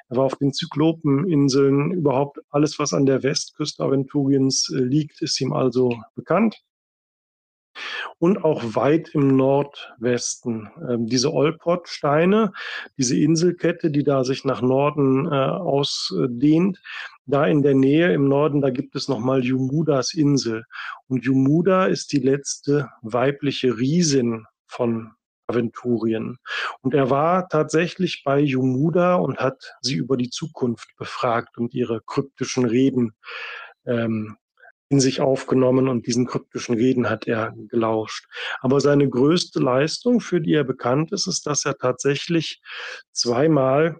Er 0.10 0.18
war 0.18 0.26
auf 0.26 0.36
den 0.36 0.54
Zyklopeninseln. 0.54 1.92
Überhaupt 1.92 2.40
alles, 2.50 2.80
was 2.80 2.94
an 2.94 3.06
der 3.06 3.24
Westküste 3.24 3.84
Aventuriens 3.84 4.72
äh, 4.74 4.80
liegt, 4.80 5.22
ist 5.22 5.40
ihm 5.42 5.54
also 5.54 5.96
bekannt 6.16 6.62
und 8.20 8.44
auch 8.44 8.76
weit 8.76 9.10
im 9.14 9.36
Nordwesten. 9.36 10.70
Ähm, 10.90 11.08
diese 11.08 11.34
Olpot-Steine, 11.34 12.54
diese 12.98 13.18
Inselkette, 13.18 13.92
die 13.92 14.04
da 14.04 14.24
sich 14.24 14.46
nach 14.46 14.62
Norden 14.62 15.26
äh, 15.26 15.36
ausdehnt, 15.36 16.82
da 17.26 17.46
in 17.46 17.62
der 17.62 17.76
Nähe 17.76 18.14
im 18.14 18.28
Norden, 18.28 18.62
da 18.62 18.70
gibt 18.70 18.96
es 18.96 19.08
nochmal 19.08 19.44
Jumudas 19.44 20.14
Insel. 20.14 20.66
Und 21.08 21.24
Jumuda 21.24 21.86
ist 21.86 22.12
die 22.12 22.20
letzte 22.20 22.90
weibliche 23.02 23.78
Riesin 23.78 24.46
von 24.66 25.12
Aventurien. 25.48 26.38
Und 26.82 26.94
er 26.94 27.10
war 27.10 27.48
tatsächlich 27.50 28.24
bei 28.24 28.40
Jumuda 28.40 29.16
und 29.16 29.40
hat 29.40 29.74
sie 29.82 29.96
über 29.96 30.18
die 30.18 30.30
Zukunft 30.30 30.90
befragt 30.98 31.58
und 31.58 31.74
ihre 31.74 32.02
kryptischen 32.02 32.66
Reden 32.66 33.14
ähm, 33.86 34.38
in 34.92 35.00
sich 35.00 35.22
aufgenommen 35.22 35.88
und 35.88 36.06
diesen 36.06 36.28
kryptischen 36.28 36.76
Reden 36.76 37.10
hat 37.10 37.26
er 37.26 37.54
gelauscht. 37.70 38.26
Aber 38.60 38.82
seine 38.82 39.10
größte 39.10 39.60
Leistung, 39.60 40.20
für 40.20 40.42
die 40.42 40.54
er 40.54 40.66
bekannt 40.66 41.14
ist, 41.14 41.28
ist, 41.28 41.48
dass 41.48 41.64
er 41.64 41.78
tatsächlich 41.78 42.62
zweimal 43.14 43.98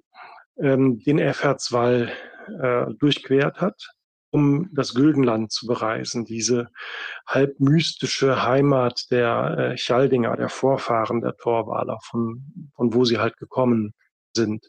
ähm, 0.60 1.00
den 1.00 1.18
Effertswall 1.18 2.12
äh, 2.62 2.94
durchquert 3.00 3.62
hat, 3.62 3.90
um 4.32 4.70
das 4.74 4.94
Güldenland 4.94 5.54
zu 5.54 5.66
bereisen, 5.66 6.26
diese 6.26 6.68
halb 7.26 7.58
mystische 7.62 8.44
Heimat 8.44 9.06
der 9.12 9.58
äh, 9.58 9.76
Chaldinger, 9.78 10.36
der 10.36 10.50
Vorfahren 10.50 11.22
der 11.22 11.38
Torwaler, 11.38 12.00
von, 12.04 12.70
von 12.76 12.94
wo 12.94 13.06
sie 13.06 13.18
halt 13.18 13.38
gekommen 13.38 13.94
sind. 14.36 14.66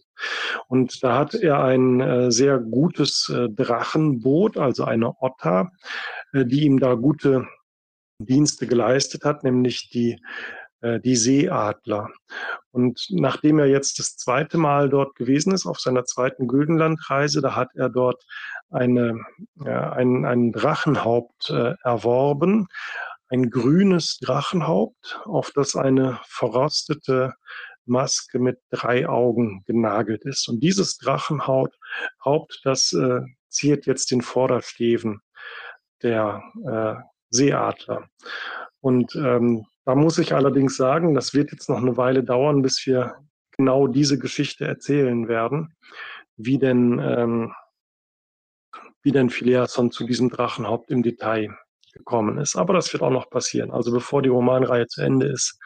Und 0.69 1.03
da 1.03 1.19
hat 1.19 1.35
er 1.35 1.63
ein 1.63 2.01
äh, 2.01 2.31
sehr 2.31 2.59
gutes 2.59 3.29
äh, 3.29 3.49
Drachenboot, 3.49 4.57
also 4.57 4.85
eine 4.85 5.15
Otta, 5.21 5.71
äh, 6.33 6.45
die 6.45 6.65
ihm 6.65 6.79
da 6.79 6.95
gute 6.95 7.47
Dienste 8.19 8.67
geleistet 8.67 9.25
hat, 9.25 9.43
nämlich 9.43 9.91
die, 9.91 10.21
äh, 10.81 11.01
die 11.01 11.17
Seeadler. 11.17 12.11
Und 12.71 13.07
nachdem 13.11 13.59
er 13.59 13.67
jetzt 13.67 13.99
das 13.99 14.17
zweite 14.17 14.59
Mal 14.59 14.89
dort 14.89 15.15
gewesen 15.17 15.53
ist, 15.53 15.67
auf 15.67 15.81
seiner 15.81 16.05
zweiten 16.05 16.47
Güldenlandreise, 16.47 17.41
da 17.41 17.57
hat 17.57 17.71
er 17.75 17.89
dort 17.89 18.25
eine, 18.71 19.21
ein, 19.61 20.25
ein 20.25 20.53
Drachenhaupt 20.53 21.51
äh, 21.51 21.75
erworben, 21.83 22.69
ein 23.29 23.51
grünes 23.51 24.19
Drachenhaupt, 24.19 25.21
auf 25.25 25.53
das 25.55 25.75
eine 25.75 26.21
verrostete 26.27 27.35
Maske 27.85 28.39
mit 28.39 28.59
drei 28.71 29.09
Augen 29.09 29.63
genagelt 29.67 30.25
ist. 30.25 30.49
Und 30.49 30.61
dieses 30.61 30.99
Drachenhaut, 30.99 31.75
Haupt, 32.25 32.61
das 32.65 32.93
äh, 32.93 33.21
ziert 33.49 33.87
jetzt 33.87 34.11
den 34.11 34.23
Vordersteven 34.23 35.21
der 36.03 36.43
äh, 36.65 36.95
Seeadler. 37.31 38.09
Und 38.81 39.15
ähm, 39.17 39.67
da 39.85 39.95
muss 39.95 40.19
ich 40.19 40.35
allerdings 40.35 40.77
sagen, 40.77 41.15
das 41.15 41.35
wird 41.35 41.53
jetzt 41.53 41.69
noch 41.69 41.79
eine 41.79 41.97
Weile 41.97 42.23
dauern, 42.23 42.63
bis 42.63 42.87
wir 42.87 43.17
genau 43.57 43.87
diese 43.87 44.19
Geschichte 44.19 44.65
erzählen 44.65 45.29
werden, 45.29 45.75
wie 46.37 46.59
denn, 46.59 46.99
ähm, 46.99 47.53
wie 49.03 49.13
denn 49.13 49.31
Phileason 49.31 49.91
zu 49.91 50.05
diesem 50.07 50.31
Drachenhaupt 50.31 50.91
im 50.91 51.03
Detail 51.03 51.57
gekommen 51.93 52.39
ist. 52.39 52.57
Aber 52.57 52.75
das 52.75 52.93
wird 52.93 53.03
auch 53.03 53.11
noch 53.11 53.29
passieren. 53.29 53.71
Also 53.71 53.93
bevor 53.93 54.23
die 54.23 54.31
Romanreihe 54.31 54.87
zu 54.87 55.03
Ende 55.03 55.27
ist, 55.27 55.59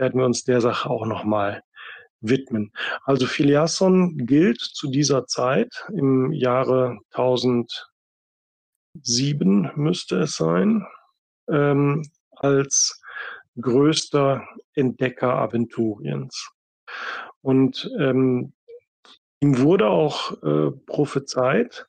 werden 0.00 0.18
wir 0.18 0.26
uns 0.26 0.44
der 0.44 0.62
Sache 0.62 0.88
auch 0.88 1.04
nochmal 1.06 1.62
widmen. 2.20 2.72
Also 3.04 3.26
Philiasson 3.26 4.16
gilt 4.26 4.60
zu 4.60 4.90
dieser 4.90 5.26
Zeit 5.26 5.84
im 5.92 6.32
Jahre 6.32 6.98
1007 7.12 9.72
müsste 9.76 10.20
es 10.20 10.36
sein, 10.36 10.86
ähm, 11.50 12.08
als 12.30 13.02
größter 13.60 14.46
Entdecker 14.74 15.34
Aventuriens. 15.34 16.50
Und 17.42 17.90
ähm, 17.98 18.52
ihm 19.40 19.58
wurde 19.58 19.88
auch 19.88 20.42
äh, 20.42 20.70
prophezeit, 20.86 21.86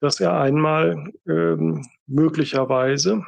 dass 0.00 0.20
er 0.20 0.38
einmal 0.38 1.10
ähm, 1.26 1.86
möglicherweise 2.06 3.24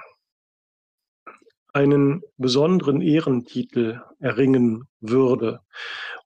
einen 1.78 2.22
besonderen 2.38 3.00
Ehrentitel 3.00 4.00
erringen 4.18 4.88
würde, 5.00 5.60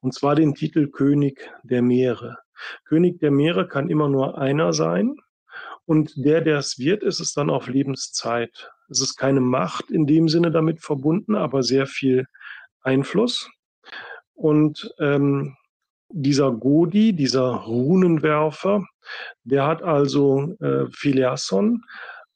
und 0.00 0.14
zwar 0.14 0.34
den 0.34 0.54
Titel 0.54 0.88
König 0.88 1.50
der 1.62 1.82
Meere. 1.82 2.38
König 2.86 3.20
der 3.20 3.30
Meere 3.30 3.68
kann 3.68 3.90
immer 3.90 4.08
nur 4.08 4.38
einer 4.38 4.72
sein, 4.72 5.16
und 5.84 6.12
der, 6.16 6.40
der 6.40 6.58
es 6.58 6.78
wird, 6.78 7.02
ist 7.02 7.20
es 7.20 7.34
dann 7.34 7.50
auf 7.50 7.66
Lebenszeit. 7.68 8.70
Es 8.88 9.00
ist 9.02 9.16
keine 9.16 9.40
Macht 9.40 9.90
in 9.90 10.06
dem 10.06 10.28
Sinne 10.28 10.50
damit 10.50 10.80
verbunden, 10.80 11.34
aber 11.34 11.62
sehr 11.62 11.86
viel 11.86 12.26
Einfluss. 12.82 13.50
Und 14.32 14.94
ähm, 15.00 15.56
dieser 16.08 16.52
Godi, 16.52 17.12
dieser 17.12 17.50
Runenwerfer, 17.50 18.86
der 19.44 19.66
hat 19.66 19.82
also 19.82 20.54
äh, 20.60 20.86
Phileason, 20.92 21.84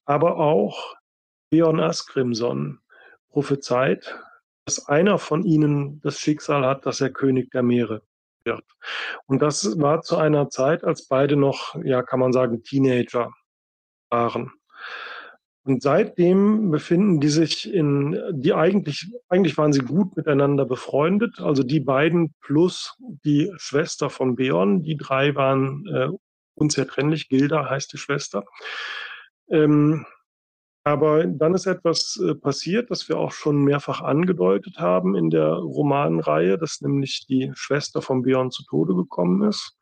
aber 0.05 0.37
auch 0.37 0.97
Beorn 1.51 1.81
Asgrimson 1.81 2.81
prophezeit, 3.37 4.19
dass 4.65 4.89
einer 4.89 5.19
von 5.19 5.45
ihnen 5.45 6.01
das 6.01 6.19
Schicksal 6.19 6.65
hat, 6.65 6.87
dass 6.87 7.03
er 7.03 7.11
König 7.11 7.51
der 7.51 7.63
Meere 7.63 8.01
wird. 8.45 8.65
Und 9.27 9.43
das 9.43 9.79
war 9.79 10.01
zu 10.01 10.17
einer 10.17 10.49
Zeit, 10.49 10.85
als 10.85 11.07
beide 11.07 11.37
noch, 11.37 11.77
ja, 11.85 12.03
kann 12.03 12.19
man 12.19 12.33
sagen, 12.33 12.63
Teenager 12.63 13.35
waren. 14.09 14.53
Und 15.65 15.83
seitdem 15.83 16.71
befinden 16.71 17.21
die 17.21 17.29
sich 17.29 17.71
in, 17.71 18.19
die 18.31 18.55
eigentlich, 18.55 19.13
eigentlich 19.29 19.59
waren 19.59 19.75
sie 19.75 19.81
gut 19.81 20.17
miteinander 20.17 20.65
befreundet. 20.65 21.39
Also 21.39 21.63
die 21.63 21.81
beiden 21.81 22.35
plus 22.41 22.97
die 23.23 23.53
Schwester 23.57 24.09
von 24.09 24.37
Beorn, 24.37 24.83
die 24.83 24.97
drei 24.97 25.35
waren 25.35 25.85
äh, 25.89 26.09
unzertrennlich. 26.55 27.29
Gilda 27.29 27.69
heißt 27.69 27.93
die 27.93 27.99
Schwester. 27.99 28.45
Ähm, 29.51 30.07
aber 30.87 31.27
dann 31.27 31.53
ist 31.53 31.67
etwas 31.67 32.17
äh, 32.25 32.37
passiert, 32.37 32.93
das 32.93 33.09
wir 33.09 33.19
auch 33.19 33.33
schon 33.33 33.65
mehrfach 33.65 34.03
angedeutet 34.03 34.79
haben 34.79 35.17
in 35.17 35.31
der 35.31 35.49
Romanreihe, 35.49 36.59
dass 36.59 36.81
nämlich 36.81 37.27
die 37.29 37.51
Schwester 37.57 38.01
von 38.03 38.23
Björn 38.23 38.53
zu 38.53 38.63
Tode 38.63 38.95
gekommen 38.95 39.49
ist. 39.49 39.77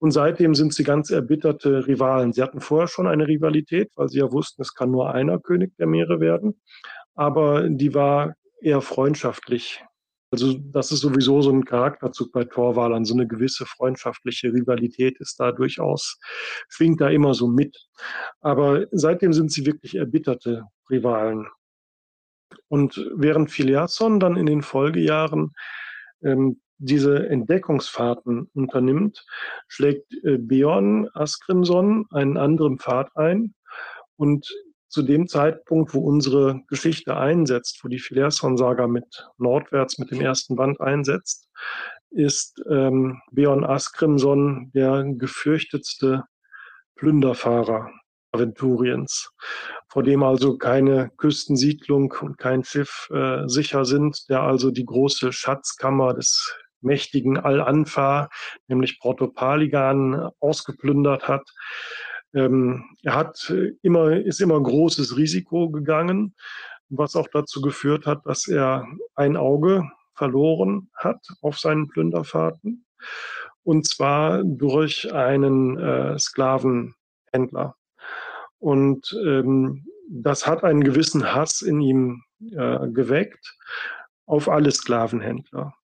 Und 0.00 0.10
seitdem 0.10 0.56
sind 0.56 0.74
sie 0.74 0.82
ganz 0.82 1.10
erbitterte 1.10 1.86
Rivalen. 1.86 2.32
Sie 2.32 2.42
hatten 2.42 2.60
vorher 2.60 2.88
schon 2.88 3.06
eine 3.06 3.28
Rivalität, 3.28 3.92
weil 3.94 4.08
sie 4.08 4.18
ja 4.18 4.32
wussten, 4.32 4.62
es 4.62 4.74
kann 4.74 4.90
nur 4.90 5.14
einer 5.14 5.38
König 5.38 5.76
der 5.76 5.86
Meere 5.86 6.18
werden. 6.18 6.60
Aber 7.14 7.68
die 7.68 7.94
war 7.94 8.34
eher 8.60 8.80
freundschaftlich. 8.80 9.84
Also 10.32 10.54
das 10.54 10.92
ist 10.92 11.00
sowieso 11.00 11.42
so 11.42 11.50
ein 11.50 11.64
Charakterzug 11.64 12.30
bei 12.32 12.44
Torwalern. 12.44 13.04
So 13.04 13.14
eine 13.14 13.26
gewisse 13.26 13.66
freundschaftliche 13.66 14.52
Rivalität 14.52 15.18
ist 15.18 15.40
da 15.40 15.50
durchaus, 15.50 16.18
schwingt 16.68 17.00
da 17.00 17.08
immer 17.08 17.34
so 17.34 17.48
mit. 17.48 17.76
Aber 18.40 18.86
seitdem 18.92 19.32
sind 19.32 19.50
sie 19.50 19.66
wirklich 19.66 19.96
erbitterte 19.96 20.64
Rivalen. 20.88 21.48
Und 22.68 23.04
während 23.14 23.50
Filiasson 23.50 24.20
dann 24.20 24.36
in 24.36 24.46
den 24.46 24.62
Folgejahren 24.62 25.52
ähm, 26.22 26.60
diese 26.78 27.28
Entdeckungsfahrten 27.28 28.50
unternimmt, 28.54 29.24
schlägt 29.68 30.12
äh, 30.24 30.38
Beorn 30.38 31.08
Askrimson 31.12 32.06
einen 32.10 32.36
anderen 32.36 32.78
Pfad 32.78 33.16
ein. 33.16 33.54
Und 34.16 34.48
zu 34.90 35.02
dem 35.02 35.28
Zeitpunkt, 35.28 35.94
wo 35.94 36.00
unsere 36.00 36.62
Geschichte 36.68 37.16
einsetzt, 37.16 37.80
wo 37.82 37.88
die 37.88 38.00
Phileason-Saga 38.00 38.88
mit 38.88 39.28
nordwärts 39.38 39.98
mit 39.98 40.10
dem 40.10 40.20
ersten 40.20 40.56
Band 40.56 40.80
einsetzt, 40.80 41.48
ist 42.10 42.60
ähm, 42.68 43.20
Beorn 43.30 43.64
Askrimson 43.64 44.70
der 44.74 45.04
gefürchtetste 45.16 46.24
Plünderfahrer 46.96 47.90
Aventuriens, 48.32 49.30
vor 49.88 50.02
dem 50.02 50.22
also 50.22 50.56
keine 50.56 51.10
Küstensiedlung 51.16 52.12
und 52.20 52.38
kein 52.38 52.64
Schiff 52.64 53.08
äh, 53.12 53.46
sicher 53.46 53.84
sind, 53.84 54.28
der 54.28 54.42
also 54.42 54.70
die 54.70 54.84
große 54.84 55.32
Schatzkammer 55.32 56.14
des 56.14 56.54
mächtigen 56.80 57.38
Al-Anfa, 57.38 58.28
nämlich 58.68 59.00
Porto 59.00 59.28
Paligan, 59.28 60.30
ausgeplündert 60.40 61.28
hat. 61.28 61.42
Ähm, 62.34 62.84
er 63.02 63.14
hat 63.14 63.52
immer, 63.82 64.12
ist 64.12 64.40
immer 64.40 64.60
großes 64.60 65.16
Risiko 65.16 65.70
gegangen, 65.70 66.34
was 66.88 67.16
auch 67.16 67.28
dazu 67.28 67.60
geführt 67.60 68.06
hat, 68.06 68.26
dass 68.26 68.48
er 68.48 68.86
ein 69.14 69.36
Auge 69.36 69.88
verloren 70.14 70.90
hat 70.94 71.26
auf 71.40 71.58
seinen 71.58 71.88
Plünderfahrten. 71.88 72.84
Und 73.62 73.86
zwar 73.86 74.42
durch 74.44 75.12
einen 75.12 75.78
äh, 75.78 76.18
Sklavenhändler. 76.18 77.76
Und 78.58 79.16
ähm, 79.24 79.86
das 80.10 80.46
hat 80.46 80.64
einen 80.64 80.84
gewissen 80.84 81.34
Hass 81.34 81.62
in 81.62 81.80
ihm 81.80 82.22
äh, 82.40 82.88
geweckt 82.88 83.56
auf 84.26 84.48
alle 84.48 84.70
Sklavenhändler. 84.70 85.74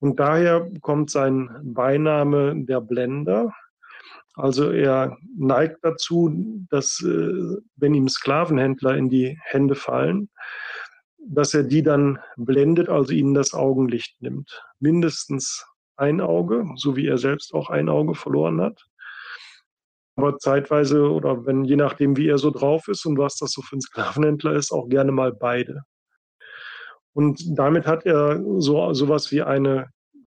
Und 0.00 0.20
daher 0.20 0.70
kommt 0.80 1.10
sein 1.10 1.50
Beiname 1.62 2.54
der 2.56 2.80
Blender. 2.80 3.52
Also 4.34 4.70
er 4.70 5.16
neigt 5.36 5.78
dazu, 5.82 6.66
dass 6.70 7.00
äh, 7.00 7.56
wenn 7.76 7.94
ihm 7.94 8.08
Sklavenhändler 8.08 8.96
in 8.96 9.08
die 9.08 9.38
Hände 9.42 9.76
fallen, 9.76 10.28
dass 11.26 11.54
er 11.54 11.62
die 11.62 11.82
dann 11.82 12.18
blendet, 12.36 12.88
also 12.88 13.12
ihnen 13.12 13.34
das 13.34 13.54
Augenlicht 13.54 14.20
nimmt. 14.20 14.60
Mindestens 14.80 15.64
ein 15.96 16.20
Auge, 16.20 16.66
so 16.76 16.96
wie 16.96 17.06
er 17.06 17.18
selbst 17.18 17.54
auch 17.54 17.70
ein 17.70 17.88
Auge 17.88 18.14
verloren 18.14 18.60
hat. 18.60 18.84
Aber 20.16 20.38
zeitweise 20.38 21.10
oder 21.10 21.46
wenn 21.46 21.64
je 21.64 21.76
nachdem, 21.76 22.16
wie 22.16 22.28
er 22.28 22.38
so 22.38 22.50
drauf 22.50 22.88
ist 22.88 23.04
und 23.06 23.18
was 23.18 23.36
das 23.36 23.52
so 23.52 23.62
für 23.62 23.76
ein 23.76 23.80
Sklavenhändler 23.80 24.54
ist, 24.54 24.72
auch 24.72 24.88
gerne 24.88 25.12
mal 25.12 25.32
beide. 25.32 25.82
Und 27.14 27.40
damit 27.56 27.86
hat 27.86 28.04
er 28.06 28.42
so 28.58 28.92
sowas 28.92 29.30
wie 29.30 29.42
eine 29.42 29.88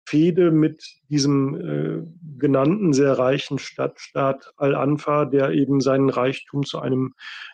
Fehde 0.05 0.51
mit 0.51 0.83
diesem 1.09 1.55
äh, 1.55 2.37
genannten 2.37 2.93
sehr 2.93 3.17
reichen 3.17 3.57
Stadtstaat 3.57 4.53
Al-Anfa, 4.57 5.25
der 5.25 5.51
eben 5.51 5.81
seinen 5.81 6.09
Reichtum 6.09 6.63
zu 6.63 6.79
einem 6.79 7.13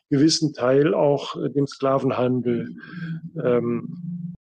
gewissen 0.10 0.54
Teil 0.54 0.94
auch 0.94 1.36
äh, 1.42 1.50
dem 1.50 1.68
Sklavenhandel 1.68 2.76
ähm, 3.42 4.36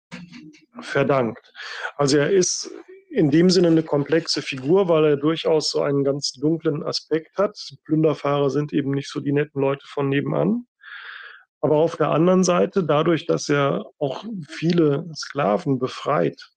verdankt. 0.82 1.54
Also 1.98 2.18
er 2.18 2.32
ist 2.32 2.72
in 3.12 3.32
dem 3.32 3.50
Sinne 3.50 3.68
eine 3.68 3.84
komplexe 3.84 4.42
Figur, 4.42 4.88
weil 4.88 5.06
er 5.06 5.18
durchaus 5.18 5.72
so 5.72 5.82
einen 5.82 6.04
ganz 6.04 6.34
dunklen 6.34 6.84
Aspekt 6.84 7.38
hat. 7.38 7.58
Plünderfahrer 7.86 8.50
sind 8.50 8.72
eben 8.72 8.92
nicht 8.92 9.10
so 9.10 9.20
die 9.20 9.34
netten 9.34 9.62
Leute 9.62 9.86
von 9.88 10.10
nebenan. 10.10 10.66
Aber 11.62 11.78
auf 11.78 11.98
der 11.98 12.12
anderen 12.12 12.44
Seite, 12.44 12.84
dadurch, 12.84 13.26
dass 13.26 13.50
er 13.50 13.86
auch 13.98 14.24
viele 14.48 15.10
Sklaven 15.14 15.78
befreit, 15.80 16.50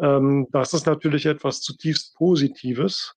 ähm, 0.00 0.46
das 0.50 0.72
ist 0.74 0.86
natürlich 0.86 1.26
etwas 1.26 1.60
zutiefst 1.60 2.14
Positives. 2.16 3.14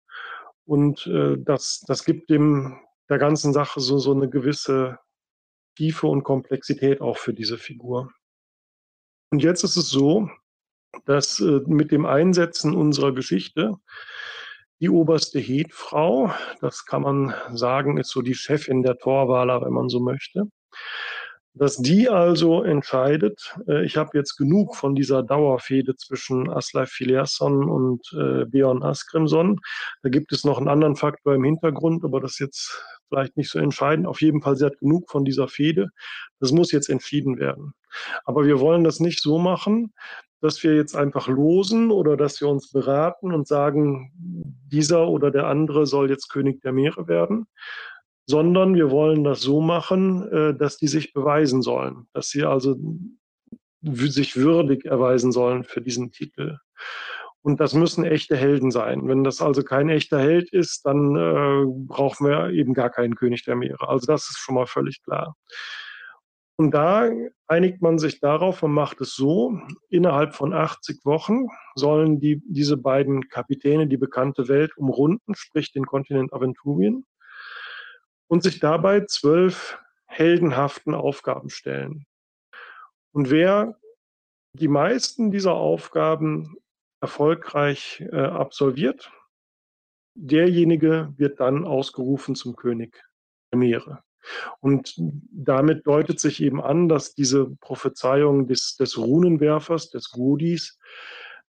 Und 0.66 1.08
äh, 1.08 1.36
das, 1.38 1.84
das 1.88 2.06
gibt 2.06 2.30
dem 2.30 2.80
der 3.10 3.18
ganzen 3.18 3.54
Sache 3.54 3.80
so, 3.80 3.98
so 3.98 4.14
eine 4.14 4.30
gewisse 4.30 5.00
Tiefe 5.76 6.08
und 6.08 6.24
Komplexität 6.24 7.02
auch 7.02 7.18
für 7.18 7.34
diese 7.34 7.58
Figur. 7.58 8.12
Und 9.32 9.42
jetzt 9.42 9.64
ist 9.64 9.78
es 9.78 9.90
so, 9.90 10.30
dass 11.06 11.40
äh, 11.40 11.62
mit 11.66 11.92
dem 11.92 12.06
Einsetzen 12.06 12.76
unserer 12.76 13.14
Geschichte 13.14 13.76
die 14.82 14.90
oberste 14.90 15.40
Hetfrau, 15.40 16.34
das 16.62 16.86
kann 16.86 17.02
man 17.02 17.34
sagen, 17.52 17.98
ist 17.98 18.10
so 18.12 18.22
die 18.22 18.36
Chefin 18.36 18.82
der 18.82 18.98
Torwaler, 18.98 19.62
wenn 19.62 19.74
man 19.74 19.90
so 19.90 20.00
möchte, 20.00 20.50
dass 21.60 21.76
die 21.76 22.08
also 22.10 22.64
entscheidet, 22.64 23.56
äh, 23.68 23.86
ich 23.86 23.98
habe 23.98 24.18
jetzt 24.18 24.38
genug 24.38 24.76
von 24.76 24.96
dieser 24.96 25.24
Dauerfehde 25.24 25.96
zwischen 25.98 26.50
Asleif 26.50 26.90
Filiasson 26.90 27.70
und 27.70 28.02
äh, 28.14 28.46
Björn 28.46 28.82
Askrimson. 28.82 29.60
Da 30.02 30.10
gibt 30.10 30.32
es 30.32 30.46
noch 30.46 30.58
einen 30.58 30.70
anderen 30.70 30.96
Faktor 30.96 31.36
im 31.36 31.44
Hintergrund, 31.44 32.06
aber 32.06 32.22
das 32.22 32.32
ist 32.32 32.40
jetzt 32.40 32.84
vielleicht 33.10 33.36
nicht 33.36 33.50
so 33.50 33.60
entscheidend. 33.60 34.08
Auf 34.08 34.22
jeden 34.22 34.42
Fall, 34.42 34.56
sie 34.56 34.66
hat 34.66 34.80
genug 34.80 35.10
von 35.10 35.26
dieser 35.26 35.50
Fehde. 35.50 35.90
Das 36.40 36.54
muss 36.54 36.72
jetzt 36.72 36.90
entschieden 36.90 37.38
werden. 37.40 37.74
Aber 38.24 38.46
wir 38.46 38.62
wollen 38.62 38.86
das 38.86 39.02
nicht 39.02 39.22
so 39.22 39.38
machen, 39.38 39.94
dass 40.42 40.64
wir 40.64 40.76
jetzt 40.76 40.96
einfach 40.96 41.28
losen 41.28 41.92
oder 41.92 42.16
dass 42.16 42.40
wir 42.40 42.48
uns 42.48 42.72
beraten 42.72 43.34
und 43.34 43.48
sagen, 43.48 44.14
dieser 44.72 45.10
oder 45.10 45.32
der 45.32 45.48
andere 45.48 45.86
soll 45.86 46.10
jetzt 46.10 46.30
König 46.30 46.62
der 46.62 46.72
Meere 46.72 47.10
werden, 47.10 47.48
sondern 48.30 48.76
wir 48.76 48.92
wollen 48.92 49.24
das 49.24 49.42
so 49.42 49.60
machen, 49.60 50.32
äh, 50.32 50.56
dass 50.56 50.78
die 50.78 50.88
sich 50.88 51.14
beweisen 51.14 51.64
sollen, 51.64 52.06
dass 52.14 52.30
sie 52.30 52.44
also 52.44 52.76
sich 53.82 54.36
würdig 54.36 54.86
erweisen 54.86 55.32
sollen 55.32 55.64
für 55.64 55.82
diesen 55.82 56.12
Titel. 56.12 56.60
Und 57.42 57.60
das 57.60 57.74
müssen 57.74 58.04
echte 58.04 58.38
Helden 58.38 58.70
sein. 58.70 59.08
Wenn 59.08 59.24
das 59.24 59.42
also 59.42 59.64
kein 59.64 59.90
echter 59.90 60.20
Held 60.20 60.54
ist, 60.54 60.86
dann 60.86 61.16
äh, 61.16 61.66
brauchen 61.88 62.28
wir 62.28 62.52
eben 62.52 62.76
gar 62.76 62.92
keinen 62.92 63.16
König 63.16 63.46
der 63.46 63.56
Meere. 63.56 63.90
Also 63.90 64.06
das 64.06 64.30
ist 64.30 64.38
schon 64.38 64.56
mal 64.56 64.68
völlig 64.68 65.02
klar. 65.02 65.36
Und 66.56 66.72
da 66.72 67.10
einigt 67.48 67.82
man 67.82 67.98
sich 67.98 68.20
darauf 68.20 68.62
und 68.62 68.74
macht 68.74 69.02
es 69.02 69.16
so, 69.16 69.60
innerhalb 69.90 70.36
von 70.36 70.54
80 70.54 71.04
Wochen 71.04 71.48
sollen 71.74 72.20
die, 72.20 72.44
diese 72.46 72.78
beiden 72.78 73.28
Kapitäne 73.28 73.88
die 73.88 73.98
bekannte 73.98 74.48
Welt 74.50 74.78
umrunden, 74.78 75.34
sprich 75.34 75.72
den 75.72 75.88
Kontinent 75.88 76.32
Aventurien 76.32 77.06
und 78.30 78.44
sich 78.44 78.60
dabei 78.60 79.02
zwölf 79.02 79.80
heldenhaften 80.06 80.94
Aufgaben 80.94 81.50
stellen. 81.50 82.06
Und 83.12 83.32
wer 83.32 83.80
die 84.54 84.68
meisten 84.68 85.32
dieser 85.32 85.56
Aufgaben 85.56 86.56
erfolgreich 87.02 88.02
äh, 88.12 88.18
absolviert, 88.18 89.12
derjenige 90.16 91.14
wird 91.18 91.40
dann 91.40 91.66
ausgerufen 91.66 92.36
zum 92.36 92.56
König 92.56 93.04
der 93.52 93.60
Meere. 93.60 94.04
Und 94.60 94.94
damit 94.98 95.88
deutet 95.88 96.20
sich 96.20 96.42
eben 96.42 96.62
an, 96.62 96.88
dass 96.90 97.16
diese 97.16 97.50
Prophezeiung 97.62 98.48
des, 98.48 98.76
des 98.76 98.98
Runenwerfers, 98.98 99.90
des 99.90 100.12
Godis, 100.12 100.78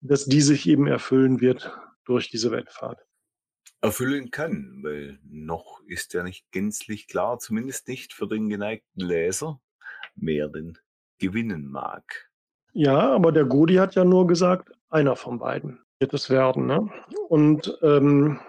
dass 0.01 0.25
die 0.25 0.41
sich 0.41 0.67
eben 0.67 0.87
erfüllen 0.87 1.39
wird 1.39 1.71
durch 2.05 2.29
diese 2.29 2.51
Wettfahrt 2.51 3.05
erfüllen 3.83 4.31
kann, 4.31 4.79
weil 4.81 5.19
noch 5.29 5.81
ist 5.87 6.13
ja 6.13 6.23
nicht 6.23 6.49
gänzlich 6.51 7.07
klar, 7.07 7.37
zumindest 7.39 7.87
nicht 7.89 8.13
für 8.13 8.27
den 8.27 8.47
geneigten 8.47 9.01
Leser, 9.01 9.59
wer 10.15 10.47
denn 10.47 10.77
gewinnen 11.19 11.69
mag. 11.69 12.31
Ja, 12.71 13.11
aber 13.11 13.31
der 13.31 13.43
Godi 13.43 13.75
hat 13.75 13.95
ja 13.95 14.05
nur 14.05 14.25
gesagt, 14.25 14.71
einer 14.89 15.15
von 15.15 15.37
beiden 15.37 15.79
wird 15.99 16.13
es 16.13 16.29
werden. 16.29 16.65
Ne? 16.65 16.89
Und 17.27 17.77
ähm, 17.81 18.39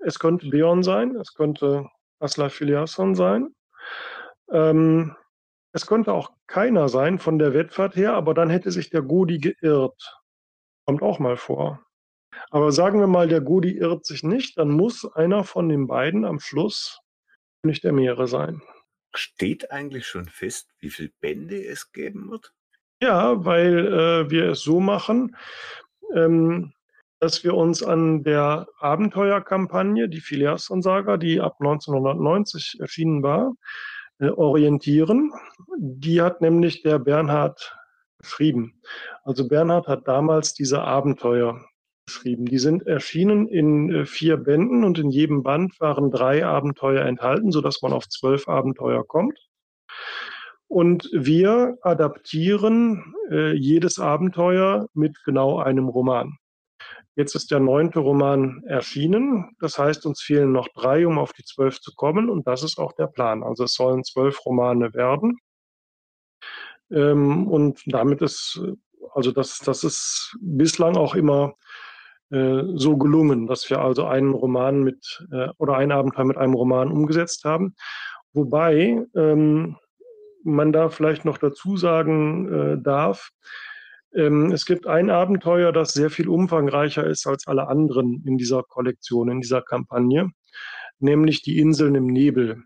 es 0.00 0.18
könnte 0.18 0.48
Beon 0.48 0.82
sein, 0.82 1.16
es 1.16 1.34
könnte 1.34 1.88
Asla 2.20 2.48
Filiasson 2.48 3.14
sein. 3.14 3.54
Ähm, 4.50 5.16
es 5.72 5.86
könnte 5.86 6.12
auch 6.12 6.30
keiner 6.46 6.88
sein 6.88 7.18
von 7.18 7.38
der 7.38 7.54
Wettfahrt 7.54 7.96
her, 7.96 8.14
aber 8.14 8.34
dann 8.34 8.50
hätte 8.50 8.70
sich 8.70 8.88
der 8.88 9.02
Godi 9.02 9.38
geirrt. 9.38 10.20
Kommt 10.86 11.02
auch 11.02 11.18
mal 11.18 11.36
vor. 11.36 11.85
Aber 12.50 12.72
sagen 12.72 13.00
wir 13.00 13.06
mal, 13.06 13.28
der 13.28 13.40
Gudi 13.40 13.76
irrt 13.76 14.04
sich 14.04 14.22
nicht, 14.22 14.58
dann 14.58 14.70
muss 14.70 15.04
einer 15.14 15.44
von 15.44 15.68
den 15.68 15.86
beiden 15.86 16.24
am 16.24 16.40
Schluss 16.40 17.00
nicht 17.62 17.84
der 17.84 17.92
Meere 17.92 18.28
sein. 18.28 18.62
Steht 19.14 19.70
eigentlich 19.70 20.06
schon 20.06 20.28
fest, 20.28 20.68
wie 20.78 20.90
viele 20.90 21.10
Bände 21.20 21.64
es 21.64 21.92
geben 21.92 22.30
wird? 22.30 22.52
Ja, 23.00 23.44
weil 23.44 23.86
äh, 23.86 24.30
wir 24.30 24.50
es 24.50 24.60
so 24.60 24.80
machen. 24.80 25.36
Ähm, 26.14 26.72
dass 27.18 27.44
wir 27.44 27.54
uns 27.54 27.82
an 27.82 28.24
der 28.24 28.68
Abenteuerkampagne, 28.78 30.08
die 30.08 30.20
Filiasson-Saga, 30.20 31.16
die 31.16 31.40
ab 31.40 31.56
1990 31.60 32.78
erschienen 32.80 33.22
war, 33.22 33.54
äh, 34.18 34.28
orientieren. 34.28 35.32
Die 35.78 36.20
hat 36.20 36.40
nämlich 36.40 36.82
der 36.82 36.98
Bernhard 36.98 37.76
geschrieben. 38.18 38.80
Also 39.24 39.48
Bernhard 39.48 39.88
hat 39.88 40.06
damals 40.08 40.54
diese 40.54 40.82
Abenteuer 40.82 41.64
geschrieben. 42.06 42.46
Die 42.46 42.58
sind 42.58 42.86
erschienen 42.86 43.48
in 43.48 43.92
äh, 43.92 44.06
vier 44.06 44.36
Bänden 44.36 44.84
und 44.84 44.98
in 44.98 45.10
jedem 45.10 45.42
Band 45.42 45.78
waren 45.80 46.10
drei 46.10 46.46
Abenteuer 46.46 47.04
enthalten, 47.04 47.50
sodass 47.50 47.82
man 47.82 47.92
auf 47.92 48.08
zwölf 48.08 48.48
Abenteuer 48.48 49.06
kommt. 49.06 49.38
Und 50.68 51.08
wir 51.12 51.76
adaptieren 51.82 53.14
äh, 53.30 53.52
jedes 53.52 53.98
Abenteuer 53.98 54.88
mit 54.94 55.22
genau 55.24 55.58
einem 55.58 55.88
Roman. 55.88 56.38
Jetzt 57.14 57.34
ist 57.34 57.50
der 57.50 57.60
neunte 57.60 58.00
Roman 58.00 58.62
erschienen. 58.66 59.56
Das 59.60 59.78
heißt, 59.78 60.06
uns 60.06 60.20
fehlen 60.20 60.52
noch 60.52 60.68
drei, 60.74 61.06
um 61.06 61.18
auf 61.18 61.32
die 61.32 61.44
zwölf 61.44 61.80
zu 61.80 61.94
kommen. 61.94 62.28
Und 62.28 62.46
das 62.46 62.62
ist 62.62 62.78
auch 62.78 62.92
der 62.92 63.06
Plan. 63.06 63.42
Also 63.42 63.64
es 63.64 63.74
sollen 63.74 64.04
zwölf 64.04 64.44
Romane 64.44 64.92
werden. 64.92 65.38
Ähm, 66.90 67.48
und 67.48 67.82
damit 67.86 68.22
ist, 68.22 68.60
also 69.14 69.32
das, 69.32 69.60
das 69.60 69.82
ist 69.82 70.36
bislang 70.40 70.96
auch 70.96 71.14
immer 71.14 71.54
so 72.30 72.96
gelungen, 72.96 73.46
dass 73.46 73.70
wir 73.70 73.80
also 73.80 74.04
einen 74.06 74.32
Roman 74.34 74.82
mit 74.82 75.24
äh, 75.30 75.48
oder 75.58 75.76
ein 75.76 75.92
Abenteuer 75.92 76.24
mit 76.24 76.36
einem 76.36 76.54
Roman 76.54 76.90
umgesetzt 76.90 77.44
haben. 77.44 77.76
Wobei 78.32 79.06
ähm, 79.14 79.76
man 80.42 80.72
da 80.72 80.88
vielleicht 80.88 81.24
noch 81.24 81.38
dazu 81.38 81.76
sagen 81.76 82.52
äh, 82.52 82.82
darf, 82.82 83.30
ähm, 84.14 84.50
es 84.52 84.64
gibt 84.64 84.86
ein 84.86 85.10
Abenteuer, 85.10 85.72
das 85.72 85.92
sehr 85.92 86.10
viel 86.10 86.28
umfangreicher 86.28 87.06
ist 87.06 87.26
als 87.26 87.46
alle 87.46 87.68
anderen 87.68 88.22
in 88.26 88.38
dieser 88.38 88.62
Kollektion, 88.62 89.30
in 89.30 89.40
dieser 89.40 89.62
Kampagne, 89.62 90.30
nämlich 90.98 91.42
die 91.42 91.58
Inseln 91.58 91.94
im 91.94 92.06
Nebel. 92.06 92.62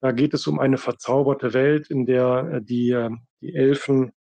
Da 0.00 0.12
geht 0.12 0.34
es 0.34 0.46
um 0.46 0.58
eine 0.58 0.76
verzauberte 0.76 1.54
Welt, 1.54 1.90
in 1.90 2.06
der 2.06 2.50
äh, 2.54 2.62
die, 2.62 2.90
äh, 2.90 3.10
die 3.40 3.54
Elfen 3.54 4.12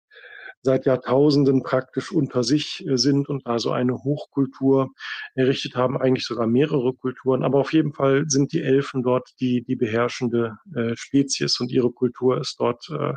seit 0.63 0.85
Jahrtausenden 0.85 1.61
praktisch 1.61 2.11
unter 2.11 2.43
sich 2.43 2.85
äh, 2.87 2.97
sind 2.97 3.29
und 3.29 3.45
da 3.45 3.59
so 3.59 3.71
eine 3.71 4.03
Hochkultur 4.03 4.91
errichtet 5.35 5.75
haben, 5.75 5.97
eigentlich 5.97 6.25
sogar 6.25 6.47
mehrere 6.47 6.93
Kulturen. 6.93 7.43
Aber 7.43 7.59
auf 7.59 7.73
jeden 7.73 7.93
Fall 7.93 8.25
sind 8.29 8.53
die 8.53 8.61
Elfen 8.61 9.03
dort 9.03 9.29
die, 9.39 9.63
die 9.63 9.75
beherrschende 9.75 10.57
äh, 10.73 10.95
Spezies 10.95 11.59
und 11.59 11.71
ihre 11.71 11.91
Kultur 11.91 12.39
ist 12.39 12.59
dort 12.59 12.89
äh, 12.89 13.13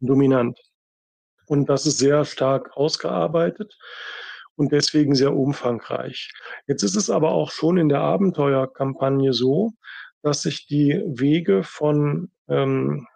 dominant. 0.00 0.58
Und 1.46 1.68
das 1.68 1.86
ist 1.86 1.98
sehr 1.98 2.24
stark 2.24 2.76
ausgearbeitet 2.76 3.78
und 4.56 4.72
deswegen 4.72 5.14
sehr 5.14 5.34
umfangreich. 5.34 6.32
Jetzt 6.66 6.82
ist 6.82 6.96
es 6.96 7.10
aber 7.10 7.32
auch 7.32 7.50
schon 7.50 7.76
in 7.76 7.88
der 7.88 8.00
Abenteuerkampagne 8.00 9.32
so, 9.32 9.72
dass 10.22 10.42
sich 10.42 10.66
die 10.66 11.00
Wege 11.06 11.62
von 11.62 12.30
ähm, 12.48 13.06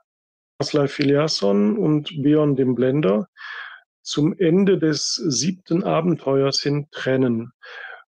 Aslai 0.59 0.87
Filiasson 0.87 1.79
und 1.79 2.23
Beon 2.23 2.55
dem 2.55 2.75
Blender 2.75 3.29
zum 4.03 4.35
Ende 4.39 4.79
des 4.79 5.15
siebten 5.15 5.83
Abenteuers 5.83 6.61
hin 6.61 6.87
trennen. 6.91 7.53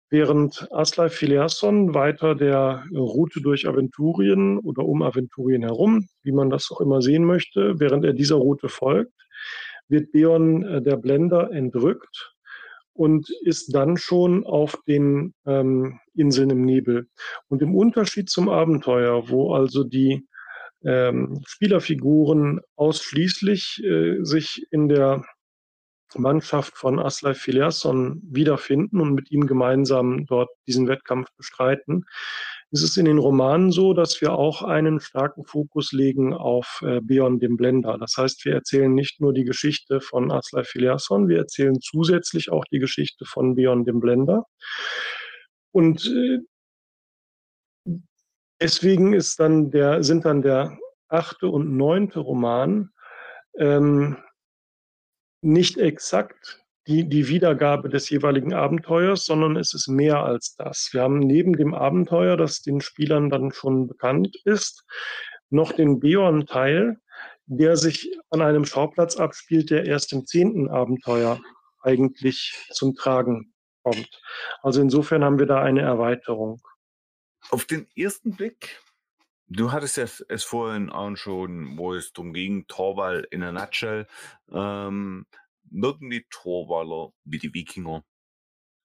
Während 0.09 0.67
Aslai 0.71 1.09
Filiasson 1.09 1.95
weiter 1.95 2.35
der 2.35 2.85
Route 2.93 3.41
durch 3.41 3.67
Aventurien 3.67 4.59
oder 4.59 4.85
um 4.85 5.01
Aventurien 5.01 5.63
herum, 5.63 6.07
wie 6.21 6.31
man 6.31 6.51
das 6.51 6.69
auch 6.71 6.81
immer 6.81 7.01
sehen 7.01 7.25
möchte, 7.25 7.79
während 7.79 8.05
er 8.05 8.13
dieser 8.13 8.35
Route 8.35 8.69
folgt, 8.69 9.13
wird 9.87 10.11
Beon 10.11 10.63
äh, 10.63 10.81
der 10.81 10.97
Blender 10.97 11.51
entrückt 11.51 12.33
und 12.93 13.29
ist 13.41 13.73
dann 13.73 13.97
schon 13.97 14.45
auf 14.45 14.77
den 14.87 15.33
ähm, 15.45 15.99
Inseln 16.13 16.51
im 16.51 16.63
Nebel. 16.63 17.07
Und 17.47 17.61
im 17.61 17.75
Unterschied 17.75 18.29
zum 18.29 18.49
Abenteuer, 18.49 19.29
wo 19.29 19.53
also 19.53 19.83
die 19.83 20.27
ähm, 20.85 21.41
Spielerfiguren 21.45 22.59
ausschließlich 22.75 23.81
äh, 23.83 24.23
sich 24.23 24.67
in 24.69 24.89
der 24.89 25.23
Mannschaft 26.15 26.77
von 26.77 26.99
Aslai 26.99 27.33
Filiasson 27.33 28.21
wiederfinden 28.23 28.99
und 29.01 29.13
mit 29.13 29.31
ihm 29.31 29.47
gemeinsam 29.47 30.25
dort 30.25 30.49
diesen 30.67 30.87
Wettkampf 30.87 31.29
bestreiten, 31.37 32.05
ist 32.71 32.81
es 32.81 32.97
in 32.97 33.05
den 33.05 33.19
Romanen 33.19 33.71
so, 33.71 33.93
dass 33.93 34.19
wir 34.19 34.33
auch 34.33 34.63
einen 34.63 34.99
starken 34.99 35.45
Fokus 35.45 35.91
legen 35.91 36.33
auf 36.33 36.81
äh, 36.83 37.01
Beon 37.01 37.39
dem 37.39 37.55
Blender. 37.55 37.97
Das 37.99 38.17
heißt, 38.17 38.45
wir 38.45 38.53
erzählen 38.53 38.93
nicht 38.93 39.21
nur 39.21 39.31
die 39.31 39.43
Geschichte 39.43 40.01
von 40.01 40.31
Aslai 40.31 40.63
Filiasson, 40.63 41.27
wir 41.27 41.37
erzählen 41.37 41.79
zusätzlich 41.79 42.51
auch 42.51 42.65
die 42.65 42.79
Geschichte 42.79 43.25
von 43.25 43.53
Beon 43.53 43.85
dem 43.85 43.99
Blender. 43.99 44.45
Und 45.71 46.05
äh, 46.07 46.39
deswegen 48.59 49.13
ist 49.13 49.39
dann 49.39 49.69
der, 49.69 50.03
sind 50.03 50.25
dann 50.25 50.41
der 50.41 50.77
achte 51.09 51.47
und 51.49 51.77
neunte 51.77 52.19
Roman 52.19 52.89
ähm, 53.57 54.17
nicht 55.43 55.77
exakt 55.77 56.63
die, 56.87 57.07
die 57.07 57.27
Wiedergabe 57.27 57.89
des 57.89 58.09
jeweiligen 58.09 58.53
Abenteuers, 58.53 59.25
sondern 59.25 59.55
es 59.55 59.73
ist 59.73 59.87
mehr 59.87 60.23
als 60.23 60.55
das. 60.55 60.89
Wir 60.91 61.01
haben 61.01 61.19
neben 61.19 61.53
dem 61.53 61.73
Abenteuer, 61.73 62.35
das 62.35 62.61
den 62.61 62.81
Spielern 62.81 63.29
dann 63.29 63.51
schon 63.51 63.87
bekannt 63.87 64.35
ist, 64.43 64.83
noch 65.49 65.71
den 65.71 65.99
Beorn-Teil, 65.99 66.97
der 67.45 67.77
sich 67.77 68.17
an 68.29 68.41
einem 68.41 68.65
Schauplatz 68.65 69.17
abspielt, 69.17 69.69
der 69.69 69.85
erst 69.85 70.13
im 70.13 70.25
zehnten 70.25 70.69
Abenteuer 70.69 71.39
eigentlich 71.81 72.57
zum 72.71 72.95
Tragen 72.95 73.53
kommt. 73.83 74.21
Also 74.61 74.81
insofern 74.81 75.23
haben 75.23 75.39
wir 75.39 75.45
da 75.45 75.61
eine 75.61 75.81
Erweiterung. 75.81 76.61
Auf 77.49 77.65
den 77.65 77.87
ersten 77.95 78.35
Blick, 78.35 78.81
du 79.55 79.71
hattest 79.71 79.97
ja 79.97 80.03
es 80.03 80.43
vorhin 80.43 80.89
auch 80.89 81.15
schon, 81.15 81.77
wo 81.77 81.93
es 81.93 82.13
darum 82.13 82.33
ging, 82.33 82.67
Torwall 82.67 83.27
in 83.31 83.43
a 83.43 83.51
nutshell, 83.51 84.07
ähm, 84.51 85.25
wirken 85.69 86.09
die 86.09 86.25
Torwaller 86.29 87.13
wie 87.23 87.39
die 87.39 87.53
Wikinger 87.53 88.03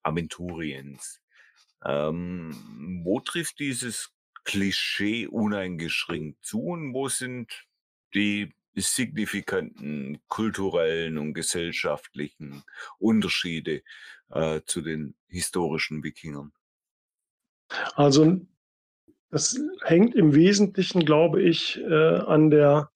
Aventuriens. 0.02 1.20
Ähm, 1.84 3.02
wo 3.04 3.20
trifft 3.20 3.58
dieses 3.60 4.12
Klischee 4.44 5.26
uneingeschränkt 5.26 6.44
zu 6.44 6.62
und 6.62 6.94
wo 6.94 7.08
sind 7.08 7.66
die 8.14 8.54
signifikanten 8.74 10.20
kulturellen 10.28 11.18
und 11.18 11.34
gesellschaftlichen 11.34 12.62
Unterschiede 12.98 13.82
äh, 14.30 14.60
zu 14.64 14.82
den 14.82 15.14
historischen 15.28 16.02
Wikingern? 16.02 16.52
Also 17.96 18.40
das 19.30 19.60
hängt 19.82 20.14
im 20.14 20.34
Wesentlichen, 20.34 21.04
glaube 21.04 21.42
ich, 21.42 21.80
äh, 21.82 22.16
an 22.18 22.50
der 22.50 22.90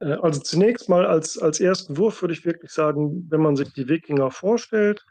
äh, 0.00 0.16
also 0.22 0.40
zunächst 0.40 0.88
mal 0.88 1.06
als, 1.06 1.38
als 1.38 1.60
ersten 1.60 1.96
Wurf 1.96 2.22
würde 2.22 2.34
ich 2.34 2.44
wirklich 2.44 2.72
sagen, 2.72 3.26
wenn 3.30 3.40
man 3.40 3.56
sich 3.56 3.72
die 3.72 3.88
Wikinger 3.88 4.30
vorstellt, 4.30 5.04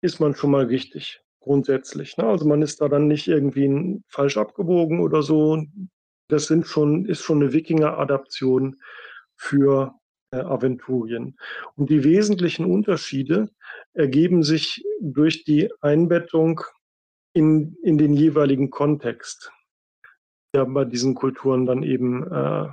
ist 0.00 0.20
man 0.20 0.34
schon 0.34 0.50
mal 0.50 0.66
richtig, 0.66 1.20
grundsätzlich. 1.40 2.16
Ne? 2.16 2.24
Also 2.24 2.46
man 2.46 2.62
ist 2.62 2.80
da 2.80 2.88
dann 2.88 3.06
nicht 3.06 3.28
irgendwie 3.28 4.00
falsch 4.08 4.36
abgebogen 4.36 5.00
oder 5.00 5.22
so. 5.22 5.64
Das 6.28 6.46
sind 6.46 6.66
schon, 6.66 7.06
ist 7.06 7.22
schon 7.22 7.42
eine 7.42 7.52
Wikinger-Adaption 7.52 8.76
für 9.36 9.94
äh, 10.30 10.38
Aventurien. 10.38 11.36
Und 11.74 11.90
die 11.90 12.04
wesentlichen 12.04 12.64
Unterschiede 12.64 13.48
ergeben 13.94 14.42
sich 14.42 14.84
durch 15.00 15.44
die 15.44 15.70
Einbettung 15.80 16.60
in, 17.32 17.76
in 17.82 17.98
den 17.98 18.14
jeweiligen 18.14 18.70
Kontext, 18.70 19.52
der 20.54 20.66
bei 20.66 20.84
diesen 20.84 21.14
Kulturen 21.14 21.66
dann 21.66 21.82
eben 21.82 22.30
äh, 22.30 22.68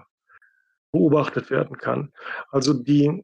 beobachtet 0.92 1.50
werden 1.50 1.78
kann. 1.78 2.12
Also 2.50 2.74
die 2.74 3.24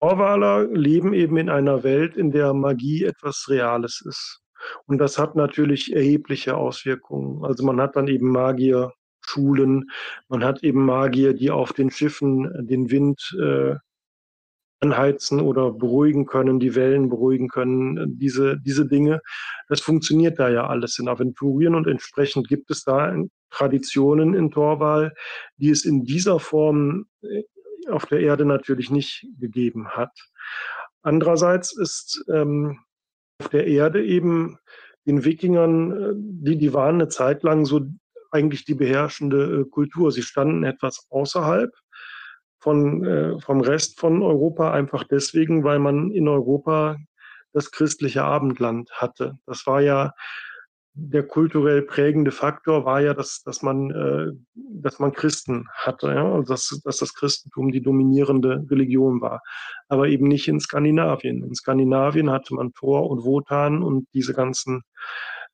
Orwaler 0.00 0.66
leben 0.66 1.14
eben 1.14 1.36
in 1.36 1.48
einer 1.48 1.82
Welt, 1.82 2.16
in 2.16 2.30
der 2.30 2.52
Magie 2.52 3.04
etwas 3.04 3.46
Reales 3.48 4.02
ist. 4.04 4.42
Und 4.86 4.98
das 4.98 5.18
hat 5.18 5.36
natürlich 5.36 5.94
erhebliche 5.94 6.56
Auswirkungen. 6.56 7.44
Also 7.44 7.64
man 7.64 7.80
hat 7.80 7.96
dann 7.96 8.08
eben 8.08 8.30
Magierschulen, 8.30 9.90
man 10.28 10.44
hat 10.44 10.62
eben 10.62 10.84
Magier, 10.84 11.34
die 11.34 11.50
auf 11.50 11.72
den 11.72 11.90
Schiffen 11.90 12.66
den 12.66 12.90
Wind 12.90 13.34
äh, 13.40 13.76
anheizen 14.86 15.40
oder 15.40 15.72
beruhigen 15.72 16.26
können, 16.26 16.60
die 16.60 16.74
Wellen 16.74 17.08
beruhigen 17.08 17.48
können, 17.48 18.18
diese, 18.18 18.58
diese 18.58 18.86
Dinge. 18.86 19.20
Das 19.68 19.80
funktioniert 19.80 20.38
da 20.38 20.48
ja 20.48 20.66
alles 20.66 20.98
in 20.98 21.08
Aventurien 21.08 21.74
und 21.74 21.86
entsprechend 21.86 22.48
gibt 22.48 22.70
es 22.70 22.84
da 22.84 23.14
Traditionen 23.50 24.34
in 24.34 24.50
Torwal, 24.50 25.14
die 25.56 25.70
es 25.70 25.84
in 25.84 26.04
dieser 26.04 26.38
Form 26.38 27.06
äh, 27.22 27.42
auf 27.88 28.06
der 28.06 28.20
Erde 28.20 28.44
natürlich 28.44 28.90
nicht 28.90 29.26
gegeben 29.38 29.88
hat. 29.88 30.12
Andererseits 31.02 31.76
ist 31.76 32.24
ähm, 32.28 32.80
auf 33.40 33.48
der 33.48 33.66
Erde 33.66 34.04
eben 34.04 34.58
den 35.06 35.24
Wikingern, 35.24 35.92
äh, 35.92 36.12
die, 36.16 36.58
die 36.58 36.74
waren 36.74 36.96
eine 36.96 37.08
Zeit 37.08 37.42
lang 37.42 37.64
so 37.64 37.86
eigentlich 38.32 38.64
die 38.64 38.74
beherrschende 38.74 39.60
äh, 39.60 39.70
Kultur. 39.70 40.10
Sie 40.12 40.22
standen 40.22 40.64
etwas 40.64 41.06
außerhalb 41.10 41.72
von, 42.66 43.04
äh, 43.04 43.38
vom 43.38 43.60
Rest 43.60 44.00
von 44.00 44.24
Europa, 44.24 44.72
einfach 44.72 45.04
deswegen, 45.04 45.62
weil 45.62 45.78
man 45.78 46.10
in 46.10 46.26
Europa 46.26 46.96
das 47.52 47.70
christliche 47.70 48.24
Abendland 48.24 48.90
hatte. 48.90 49.38
Das 49.46 49.68
war 49.68 49.80
ja 49.80 50.14
der 50.94 51.22
kulturell 51.22 51.82
prägende 51.82 52.32
Faktor 52.32 52.84
war 52.84 53.00
ja, 53.00 53.14
dass, 53.14 53.44
dass, 53.44 53.62
man, 53.62 53.92
äh, 53.92 54.32
dass 54.54 54.98
man 54.98 55.12
Christen 55.12 55.68
hatte, 55.74 56.08
ja? 56.08 56.42
dass, 56.42 56.80
dass 56.82 56.96
das 56.96 57.14
Christentum 57.14 57.70
die 57.70 57.82
dominierende 57.82 58.66
Religion 58.68 59.20
war, 59.20 59.42
aber 59.86 60.08
eben 60.08 60.26
nicht 60.26 60.48
in 60.48 60.58
Skandinavien. 60.58 61.44
In 61.44 61.54
Skandinavien 61.54 62.32
hatte 62.32 62.52
man 62.52 62.72
Thor 62.72 63.08
und 63.08 63.22
Wotan 63.22 63.84
und 63.84 64.08
diese 64.12 64.34
ganzen, 64.34 64.82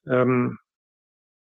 ähm, 0.07 0.57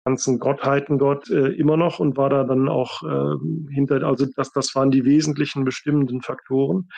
ganzen 0.05 0.39
Gottheiten 0.39 0.99
dort 0.99 1.31
äh, 1.31 1.49
immer 1.49 1.77
noch 1.77 2.01
und 2.01 2.17
war 2.17 2.31
da 2.31 2.45
dann 2.45 2.69
auch 2.69 3.03
äh, 3.03 3.73
hinter, 3.73 4.03
also 4.03 4.27
das, 4.37 4.53
das 4.53 4.75
waren 4.75 4.91
die 4.91 5.05
wesentlichen 5.05 5.65
bestimmenden 5.65 6.23
Faktoren. 6.23 6.89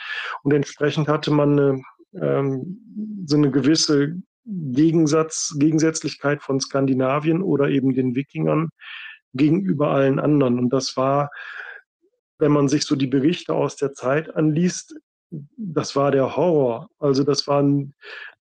Und 0.43 0.53
entsprechend 0.53 1.07
hatte 1.07 1.31
man 1.31 1.59
eine, 1.59 1.81
ähm, 2.19 3.25
so 3.25 3.37
eine 3.37 3.51
gewisse 3.51 4.15
Gegensatz, 4.45 5.55
Gegensätzlichkeit 5.57 6.41
von 6.41 6.59
Skandinavien 6.59 7.41
oder 7.41 7.69
eben 7.69 7.93
den 7.93 8.15
Wikingern 8.15 8.69
gegenüber 9.33 9.89
allen 9.89 10.19
anderen. 10.19 10.59
Und 10.59 10.69
das 10.71 10.97
war, 10.97 11.29
wenn 12.39 12.51
man 12.51 12.67
sich 12.67 12.85
so 12.85 12.95
die 12.95 13.07
Berichte 13.07 13.53
aus 13.53 13.75
der 13.75 13.93
Zeit 13.93 14.35
anliest, 14.35 14.95
das 15.57 15.95
war 15.95 16.11
der 16.11 16.35
Horror. 16.35 16.89
Also 16.99 17.23
das 17.23 17.47
waren, 17.47 17.93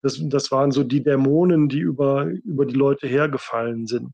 das, 0.02 0.20
das 0.22 0.52
waren 0.52 0.70
so 0.70 0.84
die 0.84 1.02
Dämonen, 1.02 1.68
die 1.68 1.80
über, 1.80 2.26
über 2.26 2.66
die 2.66 2.74
Leute 2.74 3.06
hergefallen 3.06 3.86
sind. 3.86 4.12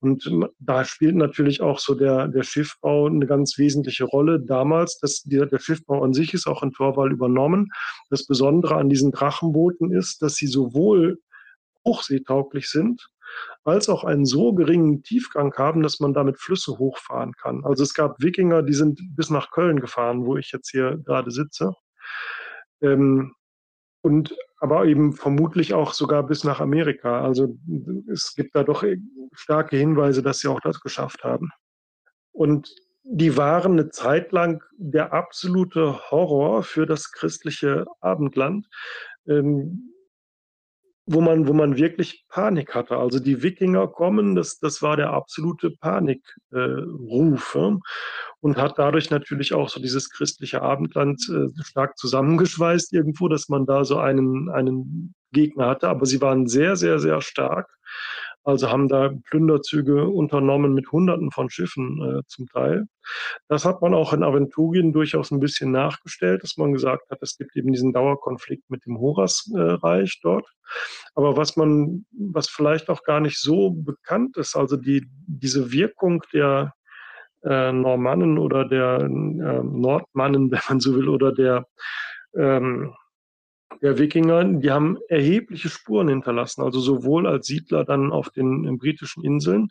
Und 0.00 0.30
da 0.58 0.84
spielt 0.84 1.16
natürlich 1.16 1.60
auch 1.60 1.78
so 1.78 1.94
der, 1.94 2.28
der 2.28 2.42
Schiffbau 2.42 3.06
eine 3.06 3.26
ganz 3.26 3.58
wesentliche 3.58 4.04
Rolle. 4.04 4.40
Damals, 4.40 4.98
das, 4.98 5.22
der, 5.22 5.46
der 5.46 5.58
Schiffbau 5.58 6.02
an 6.02 6.12
sich 6.12 6.34
ist 6.34 6.46
auch 6.46 6.62
in 6.62 6.72
Torwall 6.72 7.12
übernommen. 7.12 7.68
Das 8.10 8.26
Besondere 8.26 8.76
an 8.76 8.88
diesen 8.88 9.12
Drachenbooten 9.12 9.92
ist, 9.92 10.22
dass 10.22 10.34
sie 10.34 10.46
sowohl 10.46 11.18
hochseetauglich 11.84 12.68
sind, 12.68 13.08
als 13.64 13.88
auch 13.88 14.04
einen 14.04 14.26
so 14.26 14.52
geringen 14.52 15.02
Tiefgang 15.02 15.52
haben, 15.54 15.82
dass 15.82 16.00
man 16.00 16.14
damit 16.14 16.38
Flüsse 16.38 16.78
hochfahren 16.78 17.32
kann. 17.32 17.64
Also 17.64 17.82
es 17.82 17.94
gab 17.94 18.20
Wikinger, 18.20 18.62
die 18.62 18.74
sind 18.74 19.00
bis 19.16 19.30
nach 19.30 19.50
Köln 19.50 19.80
gefahren, 19.80 20.24
wo 20.24 20.36
ich 20.36 20.52
jetzt 20.52 20.70
hier 20.70 20.98
gerade 20.98 21.30
sitze. 21.30 21.72
Ähm, 22.80 23.34
und 24.02 24.36
aber 24.58 24.86
eben 24.86 25.12
vermutlich 25.12 25.74
auch 25.74 25.92
sogar 25.92 26.22
bis 26.22 26.44
nach 26.44 26.60
Amerika. 26.60 27.22
Also 27.22 27.56
es 28.10 28.34
gibt 28.34 28.54
da 28.54 28.64
doch 28.64 28.84
starke 29.32 29.76
Hinweise, 29.76 30.22
dass 30.22 30.40
sie 30.40 30.48
auch 30.48 30.60
das 30.60 30.80
geschafft 30.80 31.24
haben. 31.24 31.50
Und 32.32 32.74
die 33.02 33.36
waren 33.36 33.72
eine 33.72 33.90
Zeit 33.90 34.32
lang 34.32 34.62
der 34.76 35.12
absolute 35.12 36.10
Horror 36.10 36.62
für 36.62 36.86
das 36.86 37.12
christliche 37.12 37.86
Abendland. 38.00 38.66
Ähm, 39.28 39.92
wo 41.06 41.20
man, 41.20 41.46
wo 41.46 41.52
man 41.52 41.76
wirklich 41.76 42.24
Panik 42.28 42.74
hatte. 42.74 42.96
Also 42.96 43.20
die 43.20 43.42
Wikinger 43.42 43.86
kommen, 43.86 44.34
das, 44.34 44.58
das 44.58 44.82
war 44.82 44.96
der 44.96 45.10
absolute 45.10 45.70
Panikruf 45.70 47.54
äh, 47.54 47.76
und 48.40 48.56
hat 48.56 48.78
dadurch 48.78 49.10
natürlich 49.10 49.54
auch 49.54 49.68
so 49.68 49.80
dieses 49.80 50.10
christliche 50.10 50.62
Abendland 50.62 51.22
äh, 51.30 51.62
stark 51.62 51.96
zusammengeschweißt 51.96 52.92
irgendwo, 52.92 53.28
dass 53.28 53.48
man 53.48 53.66
da 53.66 53.84
so 53.84 53.98
einen, 53.98 54.50
einen 54.50 55.14
Gegner 55.32 55.68
hatte. 55.68 55.88
Aber 55.88 56.06
sie 56.06 56.20
waren 56.20 56.48
sehr, 56.48 56.74
sehr, 56.74 56.98
sehr 56.98 57.20
stark. 57.20 57.68
Also 58.46 58.70
haben 58.70 58.86
da 58.86 59.10
Plünderzüge 59.28 60.06
unternommen 60.06 60.72
mit 60.72 60.92
Hunderten 60.92 61.32
von 61.32 61.50
Schiffen 61.50 62.00
äh, 62.00 62.22
zum 62.28 62.46
Teil. 62.46 62.86
Das 63.48 63.64
hat 63.64 63.82
man 63.82 63.92
auch 63.92 64.12
in 64.12 64.22
Aventurien 64.22 64.92
durchaus 64.92 65.32
ein 65.32 65.40
bisschen 65.40 65.72
nachgestellt, 65.72 66.44
dass 66.44 66.56
man 66.56 66.72
gesagt 66.72 67.10
hat, 67.10 67.18
es 67.22 67.36
gibt 67.36 67.56
eben 67.56 67.72
diesen 67.72 67.92
Dauerkonflikt 67.92 68.70
mit 68.70 68.86
dem 68.86 69.00
Horasreich 69.00 70.20
dort. 70.22 70.46
Aber 71.16 71.36
was 71.36 71.56
man, 71.56 72.06
was 72.12 72.48
vielleicht 72.48 72.88
auch 72.88 73.02
gar 73.02 73.18
nicht 73.18 73.40
so 73.40 73.70
bekannt 73.70 74.36
ist, 74.36 74.54
also 74.54 74.76
die, 74.76 75.08
diese 75.26 75.72
Wirkung 75.72 76.22
der 76.32 76.72
äh, 77.42 77.72
Normannen 77.72 78.38
oder 78.38 78.64
der 78.64 79.00
äh, 79.00 79.08
Nordmannen, 79.08 80.50
wenn 80.52 80.60
man 80.68 80.78
so 80.78 80.94
will, 80.94 81.08
oder 81.08 81.32
der 81.32 81.66
ähm, 82.36 82.94
der 83.82 83.98
Wikinger, 83.98 84.44
die 84.44 84.70
haben 84.70 84.98
erhebliche 85.08 85.68
Spuren 85.68 86.08
hinterlassen, 86.08 86.62
also 86.62 86.80
sowohl 86.80 87.26
als 87.26 87.46
Siedler 87.46 87.84
dann 87.84 88.12
auf 88.12 88.30
den 88.30 88.78
britischen 88.78 89.24
Inseln, 89.24 89.68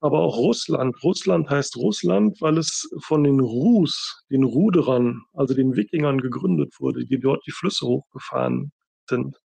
aber 0.00 0.20
auch 0.20 0.36
Russland. 0.36 0.96
Russland 1.02 1.50
heißt 1.50 1.76
Russland, 1.76 2.40
weil 2.40 2.58
es 2.58 2.90
von 3.00 3.24
den 3.24 3.40
Rus, 3.40 4.24
den 4.30 4.44
Ruderern, 4.44 5.22
also 5.32 5.54
den 5.54 5.76
Wikingern 5.76 6.20
gegründet 6.20 6.74
wurde, 6.78 7.06
die 7.06 7.18
dort 7.18 7.46
die 7.46 7.52
Flüsse 7.52 7.86
hochgefahren 7.86 8.72
sind. 9.08 9.36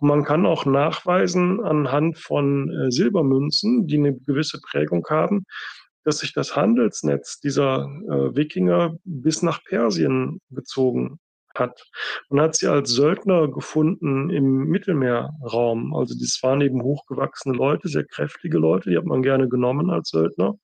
Und 0.00 0.08
man 0.08 0.24
kann 0.24 0.46
auch 0.46 0.64
nachweisen 0.64 1.60
anhand 1.60 2.18
von 2.18 2.70
äh, 2.70 2.90
Silbermünzen, 2.90 3.86
die 3.86 3.98
eine 3.98 4.14
gewisse 4.14 4.60
Prägung 4.60 5.06
haben, 5.08 5.44
dass 6.04 6.18
sich 6.18 6.32
das 6.32 6.56
Handelsnetz 6.56 7.40
dieser 7.40 7.84
äh, 7.84 8.36
Wikinger 8.36 8.96
bis 9.04 9.42
nach 9.42 9.62
Persien 9.64 10.40
gezogen 10.50 11.18
hat. 11.58 11.86
Man 12.28 12.44
hat 12.44 12.54
sie 12.54 12.68
als 12.68 12.90
Söldner 12.90 13.48
gefunden 13.48 14.30
im 14.30 14.64
Mittelmeerraum. 14.68 15.94
Also 15.94 16.14
das 16.18 16.38
waren 16.42 16.60
eben 16.60 16.82
hochgewachsene 16.82 17.56
Leute, 17.56 17.88
sehr 17.88 18.04
kräftige 18.04 18.58
Leute, 18.58 18.90
die 18.90 18.96
hat 18.96 19.06
man 19.06 19.22
gerne 19.22 19.48
genommen 19.48 19.90
als 19.90 20.10
Söldner, 20.10 20.54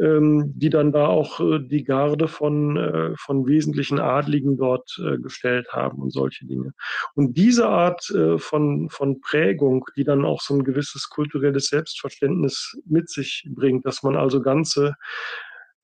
ähm, 0.00 0.52
die 0.56 0.70
dann 0.70 0.92
da 0.92 1.06
auch 1.06 1.40
äh, 1.40 1.60
die 1.60 1.84
Garde 1.84 2.28
von, 2.28 2.76
äh, 2.76 3.14
von 3.16 3.46
wesentlichen 3.46 4.00
Adligen 4.00 4.56
dort 4.56 4.98
äh, 5.04 5.18
gestellt 5.18 5.68
haben 5.72 6.00
und 6.00 6.10
solche 6.10 6.46
Dinge. 6.46 6.72
Und 7.14 7.36
diese 7.36 7.68
Art 7.68 8.10
äh, 8.10 8.38
von, 8.38 8.88
von 8.90 9.20
Prägung, 9.20 9.84
die 9.96 10.04
dann 10.04 10.24
auch 10.24 10.40
so 10.40 10.54
ein 10.54 10.64
gewisses 10.64 11.08
kulturelles 11.10 11.66
Selbstverständnis 11.66 12.78
mit 12.86 13.10
sich 13.10 13.46
bringt, 13.50 13.84
dass 13.86 14.02
man 14.02 14.16
also 14.16 14.40
ganze 14.40 14.94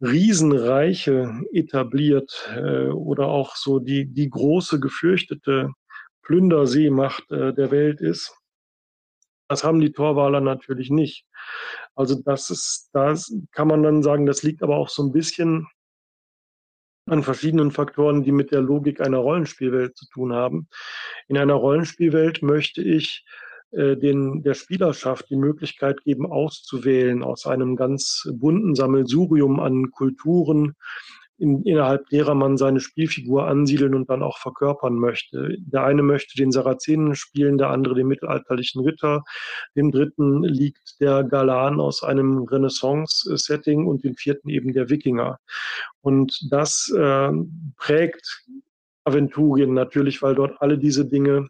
Riesenreiche 0.01 1.43
etabliert 1.53 2.49
äh, 2.55 2.89
oder 2.89 3.29
auch 3.29 3.57
so 3.57 3.79
die, 3.79 4.07
die 4.07 4.31
große 4.31 4.79
gefürchtete 4.81 5.73
Plünderseemacht 6.23 7.31
äh, 7.31 7.53
der 7.53 7.71
Welt 7.71 8.01
ist. 8.01 8.35
Das 9.49 9.65
haben 9.65 9.81
die 9.81 9.93
Torwaler 9.93 10.41
natürlich 10.41 10.91
nicht. 10.91 11.25
Also 11.95 12.21
das 12.23 12.51
ist, 12.51 12.91
das 12.93 13.35
kann 13.51 13.67
man 13.67 13.83
dann 13.83 14.03
sagen, 14.03 14.27
das 14.27 14.43
liegt 14.43 14.63
aber 14.63 14.77
auch 14.77 14.91
so 14.91 15.03
ein 15.03 15.13
bisschen 15.13 15.67
an 17.07 17.23
verschiedenen 17.23 17.71
Faktoren, 17.71 18.23
die 18.23 18.33
mit 18.33 18.53
der 18.53 18.61
Logik 18.61 19.01
einer 19.01 19.19
Rollenspielwelt 19.19 19.97
zu 19.97 20.07
tun 20.11 20.35
haben. 20.35 20.69
In 21.27 21.39
einer 21.39 21.55
Rollenspielwelt 21.55 22.43
möchte 22.43 22.83
ich 22.83 23.25
den, 23.71 24.43
der 24.43 24.55
Spielerschaft 24.55 25.29
die 25.31 25.37
Möglichkeit 25.37 26.03
geben, 26.03 26.27
auszuwählen 26.27 27.23
aus 27.23 27.47
einem 27.47 27.77
ganz 27.77 28.29
bunten 28.33 28.75
Sammelsurium 28.75 29.61
an 29.61 29.91
Kulturen, 29.91 30.75
in, 31.39 31.63
innerhalb 31.63 32.09
derer 32.09 32.35
man 32.35 32.57
seine 32.57 32.81
Spielfigur 32.81 33.47
ansiedeln 33.47 33.95
und 33.95 34.11
dann 34.11 34.23
auch 34.23 34.39
verkörpern 34.39 34.97
möchte. 34.97 35.57
Der 35.59 35.85
eine 35.85 36.03
möchte 36.03 36.37
den 36.37 36.51
Sarazenen 36.51 37.15
spielen, 37.15 37.59
der 37.59 37.71
andere 37.71 37.95
den 37.95 38.09
mittelalterlichen 38.09 38.83
Ritter, 38.83 39.23
dem 39.77 39.93
dritten 39.93 40.43
liegt 40.43 41.01
der 41.01 41.25
Galan 41.25 41.81
aus 41.81 42.03
einem 42.03 42.43
Renaissance-Setting 42.43 43.87
und 43.87 44.05
dem 44.05 44.15
vierten 44.15 44.49
eben 44.49 44.73
der 44.73 44.91
Wikinger. 44.91 45.39
Und 46.01 46.49
das 46.51 46.93
äh, 46.97 47.31
prägt 47.77 48.45
Aventurien 49.05 49.75
natürlich, 49.75 50.21
weil 50.23 50.35
dort 50.35 50.61
alle 50.61 50.77
diese 50.77 51.07
Dinge 51.07 51.49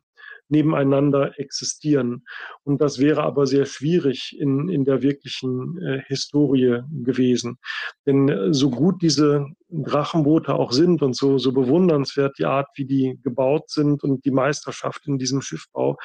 nebeneinander 0.49 1.39
existieren. 1.39 2.25
Und 2.65 2.81
das 2.81 2.99
wäre 2.99 3.23
aber 3.23 3.47
sehr 3.47 3.67
schwierig 3.67 4.37
in, 4.39 4.69
in 4.69 4.85
der 4.85 5.03
wirklichen 5.03 5.81
äh, 5.83 6.03
Historie 6.07 6.83
gewesen. 6.91 7.59
Denn 8.07 8.29
äh, 8.29 8.55
so 8.55 8.71
gut 8.71 9.03
diese 9.03 9.47
Drachenboote 9.69 10.55
auch 10.55 10.73
sind 10.73 11.03
und 11.03 11.15
so, 11.15 11.39
so 11.39 11.53
bewundernswert 11.53 12.39
die 12.39 12.47
Art, 12.47 12.69
wie 12.75 12.87
die 12.87 13.19
gebaut 13.23 13.71
sind 13.71 14.03
und 14.03 14.25
die 14.25 14.31
Meisterschaft 14.31 15.07
in 15.07 15.19
diesem 15.19 15.43
Schiffbau 15.43 15.97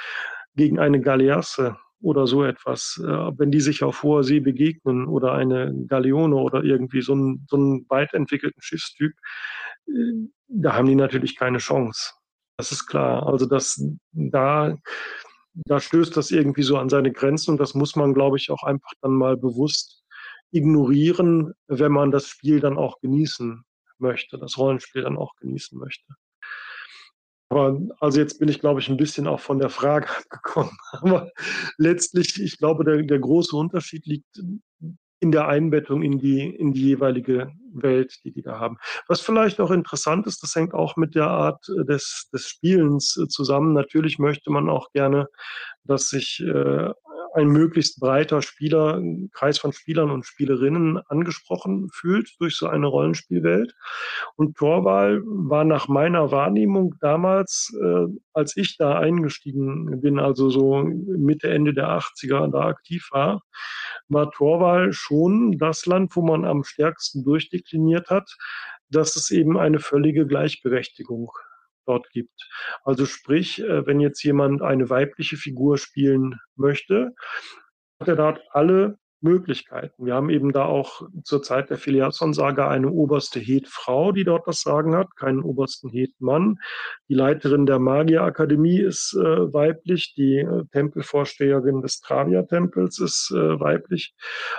gegen 0.55 0.79
eine 0.79 1.01
Galeasse 1.01 1.77
oder 2.01 2.27
so 2.27 2.43
etwas, 2.43 3.01
äh, 3.01 3.07
wenn 3.07 3.49
die 3.49 3.61
sich 3.61 3.83
auf 3.83 4.03
hoher 4.03 4.23
See 4.23 4.41
begegnen 4.41 5.07
oder 5.07 5.33
eine 5.33 5.73
Galeone 5.87 6.35
oder 6.35 6.63
irgendwie 6.63 7.01
so 7.01 7.13
einen, 7.13 7.47
so 7.49 7.55
einen 7.55 7.85
weit 7.89 8.13
entwickelten 8.13 8.61
Schiffstyp, 8.61 9.13
äh, 9.87 10.27
da 10.47 10.73
haben 10.73 10.87
die 10.87 10.95
natürlich 10.95 11.37
keine 11.37 11.59
Chance. 11.59 12.11
Das 12.57 12.71
ist 12.71 12.85
klar. 12.85 13.25
Also 13.27 13.45
das, 13.45 13.83
da, 14.11 14.77
da 15.53 15.79
stößt 15.79 16.15
das 16.15 16.31
irgendwie 16.31 16.63
so 16.63 16.77
an 16.77 16.89
seine 16.89 17.11
Grenzen 17.11 17.51
und 17.51 17.59
das 17.59 17.73
muss 17.73 17.95
man, 17.95 18.13
glaube 18.13 18.37
ich, 18.37 18.51
auch 18.51 18.63
einfach 18.63 18.91
dann 19.01 19.13
mal 19.13 19.37
bewusst 19.37 20.03
ignorieren, 20.51 21.53
wenn 21.67 21.91
man 21.91 22.11
das 22.11 22.27
Spiel 22.27 22.59
dann 22.59 22.77
auch 22.77 22.99
genießen 23.01 23.63
möchte, 23.97 24.37
das 24.37 24.57
Rollenspiel 24.57 25.01
dann 25.01 25.17
auch 25.17 25.35
genießen 25.37 25.77
möchte. 25.79 26.05
Aber 27.49 27.79
also 27.99 28.19
jetzt 28.19 28.39
bin 28.39 28.49
ich, 28.49 28.59
glaube 28.59 28.79
ich, 28.79 28.89
ein 28.89 28.97
bisschen 28.97 29.27
auch 29.27 29.39
von 29.39 29.59
der 29.59 29.69
Frage 29.69 30.07
abgekommen. 30.17 30.75
Aber 30.91 31.31
letztlich, 31.77 32.41
ich 32.41 32.57
glaube, 32.57 32.83
der, 32.83 33.03
der 33.03 33.19
große 33.19 33.55
Unterschied 33.55 34.05
liegt 34.05 34.41
in 35.23 35.31
der 35.31 35.47
Einbettung 35.47 36.03
in 36.03 36.19
die, 36.19 36.45
in 36.45 36.73
die 36.73 36.81
jeweilige 36.81 37.53
Welt, 37.71 38.19
die 38.25 38.33
die 38.33 38.41
da 38.41 38.59
haben. 38.59 38.77
Was 39.07 39.21
vielleicht 39.21 39.61
auch 39.61 39.71
interessant 39.71 40.27
ist, 40.27 40.43
das 40.43 40.53
hängt 40.53 40.73
auch 40.73 40.97
mit 40.97 41.15
der 41.15 41.29
Art 41.29 41.65
äh, 41.69 41.85
des, 41.85 42.27
des 42.33 42.45
Spielens 42.45 43.17
äh, 43.17 43.29
zusammen. 43.29 43.71
Natürlich 43.71 44.19
möchte 44.19 44.51
man 44.51 44.69
auch 44.69 44.91
gerne, 44.91 45.29
dass 45.85 46.09
sich 46.09 46.43
äh, 46.45 46.91
ein 47.35 47.47
möglichst 47.47 47.99
breiter 47.99 48.41
Spieler, 48.41 49.01
Kreis 49.31 49.57
von 49.57 49.71
Spielern 49.71 50.11
und 50.11 50.25
Spielerinnen 50.25 50.99
angesprochen 51.07 51.89
fühlt 51.91 52.29
durch 52.39 52.57
so 52.57 52.67
eine 52.67 52.87
Rollenspielwelt. 52.87 53.73
Und 54.35 54.57
Torwahl 54.57 55.21
war 55.25 55.63
nach 55.63 55.87
meiner 55.87 56.31
Wahrnehmung 56.31 56.95
damals, 56.99 57.73
äh, 57.81 58.05
als 58.33 58.57
ich 58.57 58.77
da 58.77 58.99
eingestiegen 58.99 60.01
bin, 60.01 60.19
also 60.19 60.49
so 60.49 60.83
Mitte, 60.83 61.49
Ende 61.49 61.73
der 61.73 61.87
80er 61.97 62.51
da 62.51 62.67
aktiv 62.67 63.07
war, 63.11 63.41
war 64.13 64.31
Torwahl 64.31 64.93
schon 64.93 65.57
das 65.57 65.85
Land, 65.85 66.15
wo 66.15 66.21
man 66.21 66.45
am 66.45 66.63
stärksten 66.63 67.23
durchdekliniert 67.23 68.09
hat, 68.09 68.35
dass 68.89 69.15
es 69.15 69.31
eben 69.31 69.57
eine 69.57 69.79
völlige 69.79 70.27
Gleichberechtigung 70.27 71.31
dort 71.85 72.09
gibt. 72.11 72.49
Also 72.83 73.05
sprich, 73.05 73.61
äh, 73.61 73.85
wenn 73.85 73.99
jetzt 73.99 74.23
jemand 74.23 74.61
eine 74.61 74.89
weibliche 74.89 75.37
Figur 75.37 75.77
spielen 75.77 76.39
möchte, 76.55 77.13
hat 77.99 78.07
er 78.07 78.15
dort 78.15 78.41
alle 78.51 78.97
Möglichkeiten. 79.23 80.05
Wir 80.05 80.13
haben 80.13 80.29
eben 80.29 80.51
da 80.51 80.65
auch 80.65 81.01
zur 81.23 81.41
Zeit 81.41 81.69
der 81.69 81.77
Filiason-Saga 81.77 82.69
eine 82.69 82.91
oberste 82.91 83.39
Het-Frau, 83.39 84.11
die 84.11 84.23
dort 84.23 84.47
das 84.47 84.61
Sagen 84.61 84.95
hat, 84.95 85.15
keinen 85.15 85.41
obersten 85.41 85.89
Het-Mann. 85.89 86.59
Die 87.09 87.15
Leiterin 87.15 87.65
der 87.65 87.79
Magierakademie 87.79 88.79
ist 88.79 89.13
äh, 89.13 89.53
weiblich, 89.53 90.13
die 90.15 90.37
äh, 90.39 90.65
Tempelvorsteherin 90.71 91.81
des 91.81 92.01
Travia-Tempels 92.01 92.99
ist 92.99 93.31
äh, 93.31 93.59
weiblich. 93.59 94.13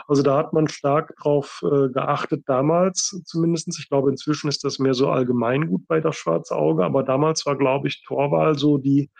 Also 0.08 0.22
da 0.22 0.38
hat 0.38 0.52
man 0.52 0.68
stark 0.68 1.14
drauf 1.16 1.62
äh, 1.62 1.88
geachtet, 1.90 2.44
damals 2.46 3.20
zumindestens. 3.24 3.78
Ich 3.78 3.88
glaube, 3.88 4.10
inzwischen 4.10 4.48
ist 4.48 4.64
das 4.64 4.78
mehr 4.78 4.94
so 4.94 5.08
allgemeingut 5.08 5.86
bei 5.86 6.00
das 6.00 6.16
Schwarze 6.16 6.56
Auge, 6.56 6.84
aber 6.84 7.02
damals 7.02 7.46
war, 7.46 7.56
glaube 7.56 7.88
ich, 7.88 8.02
Torwahl 8.04 8.58
so 8.58 8.78
die 8.78 9.10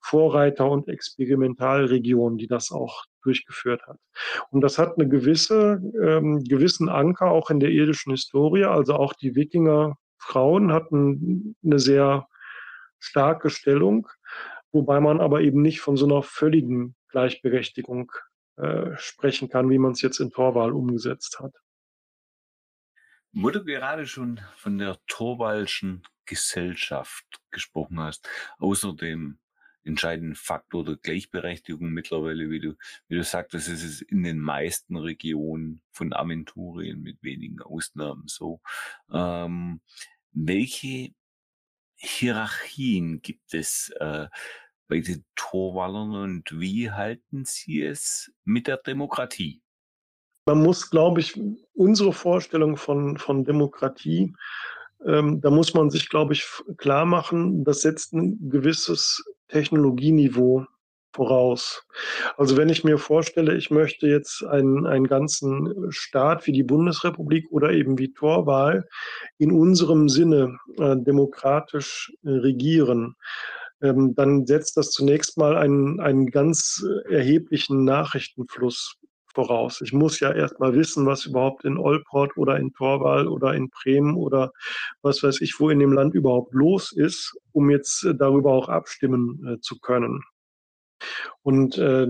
Vorreiter- 0.00 0.70
und 0.70 0.88
Experimentalregion, 0.88 2.36
die 2.36 2.48
das 2.48 2.70
auch 2.70 3.04
durchgeführt 3.22 3.82
hat. 3.86 3.98
Und 4.50 4.60
das 4.60 4.78
hat 4.78 4.98
eine 4.98 5.08
gewisse, 5.08 5.80
ähm, 6.00 6.44
gewissen 6.44 6.88
Anker 6.88 7.30
auch 7.30 7.50
in 7.50 7.60
der 7.60 7.70
irdischen 7.70 8.12
Historie. 8.12 8.64
Also 8.64 8.94
auch 8.94 9.14
die 9.14 9.34
Wikinger 9.34 9.96
Frauen 10.18 10.72
hatten 10.72 11.56
eine 11.64 11.78
sehr 11.78 12.28
starke 12.98 13.50
Stellung, 13.50 14.08
wobei 14.70 15.00
man 15.00 15.20
aber 15.20 15.40
eben 15.40 15.62
nicht 15.62 15.80
von 15.80 15.96
so 15.96 16.06
einer 16.06 16.22
völligen 16.22 16.94
Gleichberechtigung 17.08 18.12
äh, 18.56 18.96
sprechen 18.96 19.48
kann, 19.48 19.68
wie 19.70 19.78
man 19.78 19.92
es 19.92 20.02
jetzt 20.02 20.20
in 20.20 20.30
Torwahl 20.30 20.72
umgesetzt 20.72 21.40
hat. 21.40 21.52
Du 23.34 23.64
gerade 23.64 24.06
schon 24.06 24.40
von 24.56 24.78
der 24.78 24.98
Torwalschen 25.06 26.02
Gesellschaft 26.26 27.24
gesprochen 27.50 27.98
hast, 27.98 28.28
außerdem 28.58 29.38
entscheidenden 29.84 30.34
Faktor 30.34 30.84
der 30.84 30.96
Gleichberechtigung 30.96 31.90
mittlerweile, 31.90 32.50
wie 32.50 32.60
du, 32.60 32.74
wie 33.08 33.16
du 33.16 33.24
sagtest, 33.24 33.68
ist 33.68 33.84
es 33.84 34.02
in 34.02 34.22
den 34.22 34.38
meisten 34.38 34.96
Regionen 34.96 35.82
von 35.90 36.12
Aventurien 36.12 37.00
mit 37.02 37.22
wenigen 37.22 37.60
Ausnahmen 37.60 38.24
so. 38.26 38.60
Ähm, 39.12 39.80
welche 40.32 41.10
Hierarchien 41.96 43.22
gibt 43.22 43.54
es 43.54 43.92
äh, 44.00 44.26
bei 44.88 45.00
den 45.00 45.24
Torwallern 45.36 46.14
und 46.14 46.60
wie 46.60 46.90
halten 46.90 47.44
sie 47.44 47.82
es 47.82 48.32
mit 48.44 48.66
der 48.66 48.76
Demokratie? 48.78 49.62
Man 50.46 50.62
muss, 50.62 50.90
glaube 50.90 51.20
ich, 51.20 51.40
unsere 51.74 52.12
Vorstellung 52.12 52.76
von, 52.76 53.16
von 53.16 53.44
Demokratie 53.44 54.34
ähm, 55.06 55.40
da 55.40 55.50
muss 55.50 55.74
man 55.74 55.90
sich, 55.90 56.08
glaube 56.08 56.32
ich, 56.32 56.44
klar 56.76 57.04
machen, 57.04 57.64
das 57.64 57.80
setzt 57.80 58.12
ein 58.12 58.50
gewisses 58.50 59.24
Technologieniveau 59.48 60.66
voraus. 61.14 61.84
Also 62.36 62.56
wenn 62.56 62.70
ich 62.70 62.84
mir 62.84 62.98
vorstelle, 62.98 63.54
ich 63.54 63.70
möchte 63.70 64.06
jetzt 64.06 64.44
einen, 64.44 64.86
einen 64.86 65.06
ganzen 65.06 65.90
Staat 65.90 66.46
wie 66.46 66.52
die 66.52 66.62
Bundesrepublik 66.62 67.50
oder 67.50 67.70
eben 67.70 67.98
wie 67.98 68.12
Torwahl 68.12 68.88
in 69.38 69.52
unserem 69.52 70.08
Sinne 70.08 70.58
äh, 70.78 70.96
demokratisch 70.96 72.12
äh, 72.24 72.30
regieren, 72.30 73.16
ähm, 73.82 74.14
dann 74.14 74.46
setzt 74.46 74.76
das 74.76 74.90
zunächst 74.90 75.36
mal 75.36 75.56
einen, 75.56 76.00
einen 76.00 76.30
ganz 76.30 76.84
erheblichen 77.08 77.84
Nachrichtenfluss 77.84 78.96
voraus. 79.34 79.80
Ich 79.80 79.92
muss 79.92 80.20
ja 80.20 80.32
erst 80.32 80.60
mal 80.60 80.74
wissen, 80.74 81.06
was 81.06 81.26
überhaupt 81.26 81.64
in 81.64 81.78
Olport 81.78 82.36
oder 82.36 82.58
in 82.58 82.72
Torwal 82.72 83.28
oder 83.28 83.54
in 83.54 83.70
Bremen 83.70 84.16
oder 84.16 84.52
was 85.02 85.22
weiß 85.22 85.40
ich, 85.40 85.58
wo 85.58 85.70
in 85.70 85.78
dem 85.78 85.92
Land 85.92 86.14
überhaupt 86.14 86.54
los 86.54 86.92
ist, 86.92 87.36
um 87.52 87.70
jetzt 87.70 88.04
äh, 88.04 88.14
darüber 88.14 88.52
auch 88.52 88.68
abstimmen 88.68 89.44
äh, 89.46 89.60
zu 89.60 89.78
können. 89.80 90.22
Und 91.42 91.78
äh, 91.78 92.06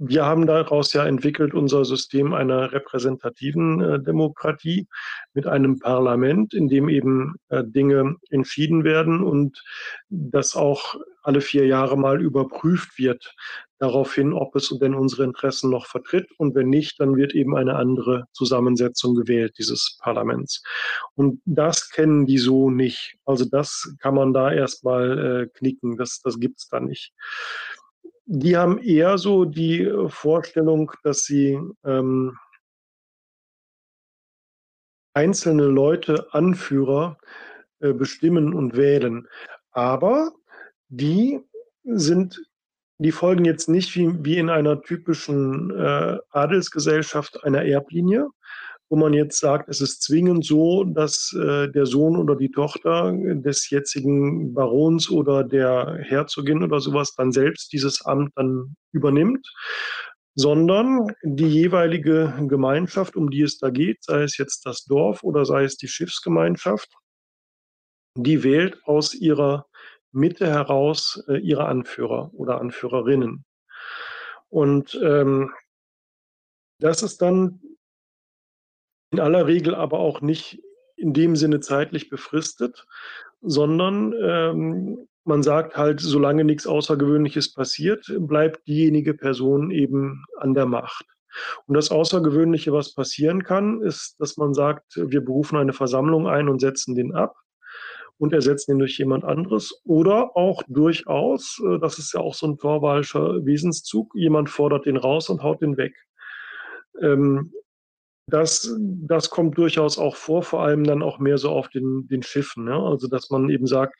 wir 0.00 0.24
haben 0.24 0.46
daraus 0.46 0.92
ja 0.92 1.04
entwickelt 1.06 1.54
unser 1.54 1.84
System 1.84 2.32
einer 2.32 2.72
repräsentativen 2.72 3.80
äh, 3.80 4.00
Demokratie 4.00 4.86
mit 5.34 5.46
einem 5.46 5.80
Parlament, 5.80 6.54
in 6.54 6.68
dem 6.68 6.88
eben 6.88 7.34
äh, 7.48 7.64
Dinge 7.64 8.16
entschieden 8.30 8.84
werden 8.84 9.22
und 9.24 9.62
das 10.08 10.54
auch 10.54 10.94
alle 11.22 11.40
vier 11.40 11.66
Jahre 11.66 11.98
mal 11.98 12.22
überprüft 12.22 12.96
wird, 12.98 13.34
daraufhin, 13.78 14.32
ob 14.32 14.54
es 14.56 14.68
denn 14.80 14.94
unsere 14.94 15.24
Interessen 15.24 15.70
noch 15.70 15.86
vertritt. 15.86 16.30
Und 16.38 16.54
wenn 16.54 16.68
nicht, 16.68 17.00
dann 17.00 17.16
wird 17.16 17.34
eben 17.34 17.56
eine 17.56 17.76
andere 17.76 18.24
Zusammensetzung 18.32 19.14
gewählt 19.14 19.54
dieses 19.58 19.98
Parlaments. 20.00 20.62
Und 21.14 21.40
das 21.44 21.90
kennen 21.90 22.26
die 22.26 22.38
so 22.38 22.70
nicht. 22.70 23.16
Also 23.24 23.44
das 23.44 23.94
kann 24.00 24.14
man 24.14 24.32
da 24.32 24.52
erstmal 24.52 25.18
äh, 25.18 25.58
knicken. 25.58 25.96
Das, 25.96 26.20
das 26.22 26.38
gibt's 26.38 26.68
da 26.68 26.80
nicht 26.80 27.12
die 28.30 28.58
haben 28.58 28.76
eher 28.78 29.16
so 29.16 29.46
die 29.46 29.90
Vorstellung, 30.08 30.92
dass 31.02 31.22
sie 31.22 31.58
ähm, 31.82 32.36
einzelne 35.14 35.64
Leute, 35.64 36.28
Anführer 36.32 37.18
äh, 37.80 37.92
bestimmen 37.94 38.52
und 38.52 38.76
wählen. 38.76 39.26
Aber 39.70 40.32
die 40.88 41.40
sind, 41.84 42.42
die 42.98 43.12
folgen 43.12 43.44
jetzt 43.44 43.68
nicht 43.68 43.94
wie, 43.94 44.12
wie 44.24 44.38
in 44.38 44.50
einer 44.50 44.82
typischen 44.82 45.70
äh, 45.70 46.18
Adelsgesellschaft 46.30 47.44
einer 47.44 47.64
Erblinie, 47.64 48.28
wo 48.90 48.96
man 48.96 49.12
jetzt 49.12 49.38
sagt, 49.38 49.68
es 49.68 49.80
ist 49.80 50.02
zwingend 50.02 50.44
so, 50.44 50.82
dass 50.84 51.32
äh, 51.38 51.68
der 51.68 51.86
Sohn 51.86 52.16
oder 52.16 52.34
die 52.34 52.50
Tochter 52.50 53.12
des 53.12 53.70
jetzigen 53.70 54.52
Barons 54.54 55.10
oder 55.10 55.44
der 55.44 55.98
Herzogin 56.02 56.64
oder 56.64 56.80
sowas 56.80 57.14
dann 57.14 57.30
selbst 57.30 57.72
dieses 57.72 58.04
Amt 58.04 58.32
dann 58.34 58.74
übernimmt, 58.92 59.46
sondern 60.34 61.12
die 61.22 61.48
jeweilige 61.48 62.34
Gemeinschaft, 62.48 63.14
um 63.14 63.30
die 63.30 63.42
es 63.42 63.58
da 63.58 63.70
geht, 63.70 64.02
sei 64.02 64.22
es 64.22 64.38
jetzt 64.38 64.66
das 64.66 64.84
Dorf 64.84 65.22
oder 65.22 65.44
sei 65.44 65.64
es 65.64 65.76
die 65.76 65.88
Schiffsgemeinschaft, 65.88 66.88
die 68.16 68.42
wählt 68.42 68.78
aus 68.84 69.14
ihrer 69.14 69.66
Mitte 70.12 70.46
heraus 70.46 71.22
äh, 71.28 71.38
ihre 71.38 71.66
Anführer 71.66 72.30
oder 72.34 72.60
Anführerinnen. 72.60 73.44
Und 74.48 74.98
ähm, 75.02 75.52
das 76.80 77.02
ist 77.02 77.20
dann 77.20 77.60
in 79.10 79.20
aller 79.20 79.46
Regel 79.46 79.74
aber 79.74 79.98
auch 79.98 80.20
nicht 80.20 80.62
in 80.96 81.12
dem 81.12 81.36
Sinne 81.36 81.60
zeitlich 81.60 82.08
befristet, 82.08 82.86
sondern 83.40 84.14
ähm, 84.20 85.08
man 85.24 85.42
sagt 85.42 85.76
halt, 85.76 86.00
solange 86.00 86.44
nichts 86.44 86.66
Außergewöhnliches 86.66 87.52
passiert, 87.52 88.10
bleibt 88.18 88.66
diejenige 88.66 89.14
Person 89.14 89.70
eben 89.70 90.24
an 90.38 90.54
der 90.54 90.66
Macht. 90.66 91.04
Und 91.66 91.76
das 91.76 91.90
Außergewöhnliche, 91.90 92.72
was 92.72 92.94
passieren 92.94 93.44
kann, 93.44 93.82
ist, 93.82 94.16
dass 94.18 94.36
man 94.38 94.54
sagt, 94.54 94.96
wir 94.96 95.20
berufen 95.20 95.56
eine 95.56 95.74
Versammlung 95.74 96.26
ein 96.26 96.48
und 96.48 96.60
setzen 96.60 96.94
den 96.94 97.14
ab 97.14 97.36
und 98.18 98.32
ersetzen 98.32 98.72
ihn 98.72 98.78
durch 98.78 98.98
jemand 98.98 99.24
anderes. 99.24 99.80
Oder 99.84 100.36
auch 100.36 100.62
durchaus, 100.68 101.60
äh, 101.64 101.78
das 101.78 101.98
ist 101.98 102.12
ja 102.12 102.20
auch 102.20 102.34
so 102.34 102.46
ein 102.46 102.58
torwalscher 102.58 103.44
Wesenszug, 103.44 104.14
jemand 104.14 104.50
fordert 104.50 104.86
den 104.86 104.96
raus 104.96 105.30
und 105.30 105.42
haut 105.42 105.62
den 105.62 105.76
weg. 105.76 105.94
Ähm, 107.00 107.52
das, 108.30 108.76
das 108.78 109.30
kommt 109.30 109.56
durchaus 109.56 109.98
auch 109.98 110.14
vor, 110.14 110.42
vor 110.42 110.62
allem 110.62 110.84
dann 110.84 111.02
auch 111.02 111.18
mehr 111.18 111.38
so 111.38 111.50
auf 111.50 111.68
den, 111.70 112.06
den 112.08 112.22
Schiffen. 112.22 112.64
Ne? 112.64 112.74
Also, 112.74 113.08
dass 113.08 113.30
man 113.30 113.48
eben 113.48 113.66
sagt, 113.66 113.96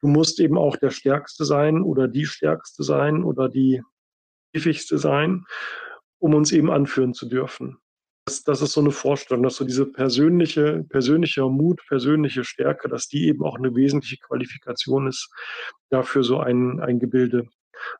du 0.00 0.08
musst 0.08 0.40
eben 0.40 0.56
auch 0.56 0.76
der 0.76 0.90
Stärkste 0.90 1.44
sein 1.44 1.82
oder 1.82 2.08
die 2.08 2.24
Stärkste 2.24 2.82
sein 2.82 3.22
oder 3.22 3.48
die 3.48 3.82
Pfiffigste 4.54 4.96
sein, 4.96 5.44
um 6.18 6.34
uns 6.34 6.50
eben 6.52 6.70
anführen 6.70 7.12
zu 7.12 7.28
dürfen. 7.28 7.78
Das, 8.28 8.44
das 8.44 8.60
ist 8.60 8.72
so 8.72 8.82
eine 8.82 8.90
Vorstellung, 8.90 9.42
dass 9.42 9.56
so 9.56 9.64
diese 9.64 9.86
persönliche, 9.86 10.84
persönliche 10.90 11.44
Mut, 11.44 11.80
persönliche 11.88 12.44
Stärke, 12.44 12.86
dass 12.86 13.08
die 13.08 13.26
eben 13.26 13.42
auch 13.42 13.56
eine 13.56 13.74
wesentliche 13.74 14.18
Qualifikation 14.18 15.06
ist, 15.06 15.32
dafür 15.88 16.22
so 16.22 16.38
ein, 16.38 16.78
ein 16.78 16.98
Gebilde 16.98 17.48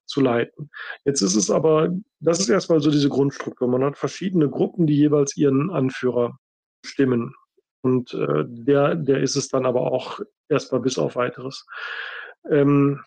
zu 0.05 0.21
leiten. 0.21 0.69
Jetzt 1.07 1.23
ist 1.23 1.35
es 1.35 1.51
aber, 1.51 1.97
das 2.21 2.41
ist 2.41 2.51
erstmal 2.51 2.81
so 2.81 2.91
diese 2.91 3.09
Grundstruktur. 3.09 3.69
Man 3.69 3.83
hat 3.83 3.97
verschiedene 3.97 4.51
Gruppen, 4.51 4.87
die 4.87 4.99
jeweils 4.99 5.35
ihren 5.35 5.71
Anführer 5.71 6.39
stimmen. 6.85 7.35
Und 7.81 8.13
äh, 8.13 8.45
der, 8.47 8.97
der 8.97 9.23
ist 9.23 9.37
es 9.37 9.49
dann 9.49 9.65
aber 9.65 9.91
auch 9.91 10.21
erstmal 10.51 10.83
bis 10.83 10.99
auf 10.99 11.17
weiteres. 11.17 11.65
Ähm, 12.51 13.01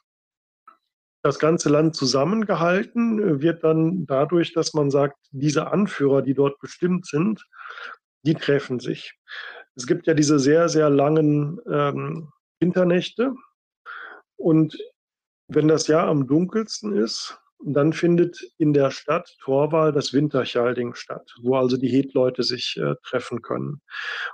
das 1.24 1.40
ganze 1.40 1.70
Land 1.70 1.96
zusammengehalten 1.96 3.42
wird 3.42 3.64
dann 3.64 4.06
dadurch, 4.06 4.54
dass 4.54 4.74
man 4.74 4.90
sagt, 4.90 5.18
diese 5.32 5.72
Anführer, 5.72 6.22
die 6.22 6.34
dort 6.34 6.60
bestimmt 6.60 7.06
sind, 7.06 7.46
die 8.24 8.34
treffen 8.34 8.80
sich. 8.80 9.14
Es 9.76 9.88
gibt 9.88 10.08
ja 10.08 10.14
diese 10.14 10.40
sehr, 10.40 10.68
sehr 10.70 10.90
langen 10.90 11.60
ähm, 11.72 12.32
Winternächte. 12.60 13.34
Und 14.36 14.78
wenn 15.48 15.68
das 15.68 15.88
Jahr 15.88 16.08
am 16.08 16.28
dunkelsten 16.28 16.94
ist, 16.94 17.38
dann 17.64 17.94
findet 17.94 18.42
in 18.58 18.74
der 18.74 18.90
Stadt 18.90 19.36
Torwal 19.44 19.92
das 19.92 20.14
Winterchalding 20.14 20.96
statt, 20.96 21.32
wo 21.42 21.56
also 21.56 21.78
die 21.78 21.90
Hetleute 21.90 22.42
sich 22.44 22.76
äh, 22.78 22.96
treffen 23.04 23.44
können. 23.44 23.82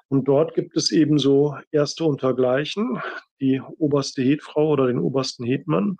Und 0.07 0.29
dort 0.29 0.53
gibt 0.55 0.77
es 0.77 0.91
eben 0.91 1.17
so 1.17 1.57
Erste 1.71 2.05
untergleichen, 2.05 3.01
die 3.41 3.61
oberste 3.77 4.21
Hetfrau 4.21 4.69
oder 4.69 4.88
den 4.88 4.99
obersten 4.99 5.45
Hetmann, 5.45 5.97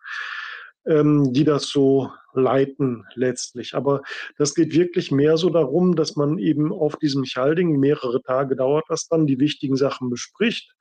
ähm, 0.88 1.34
die 1.34 1.44
das 1.44 1.70
so 1.70 2.12
leiten 2.34 3.06
letztlich. 3.16 3.74
Aber 3.74 4.04
das 4.38 4.54
geht 4.54 4.74
wirklich 4.74 5.12
mehr 5.12 5.38
so 5.38 5.50
darum, 5.50 5.96
dass 5.96 6.16
man 6.16 6.38
eben 6.38 6.72
auf 6.72 6.98
diesem 6.98 7.24
Chalding, 7.26 7.80
mehrere 7.80 8.22
Tage 8.22 8.56
dauert 8.56 8.86
das 8.90 9.08
dann, 9.08 9.28
die 9.28 9.40
wichtigen 9.40 9.76
Sachen 9.76 10.10
bespricht 10.10 10.74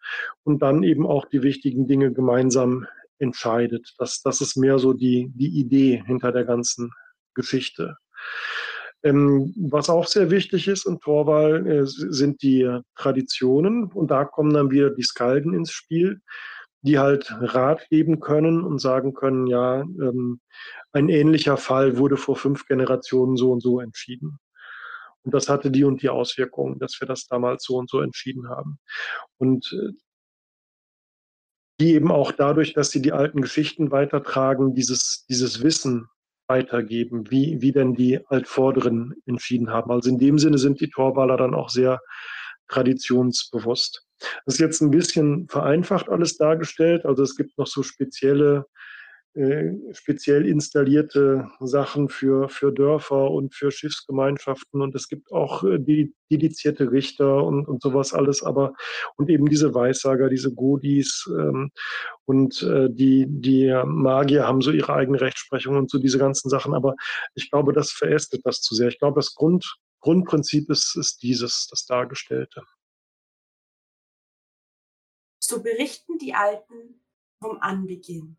und 0.45 0.63
dann 0.63 0.83
eben 0.83 1.07
auch 1.07 1.25
die 1.27 1.43
wichtigen 1.43 1.89
Dinge 1.89 2.13
gemeinsam 2.13 2.87
entscheidet. 3.19 3.95
Das, 3.99 4.23
das 4.23 4.41
ist 4.41 4.57
mehr 4.57 4.79
so 4.79 4.93
die, 4.93 5.31
die 5.35 5.59
Idee 5.59 6.03
hinter 6.07 6.33
der 6.33 6.45
ganzen 6.45 6.93
Geschichte. 7.35 7.97
Ähm, 9.03 9.55
was 9.57 9.89
auch 9.89 10.07
sehr 10.07 10.31
wichtig 10.31 10.69
ist 10.69 10.87
in 10.87 11.01
Torwahl 11.01 11.67
äh, 11.67 11.87
sind 11.87 12.43
die 12.43 12.69
Traditionen 12.97 13.85
und 13.85 14.11
da 14.11 14.25
kommen 14.25 14.53
dann 14.53 14.71
wieder 14.71 14.91
die 14.91 15.03
Skalden 15.03 15.55
ins 15.55 15.71
Spiel, 15.71 16.21
die 16.87 16.99
halt 16.99 17.35
Rat 17.41 17.89
geben 17.89 18.21
können 18.21 18.63
und 18.63 18.81
sagen 18.81 19.13
können, 19.13 19.47
ja, 19.47 19.81
ähm, 19.81 20.41
ein 20.93 21.09
ähnlicher 21.09 21.57
Fall 21.57 21.99
wurde 21.99 22.17
vor 22.17 22.37
fünf 22.37 22.67
Generationen 22.67 23.37
so 23.37 23.53
und 23.53 23.61
so 23.61 23.81
entschieden. 23.81 24.39
Und 25.25 25.35
das 25.35 25.49
hatte 25.49 25.73
die 25.73 25.83
und 25.83 26.03
die 26.03 26.09
Auswirkungen, 26.09 26.79
dass 26.79 27.01
wir 27.01 27.09
das 27.09 27.27
damals 27.27 27.65
so 27.65 27.77
und 27.77 27.91
so 27.91 28.01
entschieden 28.01 28.49
haben. 28.49 28.79
Und 29.39 29.73
äh, 29.73 29.93
die 31.81 31.95
eben 31.95 32.11
auch 32.11 32.33
dadurch, 32.33 32.73
dass 32.73 32.91
sie 32.91 33.03
die 33.03 33.13
alten 33.13 33.43
Geschichten 33.43 33.91
weitertragen, 33.91 34.75
dieses, 34.75 35.27
dieses 35.29 35.63
Wissen 35.63 36.09
weitergeben, 36.49 37.31
wie, 37.31 37.61
wie 37.61 37.73
denn 37.73 37.95
die 37.95 38.25
Altvorderen 38.29 39.15
entschieden 39.27 39.71
haben. 39.71 39.91
Also 39.91 40.09
in 40.09 40.19
dem 40.19 40.39
Sinne 40.39 40.59
sind 40.59 40.81
die 40.81 40.89
Torwaler 40.89 41.37
dann 41.37 41.55
auch 41.55 41.69
sehr 41.69 42.01
traditionsbewusst. 42.69 44.06
Das 44.45 44.55
ist 44.55 44.61
jetzt 44.61 44.81
ein 44.81 44.91
bisschen 44.91 45.49
vereinfacht 45.49 46.09
alles 46.09 46.37
dargestellt. 46.37 47.05
Also 47.05 47.23
es 47.23 47.37
gibt 47.37 47.59
noch 47.59 47.67
so 47.67 47.83
spezielle 47.83 48.67
äh, 49.37 49.75
speziell 49.93 50.47
installierte 50.47 51.51
Sachen 51.61 52.09
für, 52.09 52.49
für 52.49 52.73
Dörfer 52.73 53.31
und 53.31 53.55
für 53.55 53.71
Schiffsgemeinschaften 53.71 54.81
und 54.81 54.95
es 54.95 55.09
gibt 55.09 55.31
auch 55.31 55.63
äh, 55.63 55.79
dedizierte 56.31 56.91
Richter 56.91 57.45
und, 57.45 57.69
und 57.69 57.83
sowas 57.83 58.15
alles, 58.15 58.43
aber 58.43 58.73
und 59.19 59.29
eben 59.29 59.45
diese 59.45 59.75
Weissager, 59.75 60.31
diese 60.31 60.55
Godis 60.55 61.31
ähm, 61.39 61.71
und 62.25 62.63
äh, 62.63 62.89
die, 62.89 63.27
die 63.29 63.79
Magier 63.85 64.47
haben 64.47 64.63
so 64.63 64.71
ihre 64.71 64.95
eigene 64.95 65.21
Rechtsprechung 65.21 65.77
und 65.77 65.91
so 65.91 65.99
diese 65.99 66.19
ganzen 66.19 66.49
Sachen, 66.49 66.73
aber 66.73 66.95
ich 67.35 67.51
glaube, 67.51 67.75
das 67.75 67.91
verästet 67.91 68.41
das 68.45 68.63
zu 68.63 68.75
sehr. 68.75 68.89
Ich 68.89 68.99
glaube, 68.99 69.17
das 69.17 69.35
Grund, 69.35 69.77
Grundprinzip 70.01 70.71
ist, 70.71 70.97
ist 70.97 71.23
dieses, 71.23 71.67
das 71.71 71.85
Dargestellte. 71.85 72.63
So 75.49 75.63
berichten 75.63 76.19
die 76.19 76.35
Alten 76.35 77.01
vom 77.39 77.61
Anbeginn 77.61 78.37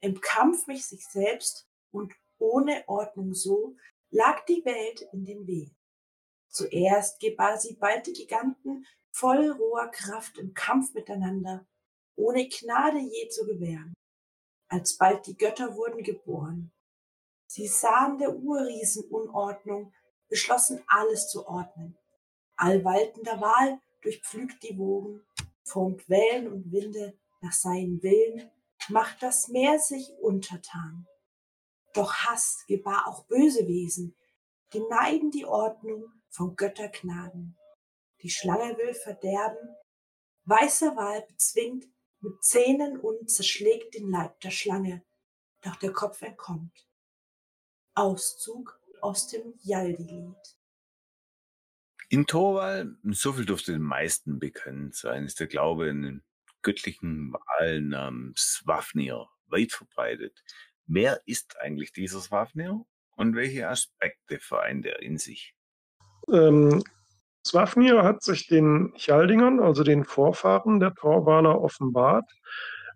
im 0.00 0.20
Kampf 0.20 0.68
mit 0.68 0.80
sich 0.80 1.04
selbst 1.04 1.68
und 1.90 2.14
ohne 2.38 2.84
Ordnung 2.86 3.34
so 3.34 3.74
lag 4.10 4.44
die 4.44 4.64
Welt 4.64 5.02
in 5.12 5.24
den 5.24 5.48
Wehen. 5.48 5.76
Zuerst 6.48 7.18
gebar 7.18 7.58
sie 7.58 7.74
bald 7.74 8.06
die 8.06 8.12
Giganten 8.12 8.86
voll 9.10 9.50
roher 9.50 9.88
Kraft 9.88 10.38
im 10.38 10.54
Kampf 10.54 10.94
miteinander, 10.94 11.66
ohne 12.14 12.48
Gnade 12.48 13.00
je 13.00 13.28
zu 13.30 13.44
gewähren. 13.44 13.94
Alsbald 14.68 15.26
die 15.26 15.36
Götter 15.36 15.74
wurden 15.74 16.04
geboren. 16.04 16.70
Sie 17.48 17.66
sahen 17.66 18.18
der 18.18 18.36
Urriesen 18.36 19.10
Unordnung, 19.10 19.92
beschlossen 20.28 20.84
alles 20.86 21.28
zu 21.28 21.48
ordnen. 21.48 21.98
Allwaltender 22.54 23.40
Wahl 23.40 23.80
durchpflügt 24.02 24.62
die 24.62 24.78
Wogen, 24.78 25.26
formt 25.68 26.08
Wellen 26.08 26.48
und 26.52 26.72
Winde 26.72 27.18
nach 27.40 27.52
seinen 27.52 28.02
Willen, 28.02 28.50
macht 28.88 29.22
das 29.22 29.48
Meer 29.48 29.78
sich 29.78 30.12
untertan. 30.20 31.06
Doch 31.94 32.12
Hass 32.12 32.64
gebar 32.66 33.06
auch 33.06 33.24
böse 33.26 33.66
Wesen, 33.66 34.16
die 34.72 34.80
neiden 34.80 35.30
die 35.30 35.46
Ordnung 35.46 36.12
von 36.28 36.56
Göttergnaden. 36.56 37.58
Die 38.22 38.30
Schlange 38.30 38.76
will 38.76 38.94
verderben, 38.94 39.76
weißer 40.44 40.96
Wal 40.96 41.24
bezwingt 41.28 41.86
mit 42.20 42.42
Zähnen 42.42 42.98
und 42.98 43.30
zerschlägt 43.30 43.94
den 43.94 44.10
Leib 44.10 44.40
der 44.40 44.50
Schlange, 44.50 45.04
doch 45.62 45.76
der 45.76 45.92
Kopf 45.92 46.22
entkommt. 46.22 46.86
Auszug 47.94 48.80
aus 49.00 49.28
dem 49.28 49.54
Jaldi-Lied. 49.62 50.57
In 52.10 52.26
Torwal, 52.26 52.96
so 53.10 53.34
viel 53.34 53.44
dürfte 53.44 53.72
den 53.72 53.82
meisten 53.82 54.38
bekannt 54.38 54.94
sein, 54.94 55.24
ist 55.24 55.40
der 55.40 55.46
Glaube 55.46 55.88
in 55.88 56.02
den 56.02 56.22
göttlichen 56.62 57.34
Wal 57.34 57.82
namens 57.82 58.60
Swafnir 58.60 59.28
weit 59.46 59.72
verbreitet. 59.72 60.42
Wer 60.86 61.20
ist 61.26 61.60
eigentlich 61.60 61.92
dieser 61.92 62.20
Swafnir 62.20 62.84
und 63.16 63.36
welche 63.36 63.68
Aspekte 63.68 64.38
vereint 64.38 64.86
er 64.86 65.02
in 65.02 65.18
sich? 65.18 65.54
Ähm, 66.32 66.82
Swafnir 67.46 68.02
hat 68.02 68.22
sich 68.22 68.46
den 68.46 68.94
Chaldingern, 68.96 69.60
also 69.60 69.82
den 69.82 70.04
Vorfahren 70.04 70.80
der 70.80 70.94
Torwaler, 70.94 71.60
offenbart, 71.60 72.30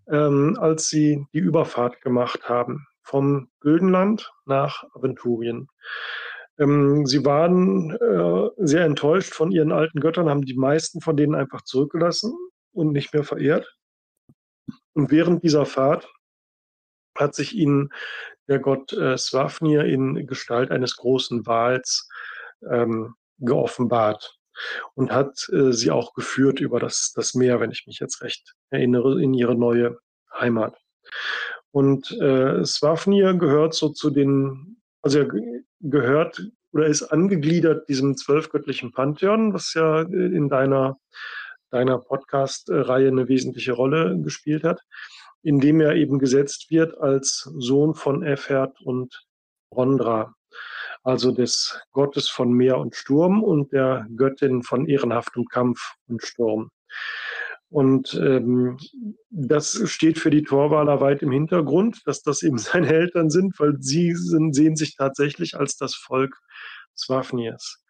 ähm, 0.08 0.56
als 0.58 0.88
sie 0.88 1.26
die 1.32 1.38
Überfahrt 1.38 2.00
gemacht 2.00 2.48
haben 2.48 2.86
vom 3.02 3.50
Güldenland 3.60 4.32
nach 4.46 4.84
Aventurien. 4.94 5.68
Ähm, 6.62 7.06
sie 7.06 7.24
waren 7.24 7.90
äh, 7.90 8.50
sehr 8.56 8.84
enttäuscht 8.84 9.34
von 9.34 9.50
ihren 9.50 9.72
alten 9.72 10.00
Göttern, 10.00 10.28
haben 10.28 10.42
die 10.42 10.54
meisten 10.54 11.00
von 11.00 11.16
denen 11.16 11.34
einfach 11.34 11.62
zurückgelassen 11.62 12.34
und 12.72 12.92
nicht 12.92 13.12
mehr 13.12 13.24
verehrt. 13.24 13.76
Und 14.94 15.10
während 15.10 15.42
dieser 15.42 15.66
Fahrt 15.66 16.08
hat 17.16 17.34
sich 17.34 17.54
ihnen 17.54 17.90
der 18.48 18.58
Gott 18.58 18.92
äh, 18.92 19.16
Swafnir 19.16 19.84
in 19.84 20.26
Gestalt 20.26 20.70
eines 20.70 20.96
großen 20.96 21.46
Wals 21.46 22.08
ähm, 22.70 23.14
geoffenbart 23.38 24.38
und 24.94 25.12
hat 25.12 25.48
äh, 25.52 25.72
sie 25.72 25.90
auch 25.90 26.14
geführt 26.14 26.60
über 26.60 26.78
das, 26.78 27.12
das 27.14 27.34
Meer, 27.34 27.60
wenn 27.60 27.70
ich 27.70 27.86
mich 27.86 27.98
jetzt 27.98 28.22
recht 28.22 28.54
erinnere, 28.70 29.20
in 29.22 29.34
ihre 29.34 29.54
neue 29.54 29.98
Heimat. 30.38 30.76
Und 31.70 32.10
äh, 32.20 32.64
Swafnir 32.64 33.34
gehört 33.34 33.74
so 33.74 33.88
zu 33.88 34.10
den, 34.10 34.81
also 35.02 35.18
er 35.20 35.28
gehört 35.80 36.42
oder 36.72 36.86
ist 36.86 37.02
angegliedert 37.02 37.88
diesem 37.88 38.16
zwölfgöttlichen 38.16 38.92
Pantheon, 38.92 39.52
was 39.52 39.74
ja 39.74 40.02
in 40.02 40.48
deiner 40.48 40.98
deiner 41.72 41.98
Podcast-Reihe 41.98 43.08
eine 43.08 43.28
wesentliche 43.28 43.72
Rolle 43.72 44.18
gespielt 44.20 44.62
hat, 44.62 44.82
indem 45.42 45.80
er 45.80 45.94
eben 45.94 46.18
gesetzt 46.18 46.70
wird 46.70 46.96
als 46.98 47.50
Sohn 47.56 47.94
von 47.94 48.22
Efert 48.22 48.80
und 48.82 49.24
Rondra, 49.74 50.34
also 51.02 51.32
des 51.32 51.80
Gottes 51.92 52.28
von 52.28 52.52
Meer 52.52 52.76
und 52.78 52.94
Sturm 52.94 53.42
und 53.42 53.72
der 53.72 54.06
Göttin 54.14 54.62
von 54.62 54.86
ehrenhaftem 54.86 55.46
Kampf 55.46 55.94
und 56.06 56.22
Sturm. 56.22 56.70
Und 57.72 58.12
ähm, 58.22 58.76
das 59.30 59.80
steht 59.86 60.18
für 60.18 60.28
die 60.28 60.42
Torwaler 60.42 61.00
weit 61.00 61.22
im 61.22 61.30
Hintergrund, 61.30 62.02
dass 62.04 62.22
das 62.22 62.42
eben 62.42 62.58
seine 62.58 62.92
Eltern 62.92 63.30
sind, 63.30 63.58
weil 63.58 63.76
sie 63.80 64.14
sind, 64.14 64.54
sehen 64.54 64.76
sich 64.76 64.94
tatsächlich 64.94 65.56
als 65.56 65.76
das 65.76 65.94
Volk 65.94 66.38
Swafniers. 66.94 67.82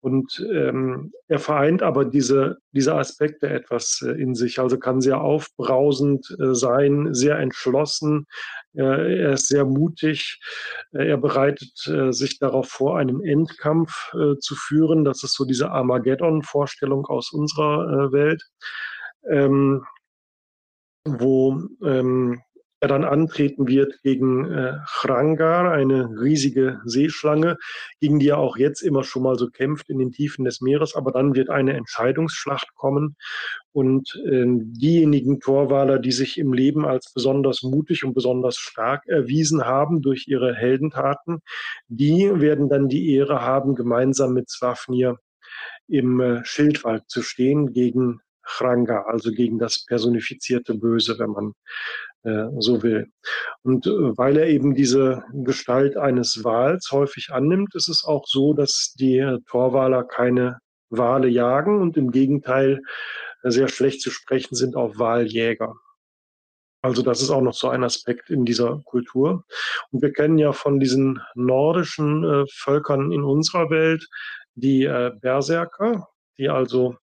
Und 0.00 0.46
ähm, 0.50 1.12
er 1.26 1.40
vereint 1.40 1.82
aber 1.82 2.04
diese, 2.04 2.58
diese 2.72 2.94
Aspekte 2.94 3.50
etwas 3.50 4.00
äh, 4.00 4.12
in 4.12 4.34
sich. 4.34 4.60
Also 4.60 4.78
kann 4.78 5.00
sehr 5.00 5.20
aufbrausend 5.20 6.34
äh, 6.40 6.54
sein, 6.54 7.12
sehr 7.12 7.38
entschlossen. 7.38 8.26
Äh, 8.74 9.22
er 9.22 9.32
ist 9.32 9.48
sehr 9.48 9.64
mutig. 9.64 10.38
Äh, 10.92 11.08
er 11.08 11.18
bereitet 11.18 11.86
äh, 11.88 12.12
sich 12.12 12.38
darauf 12.38 12.68
vor, 12.68 12.96
einen 12.96 13.22
Endkampf 13.22 14.14
äh, 14.14 14.38
zu 14.38 14.54
führen. 14.54 15.04
Das 15.04 15.24
ist 15.24 15.34
so 15.34 15.44
diese 15.44 15.70
Armageddon-Vorstellung 15.72 17.04
aus 17.06 17.32
unserer 17.32 18.12
Welt, 18.12 18.42
ähm, 19.28 19.84
wo 21.04 21.62
ähm, 21.84 22.42
er 22.80 22.88
dann 22.88 23.04
antreten 23.04 23.66
wird 23.66 24.00
gegen 24.02 24.50
äh, 24.52 24.74
Chrangar, 24.86 25.72
eine 25.72 26.08
riesige 26.20 26.80
Seeschlange, 26.84 27.56
gegen 28.00 28.20
die 28.20 28.28
er 28.28 28.38
auch 28.38 28.56
jetzt 28.56 28.82
immer 28.82 29.02
schon 29.02 29.24
mal 29.24 29.36
so 29.36 29.48
kämpft 29.48 29.90
in 29.90 29.98
den 29.98 30.12
Tiefen 30.12 30.44
des 30.44 30.60
Meeres. 30.60 30.94
Aber 30.94 31.10
dann 31.10 31.34
wird 31.34 31.50
eine 31.50 31.74
Entscheidungsschlacht 31.74 32.74
kommen 32.76 33.16
und 33.72 34.14
äh, 34.26 34.44
diejenigen 34.46 35.40
Torwaler, 35.40 35.98
die 35.98 36.12
sich 36.12 36.38
im 36.38 36.52
Leben 36.52 36.86
als 36.86 37.12
besonders 37.12 37.62
mutig 37.62 38.04
und 38.04 38.14
besonders 38.14 38.56
stark 38.56 39.06
erwiesen 39.06 39.64
haben 39.64 40.00
durch 40.00 40.28
ihre 40.28 40.54
Heldentaten, 40.54 41.40
die 41.88 42.30
werden 42.40 42.68
dann 42.68 42.88
die 42.88 43.12
Ehre 43.12 43.42
haben, 43.42 43.74
gemeinsam 43.74 44.34
mit 44.34 44.48
Swafnir 44.50 45.18
im 45.88 46.20
äh, 46.20 46.44
Schildwald 46.44 47.04
zu 47.08 47.22
stehen 47.22 47.72
gegen 47.72 48.20
Chranga, 48.48 49.02
also 49.02 49.30
gegen 49.30 49.58
das 49.58 49.84
personifizierte 49.84 50.74
Böse, 50.74 51.18
wenn 51.18 51.30
man 51.30 51.52
äh, 52.24 52.48
so 52.58 52.82
will. 52.82 53.06
Und 53.62 53.86
äh, 53.86 54.16
weil 54.16 54.36
er 54.36 54.48
eben 54.48 54.74
diese 54.74 55.22
Gestalt 55.32 55.96
eines 55.96 56.42
Wals 56.44 56.90
häufig 56.90 57.30
annimmt, 57.30 57.74
ist 57.74 57.88
es 57.88 58.04
auch 58.04 58.26
so, 58.26 58.54
dass 58.54 58.94
die 58.98 59.38
Torwaler 59.46 60.04
keine 60.04 60.58
Wale 60.90 61.28
jagen 61.28 61.80
und 61.80 61.96
im 61.96 62.10
Gegenteil 62.10 62.80
äh, 63.42 63.50
sehr 63.50 63.68
schlecht 63.68 64.00
zu 64.00 64.10
sprechen 64.10 64.54
sind 64.54 64.76
auf 64.76 64.98
Waljäger. 64.98 65.74
Also 66.82 67.02
das 67.02 67.22
ist 67.22 67.30
auch 67.30 67.42
noch 67.42 67.54
so 67.54 67.68
ein 67.68 67.82
Aspekt 67.82 68.30
in 68.30 68.44
dieser 68.44 68.80
Kultur. 68.84 69.44
Und 69.90 70.02
wir 70.02 70.12
kennen 70.12 70.38
ja 70.38 70.52
von 70.52 70.78
diesen 70.78 71.20
nordischen 71.34 72.24
äh, 72.24 72.44
Völkern 72.52 73.12
in 73.12 73.24
unserer 73.24 73.68
Welt 73.70 74.06
die 74.54 74.84
äh, 74.84 75.12
Berserker, 75.20 76.08
die 76.38 76.48
also 76.48 76.92
äh, 76.92 76.96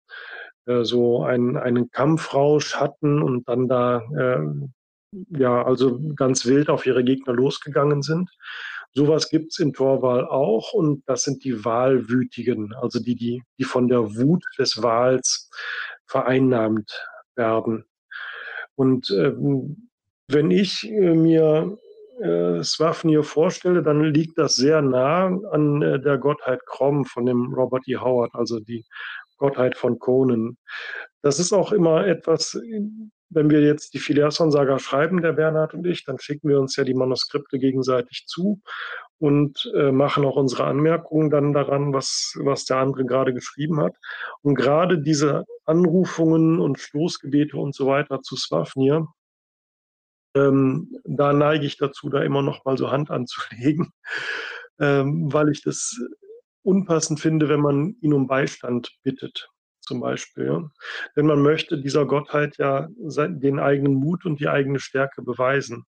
so 0.66 1.24
einen, 1.24 1.58
einen 1.58 1.92
Kampfrausch 1.92 2.76
hatten 2.76 3.22
und 3.22 3.48
dann 3.48 3.68
da 3.68 4.02
äh, 4.18 4.40
ja 5.38 5.64
also 5.64 6.00
ganz 6.16 6.46
wild 6.46 6.70
auf 6.70 6.86
ihre 6.86 7.04
Gegner 7.04 7.34
losgegangen 7.34 8.02
sind. 8.02 8.30
Sowas 8.94 9.30
gibt's 9.30 9.60
in 9.60 9.74
Torwahl 9.74 10.26
auch 10.26 10.72
und 10.72 11.04
das 11.06 11.24
sind 11.24 11.44
die 11.44 11.66
Wahlwütigen, 11.66 12.74
also 12.76 13.00
die, 13.00 13.16
die, 13.16 13.44
die 13.60 13.66
von 13.66 13.90
der 13.90 14.16
Wut 14.16 14.44
des 14.58 14.82
Wahls 14.82 15.50
vereinnahmt 16.06 17.06
werden. 17.36 17.86
Und 18.76 19.10
ähm, 19.12 19.90
wenn 20.30 20.50
ich 20.50 20.90
äh, 20.90 21.14
mir 21.14 21.78
äh, 22.22 22.64
Swafnir 22.64 23.24
vorstelle, 23.24 23.84
dann 23.84 24.02
liegt 24.14 24.38
das 24.38 24.56
sehr 24.56 24.82
nah 24.82 25.26
an 25.52 25.82
äh, 25.82 26.00
der 26.00 26.18
Gottheit 26.18 26.66
Krom 26.66 27.04
von 27.04 27.26
dem 27.26 27.54
Robert 27.54 27.88
E. 27.88 27.98
Howard, 27.98 28.34
also 28.34 28.62
die 28.62 28.86
Gottheit 29.38 29.78
von 29.78 30.00
Conan. 30.00 30.58
Das 31.22 31.40
ist 31.40 31.54
auch 31.54 31.72
immer 31.72 32.06
etwas, 32.06 32.60
wenn 33.30 33.50
wir 33.50 33.62
jetzt 33.62 33.94
die 33.94 34.00
Phileason-Saga 34.00 34.80
schreiben, 34.80 35.22
der 35.22 35.34
Bernhard 35.34 35.74
und 35.74 35.86
ich, 35.86 36.06
dann 36.06 36.20
schicken 36.20 36.50
wir 36.50 36.60
uns 36.60 36.76
ja 36.76 36.84
die 36.84 36.94
Manuskripte 36.94 37.60
gegenseitig 37.60 38.26
zu 38.28 38.62
und 39.18 39.72
äh, 39.76 39.92
machen 39.92 40.26
auch 40.26 40.36
unsere 40.36 40.66
Anmerkungen 40.66 41.30
dann 41.30 41.54
daran, 41.54 41.94
was, 41.94 42.38
was 42.42 42.66
der 42.66 42.78
andere 42.78 43.06
gerade 43.06 43.34
geschrieben 43.34 43.80
hat. 43.82 43.96
Und 44.42 44.56
gerade 44.56 45.00
diese 45.00 45.46
Anrufungen 45.66 46.60
und 46.60 46.80
Stoßgebete 46.80 47.58
und 47.58 47.74
so 47.74 47.88
weiter 47.88 48.22
zu 48.22 48.36
Swafnir, 48.36 49.08
ähm, 50.36 51.00
da 51.06 51.34
neige 51.34 51.66
ich 51.66 51.78
dazu, 51.78 52.10
da 52.10 52.22
immer 52.22 52.42
noch 52.42 52.66
mal 52.66 52.78
so 52.78 52.92
Hand 52.92 53.10
anzulegen, 53.10 53.92
ähm, 54.80 55.32
weil 55.32 55.50
ich 55.50 55.64
das 55.64 55.98
unpassend 56.66 57.20
finde, 57.20 57.50
wenn 57.50 57.62
man 57.62 57.96
ihn 58.02 58.14
um 58.14 58.28
Beistand 58.28 58.92
bittet, 59.04 59.50
zum 59.82 60.00
Beispiel. 60.00 60.66
Denn 61.16 61.26
man 61.26 61.42
möchte 61.42 61.80
dieser 61.80 62.06
Gottheit 62.06 62.58
ja 62.58 62.88
den 62.98 63.60
eigenen 63.60 63.94
Mut 63.94 64.26
und 64.26 64.40
die 64.40 64.48
eigene 64.48 64.80
Stärke 64.80 65.22
beweisen. 65.22 65.86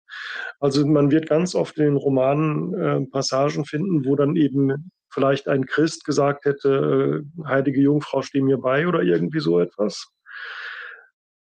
Also 0.59 0.85
man 0.85 1.11
wird 1.11 1.27
ganz 1.27 1.55
oft 1.55 1.77
in 1.77 1.85
den 1.85 1.97
Romanen 1.97 2.73
äh, 2.73 3.01
Passagen 3.07 3.65
finden, 3.65 4.05
wo 4.05 4.15
dann 4.15 4.35
eben 4.35 4.91
vielleicht 5.11 5.47
ein 5.47 5.65
Christ 5.65 6.05
gesagt 6.05 6.45
hätte, 6.45 7.23
äh, 7.41 7.47
heilige 7.47 7.81
Jungfrau, 7.81 8.21
steh 8.21 8.41
mir 8.41 8.57
bei 8.57 8.87
oder 8.87 9.01
irgendwie 9.01 9.39
so 9.39 9.59
etwas. 9.59 10.11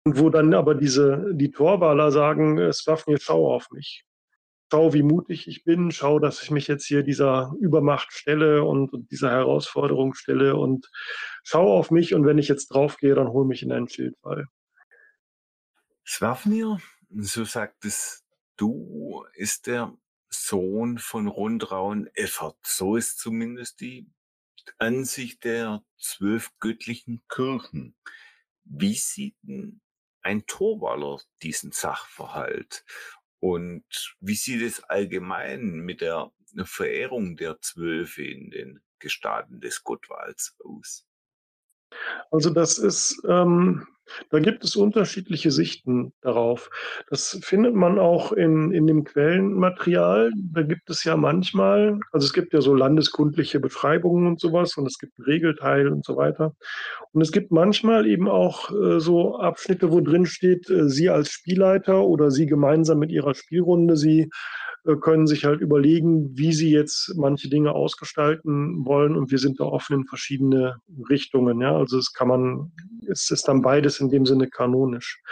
Und 0.04 0.18
wo 0.18 0.30
dann 0.30 0.54
aber 0.54 0.74
diese, 0.74 1.26
die 1.34 1.50
Torwaler 1.50 2.10
sagen, 2.10 2.56
äh, 2.56 2.72
Swafnir, 2.72 3.18
schau 3.20 3.52
auf 3.52 3.70
mich 3.70 4.07
schau, 4.70 4.92
wie 4.92 5.02
mutig 5.02 5.48
ich 5.48 5.64
bin, 5.64 5.90
schau, 5.90 6.18
dass 6.18 6.42
ich 6.42 6.50
mich 6.50 6.68
jetzt 6.68 6.86
hier 6.86 7.02
dieser 7.02 7.54
Übermacht 7.60 8.12
stelle 8.12 8.64
und, 8.64 8.92
und 8.92 9.10
dieser 9.10 9.30
Herausforderung 9.30 10.14
stelle 10.14 10.56
und 10.56 10.90
schau 11.42 11.76
auf 11.76 11.90
mich 11.90 12.14
und 12.14 12.26
wenn 12.26 12.38
ich 12.38 12.48
jetzt 12.48 12.68
draufgehe, 12.68 13.14
dann 13.14 13.28
hol 13.28 13.46
mich 13.46 13.62
in 13.62 13.72
einen 13.72 13.88
Schildfall. 13.88 14.46
Swafnir, 16.06 16.78
so 17.10 17.44
sagtest 17.44 18.24
du, 18.56 19.24
ist 19.34 19.66
der 19.66 19.96
Sohn 20.30 20.98
von 20.98 21.26
Rundraun 21.28 22.08
Effert. 22.14 22.58
So 22.62 22.96
ist 22.96 23.18
zumindest 23.18 23.80
die 23.80 24.10
Ansicht 24.78 25.44
der 25.44 25.82
zwölf 25.98 26.50
göttlichen 26.60 27.22
Kirchen. 27.28 27.96
Wie 28.64 28.94
sieht 28.94 29.36
ein 30.22 30.46
Torwaller 30.46 31.20
diesen 31.42 31.72
Sachverhalt? 31.72 32.84
Und 33.40 33.84
wie 34.20 34.34
sieht 34.34 34.62
es 34.62 34.82
allgemein 34.84 35.80
mit 35.80 36.00
der 36.00 36.32
Verehrung 36.64 37.36
der 37.36 37.60
Zwölfe 37.60 38.22
in 38.22 38.50
den 38.50 38.80
Gestaden 38.98 39.60
des 39.60 39.84
Gottwals 39.84 40.56
aus? 40.64 41.06
Also 42.30 42.50
das 42.50 42.78
ist, 42.78 43.22
ähm, 43.28 43.86
da 44.30 44.38
gibt 44.40 44.64
es 44.64 44.76
unterschiedliche 44.76 45.50
Sichten 45.50 46.12
darauf. 46.20 46.70
Das 47.08 47.38
findet 47.42 47.74
man 47.74 47.98
auch 47.98 48.32
in, 48.32 48.72
in 48.72 48.86
dem 48.86 49.04
Quellenmaterial. 49.04 50.30
Da 50.52 50.62
gibt 50.62 50.90
es 50.90 51.04
ja 51.04 51.16
manchmal, 51.16 51.98
also 52.12 52.26
es 52.26 52.32
gibt 52.32 52.52
ja 52.52 52.60
so 52.60 52.74
landeskundliche 52.74 53.60
Beschreibungen 53.60 54.26
und 54.26 54.40
sowas 54.40 54.76
und 54.76 54.86
es 54.86 54.98
gibt 54.98 55.18
einen 55.18 55.26
Regelteil 55.26 55.88
und 55.88 56.04
so 56.04 56.16
weiter. 56.16 56.54
Und 57.12 57.22
es 57.22 57.32
gibt 57.32 57.50
manchmal 57.50 58.06
eben 58.06 58.28
auch 58.28 58.70
äh, 58.70 59.00
so 59.00 59.38
Abschnitte, 59.38 59.92
wo 59.92 60.00
drin 60.00 60.26
steht, 60.26 60.68
äh, 60.70 60.88
Sie 60.88 61.10
als 61.10 61.30
Spielleiter 61.30 62.04
oder 62.04 62.30
Sie 62.30 62.46
gemeinsam 62.46 62.98
mit 62.98 63.10
Ihrer 63.10 63.34
Spielrunde, 63.34 63.96
Sie 63.96 64.28
äh, 64.84 64.96
können 64.96 65.26
sich 65.26 65.44
halt 65.44 65.60
überlegen, 65.60 66.36
wie 66.36 66.52
sie 66.52 66.70
jetzt 66.70 67.14
manche 67.16 67.48
Dinge 67.48 67.72
ausgestalten 67.72 68.84
wollen 68.84 69.16
und 69.16 69.30
wir 69.30 69.38
sind 69.38 69.60
da 69.60 69.64
offen 69.64 70.00
in 70.00 70.06
verschiedene 70.06 70.76
Richtungen. 71.08 71.60
Ja, 71.60 71.76
also 71.76 71.98
es 71.98 72.12
kann 72.12 72.28
man, 72.28 72.72
es 73.08 73.30
ist 73.30 73.48
dann 73.48 73.62
beides 73.62 73.97
in 74.00 74.10
dem 74.10 74.26
Sinne 74.26 74.48
kanonisch. 74.48 75.22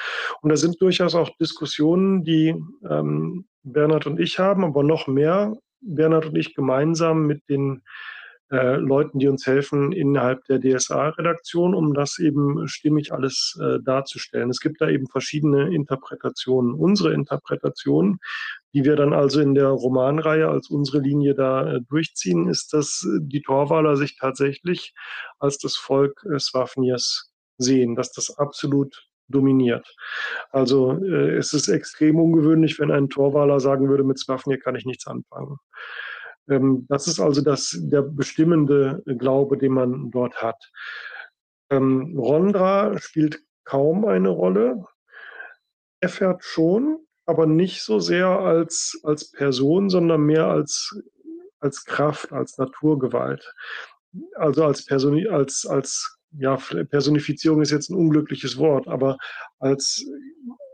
Und 0.42 0.50
da 0.50 0.56
sind 0.56 0.80
durchaus 0.80 1.14
auch 1.14 1.30
Diskussionen, 1.38 2.24
die 2.24 2.54
ähm, 2.88 3.46
Bernhard 3.62 4.06
und 4.06 4.20
ich 4.20 4.38
haben, 4.38 4.64
aber 4.64 4.82
noch 4.82 5.06
mehr 5.06 5.54
Bernhard 5.80 6.26
und 6.26 6.36
ich 6.36 6.54
gemeinsam 6.54 7.26
mit 7.26 7.48
den 7.48 7.82
äh, 8.50 8.76
Leuten, 8.76 9.18
die 9.18 9.26
uns 9.26 9.44
helfen 9.44 9.90
innerhalb 9.90 10.44
der 10.44 10.60
DSA-Redaktion, 10.60 11.74
um 11.74 11.94
das 11.94 12.20
eben 12.20 12.68
stimmig 12.68 13.12
alles 13.12 13.58
äh, 13.60 13.78
darzustellen. 13.82 14.50
Es 14.50 14.60
gibt 14.60 14.80
da 14.80 14.88
eben 14.88 15.08
verschiedene 15.08 15.74
Interpretationen. 15.74 16.74
Unsere 16.74 17.12
Interpretation, 17.12 18.18
die 18.72 18.84
wir 18.84 18.94
dann 18.94 19.12
also 19.12 19.40
in 19.40 19.54
der 19.54 19.68
Romanreihe 19.68 20.48
als 20.48 20.70
unsere 20.70 21.00
Linie 21.00 21.34
da 21.34 21.74
äh, 21.74 21.80
durchziehen, 21.88 22.48
ist, 22.48 22.72
dass 22.72 23.04
die 23.18 23.42
Torwaler 23.42 23.96
sich 23.96 24.16
tatsächlich 24.16 24.94
als 25.40 25.58
das 25.58 25.76
Volk 25.76 26.24
äh, 26.32 26.38
Swafniers 26.38 27.32
sehen, 27.58 27.94
dass 27.94 28.12
das 28.12 28.38
absolut 28.38 29.08
dominiert. 29.28 29.86
Also 30.50 30.92
äh, 31.02 31.36
es 31.36 31.52
ist 31.52 31.68
extrem 31.68 32.18
ungewöhnlich, 32.18 32.78
wenn 32.78 32.90
ein 32.90 33.08
Torwaler 33.08 33.60
sagen 33.60 33.88
würde, 33.88 34.04
mit 34.04 34.18
Swafnir 34.18 34.58
kann 34.58 34.76
ich 34.76 34.84
nichts 34.84 35.06
anfangen. 35.06 35.58
Ähm, 36.48 36.86
das 36.88 37.06
ist 37.06 37.20
also 37.20 37.40
das, 37.42 37.76
der 37.78 38.02
bestimmende 38.02 39.02
Glaube, 39.06 39.58
den 39.58 39.72
man 39.72 40.10
dort 40.10 40.42
hat. 40.42 40.70
Ähm, 41.70 42.16
Rondra 42.16 42.98
spielt 42.98 43.42
kaum 43.64 44.04
eine 44.04 44.28
Rolle. 44.28 44.84
Effert 46.00 46.44
schon, 46.44 46.98
aber 47.24 47.46
nicht 47.46 47.82
so 47.82 47.98
sehr 47.98 48.28
als, 48.28 49.00
als 49.02 49.30
Person, 49.32 49.90
sondern 49.90 50.22
mehr 50.22 50.46
als, 50.46 50.94
als 51.58 51.84
Kraft, 51.84 52.32
als 52.32 52.58
Naturgewalt. 52.58 53.52
Also 54.36 54.64
als, 54.64 54.84
Person, 54.84 55.26
als, 55.26 55.66
als 55.66 56.15
ja, 56.38 56.56
Personifizierung 56.56 57.62
ist 57.62 57.70
jetzt 57.70 57.90
ein 57.90 57.96
unglückliches 57.96 58.58
Wort, 58.58 58.88
aber 58.88 59.18
als 59.58 60.04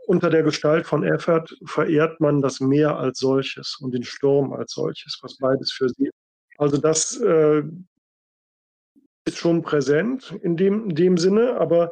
unter 0.05 0.29
der 0.29 0.43
Gestalt 0.43 0.85
von 0.85 1.03
Effert 1.03 1.55
verehrt 1.65 2.19
man 2.19 2.41
das 2.41 2.59
Meer 2.59 2.97
als 2.97 3.19
solches 3.19 3.77
und 3.79 3.93
den 3.93 4.03
Sturm 4.03 4.53
als 4.53 4.73
solches, 4.73 5.19
was 5.21 5.37
beides 5.37 5.71
für 5.71 5.89
sie. 5.89 6.09
Also 6.57 6.77
das 6.77 7.19
äh, 7.21 7.63
ist 9.25 9.37
schon 9.37 9.61
präsent 9.61 10.35
in 10.41 10.57
dem, 10.57 10.89
in 10.89 10.95
dem 10.95 11.17
Sinne, 11.17 11.55
aber 11.57 11.91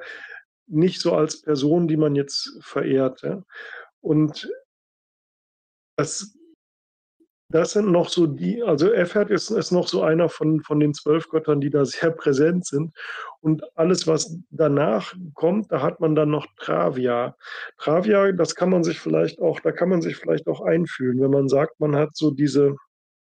nicht 0.68 1.02
so 1.02 1.14
als 1.14 1.42
Person, 1.42 1.88
die 1.88 1.98
man 1.98 2.16
jetzt 2.16 2.58
verehrt. 2.62 3.24
Und 4.02 4.50
das 5.98 6.38
das 7.52 7.72
sind 7.74 7.92
noch 7.92 8.10
so 8.10 8.28
die, 8.28 8.64
also 8.64 8.92
Efert 8.92 9.30
ist, 9.30 9.50
ist 9.50 9.72
noch 9.72 9.88
so 9.88 10.02
einer 10.04 10.30
von, 10.30 10.62
von 10.62 10.80
den 10.80 10.94
zwölf 10.94 11.30
Göttern, 11.30 11.62
die 11.62 11.70
da 11.70 11.86
sehr 11.86 12.12
präsent 12.12 12.66
sind. 12.66 12.94
Und 13.42 13.64
alles, 13.78 14.08
was 14.08 14.38
danach 14.50 15.14
kommt, 15.34 15.72
da 15.72 15.82
hat 15.82 16.00
man 16.00 16.16
dann 16.16 16.30
noch 16.30 16.48
Travia. 16.58 17.36
Travia, 17.78 18.32
das 18.32 18.56
kann 18.56 18.70
man 18.70 18.84
sich 18.84 19.00
vielleicht 19.00 19.40
auch, 19.40 19.60
da 19.60 19.72
kann 19.72 19.90
man 19.90 20.02
sich 20.02 20.16
vielleicht 20.16 20.48
auch 20.48 20.62
einfühlen, 20.62 21.20
wenn 21.20 21.32
man 21.32 21.50
sagt, 21.50 21.80
man 21.80 21.96
hat 21.96 22.16
so 22.16 22.32
diese 22.32 22.76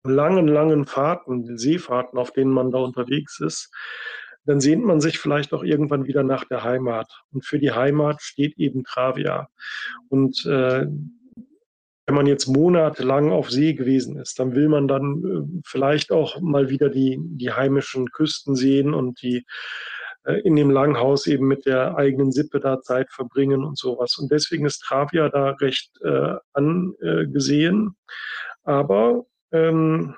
langen, 0.04 0.48
langen 0.48 0.86
Fahrten, 0.86 1.58
Seefahrten, 1.58 2.18
auf 2.18 2.32
denen 2.32 2.52
man 2.52 2.72
da 2.72 2.80
unterwegs 2.80 3.40
ist, 3.40 3.72
dann 4.46 4.62
sehnt 4.62 4.86
man 4.86 5.02
sich 5.02 5.20
vielleicht 5.20 5.54
auch 5.54 5.64
irgendwann 5.64 6.08
wieder 6.08 6.24
nach 6.24 6.46
der 6.46 6.64
Heimat. 6.64 7.12
Und 7.34 7.46
für 7.46 7.60
die 7.60 7.74
Heimat 7.74 8.22
steht 8.22 8.58
eben 8.58 8.86
Travia. 8.86 9.50
Und 10.08 10.46
äh, 10.46 10.88
wenn 12.08 12.16
man 12.16 12.26
jetzt 12.26 12.48
monatelang 12.48 13.32
auf 13.32 13.52
See 13.52 13.74
gewesen 13.74 14.18
ist, 14.18 14.40
dann 14.40 14.56
will 14.56 14.70
man 14.70 14.88
dann 14.88 15.24
äh, 15.24 15.62
vielleicht 15.66 16.12
auch 16.12 16.40
mal 16.40 16.70
wieder 16.70 16.90
die, 16.90 17.20
die 17.20 17.52
heimischen 17.52 18.10
Küsten 18.12 18.56
sehen 18.56 18.94
und 18.94 19.22
die 19.22 19.46
äh, 20.24 20.40
in 20.40 20.56
dem 20.56 20.72
Langhaus 20.72 21.28
eben 21.28 21.48
mit 21.48 21.66
der 21.66 21.98
eigenen 21.98 22.32
Sippe 22.32 22.62
da 22.62 22.82
Zeit 22.82 23.12
verbringen 23.12 23.66
und 23.66 23.78
sowas. 23.78 24.18
Und 24.18 24.32
deswegen 24.32 24.66
ist 24.66 24.80
Travia 24.80 25.28
da 25.28 25.52
recht 25.60 25.92
äh, 26.02 26.36
angesehen. 26.54 27.98
Aber 28.64 29.26
ähm, 29.52 30.16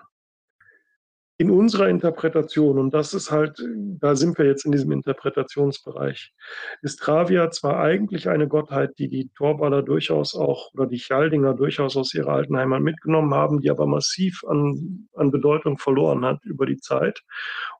in 1.39 1.51
unserer 1.51 1.87
Interpretation, 1.87 2.77
und 2.77 2.93
das 2.93 3.13
ist 3.13 3.31
halt, 3.31 3.63
da 4.01 4.17
sind 4.17 4.37
wir 4.37 4.45
jetzt 4.45 4.65
in 4.65 4.73
diesem 4.73 4.91
Interpretationsbereich, 4.91 6.33
ist 6.81 6.99
Travia 6.99 7.49
zwar 7.49 7.79
eigentlich 7.79 8.27
eine 8.27 8.49
Gottheit, 8.49 8.99
die 8.99 9.07
die 9.07 9.29
Torballer 9.37 9.81
durchaus 9.81 10.35
auch 10.35 10.73
oder 10.73 10.85
die 10.85 10.97
Chaldinger 10.97 11.53
durchaus 11.53 11.95
aus 11.95 12.13
ihrer 12.13 12.33
alten 12.33 12.57
Heimat 12.57 12.81
mitgenommen 12.81 13.33
haben, 13.33 13.61
die 13.61 13.69
aber 13.69 13.87
massiv 13.87 14.43
an, 14.49 15.07
an 15.13 15.31
Bedeutung 15.31 15.77
verloren 15.77 16.25
hat 16.25 16.43
über 16.43 16.65
die 16.65 16.75
Zeit. 16.75 17.21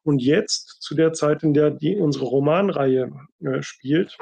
Und 0.03 0.22
jetzt, 0.22 0.81
zu 0.81 0.95
der 0.95 1.11
Zeit, 1.11 1.44
in 1.44 1.53
der 1.53 1.69
die 1.69 1.98
unsere 1.98 2.27
Romanreihe 2.27 3.11
äh, 3.44 3.61
spielt, 3.61 4.18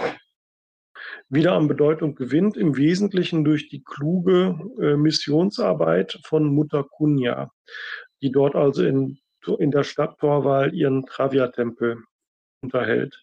wieder 1.29 1.53
an 1.53 1.67
Bedeutung 1.67 2.15
gewinnt, 2.15 2.57
im 2.57 2.75
Wesentlichen 2.75 3.43
durch 3.43 3.69
die 3.69 3.83
kluge 3.83 4.59
äh, 4.81 4.95
Missionsarbeit 4.95 6.19
von 6.23 6.47
Mutter 6.47 6.83
Kunja, 6.83 7.51
die 8.23 8.31
dort 8.31 8.55
also 8.55 8.83
in 8.83 9.19
in 9.55 9.71
der 9.71 9.83
Stadt 9.83 10.17
Torwal 10.19 10.73
ihren 10.73 11.05
Travia-Tempel 11.05 11.97
unterhält. 12.61 13.21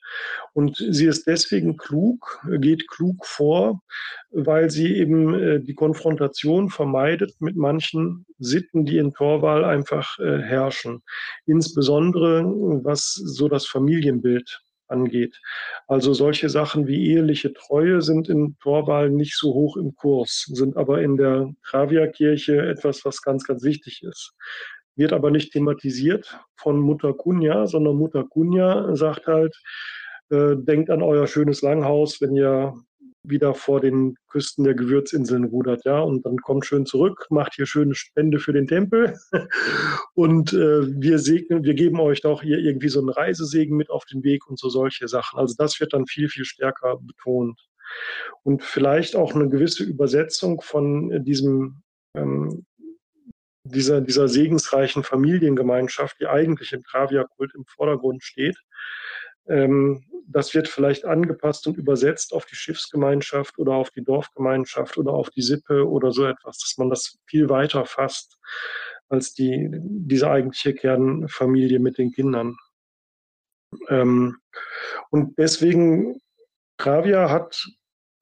Und 0.53 0.77
sie 0.77 1.07
ist 1.07 1.27
deswegen 1.27 1.77
klug, 1.77 2.41
geht 2.59 2.89
klug 2.89 3.27
vor, 3.27 3.81
weil 4.31 4.71
sie 4.71 4.97
eben 4.97 5.35
äh, 5.35 5.61
die 5.61 5.75
Konfrontation 5.75 6.71
vermeidet 6.71 7.35
mit 7.41 7.57
manchen 7.57 8.27
Sitten, 8.39 8.85
die 8.85 8.99
in 8.99 9.13
Torwal 9.13 9.65
einfach 9.65 10.19
äh, 10.19 10.39
herrschen. 10.39 11.03
Insbesondere 11.47 12.45
was 12.85 13.13
so 13.13 13.49
das 13.49 13.67
Familienbild 13.67 14.61
angeht. 14.87 15.41
Also 15.89 16.13
solche 16.13 16.49
Sachen 16.49 16.87
wie 16.87 17.11
eheliche 17.11 17.53
Treue 17.55 18.03
sind 18.03 18.29
in 18.29 18.57
Torwal 18.61 19.11
nicht 19.11 19.37
so 19.37 19.53
hoch 19.55 19.77
im 19.77 19.95
Kurs, 19.95 20.45
sind 20.53 20.77
aber 20.77 21.03
in 21.03 21.17
der 21.17 21.53
Travia-Kirche 21.65 22.61
etwas, 22.61 23.05
was 23.05 23.23
ganz, 23.23 23.45
ganz 23.45 23.65
wichtig 23.65 24.03
ist 24.03 24.35
wird 24.97 25.13
aber 25.13 25.31
nicht 25.31 25.53
thematisiert 25.53 26.39
von 26.57 26.79
Mutter 26.81 27.13
Kunja, 27.15 27.67
sondern 27.67 27.97
Mutter 27.97 28.25
Kunja 28.25 28.95
sagt 28.95 29.27
halt, 29.27 29.57
äh, 30.31 30.57
denkt 30.57 30.91
an 30.91 31.03
euer 31.03 31.27
schönes 31.27 31.63
Langhaus, 31.63 32.21
wenn 32.21 32.35
ihr 32.35 32.75
wieder 33.27 33.55
vor 33.55 33.81
den 33.81 34.17
Küsten 34.29 34.65
der 34.65 34.75
Gewürzinseln 34.75 35.45
rudert, 35.45 35.85
ja, 35.85 36.01
und 36.01 36.27
dann 36.27 36.37
kommt 36.39 36.67
schön 36.67 36.85
zurück, 36.85 37.27
macht 37.31 37.55
hier 37.55 37.67
schöne 37.67 37.95
Spende 37.95 38.39
für 38.39 38.53
den 38.53 38.67
Tempel 38.67 39.17
und 40.15 40.53
äh, 40.53 40.87
wir 41.01 41.19
segnen, 41.19 41.65
wir 41.65 41.75
geben 41.75 42.01
euch 42.01 42.21
doch 42.21 42.43
hier 42.43 42.59
irgendwie 42.59 42.89
so 42.89 43.01
einen 43.01 43.09
Reisesegen 43.09 43.77
mit 43.77 43.91
auf 43.91 44.05
den 44.05 44.23
Weg 44.25 44.47
und 44.47 44.59
so 44.59 44.69
solche 44.69 45.09
Sachen. 45.09 45.39
Also 45.39 45.55
das 45.57 45.81
wird 45.81 45.95
dann 45.95 46.07
viel, 46.07 46.29
viel 46.29 46.45
stärker 46.45 46.99
betont. 47.01 47.59
Und 48.43 48.63
vielleicht 48.63 49.17
auch 49.17 49.35
eine 49.35 49.49
gewisse 49.49 49.85
Übersetzung 49.85 50.61
von 50.61 51.25
diesem 51.25 51.83
ähm, 52.17 52.65
dieser, 53.65 54.01
dieser 54.01 54.29
segensreichen 54.29 55.03
Familiengemeinschaft, 55.03 56.21
die 56.21 56.27
eigentlich 56.27 56.73
im 56.73 56.85
Travia-Kult 56.85 57.55
im 57.55 57.65
Vordergrund 57.65 58.23
steht. 58.23 58.57
Ähm, 59.49 60.05
das 60.27 60.55
wird 60.55 60.69
vielleicht 60.69 61.05
angepasst 61.05 61.67
und 61.67 61.77
übersetzt 61.77 62.33
auf 62.33 62.47
die 62.47 62.55
Schiffsgemeinschaft 62.55 63.59
oder 63.59 63.73
auf 63.73 63.91
die 63.91 64.05
Dorfgemeinschaft 64.05 64.97
oder 64.97 65.13
auf 65.13 65.31
die 65.31 65.43
Sippe 65.43 65.87
oder 65.89 66.13
so 66.13 66.25
etwas, 66.25 66.59
dass 66.59 66.79
man 66.79 66.89
das 66.89 67.19
viel 67.27 67.49
weiter 67.49 67.85
fasst 67.85 68.39
als 69.09 69.35
die, 69.35 69.69
diese 69.71 70.31
eigentliche 70.31 70.75
Kernfamilie 70.75 71.79
mit 71.79 71.99
den 71.99 72.13
Kindern. 72.13 72.57
Ähm, 73.89 74.39
und 75.11 75.39
deswegen, 75.39 76.21
Travia 76.79 77.31
hat 77.31 77.67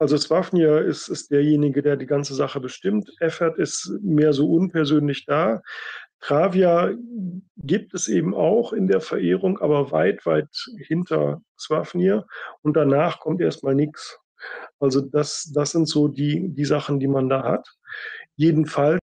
also 0.03 0.17
Swafnir 0.17 0.81
ist, 0.81 1.07
ist 1.07 1.31
derjenige, 1.31 1.81
der 1.81 1.95
die 1.95 2.05
ganze 2.05 2.35
Sache 2.35 2.59
bestimmt. 2.59 3.09
Effert 3.21 3.57
ist 3.57 3.89
mehr 4.01 4.33
so 4.33 4.51
unpersönlich 4.51 5.25
da. 5.25 5.61
Travia 6.19 6.91
gibt 7.55 7.93
es 7.93 8.09
eben 8.09 8.35
auch 8.35 8.73
in 8.73 8.87
der 8.87 8.99
Verehrung, 8.99 9.59
aber 9.59 9.91
weit, 9.91 10.25
weit 10.25 10.49
hinter 10.87 11.41
Swafnir. 11.57 12.25
Und 12.63 12.75
danach 12.75 13.21
kommt 13.21 13.39
erstmal 13.39 13.75
nichts. 13.75 14.19
Also 14.77 14.99
das, 14.99 15.49
das 15.55 15.71
sind 15.71 15.87
so 15.87 16.09
die, 16.09 16.49
die 16.49 16.65
Sachen, 16.65 16.99
die 16.99 17.07
man 17.07 17.29
da 17.29 17.43
hat. 17.43 17.65
Jedenfalls, 18.35 18.99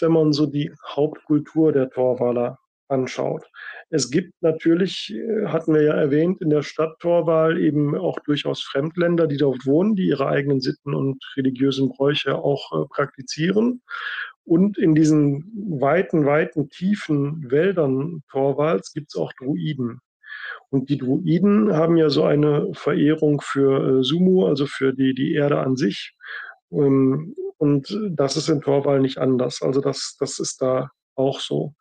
wenn 0.00 0.10
man 0.10 0.32
so 0.32 0.46
die 0.46 0.74
Hauptkultur 0.88 1.70
der 1.70 1.88
Torwaler 1.88 2.58
anschaut. 2.90 3.44
Es 3.90 4.10
gibt 4.10 4.34
natürlich, 4.40 5.14
äh, 5.14 5.46
hatten 5.46 5.74
wir 5.74 5.82
ja 5.82 5.94
erwähnt, 5.94 6.40
in 6.40 6.50
der 6.50 6.62
Stadttorwahl 6.62 7.58
eben 7.58 7.96
auch 7.96 8.18
durchaus 8.20 8.62
Fremdländer, 8.62 9.26
die 9.26 9.36
dort 9.36 9.66
wohnen, 9.66 9.96
die 9.96 10.06
ihre 10.08 10.26
eigenen 10.26 10.60
Sitten 10.60 10.94
und 10.94 11.22
religiösen 11.36 11.88
Bräuche 11.88 12.36
auch 12.36 12.72
äh, 12.72 12.86
praktizieren. 12.88 13.82
Und 14.44 14.78
in 14.78 14.94
diesen 14.94 15.52
weiten, 15.80 16.26
weiten, 16.26 16.70
tiefen 16.70 17.50
Wäldern 17.50 18.22
Torwals 18.30 18.92
gibt 18.92 19.08
es 19.10 19.20
auch 19.20 19.32
Druiden. 19.34 20.00
Und 20.70 20.88
die 20.88 20.98
Druiden 20.98 21.74
haben 21.74 21.96
ja 21.96 22.10
so 22.10 22.24
eine 22.24 22.68
Verehrung 22.72 23.40
für 23.40 24.00
äh, 24.00 24.04
Sumu, 24.04 24.46
also 24.46 24.66
für 24.66 24.92
die, 24.92 25.14
die 25.14 25.34
Erde 25.34 25.58
an 25.58 25.76
sich. 25.76 26.14
Ähm, 26.72 27.34
und 27.58 27.98
das 28.10 28.36
ist 28.36 28.48
in 28.48 28.60
Torwal 28.60 29.00
nicht 29.00 29.18
anders. 29.18 29.60
Also 29.62 29.80
das, 29.80 30.16
das 30.18 30.38
ist 30.38 30.62
da 30.62 30.90
auch 31.20 31.40
so. 31.40 31.74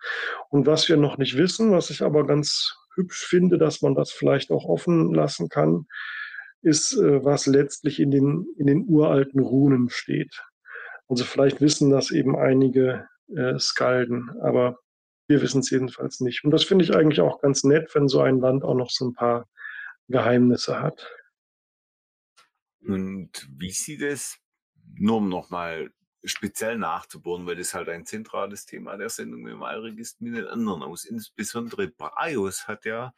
Und 0.49 0.68
was 0.68 0.88
wir 0.90 0.98
noch 0.98 1.18
nicht 1.18 1.38
wissen, 1.38 1.72
was 1.72 1.90
ich 1.90 2.02
aber 2.02 2.26
ganz 2.26 2.76
hübsch 2.95 3.26
finde, 3.26 3.57
dass 3.57 3.82
man 3.82 3.95
das 3.95 4.11
vielleicht 4.11 4.52
auch 4.52 4.66
offen 4.66 5.14
lassen 5.14 5.49
kann, 5.49 5.86
ist, 6.61 6.94
äh, 6.98 7.24
was 7.24 7.45
letztlich 7.45 7.99
in 7.99 8.11
den, 8.11 8.48
in 8.57 8.68
den 8.68 8.86
uralten 8.88 9.40
Runen 9.40 9.90
steht. 9.90 10.41
Also 11.07 11.24
vielleicht 11.24 11.61
wissen 11.61 11.90
das 11.90 12.11
eben 12.11 12.36
einige 12.36 13.07
äh, 13.36 13.57
Skalden, 13.57 14.30
aber 14.41 14.78
wir 15.28 15.41
wissen 15.41 15.60
es 15.60 15.70
jedenfalls 15.70 16.20
nicht. 16.20 16.44
Und 16.44 16.52
das 16.52 16.64
finde 16.64 16.84
ich 16.84 16.95
eigentlich 16.95 17.22
auch 17.22 17.40
ganz 17.41 17.64
nett, 17.64 17.90
wenn 17.94 18.07
so 18.07 18.22
ein 18.22 18.40
Land 18.40 18.64
auch 18.64 18.76
noch 18.76 18.90
so 18.90 19.06
ein 19.07 19.14
paar 19.14 19.48
Geheimnisse 20.07 20.82
hat. 20.82 21.07
Und 22.82 23.48
wie 23.57 23.72
sieht 23.72 24.02
es, 24.02 24.38
nur 24.95 25.18
um 25.18 25.30
nochmal 25.30 25.91
speziell 26.23 26.77
nachzubohren, 26.77 27.45
weil 27.45 27.55
das 27.55 27.73
halt 27.73 27.89
ein 27.89 28.05
zentrales 28.05 28.65
Thema 28.65 28.97
der 28.97 29.09
Sendung 29.09 29.47
im 29.47 29.59
Wahlregister 29.59 30.23
mit 30.23 30.35
den 30.35 30.47
anderen 30.47 30.83
aus. 30.83 31.05
Insbesondere 31.05 31.87
Braios 31.87 32.67
hat 32.67 32.85
ja 32.85 33.13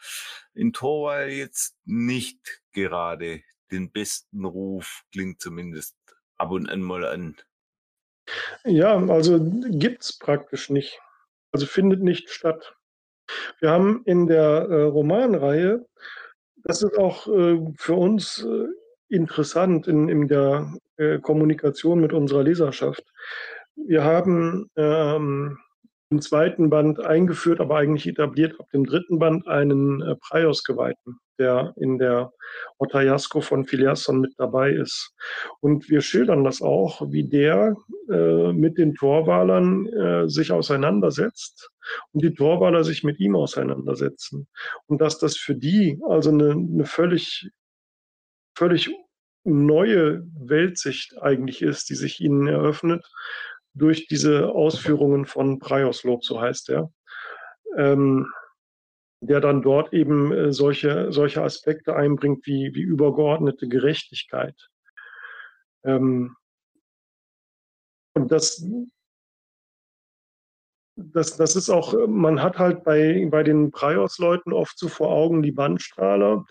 in 0.54 0.74
Torwall 0.74 1.30
jetzt 1.30 1.78
nicht 1.86 2.62
gerade 2.72 3.42
den 3.72 3.92
besten 3.92 4.46
Ruf, 4.46 5.04
klingt 5.12 5.42
zumindest 5.42 5.96
ab 6.38 6.52
und 6.52 6.70
an 6.70 6.82
mal 6.82 7.06
an. 7.06 7.38
Ja, 8.64 8.98
also 8.98 9.40
gibt's 9.42 10.18
praktisch 10.18 10.70
nicht. 10.70 11.00
Also 11.52 11.66
findet 11.66 12.02
nicht 12.02 12.30
statt. 12.30 12.76
Wir 13.60 13.72
haben 13.72 14.04
in 14.06 14.28
der 14.28 14.68
äh, 14.70 14.84
Romanreihe, 14.84 15.86
das 16.64 16.84
ist 16.84 16.98
auch 16.98 17.28
äh, 17.28 17.60
für 17.78 17.96
uns 17.96 18.44
äh, 18.44 18.68
interessant 19.12 19.88
in, 19.88 20.10
in 20.10 20.28
der 20.28 20.74
äh, 20.98 21.20
Kommunikation 21.20 22.00
mit 22.00 22.14
unserer 22.14 22.44
Leserschaft. 22.44 23.04
Wir 23.76 24.04
haben 24.04 24.70
ähm, 24.76 25.58
im 26.12 26.22
zweiten 26.22 26.70
Band 26.70 27.00
eingeführt, 27.00 27.62
aber 27.62 27.78
eigentlich 27.78 28.06
etabliert 28.06 28.60
ab 28.60 28.68
dem 28.74 28.86
dritten 28.86 29.18
Band 29.18 29.48
einen 29.48 30.02
äh, 30.02 30.16
Praios-Geweihten, 30.18 31.20
der 31.40 31.74
in 31.78 31.98
der 31.98 32.34
Otajasko 32.80 33.40
von 33.40 33.66
Filiasson 33.66 34.20
mit 34.20 34.34
dabei 34.38 34.72
ist. 34.72 35.14
Und 35.62 35.90
wir 35.90 36.02
schildern 36.02 36.44
das 36.44 36.62
auch, 36.62 37.02
wie 37.12 37.24
der 37.24 37.78
äh, 38.10 38.52
mit 38.52 38.78
den 38.78 38.94
Torwalern 38.94 39.88
äh, 39.88 40.28
sich 40.28 40.52
auseinandersetzt 40.52 41.72
und 42.12 42.24
die 42.24 42.34
Torwaler 42.34 42.84
sich 42.84 43.04
mit 43.04 43.20
ihm 43.20 43.38
auseinandersetzen. 43.38 44.48
Und 44.88 45.00
dass 45.00 45.18
das 45.18 45.38
für 45.38 45.56
die 45.56 45.98
also 46.08 46.30
eine, 46.30 46.52
eine 46.52 46.86
völlig 46.86 47.50
völlig 48.56 48.90
neue 49.44 50.24
Weltsicht 50.36 51.22
eigentlich 51.22 51.62
ist, 51.62 51.90
die 51.90 51.96
sich 51.96 52.20
ihnen 52.22 52.48
eröffnet, 52.48 53.06
durch 53.74 54.08
diese 54.08 54.50
Ausführungen 54.50 55.26
von 55.26 55.60
Praioslob, 55.60 56.24
so 56.24 56.42
heißt 56.42 56.70
er, 56.70 56.92
ähm, 57.78 58.28
der 59.22 59.40
dann 59.40 59.62
dort 59.62 59.94
eben 59.94 60.32
äh, 60.32 60.52
solche, 60.52 61.12
solche 61.12 61.44
Aspekte 61.44 61.96
einbringt 61.96 62.46
wie, 62.46 62.74
wie 62.74 62.82
übergeordnete 62.82 63.68
Gerechtigkeit. 63.68 64.56
Ähm, 65.84 66.36
und 68.14 68.32
das, 68.32 68.66
das, 70.96 71.38
das 71.38 71.56
ist 71.56 71.70
auch, 71.70 72.08
man 72.08 72.42
hat 72.42 72.60
halt 72.60 72.84
bei, 72.84 73.28
bei 73.32 73.44
den 73.44 73.72
Praios-Leuten 73.72 74.54
oft 74.54 74.78
so 74.78 74.90
vor 74.90 75.10
Augen 75.10 75.42
die 75.42 75.52
Bandstrahler 75.52 76.46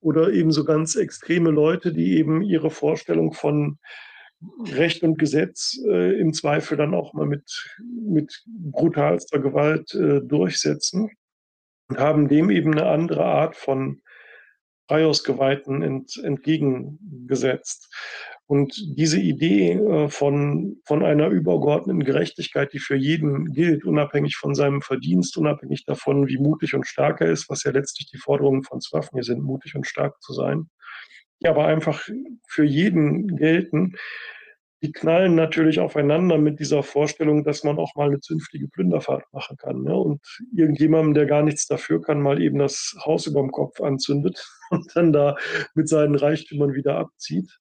oder 0.00 0.32
eben 0.32 0.52
so 0.52 0.64
ganz 0.64 0.96
extreme 0.96 1.50
Leute, 1.50 1.92
die 1.92 2.16
eben 2.16 2.42
ihre 2.42 2.70
Vorstellung 2.70 3.32
von 3.32 3.78
Recht 4.64 5.02
und 5.02 5.18
Gesetz 5.18 5.78
äh, 5.86 6.20
im 6.20 6.32
Zweifel 6.32 6.76
dann 6.76 6.94
auch 6.94 7.14
mal 7.14 7.26
mit, 7.26 7.50
mit 7.88 8.44
brutalster 8.46 9.38
Gewalt 9.38 9.94
äh, 9.94 10.20
durchsetzen 10.20 11.10
und 11.88 11.98
haben 11.98 12.28
dem 12.28 12.50
eben 12.50 12.72
eine 12.72 12.86
andere 12.86 13.24
Art 13.24 13.56
von 13.56 14.02
Freihausgeweihten 14.88 15.82
ent, 15.82 16.20
entgegengesetzt. 16.22 17.92
Und 18.48 18.80
diese 18.96 19.18
Idee 19.20 19.72
äh, 19.72 20.08
von, 20.08 20.76
von 20.84 21.04
einer 21.04 21.28
übergeordneten 21.28 22.04
Gerechtigkeit, 22.04 22.72
die 22.72 22.78
für 22.78 22.94
jeden 22.94 23.52
gilt, 23.52 23.84
unabhängig 23.84 24.36
von 24.36 24.54
seinem 24.54 24.82
Verdienst, 24.82 25.36
unabhängig 25.36 25.84
davon, 25.84 26.28
wie 26.28 26.38
mutig 26.38 26.74
und 26.74 26.86
stark 26.86 27.20
er 27.20 27.30
ist, 27.30 27.50
was 27.50 27.64
ja 27.64 27.72
letztlich 27.72 28.08
die 28.08 28.18
Forderungen 28.18 28.62
von 28.62 28.80
Zwafnir 28.80 29.24
sind, 29.24 29.42
mutig 29.42 29.74
und 29.74 29.86
stark 29.86 30.20
zu 30.22 30.32
sein, 30.32 30.70
die 31.42 31.48
aber 31.48 31.66
einfach 31.66 32.08
für 32.48 32.64
jeden 32.64 33.36
gelten, 33.36 33.96
die 34.86 34.92
knallen 34.92 35.34
natürlich 35.34 35.80
aufeinander 35.80 36.38
mit 36.38 36.60
dieser 36.60 36.84
Vorstellung, 36.84 37.42
dass 37.42 37.64
man 37.64 37.76
auch 37.76 37.96
mal 37.96 38.06
eine 38.06 38.20
zünftige 38.20 38.68
Plünderfahrt 38.68 39.24
machen 39.32 39.56
kann. 39.56 39.82
Ne? 39.82 39.96
Und 39.96 40.22
irgendjemandem, 40.54 41.14
der 41.14 41.26
gar 41.26 41.42
nichts 41.42 41.66
dafür 41.66 42.00
kann, 42.00 42.22
mal 42.22 42.40
eben 42.40 42.60
das 42.60 42.96
Haus 43.04 43.26
über 43.26 43.40
dem 43.40 43.50
Kopf 43.50 43.80
anzündet 43.80 44.48
und 44.70 44.94
dann 44.94 45.12
da 45.12 45.34
mit 45.74 45.88
seinen 45.88 46.14
Reichtümern 46.14 46.74
wieder 46.74 46.98
abzieht. 46.98 47.58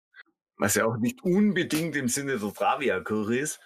Was 0.57 0.75
ja 0.75 0.85
auch 0.85 0.97
nicht 0.97 1.23
unbedingt 1.23 1.95
im 1.95 2.09
Sinne 2.09 2.37
der 2.37 2.53
Travia-Kirche 2.53 3.37
ist. 3.37 3.59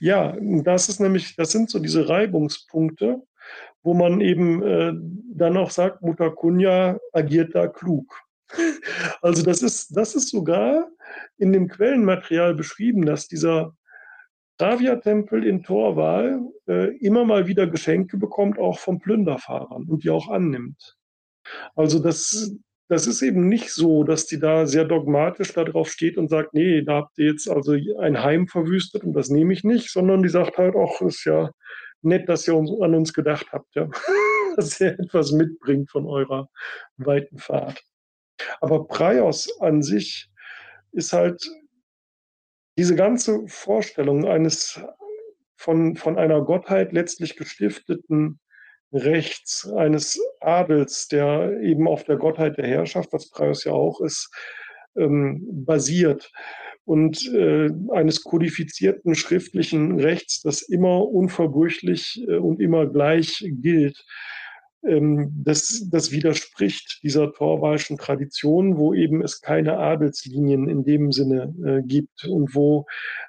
Ja, 0.00 0.36
das 0.40 0.88
ist 0.88 0.98
nämlich, 0.98 1.36
das 1.36 1.52
sind 1.52 1.70
so 1.70 1.78
diese 1.78 2.08
Reibungspunkte, 2.08 3.22
wo 3.84 3.94
man 3.94 4.20
eben 4.20 4.62
äh, 4.64 4.92
dann 5.32 5.56
auch 5.56 5.70
sagt, 5.70 6.02
Mutter 6.02 6.32
Kunja 6.32 6.98
agiert 7.12 7.54
da 7.54 7.68
klug. 7.68 8.20
Also 9.22 9.42
das 9.42 9.62
ist, 9.62 9.96
das 9.96 10.14
ist 10.14 10.30
sogar 10.30 10.88
in 11.36 11.52
dem 11.52 11.68
Quellenmaterial 11.68 12.54
beschrieben, 12.54 13.04
dass 13.04 13.28
dieser 13.28 13.74
Ravia-Tempel 14.60 15.46
in 15.46 15.62
Torwal 15.62 16.40
äh, 16.66 16.96
immer 16.98 17.24
mal 17.24 17.46
wieder 17.46 17.66
Geschenke 17.66 18.16
bekommt, 18.16 18.58
auch 18.58 18.78
von 18.78 18.98
Plünderfahrern 18.98 19.84
und 19.84 20.02
die 20.02 20.10
auch 20.10 20.28
annimmt. 20.28 20.96
Also 21.76 22.00
das, 22.00 22.52
das 22.88 23.06
ist 23.06 23.22
eben 23.22 23.48
nicht 23.48 23.70
so, 23.70 24.02
dass 24.02 24.26
die 24.26 24.40
da 24.40 24.66
sehr 24.66 24.84
dogmatisch 24.84 25.52
darauf 25.52 25.90
steht 25.90 26.16
und 26.16 26.28
sagt, 26.28 26.54
nee, 26.54 26.82
da 26.82 26.96
habt 26.96 27.18
ihr 27.18 27.26
jetzt 27.26 27.48
also 27.48 27.76
ein 28.00 28.22
Heim 28.22 28.48
verwüstet 28.48 29.04
und 29.04 29.12
das 29.12 29.28
nehme 29.28 29.52
ich 29.52 29.62
nicht, 29.62 29.90
sondern 29.90 30.22
die 30.22 30.28
sagt 30.28 30.58
halt 30.58 30.74
auch, 30.74 31.00
ist 31.02 31.24
ja 31.24 31.50
nett, 32.02 32.28
dass 32.28 32.46
ihr 32.48 32.56
uns, 32.56 32.70
an 32.80 32.94
uns 32.94 33.12
gedacht 33.12 33.46
habt, 33.52 33.74
ja. 33.74 33.88
dass 34.56 34.80
ihr 34.80 34.98
etwas 34.98 35.32
mitbringt 35.32 35.90
von 35.90 36.06
eurer 36.06 36.48
weiten 36.96 37.38
Fahrt. 37.38 37.80
Aber 38.60 38.86
Praios 38.86 39.60
an 39.60 39.82
sich 39.82 40.28
ist 40.92 41.12
halt 41.12 41.48
diese 42.78 42.94
ganze 42.94 43.46
Vorstellung 43.48 44.26
eines 44.26 44.80
von, 45.56 45.96
von 45.96 46.16
einer 46.16 46.42
Gottheit 46.42 46.92
letztlich 46.92 47.36
gestifteten 47.36 48.38
Rechts, 48.92 49.70
eines 49.76 50.18
Adels, 50.40 51.08
der 51.08 51.60
eben 51.60 51.86
auf 51.86 52.04
der 52.04 52.16
Gottheit 52.16 52.56
der 52.56 52.66
Herrschaft, 52.66 53.12
was 53.12 53.28
Praios 53.28 53.64
ja 53.64 53.72
auch 53.72 54.00
ist, 54.00 54.30
ähm, 54.96 55.46
basiert 55.66 56.30
und 56.84 57.22
äh, 57.34 57.68
eines 57.92 58.24
kodifizierten 58.24 59.14
schriftlichen 59.14 60.00
Rechts, 60.00 60.40
das 60.40 60.62
immer 60.62 61.06
unverbrüchlich 61.06 62.24
äh, 62.28 62.36
und 62.36 62.60
immer 62.60 62.86
gleich 62.86 63.44
gilt 63.46 64.06
das, 64.82 65.86
das 65.90 66.12
widerspricht 66.12 67.00
dieser 67.02 67.32
torwalschen 67.32 67.98
Tradition, 67.98 68.78
wo 68.78 68.94
eben 68.94 69.22
es 69.22 69.40
keine 69.40 69.78
Adelslinien 69.78 70.68
in 70.68 70.84
dem 70.84 71.10
Sinne 71.10 71.54
äh, 71.64 71.82
gibt 71.82 72.24
und 72.24 72.54
wo 72.54 72.86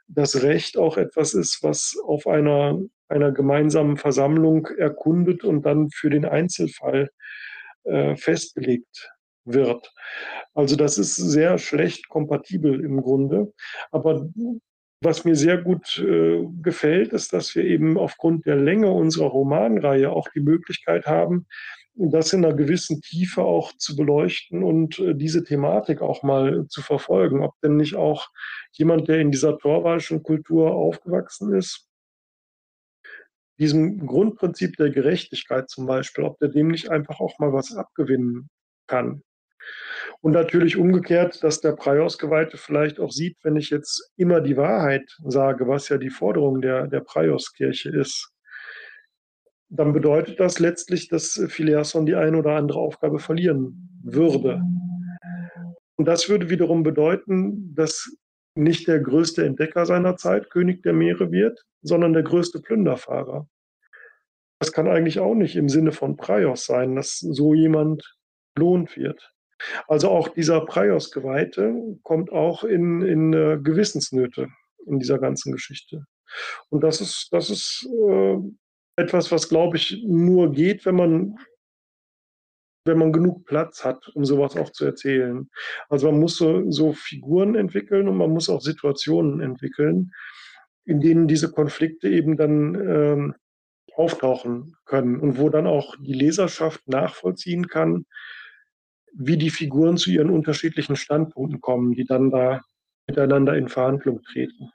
das 0.08 0.44
Recht 0.44 0.78
auch 0.78 0.98
etwas 0.98 1.34
ist, 1.34 1.64
was 1.64 1.98
auf 2.06 2.28
einer, 2.28 2.80
einer 3.08 3.32
gemeinsamen 3.32 3.98
Versammlung 3.98 4.68
erkundet 4.78 5.44
und 5.44 5.66
dann 5.66 5.90
für 5.90 6.10
den 6.10 6.26
Einzelfall 6.26 7.10
äh, 7.84 8.16
festgelegt 8.16 9.12
wird. 9.44 9.92
Also 10.54 10.76
das 10.76 10.98
ist 10.98 11.16
sehr 11.16 11.58
schlecht 11.58 12.10
kompatibel 12.10 12.84
im 12.84 13.02
Grunde. 13.02 13.54
Aber 13.92 14.30
was 15.02 15.24
mir 15.24 15.36
sehr 15.36 15.58
gut 15.58 15.98
äh, 16.00 16.46
gefällt, 16.62 17.14
ist, 17.14 17.32
dass 17.32 17.56
wir 17.56 17.64
eben 17.64 17.98
aufgrund 17.98 18.46
der 18.46 18.58
Länge 18.58 18.92
unserer 18.92 19.28
Romanreihe 19.28 20.12
auch 20.12 20.28
die 20.30 20.42
Möglichkeit 20.42 21.06
haben, 21.06 21.48
das 21.96 22.34
in 22.34 22.46
einer 22.46 22.56
gewissen 22.56 23.02
Tiefe 23.02 23.44
auch 23.44 23.74
zu 23.78 23.96
beleuchten 23.96 24.64
und 24.64 25.00
äh, 25.00 25.16
diese 25.16 25.44
Thematik 25.44 26.02
auch 26.02 26.24
mal 26.24 26.68
zu 26.68 26.82
verfolgen. 26.82 27.44
Ob 27.44 27.60
denn 27.62 27.78
nicht 27.78 27.96
auch 27.96 28.30
jemand, 28.74 29.08
der 29.08 29.20
in 29.20 29.32
dieser 29.32 29.58
torwalschen 29.58 30.24
Kultur 30.24 30.72
aufgewachsen 30.72 31.54
ist, 31.54 31.88
diesem 33.60 34.06
Grundprinzip 34.06 34.78
der 34.78 34.90
Gerechtigkeit 34.90 35.70
zum 35.70 35.86
Beispiel, 35.86 36.24
ob 36.24 36.40
der 36.40 36.50
dem 36.50 36.70
nicht 36.70 36.90
einfach 36.90 37.20
auch 37.20 37.40
mal 37.40 37.52
was 37.52 37.76
abgewinnen 37.76 38.50
kann. 38.88 39.22
Und 40.22 40.34
natürlich 40.34 40.76
umgekehrt, 40.78 41.44
dass 41.44 41.62
der 41.62 41.74
Praios-Geweihte 41.74 42.58
vielleicht 42.58 43.00
auch 43.00 43.12
sieht, 43.12 43.38
wenn 43.44 43.56
ich 43.56 43.70
jetzt 43.70 44.12
immer 44.18 44.42
die 44.42 44.58
Wahrheit 44.58 45.04
sage, 45.24 45.68
was 45.68 45.88
ja 45.90 45.98
die 45.98 46.10
Forderung 46.10 46.62
der, 46.62 46.88
der 46.88 47.00
Praios-Kirche 47.00 47.90
ist, 47.90 48.32
dann 49.70 49.94
bedeutet 49.94 50.40
das 50.40 50.60
letztlich, 50.60 51.08
dass 51.08 51.42
Phileason 51.48 52.06
die 52.06 52.16
eine 52.16 52.38
oder 52.38 52.56
andere 52.56 52.80
Aufgabe 52.80 53.20
verlieren 53.20 53.90
würde. 54.04 54.62
Und 55.96 56.06
das 56.06 56.28
würde 56.28 56.50
wiederum 56.50 56.84
bedeuten, 56.84 57.76
dass 57.76 58.10
nicht 58.56 58.88
der 58.88 59.00
größte 59.00 59.46
Entdecker 59.46 59.86
seiner 59.86 60.18
Zeit 60.18 60.50
König 60.50 60.82
der 60.82 60.94
Meere 60.94 61.32
wird, 61.32 61.64
sondern 61.82 62.14
der 62.14 62.24
größte 62.24 62.62
Plünderfahrer. 62.62 63.48
Das 64.60 64.74
kann 64.74 64.88
eigentlich 64.88 65.20
auch 65.20 65.36
nicht 65.36 65.56
im 65.56 65.70
Sinne 65.70 65.92
von 65.92 66.18
Praios 66.18 66.66
sein, 66.66 66.96
dass 66.96 67.20
so 67.20 67.54
jemand 67.54 68.18
belohnt 68.56 68.98
wird. 68.98 69.34
Also 69.88 70.10
auch 70.10 70.30
dieser 70.30 70.62
Praios-Geweihte 70.62 71.98
kommt 72.04 72.32
auch 72.32 72.64
in, 72.64 73.02
in 73.02 73.34
äh, 73.34 73.60
Gewissensnöte 73.62 74.50
in 74.86 75.00
dieser 75.00 75.20
ganzen 75.20 75.52
Geschichte. 75.52 76.06
Und 76.70 76.84
das 76.84 77.02
ist, 77.02 77.28
das 77.32 77.50
ist 77.50 77.88
äh, 78.08 78.38
etwas, 78.96 79.32
was, 79.32 79.50
glaube 79.50 79.78
ich, 79.78 80.04
nur 80.06 80.52
geht, 80.52 80.86
wenn 80.86 80.96
man, 80.96 81.36
wenn 82.86 82.98
man 82.98 83.14
genug 83.14 83.46
Platz 83.46 83.84
hat, 83.84 84.08
um 84.10 84.26
sowas 84.26 84.56
auch 84.56 84.72
zu 84.72 84.86
erzählen. 84.86 85.50
Also 85.90 86.12
man 86.12 86.20
muss 86.20 86.38
so, 86.38 86.70
so 86.72 86.94
Figuren 86.94 87.56
entwickeln 87.56 88.08
und 88.08 88.18
man 88.18 88.32
muss 88.32 88.50
auch 88.50 88.62
Situationen 88.62 89.42
entwickeln, 89.42 90.12
in 90.86 91.02
denen 91.02 91.28
diese 91.28 91.52
Konflikte 91.52 92.10
eben 92.10 92.38
dann 92.38 92.76
ähm, 92.76 93.36
auftauchen 93.96 94.76
können 94.86 95.20
und 95.20 95.38
wo 95.38 95.50
dann 95.50 95.68
auch 95.68 95.96
die 96.00 96.14
Leserschaft 96.14 96.88
nachvollziehen 96.88 97.68
kann, 97.68 98.06
wie 99.14 99.38
die 99.38 99.50
Figuren 99.50 99.98
zu 99.98 100.12
ihren 100.12 100.30
unterschiedlichen 100.30 100.96
Standpunkten 100.96 101.62
kommen, 101.62 101.94
die 101.94 102.06
dann 102.06 102.30
da 102.30 102.62
miteinander 103.08 103.56
in 103.58 103.68
Verhandlung 103.68 104.22
treten. 104.24 104.72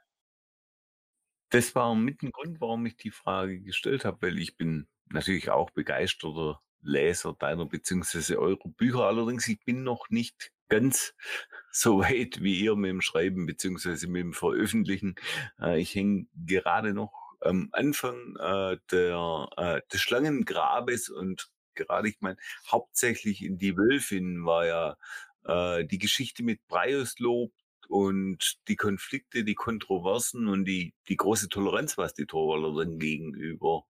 Das 1.51 1.74
war 1.74 1.94
mit 1.94 2.23
ein 2.23 2.32
Grund, 2.32 2.61
warum 2.61 2.85
ich 2.86 2.97
die 2.97 3.12
Frage 3.12 3.61
gestellt 3.61 4.05
habe, 4.05 4.23
weil 4.23 4.39
ich 4.39 4.56
bin 4.56 4.89
natürlich 5.11 5.51
auch 5.51 5.70
begeisterter 5.70 6.61
Leser 6.82 7.35
deiner 7.39 7.66
bzw. 7.66 8.36
eurer 8.36 8.69
Bücher. 8.77 9.01
Allerdings, 9.01 9.48
ich 9.48 9.65
bin 9.65 9.85
noch 9.85 10.11
nicht 10.11 10.51
ganz 10.69 11.15
so 11.70 12.01
weit 12.01 12.43
wie 12.43 12.59
ihr 12.61 12.77
mit 12.77 12.90
dem 12.90 13.01
Schreiben 13.01 13.47
bzw. 13.47 14.06
mit 14.09 14.23
dem 14.23 14.32
Veröffentlichen. 14.32 15.15
Äh, 15.61 15.81
ich 15.81 15.94
hänge 15.94 16.27
gerade 16.35 16.93
noch 16.93 17.12
am 17.40 17.69
Anfang 17.73 18.36
äh, 18.36 18.78
der, 18.90 19.48
äh, 19.56 19.81
des 19.93 20.01
Schlangengrabes 20.01 21.09
und 21.09 21.51
gerade, 21.74 22.09
ich 22.09 22.20
meine, 22.20 22.36
hauptsächlich 22.70 23.42
in 23.42 23.59
die 23.59 23.76
Wölfin 23.76 24.44
war 24.44 24.66
ja 24.66 24.96
äh, 25.44 25.84
die 25.84 25.98
Geschichte 25.98 26.42
mit 26.42 26.66
Breierslob 26.68 27.52
und 27.88 28.56
die 28.68 28.76
Konflikte, 28.76 29.44
die 29.44 29.55
Kontroversen 29.55 30.48
und 30.48 30.64
die, 30.64 30.94
die 31.09 31.16
große 31.16 31.48
Toleranz, 31.48 31.98
was 31.98 32.14
die 32.14 32.26
Torwaller 32.26 32.74
dann 32.84 32.98
gegenüber 32.98 33.84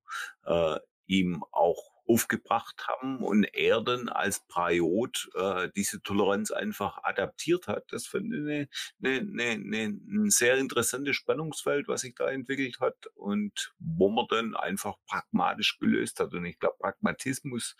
äh, 0.44 0.78
ihm 1.06 1.44
auch 1.52 1.93
aufgebracht 2.06 2.86
haben 2.86 3.22
und 3.22 3.44
er 3.54 3.80
dann 3.80 4.08
als 4.08 4.40
Priot 4.46 5.30
äh, 5.34 5.68
diese 5.74 6.02
Toleranz 6.02 6.50
einfach 6.50 7.02
adaptiert 7.02 7.66
hat. 7.66 7.84
Das 7.92 8.06
finde 8.06 8.36
ich 8.36 8.68
eine, 9.02 9.18
eine, 9.18 9.50
eine, 9.52 9.84
ein 9.86 10.30
sehr 10.30 10.56
interessantes 10.58 11.16
Spannungsfeld, 11.16 11.88
was 11.88 12.02
sich 12.02 12.14
da 12.14 12.28
entwickelt 12.28 12.80
hat 12.80 13.06
und 13.14 13.74
wo 13.78 14.08
man 14.10 14.26
dann 14.28 14.54
einfach 14.54 14.96
pragmatisch 15.06 15.78
gelöst 15.78 16.20
hat. 16.20 16.34
Und 16.34 16.44
ich 16.44 16.58
glaube, 16.58 16.76
Pragmatismus 16.78 17.76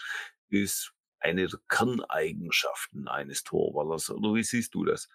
ist 0.48 0.94
eine 1.20 1.46
der 1.46 1.60
Kerneigenschaften 1.68 3.08
eines 3.08 3.44
Torwallers. 3.44 4.10
Oder 4.10 4.34
wie 4.34 4.42
siehst 4.42 4.74
du 4.74 4.84
das? 4.84 5.08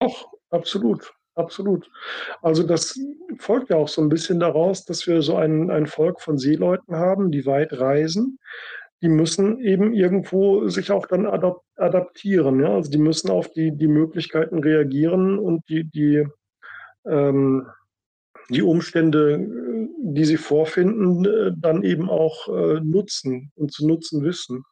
Ach, 0.00 0.24
absolut. 0.50 1.12
Absolut. 1.38 1.88
Also 2.42 2.64
das 2.64 2.98
folgt 3.38 3.70
ja 3.70 3.76
auch 3.76 3.86
so 3.86 4.02
ein 4.02 4.08
bisschen 4.08 4.40
daraus, 4.40 4.84
dass 4.84 5.06
wir 5.06 5.22
so 5.22 5.36
ein, 5.36 5.70
ein 5.70 5.86
Volk 5.86 6.20
von 6.20 6.36
Seeleuten 6.36 6.96
haben, 6.96 7.30
die 7.30 7.46
weit 7.46 7.78
reisen. 7.78 8.40
Die 9.02 9.08
müssen 9.08 9.60
eben 9.60 9.92
irgendwo 9.92 10.66
sich 10.66 10.90
auch 10.90 11.06
dann 11.06 11.26
adaptieren. 11.76 12.58
Ja? 12.58 12.74
Also 12.74 12.90
die 12.90 12.98
müssen 12.98 13.30
auf 13.30 13.50
die, 13.52 13.70
die 13.70 13.86
Möglichkeiten 13.86 14.58
reagieren 14.58 15.38
und 15.38 15.62
die, 15.68 15.84
die, 15.84 16.26
ähm, 17.06 17.68
die 18.50 18.62
Umstände, 18.62 19.38
die 20.02 20.24
sie 20.24 20.38
vorfinden, 20.38 21.24
äh, 21.24 21.52
dann 21.56 21.84
eben 21.84 22.10
auch 22.10 22.48
äh, 22.48 22.80
nutzen 22.80 23.52
und 23.54 23.72
zu 23.72 23.86
nutzen 23.86 24.24
wissen. 24.24 24.64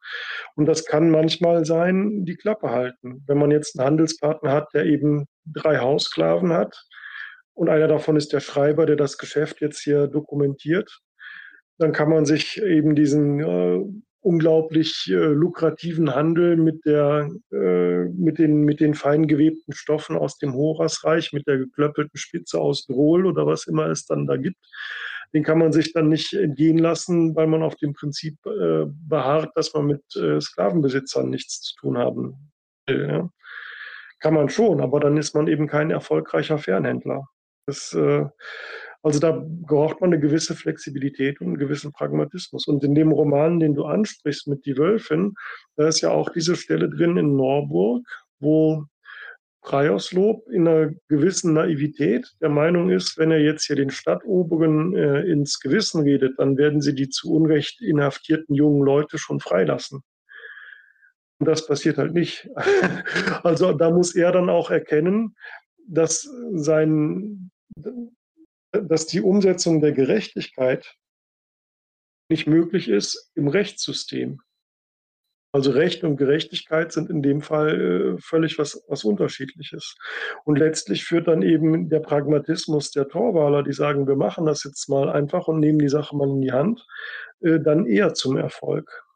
Und 0.55 0.65
das 0.65 0.83
kann 0.83 1.11
manchmal 1.11 1.63
sein, 1.63 2.25
die 2.25 2.35
Klappe 2.35 2.71
halten. 2.71 3.23
Wenn 3.25 3.37
man 3.37 3.51
jetzt 3.51 3.79
einen 3.79 3.87
Handelspartner 3.87 4.51
hat, 4.51 4.73
der 4.73 4.85
eben 4.85 5.27
drei 5.53 5.79
Haussklaven 5.79 6.53
hat 6.53 6.85
und 7.53 7.69
einer 7.69 7.87
davon 7.87 8.15
ist 8.17 8.33
der 8.33 8.39
Schreiber, 8.39 8.85
der 8.85 8.95
das 8.95 9.17
Geschäft 9.17 9.61
jetzt 9.61 9.79
hier 9.79 10.07
dokumentiert, 10.07 10.99
dann 11.77 11.91
kann 11.91 12.09
man 12.09 12.25
sich 12.25 12.61
eben 12.61 12.95
diesen 12.95 13.39
äh, 13.39 13.79
unglaublich 14.21 15.05
äh, 15.09 15.13
lukrativen 15.13 16.13
Handel 16.13 16.57
mit, 16.57 16.85
der, 16.85 17.29
äh, 17.51 18.05
mit, 18.05 18.39
den, 18.39 18.61
mit 18.65 18.79
den 18.79 18.93
fein 18.93 19.27
gewebten 19.27 19.73
Stoffen 19.73 20.17
aus 20.17 20.37
dem 20.37 20.53
Horasreich, 20.53 21.33
mit 21.33 21.47
der 21.47 21.57
geklöppelten 21.57 22.17
Spitze 22.17 22.59
aus 22.59 22.85
Drol 22.87 23.25
oder 23.25 23.45
was 23.45 23.67
immer 23.67 23.87
es 23.87 24.05
dann 24.05 24.27
da 24.27 24.35
gibt, 24.37 24.57
den 25.33 25.43
kann 25.43 25.59
man 25.59 25.71
sich 25.71 25.93
dann 25.93 26.09
nicht 26.09 26.33
entgehen 26.33 26.77
lassen, 26.77 27.35
weil 27.35 27.47
man 27.47 27.63
auf 27.63 27.75
dem 27.75 27.93
Prinzip 27.93 28.37
äh, 28.45 28.85
beharrt, 28.85 29.51
dass 29.55 29.73
man 29.73 29.85
mit 29.85 30.03
äh, 30.15 30.39
Sklavenbesitzern 30.41 31.29
nichts 31.29 31.61
zu 31.61 31.75
tun 31.75 31.97
haben 31.97 32.51
will. 32.87 33.07
Ja. 33.07 33.29
Kann 34.19 34.33
man 34.33 34.49
schon, 34.49 34.81
aber 34.81 34.99
dann 34.99 35.17
ist 35.17 35.35
man 35.35 35.47
eben 35.47 35.67
kein 35.67 35.91
erfolgreicher 35.91 36.57
Fernhändler. 36.57 37.27
Das, 37.67 37.93
äh, 37.93 38.25
also 39.03 39.19
da 39.19 39.43
braucht 39.45 40.01
man 40.01 40.11
eine 40.11 40.19
gewisse 40.19 40.55
Flexibilität 40.55 41.39
und 41.39 41.47
einen 41.47 41.57
gewissen 41.57 41.91
Pragmatismus. 41.91 42.67
Und 42.67 42.83
in 42.83 42.95
dem 42.95 43.11
Roman, 43.11 43.59
den 43.59 43.75
du 43.75 43.85
ansprichst 43.85 44.47
mit 44.47 44.65
Die 44.65 44.77
Wölfin, 44.77 45.35
da 45.75 45.87
ist 45.87 46.01
ja 46.01 46.09
auch 46.09 46.29
diese 46.29 46.55
Stelle 46.55 46.89
drin 46.89 47.17
in 47.17 47.35
Norburg, 47.35 48.05
wo 48.39 48.85
Preierslob 49.61 50.47
in 50.49 50.67
einer 50.67 50.93
gewissen 51.09 51.53
Naivität 51.53 52.35
der 52.39 52.49
Meinung 52.49 52.89
ist, 52.89 53.17
wenn 53.17 53.31
er 53.31 53.41
jetzt 53.41 53.65
hier 53.65 53.75
den 53.75 53.89
Stadtoberen 53.89 54.95
äh, 54.95 55.21
ins 55.23 55.59
Gewissen 55.59 56.03
redet, 56.03 56.39
dann 56.39 56.57
werden 56.57 56.79
sie 56.81 56.95
die 56.95 57.09
zu 57.09 57.33
Unrecht 57.33 57.81
inhaftierten 57.81 58.55
jungen 58.55 58.81
Leute 58.81 59.17
schon 59.17 59.41
freilassen. 59.41 60.03
Und 61.39 61.47
das 61.47 61.67
passiert 61.67 61.97
halt 61.97 62.13
nicht. 62.13 62.49
also 63.43 63.73
da 63.73 63.91
muss 63.91 64.15
er 64.15 64.31
dann 64.31 64.49
auch 64.49 64.71
erkennen, 64.71 65.35
dass 65.87 66.29
sein, 66.53 67.51
dass 68.71 69.05
die 69.05 69.21
Umsetzung 69.21 69.81
der 69.81 69.91
Gerechtigkeit 69.91 70.95
nicht 72.29 72.47
möglich 72.47 72.89
ist 72.89 73.31
im 73.35 73.47
Rechtssystem. 73.47 74.41
Also 75.53 75.71
Recht 75.71 76.03
und 76.03 76.17
Gerechtigkeit 76.17 76.91
sind 76.91 77.09
in 77.09 77.21
dem 77.21 77.41
Fall 77.41 77.81
äh, 78.17 78.21
völlig 78.21 78.59
was, 78.59 78.83
was 78.89 79.05
Unterschiedliches. 79.05 79.95
Und 80.43 80.59
letztlich 80.59 81.05
führt 81.05 81.27
dann 81.27 81.41
eben 81.41 81.89
der 81.89 82.01
Pragmatismus 82.01 82.91
der 82.91 83.07
Torwaler, 83.07 83.63
die 83.63 83.73
sagen, 83.73 84.07
wir 84.07 84.17
machen 84.17 84.45
das 84.45 84.63
jetzt 84.65 84.89
mal 84.89 85.09
einfach 85.09 85.47
und 85.47 85.59
nehmen 85.59 85.79
die 85.79 85.89
Sache 85.89 86.15
mal 86.15 86.29
in 86.29 86.41
die 86.41 86.51
Hand, 86.51 86.85
äh, 87.39 87.59
dann 87.59 87.85
eher 87.85 88.13
zum 88.13 88.35
Erfolg. 88.35 89.06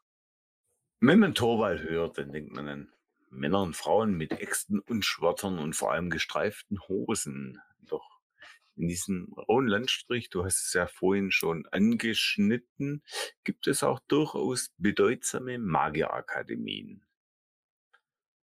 Wenn 1.04 1.18
man 1.18 1.34
Torwall 1.34 1.82
hört, 1.82 2.16
dann 2.18 2.30
denkt 2.30 2.52
man 2.52 2.68
an 2.68 2.92
Männer 3.28 3.60
und 3.60 3.74
Frauen 3.74 4.14
mit 4.16 4.30
Äxten 4.30 4.78
und 4.78 5.04
Schwertern 5.04 5.58
und 5.58 5.74
vor 5.74 5.90
allem 5.90 6.10
gestreiften 6.10 6.78
Hosen. 6.86 7.58
Doch 7.80 8.20
in 8.76 8.86
diesem 8.86 9.32
rauen 9.32 9.66
Landstrich, 9.66 10.30
du 10.30 10.44
hast 10.44 10.64
es 10.64 10.72
ja 10.74 10.86
vorhin 10.86 11.32
schon 11.32 11.66
angeschnitten, 11.72 13.02
gibt 13.42 13.66
es 13.66 13.82
auch 13.82 13.98
durchaus 14.06 14.72
bedeutsame 14.76 15.58
Magierakademien. 15.58 17.04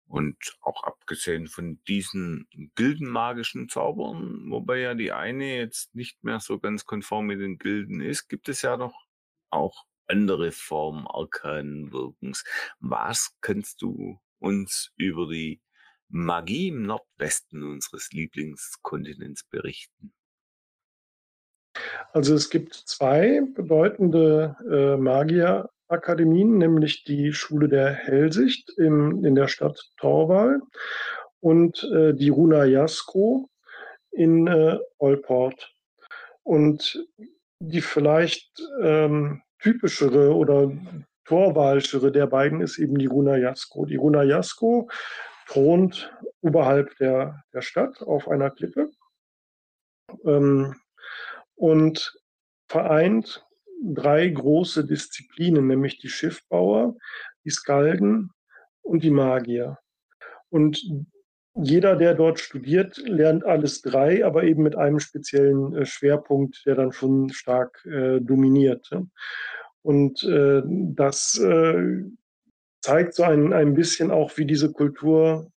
Und 0.05 0.37
auch 0.61 0.85
abgesehen 0.85 1.47
von 1.47 1.83
diesen 1.89 2.49
gildenmagischen 2.75 3.71
Zaubern, 3.71 4.51
wobei 4.51 4.81
ja 4.81 4.93
die 4.93 5.13
eine 5.13 5.57
jetzt 5.57 5.95
nicht 5.95 6.23
mehr 6.23 6.39
so 6.39 6.59
ganz 6.59 6.85
konform 6.85 7.29
mit 7.29 7.41
den 7.41 7.57
Gilden 7.57 8.03
ist, 8.03 8.29
gibt 8.29 8.51
es 8.51 8.61
ja 8.61 8.77
noch 8.77 9.07
auch 9.49 9.87
andere 10.13 10.53
Formen 10.53 11.07
arkanen 11.07 11.91
Wirkens. 11.91 12.45
Was 12.81 13.35
kannst 13.41 13.81
du 13.81 14.21
uns 14.39 14.93
über 14.97 15.27
die 15.27 15.63
Magie 16.09 16.69
im 16.69 16.83
Nordwesten 16.83 17.63
unseres 17.63 18.11
Lieblingskontinents 18.13 19.45
berichten? 19.45 20.13
Also 22.13 22.35
es 22.35 22.51
gibt 22.51 22.75
zwei 22.75 23.41
bedeutende 23.55 24.57
äh, 24.71 24.97
Magierakademien, 24.99 26.59
nämlich 26.59 27.05
die 27.05 27.33
Schule 27.33 27.71
der 27.71 27.95
Hellsicht 27.95 28.71
im, 28.77 29.25
in 29.25 29.35
der 29.35 29.49
Stadt 29.49 29.81
Torval 29.97 30.61
und 31.41 31.83
äh, 31.85 32.13
die 32.13 32.29
Runa 32.29 32.67
Jasko 32.67 33.49
in 34.11 34.47
äh, 34.47 34.79
Olport. 34.99 35.75
Und 36.43 37.09
die 37.61 37.81
vielleicht 37.81 38.61
ähm, 38.83 39.43
typischere 39.63 40.35
oder 40.35 40.71
torwalschere 41.25 42.13
der 42.13 42.27
beiden 42.27 42.61
ist 42.61 42.79
eben 42.79 42.99
die 42.99 43.07
Runa 43.07 43.37
Jasko. 43.37 43.87
Die 43.87 43.97
Runa 43.97 44.23
Jasko 44.25 44.91
thront 45.47 46.13
oberhalb 46.41 46.97
der, 46.99 47.45
der 47.53 47.63
Stadt 47.63 48.03
auf 48.03 48.29
einer 48.29 48.51
Klippe 48.51 48.91
ähm, 50.25 50.75
und 51.55 52.19
vereint 52.69 53.47
drei 53.83 54.29
große 54.29 54.85
Disziplinen, 54.85 55.67
nämlich 55.67 55.99
die 55.99 56.09
Schiffbauer, 56.09 56.97
die 57.45 57.51
Skalden 57.51 58.31
und 58.83 59.03
die 59.03 59.11
Magier. 59.11 59.79
Und 60.49 60.83
jeder, 61.55 61.97
der 61.97 62.15
dort 62.15 62.41
studiert, 62.41 62.97
lernt 62.99 63.45
alles 63.45 63.83
drei, 63.83 64.25
aber 64.25 64.45
eben 64.45 64.63
mit 64.63 64.77
einem 64.77 65.01
speziellen 65.01 65.75
äh, 65.75 65.87
Schwerpunkt, 65.87 66.63
der 66.67 66.77
dann 66.77 66.93
schon 66.93 67.31
stark 67.31 67.85
äh, 67.85 68.21
dominiert. 68.21 68.91
Und 69.83 70.23
äh, 70.25 70.63
das 70.67 71.39
äh, 71.39 72.05
zeigt 72.81 73.15
so 73.15 73.25
ein, 73.25 73.53
ein 73.53 73.75
bisschen 73.75 74.11
auch, 74.11 74.37
wie 74.37 74.47
diese 74.47 74.73
Kultur 74.73 75.51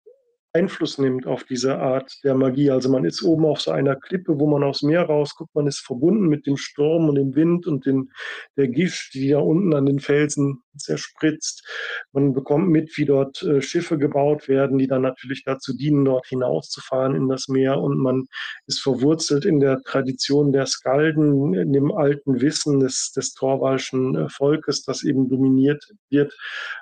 Einfluss 0.56 0.98
nimmt 0.98 1.27
auf 1.27 1.44
diese 1.44 1.77
Art 1.80 2.23
der 2.23 2.34
Magie. 2.34 2.72
Also 2.72 2.90
man 2.90 3.03
ist 3.03 3.22
oben 3.23 3.45
auf 3.45 3.60
so 3.60 3.72
einer 3.72 3.98
Klippe, 3.98 4.40
wo 4.40 4.48
man 4.48 4.64
aufs 4.64 4.84
Meer 4.84 5.03
rausguckt, 5.03 5.53
man 5.53 5.68
ist 5.68 5.80
verbunden 5.80 6.27
mit 6.27 6.48
dem 6.48 6.56
Sturm 6.56 7.10
und 7.10 7.15
dem 7.15 7.36
Wind 7.36 7.68
und 7.68 7.86
den, 7.86 8.11
der 8.56 8.69
Gischt, 8.69 9.14
die 9.14 9.30
da 9.30 9.40
unten 9.40 9.73
an 9.73 9.86
den 9.86 9.99
Felsen 9.99 10.64
zerspritzt. 10.77 11.68
Man 12.14 12.34
bekommt 12.34 12.69
mit, 12.69 12.98
wie 12.98 13.06
dort 13.06 13.44
äh, 13.44 13.61
Schiffe 13.61 13.98
gebaut 13.98 14.48
werden, 14.48 14.77
die 14.77 14.88
dann 14.88 15.02
natürlich 15.02 15.44
dazu 15.44 15.76
dienen, 15.76 16.06
dort 16.06 16.27
hinauszufahren 16.27 17.15
in 17.15 17.27
das 17.27 17.48
Meer. 17.48 17.80
Und 17.80 17.98
man 17.98 18.27
ist 18.68 18.82
verwurzelt 18.82 19.45
in 19.45 19.60
der 19.60 19.82
Tradition 19.82 20.53
der 20.53 20.65
Skalden, 20.65 21.53
in 21.53 21.73
dem 21.73 21.91
alten 21.91 22.41
Wissen 22.41 22.80
des, 22.80 23.11
des 23.11 23.34
Torwalschen 23.34 24.15
äh, 24.15 24.30
Volkes, 24.30 24.84
das 24.84 25.03
eben 25.03 25.30
dominiert 25.30 25.94
wird 26.10 26.34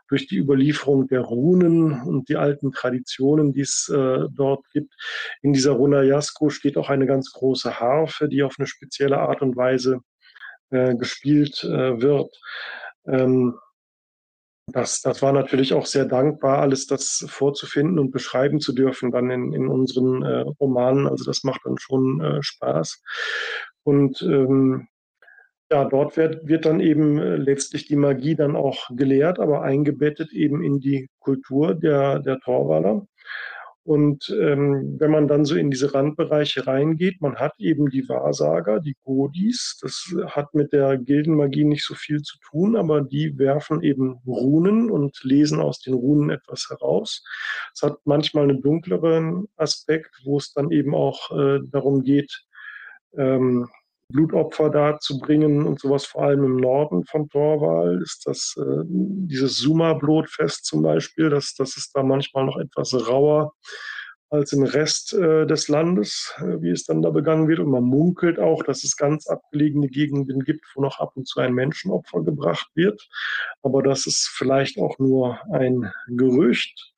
durch 0.10 0.28
die 0.28 0.38
Überlieferung 0.38 1.08
der 1.08 1.22
Runen 1.22 2.02
und 2.04 2.30
die 2.30 2.36
alten 2.36 2.72
Traditionen, 2.72 3.54
die 3.54 3.63
es 3.64 3.90
äh, 3.90 4.28
dort 4.32 4.70
gibt. 4.72 4.94
In 5.42 5.54
dieser 5.54 5.72
Runajasko 5.72 6.50
steht 6.50 6.78
auch 6.78 6.90
eine 6.90 7.06
ganz 7.06 7.32
große 7.32 7.80
Harfe, 7.80 8.30
die 8.30 8.44
auf 8.44 8.56
eine 8.58 8.68
spezielle 8.68 9.20
Art 9.20 9.42
und 9.42 9.56
Weise 9.56 10.00
äh, 10.70 10.96
gespielt 10.96 11.64
äh, 11.64 12.02
wird. 12.02 12.36
Ähm, 13.08 13.56
das, 14.68 15.02
das 15.02 15.22
war 15.22 15.34
natürlich 15.34 15.74
auch 15.74 15.86
sehr 15.86 16.06
dankbar, 16.06 16.60
alles 16.60 16.88
das 16.88 17.26
vorzufinden 17.28 18.00
und 18.00 18.12
beschreiben 18.12 18.60
zu 18.62 18.74
dürfen 18.74 19.12
dann 19.12 19.30
in, 19.30 19.52
in 19.54 19.68
unseren 19.68 20.24
äh, 20.24 20.40
Romanen. 20.60 21.08
Also 21.08 21.26
das 21.26 21.44
macht 21.44 21.62
dann 21.66 21.78
schon 21.78 22.22
äh, 22.22 22.42
Spaß. 22.42 23.02
Und 23.84 24.22
ähm, 24.22 24.88
ja, 25.72 25.86
dort 25.86 26.18
wird, 26.18 26.48
wird 26.48 26.66
dann 26.66 26.80
eben 26.80 27.18
äh, 27.18 27.36
letztlich 27.36 27.88
die 27.88 27.96
Magie 27.96 28.36
dann 28.36 28.56
auch 28.56 28.90
gelehrt, 28.96 29.40
aber 29.40 29.64
eingebettet 29.64 30.32
eben 30.32 30.64
in 30.64 30.80
die 30.80 31.10
Kultur 31.20 31.74
der, 31.76 32.20
der 32.20 32.40
Torwaler. 32.40 33.06
Und 33.86 34.30
ähm, 34.40 34.96
wenn 34.98 35.12
man 35.12 35.28
dann 35.28 35.44
so 35.44 35.56
in 35.56 35.70
diese 35.70 35.94
Randbereiche 35.94 36.66
reingeht, 36.68 37.20
man 37.22 37.36
hat 37.36 37.54
eben 37.60 37.90
die 37.90 38.08
Wahrsager, 38.08 38.80
die 38.80 38.96
Godis. 39.04 39.78
Das 39.82 40.16
hat 40.28 40.54
mit 40.54 40.72
der 40.72 40.98
Gildenmagie 40.98 41.66
nicht 41.66 41.86
so 41.86 41.94
viel 41.94 42.22
zu 42.22 42.38
tun, 42.50 42.78
aber 42.78 43.02
die 43.02 43.38
werfen 43.38 43.82
eben 43.82 44.22
Runen 44.26 44.90
und 44.90 45.22
lesen 45.24 45.60
aus 45.60 45.82
den 45.82 45.96
Runen 45.96 46.30
etwas 46.30 46.68
heraus. 46.70 47.24
Es 47.74 47.82
hat 47.82 47.98
manchmal 48.06 48.46
einen 48.46 48.62
dunkleren 48.62 49.50
Aspekt, 49.58 50.22
wo 50.24 50.38
es 50.38 50.54
dann 50.54 50.72
eben 50.72 50.96
auch 50.96 51.32
äh, 51.38 51.60
darum 51.70 52.04
geht, 52.04 52.46
ähm, 53.18 53.68
Blutopfer 54.14 54.70
darzubringen 54.70 55.66
und 55.66 55.80
sowas, 55.80 56.06
vor 56.06 56.24
allem 56.24 56.44
im 56.46 56.56
Norden 56.58 57.04
von 57.04 57.28
Torwal, 57.28 58.02
ist 58.02 58.26
das 58.26 58.56
äh, 58.58 58.84
dieses 58.86 59.58
Suma-Blutfest 59.58 60.66
zum 60.66 60.84
Beispiel, 60.84 61.30
das, 61.30 61.56
das 61.56 61.76
ist 61.76 61.92
da 61.96 62.04
manchmal 62.04 62.46
noch 62.46 62.58
etwas 62.58 62.94
rauer 63.08 63.54
als 64.34 64.52
im 64.52 64.64
Rest 64.64 65.14
äh, 65.14 65.46
des 65.46 65.68
Landes, 65.68 66.34
äh, 66.38 66.60
wie 66.60 66.72
es 66.72 66.86
dann 66.86 67.04
da 67.04 67.12
begangen 67.12 67.48
wird. 67.48 67.60
Und 67.60 67.70
man 67.70 67.84
munkelt 67.84 68.40
auch, 68.40 68.64
dass 68.64 68.84
es 68.84 68.98
ganz 68.98 69.28
abgelegene 69.28 69.88
Gegenden 69.90 70.44
gibt, 70.44 70.66
wo 70.74 70.82
noch 70.82 71.00
ab 71.00 71.12
und 71.16 71.28
zu 71.28 71.40
ein 71.40 71.54
Menschenopfer 71.54 72.24
gebracht 72.24 72.68
wird. 72.74 73.08
Aber 73.62 73.84
das 73.84 74.08
ist 74.08 74.28
vielleicht 74.34 74.80
auch 74.80 74.98
nur 74.98 75.40
ein 75.52 75.92
Gerücht. 76.08 76.94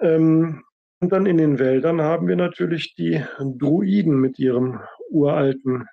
Ähm, 0.00 0.64
und 1.00 1.12
dann 1.12 1.24
in 1.24 1.38
den 1.38 1.58
Wäldern 1.58 2.02
haben 2.02 2.28
wir 2.28 2.36
natürlich 2.36 2.94
die 2.94 3.24
Druiden 3.38 4.20
mit 4.20 4.38
ihrem 4.38 4.80
uralten 5.10 5.86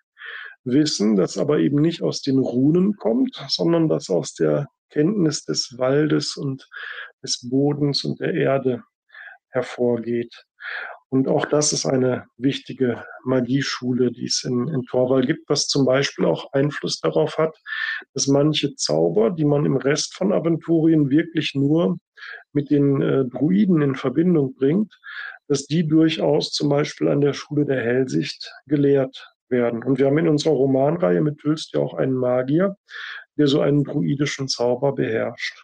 Wissen, 0.63 1.15
das 1.15 1.37
aber 1.37 1.59
eben 1.59 1.81
nicht 1.81 2.01
aus 2.01 2.21
den 2.21 2.39
Runen 2.39 2.95
kommt, 2.95 3.43
sondern 3.49 3.87
das 3.87 4.09
aus 4.09 4.33
der 4.33 4.67
Kenntnis 4.89 5.45
des 5.45 5.77
Waldes 5.77 6.37
und 6.37 6.69
des 7.23 7.47
Bodens 7.49 8.03
und 8.03 8.19
der 8.19 8.33
Erde 8.33 8.83
hervorgeht. 9.49 10.45
Und 11.09 11.27
auch 11.27 11.45
das 11.45 11.73
ist 11.73 11.85
eine 11.85 12.25
wichtige 12.37 13.03
Magieschule, 13.25 14.11
die 14.11 14.25
es 14.25 14.45
in, 14.45 14.69
in 14.69 14.83
Torwall 14.83 15.25
gibt, 15.25 15.49
was 15.49 15.67
zum 15.67 15.85
Beispiel 15.85 16.25
auch 16.25 16.53
Einfluss 16.53 17.01
darauf 17.01 17.37
hat, 17.37 17.57
dass 18.13 18.27
manche 18.27 18.75
Zauber, 18.75 19.29
die 19.29 19.43
man 19.43 19.65
im 19.65 19.75
Rest 19.75 20.15
von 20.15 20.31
Aventurien 20.31 21.09
wirklich 21.09 21.53
nur 21.53 21.97
mit 22.53 22.69
den 22.69 23.01
äh, 23.01 23.25
Druiden 23.25 23.81
in 23.81 23.95
Verbindung 23.95 24.53
bringt, 24.53 24.97
dass 25.49 25.65
die 25.65 25.85
durchaus 25.85 26.51
zum 26.51 26.69
Beispiel 26.69 27.09
an 27.09 27.19
der 27.19 27.33
Schule 27.33 27.65
der 27.65 27.81
Hellsicht 27.81 28.53
gelehrt 28.67 29.30
werden. 29.51 29.83
Und 29.83 29.99
wir 29.99 30.07
haben 30.07 30.17
in 30.17 30.27
unserer 30.27 30.53
Romanreihe 30.53 31.21
mit 31.21 31.39
Tülst 31.39 31.73
ja 31.73 31.81
auch 31.81 31.93
einen 31.93 32.15
Magier, 32.15 32.77
der 33.37 33.47
so 33.47 33.61
einen 33.61 33.83
druidischen 33.83 34.47
Zauber 34.47 34.93
beherrscht. 34.93 35.61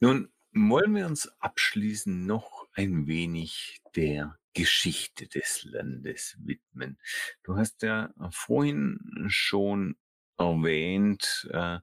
Nun 0.00 0.32
wollen 0.52 0.94
wir 0.94 1.06
uns 1.06 1.28
abschließend 1.38 2.26
noch 2.26 2.66
ein 2.74 3.06
wenig 3.06 3.80
der 3.94 4.36
Geschichte 4.54 5.28
des 5.28 5.64
Landes 5.64 6.36
widmen. 6.40 6.98
Du 7.42 7.56
hast 7.56 7.82
ja 7.82 8.12
vorhin 8.30 8.98
schon 9.28 9.96
erwähnt, 10.36 11.48
äh, 11.52 11.78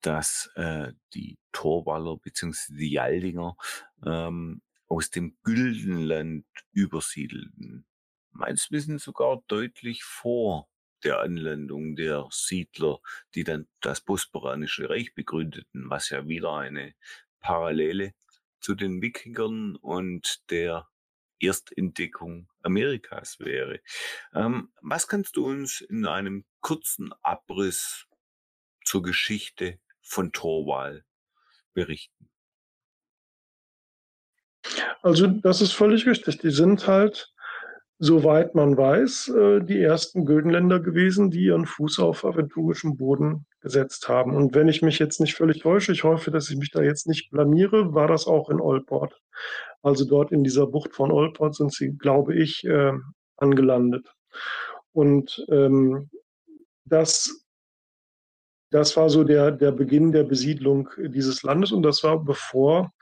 dass 0.00 0.50
äh, 0.54 0.92
die 1.14 1.38
Torwaller 1.52 2.16
bzw. 2.16 2.74
die 2.74 2.92
Jaldinger 2.92 3.56
ähm, 4.04 4.62
aus 4.88 5.10
dem 5.10 5.36
Güldenland 5.42 6.46
übersiedelten 6.72 7.84
meines 8.36 8.70
Wissens 8.70 9.04
sogar 9.04 9.42
deutlich 9.48 10.04
vor 10.04 10.68
der 11.04 11.20
Anlandung 11.20 11.96
der 11.96 12.26
Siedler, 12.30 12.98
die 13.34 13.44
dann 13.44 13.68
das 13.80 14.00
Bosporanische 14.00 14.88
Reich 14.88 15.14
begründeten, 15.14 15.88
was 15.90 16.10
ja 16.10 16.26
wieder 16.26 16.54
eine 16.54 16.94
Parallele 17.40 18.14
zu 18.60 18.74
den 18.74 19.00
Wikingern 19.02 19.76
und 19.76 20.50
der 20.50 20.88
Erstentdeckung 21.38 22.48
Amerikas 22.62 23.38
wäre. 23.38 23.80
Ähm, 24.34 24.72
was 24.80 25.06
kannst 25.06 25.36
du 25.36 25.46
uns 25.46 25.80
in 25.82 26.06
einem 26.06 26.44
kurzen 26.60 27.12
Abriss 27.22 28.06
zur 28.84 29.02
Geschichte 29.02 29.78
von 30.00 30.32
Torwal 30.32 31.04
berichten? 31.74 32.30
Also 35.02 35.26
das 35.28 35.60
ist 35.60 35.72
völlig 35.72 36.06
richtig. 36.06 36.38
Die 36.38 36.50
sind 36.50 36.86
halt 36.86 37.32
soweit 37.98 38.54
man 38.54 38.76
weiß, 38.76 39.28
äh, 39.28 39.60
die 39.60 39.80
ersten 39.80 40.26
Güldenländer 40.26 40.80
gewesen, 40.80 41.30
die 41.30 41.44
ihren 41.44 41.66
Fuß 41.66 41.98
auf 42.00 42.24
aventurischem 42.24 42.96
Boden 42.96 43.46
gesetzt 43.60 44.08
haben. 44.08 44.34
Und 44.34 44.54
wenn 44.54 44.68
ich 44.68 44.82
mich 44.82 44.98
jetzt 44.98 45.20
nicht 45.20 45.34
völlig 45.34 45.60
täusche, 45.60 45.92
ich 45.92 46.04
hoffe, 46.04 46.30
dass 46.30 46.50
ich 46.50 46.56
mich 46.56 46.70
da 46.70 46.82
jetzt 46.82 47.06
nicht 47.06 47.30
blamiere, 47.30 47.94
war 47.94 48.08
das 48.08 48.26
auch 48.26 48.50
in 48.50 48.60
Olport. 48.60 49.20
Also 49.82 50.04
dort 50.04 50.32
in 50.32 50.44
dieser 50.44 50.66
Bucht 50.66 50.94
von 50.94 51.10
Olport 51.10 51.54
sind 51.54 51.72
sie, 51.72 51.96
glaube 51.96 52.34
ich, 52.34 52.64
äh, 52.64 52.92
angelandet. 53.36 54.06
Und 54.92 55.44
ähm, 55.48 56.10
das, 56.84 57.44
das 58.70 58.96
war 58.96 59.08
so 59.08 59.24
der, 59.24 59.52
der 59.52 59.72
Beginn 59.72 60.12
der 60.12 60.24
Besiedlung 60.24 60.90
dieses 60.98 61.42
Landes 61.42 61.72
und 61.72 61.82
das 61.82 62.02
war 62.04 62.22
bevor 62.22 62.92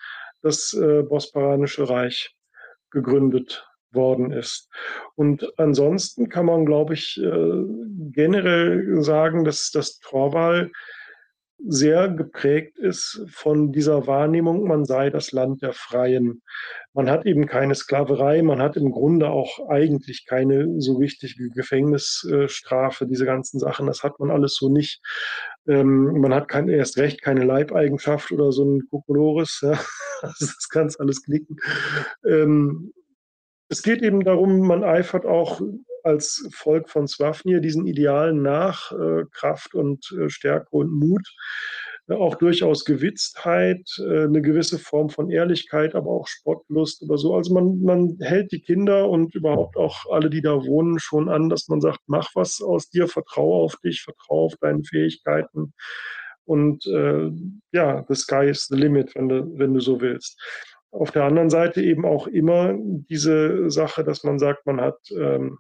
das 0.43 0.73
äh, 0.73 1.03
Bosporanische 1.03 1.89
Reich 1.89 2.35
gegründet 2.91 3.67
worden 3.95 4.31
ist. 4.33 4.69
Und 5.15 5.53
ansonsten 5.59 6.29
kann 6.29 6.47
man, 6.47 6.67
glaube 6.67 6.95
ich, 6.95 7.21
äh, 7.23 7.65
generell 8.13 9.03
sagen, 9.03 9.45
dass 9.45 9.71
das 9.71 9.99
Torwahl 9.99 10.71
sehr 11.67 12.09
geprägt 12.09 12.79
ist 12.79 13.25
von 13.29 13.73
dieser 13.73 14.07
Wahrnehmung, 14.07 14.67
man 14.67 14.85
sei 14.85 15.09
das 15.09 15.33
Land 15.33 15.63
der 15.63 15.73
Freien. 15.73 16.43
Man 16.93 17.09
hat 17.09 17.27
eben 17.27 17.47
keine 17.47 17.75
Sklaverei, 17.75 18.43
man 18.43 18.61
hat 18.61 18.77
im 18.77 18.91
Grunde 18.91 19.31
auch 19.31 19.69
eigentlich 19.69 20.27
keine 20.27 20.81
so 20.81 21.01
wichtige 21.01 21.49
Gefängnisstrafe, 21.51 23.07
diese 23.07 23.25
ganzen 23.25 23.59
Sachen, 23.59 23.87
das 23.87 24.03
hat 24.03 24.21
man 24.21 24.31
alles 24.31 24.57
so 24.57 24.69
nicht. 24.69 25.01
Ähm, 25.67 26.21
man 26.21 26.35
hat 26.35 26.49
kein, 26.49 26.69
erst 26.69 26.99
recht 26.99 27.23
keine 27.23 27.45
Leibeigenschaft 27.45 28.31
oder 28.31 28.53
so 28.53 28.65
ein 28.65 28.83
Kokolores, 28.91 29.61
ja. 29.63 29.79
das 30.23 30.69
kann 30.71 30.93
alles 30.99 31.23
knicken. 31.25 31.57
Ähm, 32.27 32.93
es 33.69 33.83
geht 33.83 34.03
eben 34.03 34.25
darum, 34.25 34.61
man 34.61 34.85
eifert 34.85 35.27
auch 35.27 35.61
als 36.03 36.47
Volk 36.53 36.91
von 36.91 37.09
Swafnir 37.09 37.61
diesen 37.61 37.87
Idealen 37.87 38.43
nach, 38.43 38.93
äh, 38.93 39.25
Kraft 39.33 39.75
und 39.75 40.07
äh, 40.13 40.29
Stärke 40.29 40.69
und 40.71 40.93
Mut, 40.93 41.27
äh, 42.09 42.15
auch 42.15 42.35
durchaus 42.35 42.85
Gewitztheit, 42.85 43.89
äh, 43.99 44.25
eine 44.25 44.43
gewisse 44.43 44.79
Form 44.79 45.09
von 45.09 45.31
Ehrlichkeit, 45.31 45.95
aber 45.95 46.11
auch 46.11 46.29
Spottlust 46.29 47.03
oder 47.03 47.17
so. 47.17 47.35
Also 47.35 47.55
man, 47.55 47.81
man 47.83 48.19
hält 48.21 48.53
die 48.53 48.61
Kinder 48.61 49.09
und 49.09 49.35
überhaupt 49.35 49.77
auch 49.77 50.05
alle, 50.11 50.29
die 50.29 50.43
da 50.43 50.65
wohnen, 50.67 50.99
schon 50.99 51.29
an, 51.31 51.49
dass 51.49 51.69
man 51.69 51.81
sagt, 51.81 52.01
mach 52.07 52.31
was 52.35 52.61
aus 52.61 52.91
dir, 52.91 53.09
vertraue 53.09 53.65
auf 53.65 53.77
dich, 53.77 54.03
vertraue 54.03 54.47
auf 54.47 54.55
deine 54.61 54.85
Fähigkeiten. 54.85 55.73
Und 56.45 56.85
äh, 56.87 57.31
ja, 57.73 58.05
the 58.09 58.15
sky 58.15 58.51
is 58.51 58.67
the 58.67 58.77
limit, 58.77 59.15
wenn 59.15 59.31
du, 59.31 59.59
wenn 59.59 59.73
du 59.73 59.81
so 59.81 60.01
willst. 60.03 60.39
Auf 60.95 61.11
der 61.11 61.25
anderen 61.25 61.51
Seite 61.51 61.83
eben 61.83 62.07
auch 62.07 62.29
immer 62.29 62.75
diese 62.79 63.69
Sache, 63.71 64.05
dass 64.05 64.23
man 64.23 64.39
sagt, 64.39 64.65
man 64.65 64.81
hat 64.81 64.99
ähm, 65.11 65.59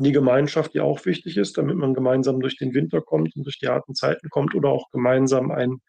die 0.00 0.12
Gemeinschaft, 0.12 0.74
die 0.74 0.80
auch 0.80 1.04
wichtig 1.04 1.36
ist, 1.36 1.58
damit 1.58 1.76
man 1.76 1.92
gemeinsam 1.92 2.40
durch 2.40 2.56
den 2.56 2.72
Winter 2.72 3.02
kommt 3.02 3.36
und 3.36 3.44
durch 3.44 3.58
die 3.58 3.68
harten 3.68 3.94
Zeiten 3.94 4.30
kommt 4.30 4.54
oder 4.54 4.70
auch 4.70 4.90
gemeinsam 4.90 5.50
ein 5.50 5.80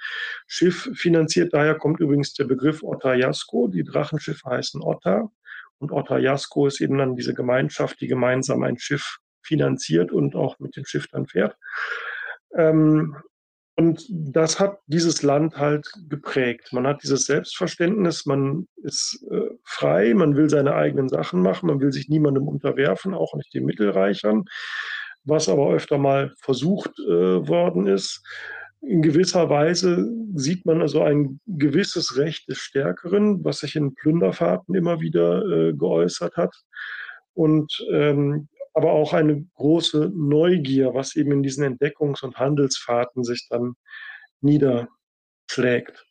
Schiff 0.47 0.89
finanziert. 0.93 1.53
Daher 1.53 1.75
kommt 1.75 1.99
übrigens 1.99 2.33
der 2.33 2.45
Begriff 2.45 2.83
Ottajasko. 2.83 3.67
Die 3.67 3.83
Drachenschiffe 3.83 4.49
heißen 4.49 4.81
Otta 4.81 5.29
und 5.77 5.91
Ottajasko 5.91 6.67
ist 6.67 6.81
eben 6.81 6.97
dann 6.97 7.15
diese 7.15 7.33
Gemeinschaft, 7.33 8.01
die 8.01 8.07
gemeinsam 8.07 8.63
ein 8.63 8.77
Schiff 8.77 9.19
finanziert 9.41 10.11
und 10.11 10.35
auch 10.35 10.59
mit 10.59 10.75
dem 10.75 10.85
Schiff 10.85 11.07
dann 11.07 11.27
fährt. 11.27 11.55
Ähm, 12.55 13.15
und 13.79 14.05
das 14.09 14.59
hat 14.59 14.79
dieses 14.87 15.23
Land 15.23 15.55
halt 15.55 15.89
geprägt. 16.09 16.73
Man 16.73 16.85
hat 16.85 17.01
dieses 17.01 17.23
Selbstverständnis, 17.23 18.25
man 18.25 18.67
ist 18.83 19.25
äh, 19.31 19.51
frei, 19.63 20.13
man 20.13 20.35
will 20.35 20.49
seine 20.49 20.75
eigenen 20.75 21.07
Sachen 21.07 21.41
machen, 21.41 21.67
man 21.67 21.79
will 21.79 21.93
sich 21.93 22.09
niemandem 22.09 22.45
unterwerfen, 22.45 23.13
auch 23.13 23.33
nicht 23.35 23.53
den 23.53 23.63
Mittelreichern, 23.63 24.43
was 25.23 25.47
aber 25.47 25.71
öfter 25.71 25.97
mal 25.97 26.33
versucht 26.41 26.91
äh, 26.99 27.47
worden 27.47 27.87
ist. 27.87 28.21
In 28.81 29.01
gewisser 29.01 29.49
Weise 29.49 30.11
sieht 30.35 30.65
man 30.65 30.81
also 30.81 31.01
ein 31.01 31.39
gewisses 31.47 32.17
Recht 32.17 32.49
des 32.49 32.57
Stärkeren, 32.57 33.45
was 33.45 33.59
sich 33.59 33.77
in 33.77 33.95
Plünderfahrten 33.95 34.75
immer 34.75 34.99
wieder 34.99 35.41
äh, 35.45 35.73
geäußert 35.73 36.35
hat. 36.35 36.53
Und 37.33 37.71
ähm, 37.93 38.49
aber 38.79 38.93
auch 38.93 39.11
eine 39.11 39.43
große 39.55 40.09
Neugier, 40.15 40.93
was 40.93 41.17
eben 41.17 41.33
in 41.33 41.43
diesen 41.43 41.65
Entdeckungs- 41.65 42.23
und 42.23 42.37
Handelsfahrten 42.37 43.25
sich 43.25 43.45
dann 43.49 43.73
niederschlägt. 44.39 46.07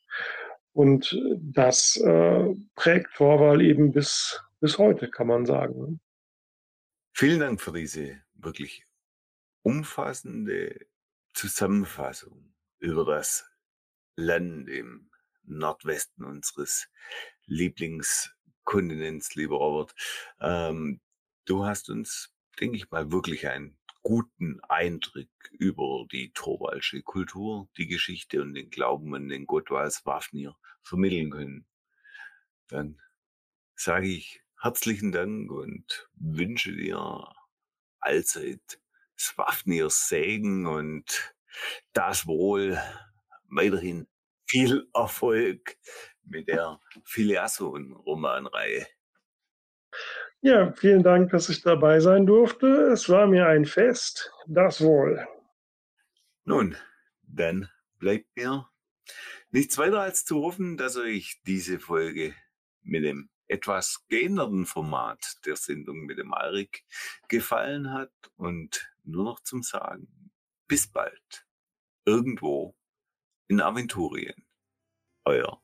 Und 0.73 1.19
das 1.39 1.97
äh, 1.97 2.55
prägt 2.75 3.15
Torwahl 3.15 3.63
eben 3.63 3.93
bis, 3.93 4.39
bis 4.61 4.77
heute, 4.77 5.09
kann 5.11 5.29
man 5.29 5.47
sagen. 5.47 5.81
Ne? 5.81 5.99
Vielen 7.15 7.41
Dank 7.41 7.63
für 7.63 7.73
diese 7.73 8.21
wirklich 8.35 8.85
umfassende 9.63 10.87
Zusammenfassung 11.33 12.53
über 12.81 13.07
das 13.07 13.49
Land 14.15 14.69
im 14.69 15.11
Nordwesten 15.43 16.23
unseres 16.23 16.91
Lieblings 17.47 18.31
Kontinents, 18.65 19.35
lieber 19.37 19.57
Robert. 19.57 19.95
Ähm, 20.39 21.01
du 21.47 21.65
hast 21.65 21.89
uns, 21.89 22.31
denke 22.61 22.77
ich 22.77 22.91
mal, 22.91 23.11
wirklich 23.13 23.49
einen 23.49 23.79
guten 24.03 24.61
Eindruck 24.69 25.29
über 25.53 26.07
die 26.11 26.33
Torwalsche 26.33 27.03
Kultur, 27.03 27.69
die 27.77 27.87
Geschichte 27.87 28.43
und 28.43 28.55
den 28.55 28.71
Glauben 28.71 29.15
an 29.15 29.29
den 29.29 29.47
Gott 29.47 29.71
als 29.71 30.07
Waffnir 30.07 30.57
vermitteln 30.83 31.31
können. 31.31 31.67
Dann 32.69 33.01
sage 33.75 34.09
ich 34.09 34.43
herzlichen 34.61 35.13
Dank 35.13 35.51
und 35.51 36.09
wünsche 36.15 36.73
dir 36.73 37.33
allzeit 38.01 38.81
Swafnir 39.19 39.91
Segen 39.91 40.67
und 40.67 41.35
das 41.93 42.27
Wohl 42.27 42.79
weiterhin 43.49 44.07
viel 44.47 44.89
Erfolg 44.95 45.77
mit 46.23 46.49
der 46.49 46.81
Filiasson-Romanreihe. 47.05 48.87
Ja, 50.41 50.73
vielen 50.73 51.03
Dank, 51.03 51.31
dass 51.31 51.49
ich 51.49 51.63
dabei 51.63 51.99
sein 51.99 52.25
durfte. 52.25 52.67
Es 52.93 53.09
war 53.09 53.27
mir 53.27 53.47
ein 53.47 53.65
Fest. 53.65 54.33
Das 54.47 54.81
wohl. 54.81 55.27
Nun, 56.45 56.77
dann 57.23 57.69
bleibt 57.99 58.29
mir 58.37 58.69
nichts 59.51 59.77
weiter 59.79 60.01
als 60.01 60.25
zu 60.25 60.43
hoffen, 60.43 60.77
dass 60.77 60.97
euch 60.97 61.41
diese 61.47 61.81
Folge 61.81 62.35
mit 62.83 63.05
dem 63.05 63.31
etwas 63.49 64.05
geänderten 64.09 64.67
Format 64.67 65.39
der 65.45 65.57
Sendung 65.57 66.05
mit 66.05 66.19
dem 66.19 66.33
Alrik 66.33 66.85
gefallen 67.29 67.93
hat 67.93 68.13
und 68.37 68.93
nur 69.05 69.25
noch 69.25 69.41
zum 69.41 69.63
Sagen, 69.63 70.31
bis 70.69 70.87
bald, 70.87 71.47
irgendwo 72.05 72.77
in 73.49 73.61
Aventurien. 73.61 74.47
Euer 75.25 75.61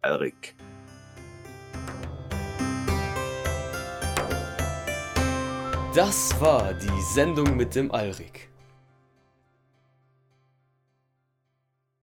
Alrik. 0.00 0.56
Das 5.98 6.40
war 6.40 6.74
die 6.74 7.02
Sendung 7.12 7.56
mit 7.56 7.74
dem 7.74 7.90
Alrik. 7.90 8.47